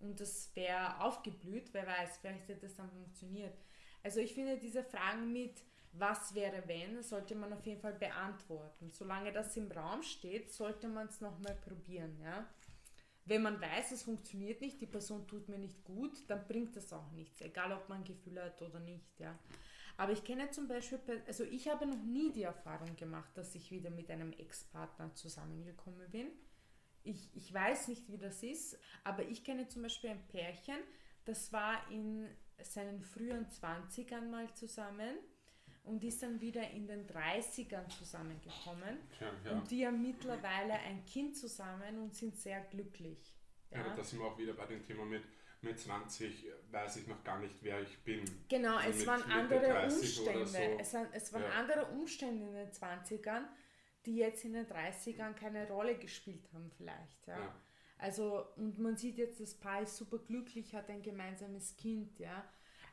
und 0.00 0.20
das 0.20 0.54
wäre 0.56 1.00
aufgeblüht, 1.00 1.72
wer 1.72 1.86
weiß, 1.86 2.18
vielleicht 2.18 2.48
hätte 2.48 2.66
es 2.66 2.76
dann 2.76 2.90
funktioniert. 2.90 3.54
Also 4.02 4.20
ich 4.20 4.34
finde 4.34 4.58
diese 4.58 4.82
Fragen 4.82 5.32
mit 5.32 5.62
was 5.94 6.34
wäre 6.34 6.62
wenn, 6.66 7.02
sollte 7.02 7.34
man 7.34 7.52
auf 7.52 7.66
jeden 7.66 7.80
Fall 7.80 7.92
beantworten. 7.92 8.90
Solange 8.90 9.30
das 9.30 9.56
im 9.58 9.70
Raum 9.70 10.02
steht, 10.02 10.50
sollte 10.50 10.88
man 10.88 11.08
es 11.08 11.20
nochmal 11.20 11.54
probieren, 11.56 12.18
ja. 12.18 12.46
Wenn 13.24 13.42
man 13.42 13.60
weiß, 13.60 13.92
es 13.92 14.02
funktioniert 14.02 14.60
nicht, 14.62 14.80
die 14.80 14.86
Person 14.86 15.26
tut 15.28 15.48
mir 15.48 15.58
nicht 15.58 15.84
gut, 15.84 16.28
dann 16.28 16.46
bringt 16.48 16.74
das 16.76 16.92
auch 16.92 17.10
nichts, 17.12 17.40
egal 17.42 17.72
ob 17.72 17.88
man 17.88 18.04
Gefühle 18.04 18.42
hat 18.44 18.60
oder 18.62 18.80
nicht, 18.80 19.20
ja. 19.20 19.38
Aber 19.96 20.12
ich 20.12 20.24
kenne 20.24 20.50
zum 20.50 20.68
Beispiel, 20.68 20.98
also 21.26 21.44
ich 21.44 21.68
habe 21.68 21.86
noch 21.86 22.02
nie 22.02 22.32
die 22.32 22.42
Erfahrung 22.42 22.96
gemacht, 22.96 23.30
dass 23.36 23.54
ich 23.54 23.70
wieder 23.70 23.90
mit 23.90 24.10
einem 24.10 24.32
Ex-Partner 24.32 25.14
zusammengekommen 25.14 26.10
bin. 26.10 26.28
Ich, 27.04 27.28
ich 27.34 27.52
weiß 27.52 27.88
nicht, 27.88 28.08
wie 28.10 28.18
das 28.18 28.42
ist, 28.42 28.78
aber 29.04 29.24
ich 29.28 29.42
kenne 29.44 29.66
zum 29.68 29.82
Beispiel 29.82 30.10
ein 30.10 30.26
Pärchen, 30.28 30.76
das 31.24 31.52
war 31.52 31.90
in 31.90 32.28
seinen 32.62 33.02
frühen 33.02 33.46
20ern 33.48 34.28
mal 34.30 34.52
zusammen 34.54 35.16
und 35.84 36.04
ist 36.04 36.22
dann 36.22 36.40
wieder 36.40 36.70
in 36.70 36.86
den 36.86 37.06
30ern 37.08 37.88
zusammengekommen. 37.88 38.98
Ja, 39.20 39.32
ja. 39.44 39.52
Und 39.52 39.70
die 39.70 39.84
haben 39.86 40.00
mittlerweile 40.00 40.74
ein 40.74 41.04
Kind 41.04 41.36
zusammen 41.36 41.98
und 41.98 42.14
sind 42.14 42.36
sehr 42.36 42.60
glücklich. 42.70 43.34
Ja, 43.70 43.78
Ja. 43.86 43.94
da 43.96 44.04
sind 44.04 44.20
wir 44.20 44.26
auch 44.26 44.38
wieder 44.38 44.52
bei 44.52 44.66
dem 44.66 44.84
Thema 44.86 45.04
mit, 45.04 45.24
mit 45.62 45.78
20 45.78 46.46
weiß 46.70 46.96
ich 46.96 47.06
noch 47.06 47.22
gar 47.24 47.38
nicht, 47.38 47.54
wer 47.62 47.80
ich 47.80 47.98
bin. 48.04 48.24
Genau, 48.48 48.76
Also 48.76 48.98
es 49.00 49.06
waren 49.06 49.22
andere 49.30 49.60
30 49.60 50.20
oder 50.22 50.40
Umstände. 50.40 50.46
so. 50.46 50.78
Es, 50.80 50.94
waren, 50.94 51.06
es 51.12 51.32
waren 51.32 51.42
Ja. 51.42 51.50
andere 51.50 51.86
Umstände 51.86 52.46
in 52.46 52.54
den 52.54 52.70
20ern, 52.70 53.44
die 54.04 54.16
jetzt 54.16 54.44
in 54.44 54.54
den 54.54 54.66
30ern 54.66 55.34
keine 55.34 55.68
Rolle 55.68 55.96
gespielt 55.98 56.48
haben, 56.52 56.70
vielleicht. 56.76 57.26
Ja. 57.26 57.38
Ja. 57.38 57.54
Also, 57.98 58.46
und 58.56 58.78
man 58.80 58.96
sieht 58.96 59.18
jetzt, 59.18 59.40
das 59.40 59.54
Paar 59.54 59.82
ist 59.82 59.96
super 59.96 60.18
glücklich, 60.18 60.74
hat 60.74 60.88
ein 60.90 61.02
gemeinsames 61.02 61.76
Kind, 61.76 62.18
ja. 62.18 62.44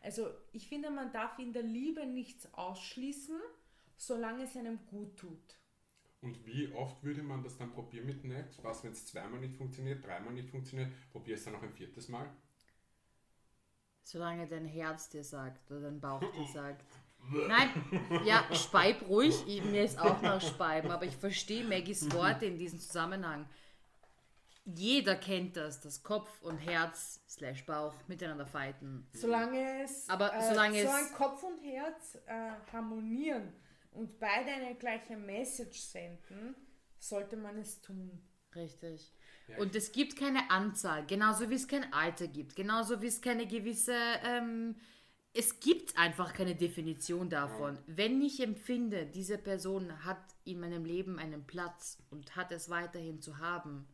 Also, 0.02 0.30
ich 0.52 0.68
finde, 0.70 0.92
man 0.92 1.12
darf 1.12 1.40
in 1.40 1.52
der 1.52 1.64
Liebe 1.64 2.06
nichts 2.06 2.54
ausschließen, 2.54 3.40
solange 3.98 4.44
es 4.44 4.56
einem 4.56 4.86
gut 4.86 5.18
tut. 5.18 5.58
Und 6.22 6.46
wie 6.46 6.72
oft 6.74 7.02
würde 7.04 7.24
man 7.24 7.42
das 7.44 7.58
dann 7.58 7.72
probieren 7.72 8.06
mit 8.06 8.24
Netz? 8.26 8.60
Was, 8.62 8.84
wenn 8.84 8.92
es 8.92 9.06
zweimal 9.08 9.40
nicht 9.40 9.56
funktioniert, 9.56 10.06
dreimal 10.06 10.34
nicht 10.34 10.50
funktioniert, 10.50 10.92
probier 11.12 11.36
es 11.36 11.44
dann 11.46 11.54
noch 11.54 11.64
ein 11.64 11.72
viertes 11.74 12.08
Mal? 12.10 12.30
Solange 14.12 14.48
dein 14.48 14.66
Herz 14.66 15.08
dir 15.10 15.24
sagt 15.24 15.70
oder 15.70 15.82
dein 15.82 16.00
Bauch 16.00 16.20
dir 16.20 16.48
sagt. 16.54 16.84
Nein, 17.48 17.70
ja, 18.26 18.44
speib 18.56 19.08
ruhig. 19.08 19.36
Ich, 19.48 19.64
mir 19.66 19.84
ist 19.84 20.00
auch 20.00 20.20
nach 20.24 20.42
Speiben, 20.42 20.90
aber 20.90 21.06
ich 21.06 21.16
verstehe 21.16 21.64
Maggies 21.64 22.12
Worte 22.12 22.48
in 22.48 22.58
diesem 22.58 22.80
Zusammenhang. 22.80 23.48
Jeder 24.66 25.16
kennt 25.16 25.58
das, 25.58 25.80
dass 25.82 26.02
Kopf 26.02 26.42
und 26.42 26.58
Herz 26.58 27.22
slash 27.28 27.66
Bauch 27.68 27.94
miteinander 28.08 28.48
fighten. 28.48 29.08
Solange 29.14 29.84
es, 29.84 30.10
Aber 30.10 30.34
äh, 30.34 30.42
solange 30.50 30.80
es- 30.80 30.88
solange 30.90 31.10
Kopf 31.12 31.44
und 31.44 31.60
Herz 31.64 32.18
äh, 32.26 32.52
harmonieren 32.72 33.54
und 33.92 34.18
beide 34.20 34.50
eine 34.52 34.74
gleiche 34.76 35.16
Message 35.18 35.80
senden, 35.82 36.56
sollte 36.98 37.38
man 37.38 37.60
es 37.60 37.80
tun. 37.82 38.22
Richtig. 38.56 39.14
Ja. 39.50 39.58
Und 39.58 39.76
es 39.76 39.92
gibt 39.92 40.16
keine 40.16 40.50
Anzahl, 40.52 41.06
genauso 41.06 41.50
wie 41.50 41.56
es 41.56 41.68
kein 41.68 41.92
Alter 41.94 42.28
gibt, 42.28 42.56
genauso 42.56 43.02
wie 43.02 43.08
es 43.08 43.22
keine 43.22 43.48
gewisse, 43.48 43.96
ähm, 44.24 44.76
es 45.34 45.60
gibt 45.60 45.98
einfach 45.98 46.34
keine 46.34 46.56
Definition 46.56 47.30
davon. 47.30 47.78
Wenn 47.86 48.22
ich 48.22 48.42
empfinde, 48.42 49.06
diese 49.06 49.38
Person 49.38 50.04
hat 50.04 50.22
in 50.44 50.60
meinem 50.60 50.86
Leben 50.86 51.20
einen 51.20 51.46
Platz 51.46 52.02
und 52.10 52.36
hat 52.36 52.52
es 52.52 52.70
weiterhin 52.70 53.22
zu 53.22 53.38
haben, 53.38 53.88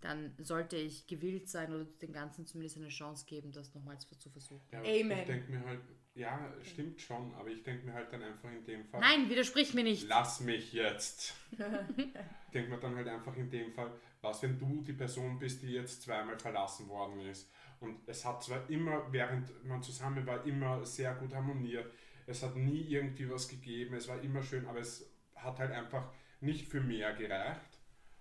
dann 0.00 0.32
sollte 0.38 0.76
ich 0.76 1.06
gewillt 1.06 1.48
sein 1.48 1.74
oder 1.74 1.84
den 1.84 2.12
Ganzen 2.12 2.46
zumindest 2.46 2.78
eine 2.78 2.88
Chance 2.88 3.26
geben, 3.26 3.52
das 3.52 3.74
nochmals 3.74 4.06
zu 4.18 4.30
versuchen. 4.30 4.62
Ja, 4.72 4.78
Amen. 4.80 5.18
Ich 5.18 5.26
denke 5.26 5.50
mir 5.52 5.64
halt, 5.64 5.80
ja, 6.14 6.52
stimmt 6.62 7.00
schon, 7.00 7.34
aber 7.34 7.48
ich 7.50 7.62
denke 7.62 7.86
mir 7.86 7.92
halt 7.92 8.12
dann 8.12 8.22
einfach 8.22 8.50
in 8.50 8.64
dem 8.64 8.86
Fall, 8.86 9.00
Nein, 9.00 9.28
widersprich 9.28 9.74
mir 9.74 9.84
nicht. 9.84 10.08
lass 10.08 10.40
mich 10.40 10.72
jetzt. 10.72 11.34
ich 11.52 12.50
denke 12.52 12.70
mir 12.70 12.78
dann 12.78 12.96
halt 12.96 13.08
einfach 13.08 13.36
in 13.36 13.50
dem 13.50 13.72
Fall, 13.72 13.92
was 14.22 14.42
wenn 14.42 14.58
du 14.58 14.82
die 14.82 14.92
Person 14.92 15.38
bist, 15.38 15.62
die 15.62 15.72
jetzt 15.72 16.02
zweimal 16.02 16.38
verlassen 16.38 16.88
worden 16.88 17.20
ist. 17.20 17.50
Und 17.80 17.96
es 18.06 18.24
hat 18.24 18.42
zwar 18.42 18.68
immer, 18.68 19.10
während 19.10 19.64
man 19.64 19.82
zusammen 19.82 20.26
war, 20.26 20.44
immer 20.44 20.84
sehr 20.84 21.14
gut 21.14 21.34
harmoniert. 21.34 21.90
Es 22.26 22.42
hat 22.42 22.54
nie 22.56 22.82
irgendwie 22.82 23.30
was 23.30 23.48
gegeben, 23.48 23.94
es 23.94 24.08
war 24.08 24.20
immer 24.22 24.42
schön, 24.42 24.66
aber 24.66 24.80
es 24.80 25.10
hat 25.34 25.58
halt 25.58 25.72
einfach 25.72 26.12
nicht 26.40 26.68
für 26.68 26.80
mehr 26.80 27.14
gereicht. 27.14 27.78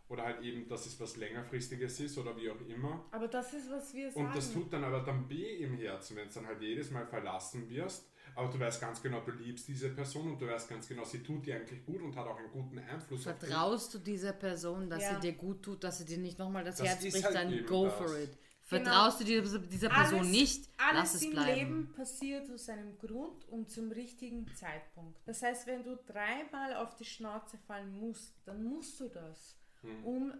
Oder 0.08 0.24
halt 0.24 0.42
eben, 0.42 0.68
dass 0.68 0.88
es 0.88 1.00
was 1.00 1.18
längerfristiges 1.18 2.00
ist 2.00 2.18
oder 2.18 2.36
wie 2.36 2.50
auch 2.50 2.60
immer. 2.68 3.06
Aber 3.12 3.28
das 3.28 3.54
ist, 3.54 3.70
was 3.70 3.94
wir 3.94 4.10
sagen. 4.10 4.26
Und 4.26 4.36
das 4.36 4.52
tut 4.52 4.74
dann 4.74 4.84
aber 4.84 5.02
dann 5.02 5.30
weh 5.30 5.58
im 5.58 5.78
Herzen, 5.78 6.16
wenn 6.16 6.28
du 6.28 6.34
dann 6.34 6.48
halt 6.48 6.62
jedes 6.62 6.90
Mal 6.90 7.06
verlassen 7.06 7.70
wirst. 7.70 8.09
Aber 8.35 8.51
du 8.51 8.60
weißt 8.60 8.80
ganz 8.81 9.01
genau, 9.01 9.19
du 9.22 9.31
liebst 9.31 9.68
diese 9.68 9.89
Person 9.89 10.31
und 10.34 10.41
du 10.41 10.47
weißt 10.47 10.69
ganz 10.69 10.88
genau, 10.88 11.03
sie 11.03 11.22
tut 11.23 11.45
dir 11.45 11.56
eigentlich 11.56 11.85
gut 11.85 12.01
und 12.01 12.15
hat 12.15 12.27
auch 12.27 12.38
einen 12.38 12.51
guten 12.51 12.80
Einfluss 12.80 13.27
auf 13.27 13.38
dich. 13.39 13.49
Vertraust 13.49 13.93
du 13.93 13.99
dieser 13.99 14.34
Person, 14.34 14.89
dass 14.89 15.03
Ja. 15.03 15.15
sie 15.15 15.19
dir 15.22 15.34
gut 15.34 15.64
tut, 15.64 15.84
dass 15.84 15.97
sie 15.99 16.06
dir 16.06 16.18
nicht 16.18 16.39
nochmal 16.39 16.64
das, 16.64 16.77
Das 16.77 16.88
Herz 16.88 17.01
bricht, 17.01 17.23
halt 17.23 17.35
dann 17.35 17.65
go 17.65 17.85
das. 17.85 17.93
for 17.95 18.18
it. 18.18 18.30
Genau. 18.69 18.84
Vertraust 18.84 19.19
du 19.22 19.23
dieser, 19.23 19.57
dieser 19.60 19.89
Person 19.89 20.19
Alles- 20.19 20.31
nicht, 20.31 20.69
Alles 20.77 20.93
lass 20.99 21.15
es 21.15 21.22
im 21.23 21.31
bleiben. 21.31 21.56
Leben 21.60 21.91
passiert 21.93 22.51
aus 22.51 22.69
einem 22.69 22.97
Grund 22.99 23.45
und 23.49 23.72
zum 23.72 23.91
richtigen 23.91 24.45
Zeitpunkt. 24.53 25.19
Das 25.26 25.41
heißt, 25.41 25.65
wenn 25.65 25.84
du 25.84 25.95
dreimal 26.06 26.76
auf 26.76 26.95
die 26.95 27.06
Schnauze 27.06 27.57
fallen 27.57 27.91
musst, 27.99 28.35
dann 28.45 28.64
musst 28.64 28.99
du 28.99 29.10
das, 29.10 29.57
Hm. 29.81 30.06
um 30.06 30.34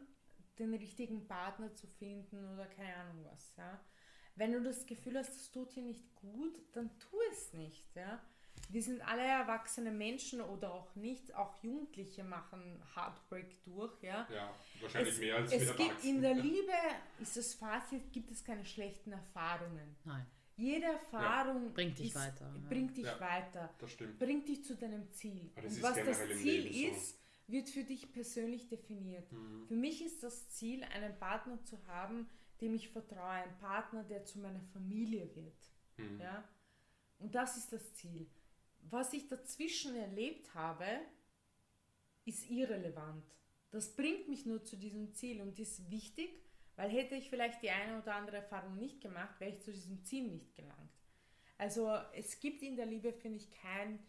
den 0.60 0.74
richtigen 0.76 1.26
Partner 1.28 1.74
zu 1.74 1.88
finden 1.88 2.38
oder 2.54 2.68
keine 2.68 2.94
Ahnung 2.98 3.26
was. 3.32 3.52
Ja? 3.58 3.80
Wenn 4.40 4.54
du 4.54 4.62
das 4.64 4.86
Gefühl 4.86 5.18
hast, 5.18 5.36
das 5.36 5.52
tut 5.52 5.76
dir 5.76 5.84
nicht 5.84 6.16
gut, 6.16 6.56
dann 6.72 6.90
tu 6.98 7.18
es 7.32 7.52
nicht. 7.52 7.94
Ja? 7.94 8.22
Wir 8.70 8.82
sind 8.82 9.02
alle 9.02 9.24
erwachsene 9.24 9.92
Menschen 9.92 10.40
oder 10.40 10.74
auch 10.74 10.96
nicht. 10.96 11.36
Auch 11.36 11.62
Jugendliche 11.62 12.24
machen 12.24 12.82
Heartbreak 12.96 13.62
durch. 13.66 14.02
Ja? 14.02 14.26
Ja, 14.34 14.56
wahrscheinlich 14.80 15.14
Es, 15.16 15.20
mehr 15.20 15.36
als 15.36 15.52
es 15.52 15.68
wir 15.68 15.74
gibt 15.74 16.04
in 16.06 16.22
der. 16.22 16.34
Liebe, 16.48 16.72
ist 17.20 17.36
das 17.36 17.54
Fazit, 17.54 18.14
gibt 18.14 18.32
es 18.32 18.42
keine 18.42 18.64
schlechten 18.64 19.12
Erfahrungen. 19.12 19.98
Nein. 20.06 20.26
Jede 20.56 20.86
Erfahrung 20.86 21.74
Bringt 21.74 22.00
dich 22.00 22.08
ist, 22.08 22.16
weiter, 22.16 22.52
ja. 22.54 22.68
bringt 22.70 22.96
dich 22.96 23.06
Ja. 23.06 23.20
weiter, 23.20 23.74
Das 23.80 23.92
stimmt. 23.92 24.20
bringt 24.20 24.48
dich 24.48 24.64
zu 24.64 24.76
deinem 24.76 25.12
Ziel. 25.12 25.52
Und 25.56 25.82
was 25.84 25.96
das 25.96 26.18
Ziel 26.38 26.64
so. 26.74 26.96
ist, 26.98 27.20
wird 27.48 27.70
für 27.70 27.84
dich 27.84 28.12
persönlich 28.12 28.68
definiert. 28.70 29.30
Mhm. 29.32 29.66
Für 29.68 29.76
mich 29.76 30.02
ist 30.04 30.22
das 30.24 30.50
Ziel, 30.50 30.84
einen 30.84 31.18
Partner 31.18 31.64
zu 31.64 31.78
haben, 31.88 32.30
dem 32.62 32.74
ich 32.76 32.90
vertraue, 32.90 33.30
ein 33.30 33.58
Partner, 33.60 34.04
der 34.04 34.26
zu 34.26 34.40
meiner 34.40 34.62
Familie 34.74 35.30
wird. 35.36 35.72
Mhm. 35.98 36.20
Ja? 36.20 36.48
Und 37.20 37.36
das 37.36 37.58
ist 37.58 37.72
das 37.74 37.94
Ziel. 37.96 38.28
Was 38.82 39.14
ich 39.14 39.28
dazwischen 39.28 39.96
erlebt 39.96 40.54
habe, 40.54 40.86
ist 42.26 42.50
irrelevant. 42.50 43.26
Das 43.72 43.96
bringt 43.96 44.28
mich 44.30 44.46
nur 44.46 44.64
zu 44.64 44.78
diesem 44.78 45.14
Ziel 45.14 45.42
und 45.42 45.60
ist 45.60 45.90
wichtig, 45.92 46.42
weil 46.76 46.90
hätte 46.90 47.16
ich 47.16 47.30
vielleicht 47.30 47.62
die 47.62 47.70
eine 47.70 48.02
oder 48.02 48.16
andere 48.16 48.38
Erfahrung 48.38 48.78
nicht 48.78 49.02
gemacht, 49.02 49.40
wäre 49.40 49.52
ich 49.52 49.62
zu 49.62 49.72
diesem 49.72 50.04
Ziel 50.04 50.28
nicht 50.30 50.56
gelangt. 50.56 50.78
Also 51.58 51.92
es 52.14 52.40
gibt 52.40 52.62
in 52.64 52.78
der 52.78 52.86
Liebe, 52.86 53.12
finde 53.12 53.38
ich, 53.38 53.52
kein 53.52 54.00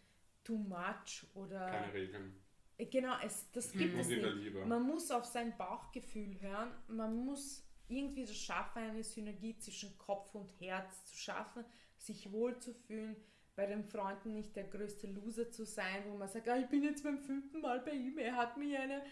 too 0.43 0.57
much 0.57 1.25
oder 1.35 1.69
Keine 1.69 1.93
Regeln. 1.93 2.33
Äh, 2.77 2.85
Genau, 2.85 3.13
es, 3.23 3.51
das 3.51 3.71
gibt 3.73 3.97
es 3.99 4.09
in 4.09 4.21
der 4.21 4.33
nicht. 4.33 4.45
Liebe. 4.45 4.65
Man 4.65 4.83
muss 4.83 5.11
auf 5.11 5.25
sein 5.25 5.55
Bauchgefühl 5.57 6.39
hören. 6.41 6.71
Man 6.87 7.25
muss 7.25 7.63
irgendwie 7.91 8.25
das 8.25 8.35
schaffen, 8.37 8.79
eine 8.83 9.03
Synergie 9.03 9.57
zwischen 9.57 9.97
Kopf 9.97 10.33
und 10.35 10.51
Herz 10.59 11.05
zu 11.05 11.17
schaffen, 11.17 11.65
sich 11.97 12.31
wohlzufühlen, 12.31 13.15
bei 13.55 13.65
den 13.65 13.83
Freunden 13.83 14.33
nicht 14.33 14.55
der 14.55 14.63
größte 14.63 15.07
Loser 15.07 15.51
zu 15.51 15.65
sein, 15.65 16.03
wo 16.07 16.17
man 16.17 16.29
sagt, 16.29 16.47
ah, 16.47 16.57
ich 16.57 16.67
bin 16.67 16.83
jetzt 16.83 17.03
beim 17.03 17.19
fünften 17.19 17.59
Mal 17.61 17.81
bei 17.81 17.91
ihm, 17.91 18.17
er 18.17 18.35
hat 18.37 18.57
mir 18.57 18.79
eine, 18.79 19.03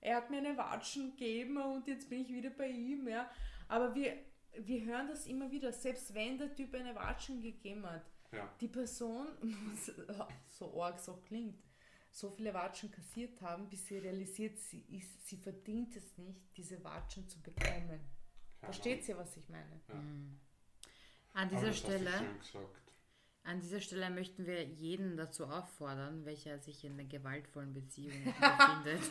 er 0.00 0.16
hat 0.16 0.30
mir 0.30 0.38
eine 0.38 0.56
Watschen 0.56 1.10
gegeben 1.12 1.56
und 1.56 1.86
jetzt 1.88 2.08
bin 2.10 2.20
ich 2.20 2.28
wieder 2.32 2.50
bei 2.50 2.68
ihm. 2.68 3.08
Ja. 3.08 3.28
Aber 3.68 3.94
wir, 3.94 4.12
wir 4.58 4.84
hören 4.84 5.08
das 5.08 5.26
immer 5.26 5.50
wieder, 5.50 5.72
selbst 5.72 6.14
wenn 6.14 6.38
der 6.38 6.54
Typ 6.54 6.74
eine 6.74 6.94
Watschen 6.94 7.40
gegeben 7.40 7.86
hat, 7.86 8.04
Ja. 8.32 8.48
die 8.60 8.68
Person, 8.68 9.28
muss, 9.42 9.90
so 10.46 10.80
arg 10.82 11.00
so 11.00 11.16
klingt, 11.26 11.58
so 12.10 12.30
viele 12.30 12.52
Watschen 12.54 12.90
kassiert 12.90 13.40
haben, 13.42 13.68
bis 13.68 13.86
sie 13.86 13.98
realisiert, 13.98 14.58
sie, 14.58 14.84
ist, 14.90 15.26
sie 15.26 15.36
verdient 15.38 15.96
es 15.96 16.16
nicht, 16.18 16.56
diese 16.56 16.82
Watschen 16.84 17.26
zu 17.28 17.40
bekommen. 17.42 18.00
Versteht 18.60 19.08
ihr, 19.08 19.16
was 19.16 19.36
ich 19.36 19.48
meine? 19.48 19.80
An 21.32 21.48
dieser 21.48 21.58
Aber 21.58 21.66
das 21.68 21.76
hast 21.76 21.84
du 21.84 21.98
Stelle. 21.98 22.12
An 23.46 23.60
dieser 23.60 23.80
Stelle 23.80 24.10
möchten 24.10 24.44
wir 24.44 24.64
jeden 24.64 25.16
dazu 25.16 25.44
auffordern, 25.46 26.24
welcher 26.24 26.58
sich 26.58 26.82
in 26.84 26.94
einer 26.94 27.04
gewaltvollen 27.04 27.72
Beziehung 27.72 28.24
befindet. 28.24 29.08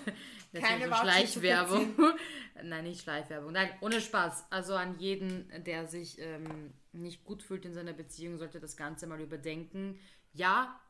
Das 0.51 0.61
Keine 0.61 0.85
ist 0.88 0.97
Schleichwerbung. 0.97 1.95
Nein, 2.63 2.84
nicht 2.84 3.01
Schleichwerbung. 3.01 3.53
Nein, 3.53 3.69
ohne 3.80 4.01
Spaß. 4.01 4.47
Also 4.49 4.76
an 4.76 4.99
jeden, 4.99 5.49
der 5.63 5.88
sich 5.88 6.19
ähm, 6.19 6.73
nicht 6.91 7.23
gut 7.23 7.43
fühlt 7.43 7.63
in 7.63 7.73
seiner 7.73 7.93
Beziehung, 7.93 8.38
sollte 8.38 8.59
das 8.59 8.76
Ganze 8.76 9.07
mal 9.07 9.22
überdenken. 9.22 9.97
Ja, 10.34 10.81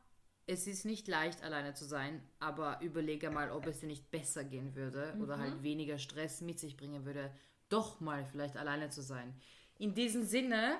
es 0.46 0.66
ist 0.66 0.84
nicht 0.84 1.06
leicht, 1.06 1.44
alleine 1.44 1.74
zu 1.74 1.84
sein, 1.84 2.22
aber 2.40 2.80
überlege 2.80 3.30
mal, 3.30 3.52
ob 3.52 3.66
es 3.66 3.78
dir 3.78 3.86
nicht 3.86 4.10
besser 4.10 4.42
gehen 4.42 4.74
würde 4.74 5.16
oder 5.20 5.38
halt 5.38 5.62
weniger 5.62 5.98
Stress 5.98 6.40
mit 6.40 6.58
sich 6.58 6.76
bringen 6.76 7.04
würde, 7.04 7.32
doch 7.68 8.00
mal 8.00 8.24
vielleicht 8.24 8.56
alleine 8.56 8.90
zu 8.90 9.02
sein. 9.02 9.34
In 9.78 9.94
diesem 9.94 10.24
Sinne, 10.24 10.78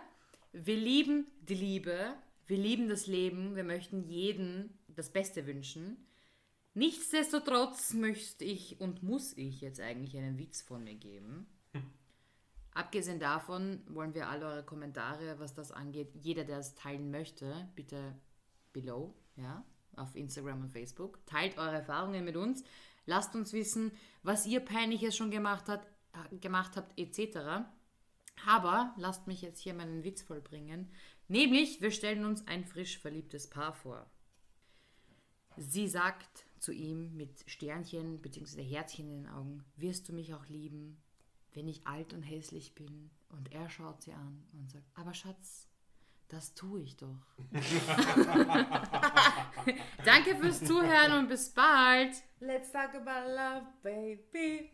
wir 0.52 0.76
lieben 0.76 1.26
die 1.40 1.54
Liebe, 1.54 2.14
wir 2.46 2.58
lieben 2.58 2.88
das 2.88 3.06
Leben, 3.06 3.56
wir 3.56 3.64
möchten 3.64 4.04
jedem 4.08 4.70
das 4.88 5.10
Beste 5.10 5.46
wünschen. 5.46 5.96
Nichtsdestotrotz 6.74 7.94
möchte 7.94 8.44
ich 8.44 8.80
und 8.80 9.02
muss 9.02 9.36
ich 9.36 9.60
jetzt 9.60 9.80
eigentlich 9.80 10.16
einen 10.16 10.38
Witz 10.38 10.62
von 10.62 10.84
mir 10.84 10.94
geben. 10.94 11.46
Abgesehen 12.72 13.18
davon 13.18 13.82
wollen 13.88 14.14
wir 14.14 14.28
alle 14.28 14.46
eure 14.46 14.64
Kommentare, 14.64 15.38
was 15.38 15.54
das 15.54 15.72
angeht, 15.72 16.14
jeder, 16.14 16.44
der 16.44 16.58
es 16.58 16.74
teilen 16.74 17.10
möchte, 17.10 17.68
bitte 17.74 18.14
below, 18.72 19.14
ja, 19.36 19.64
auf 19.96 20.14
Instagram 20.14 20.62
und 20.62 20.70
Facebook. 20.70 21.24
Teilt 21.26 21.56
eure 21.56 21.76
Erfahrungen 21.76 22.24
mit 22.24 22.36
uns. 22.36 22.62
Lasst 23.06 23.34
uns 23.34 23.52
wissen, 23.52 23.92
was 24.22 24.46
ihr 24.46 24.60
Peinliches 24.60 25.16
schon 25.16 25.30
gemacht, 25.30 25.68
hat, 25.68 25.86
gemacht 26.40 26.76
habt, 26.76 26.98
etc. 26.98 27.66
Aber 28.46 28.94
lasst 28.96 29.26
mich 29.26 29.42
jetzt 29.42 29.60
hier 29.60 29.74
meinen 29.74 30.04
Witz 30.04 30.22
vollbringen. 30.22 30.90
Nämlich, 31.28 31.80
wir 31.80 31.90
stellen 31.90 32.24
uns 32.24 32.46
ein 32.46 32.64
frisch 32.64 32.98
verliebtes 32.98 33.48
Paar 33.48 33.72
vor. 33.72 34.10
Sie 35.56 35.88
sagt 35.88 36.44
zu 36.58 36.72
ihm 36.72 37.16
mit 37.16 37.42
Sternchen 37.46 38.20
bzw. 38.20 38.62
Herzchen 38.62 39.08
in 39.08 39.24
den 39.24 39.32
Augen, 39.32 39.64
wirst 39.76 40.08
du 40.08 40.12
mich 40.12 40.34
auch 40.34 40.46
lieben, 40.46 41.02
wenn 41.54 41.66
ich 41.68 41.86
alt 41.86 42.12
und 42.12 42.22
hässlich 42.22 42.74
bin? 42.74 43.10
Und 43.28 43.52
er 43.52 43.68
schaut 43.70 44.02
sie 44.02 44.12
an 44.12 44.46
und 44.52 44.70
sagt, 44.70 44.86
aber 44.94 45.14
Schatz, 45.14 45.68
das 46.28 46.54
tue 46.54 46.82
ich 46.82 46.96
doch. 46.96 47.24
Danke 50.04 50.36
fürs 50.36 50.62
Zuhören 50.62 51.12
und 51.20 51.28
bis 51.28 51.50
bald. 51.50 52.16
Let's 52.40 52.72
talk 52.72 52.94
about 52.94 53.28
love, 53.32 53.66
baby. 53.82 54.72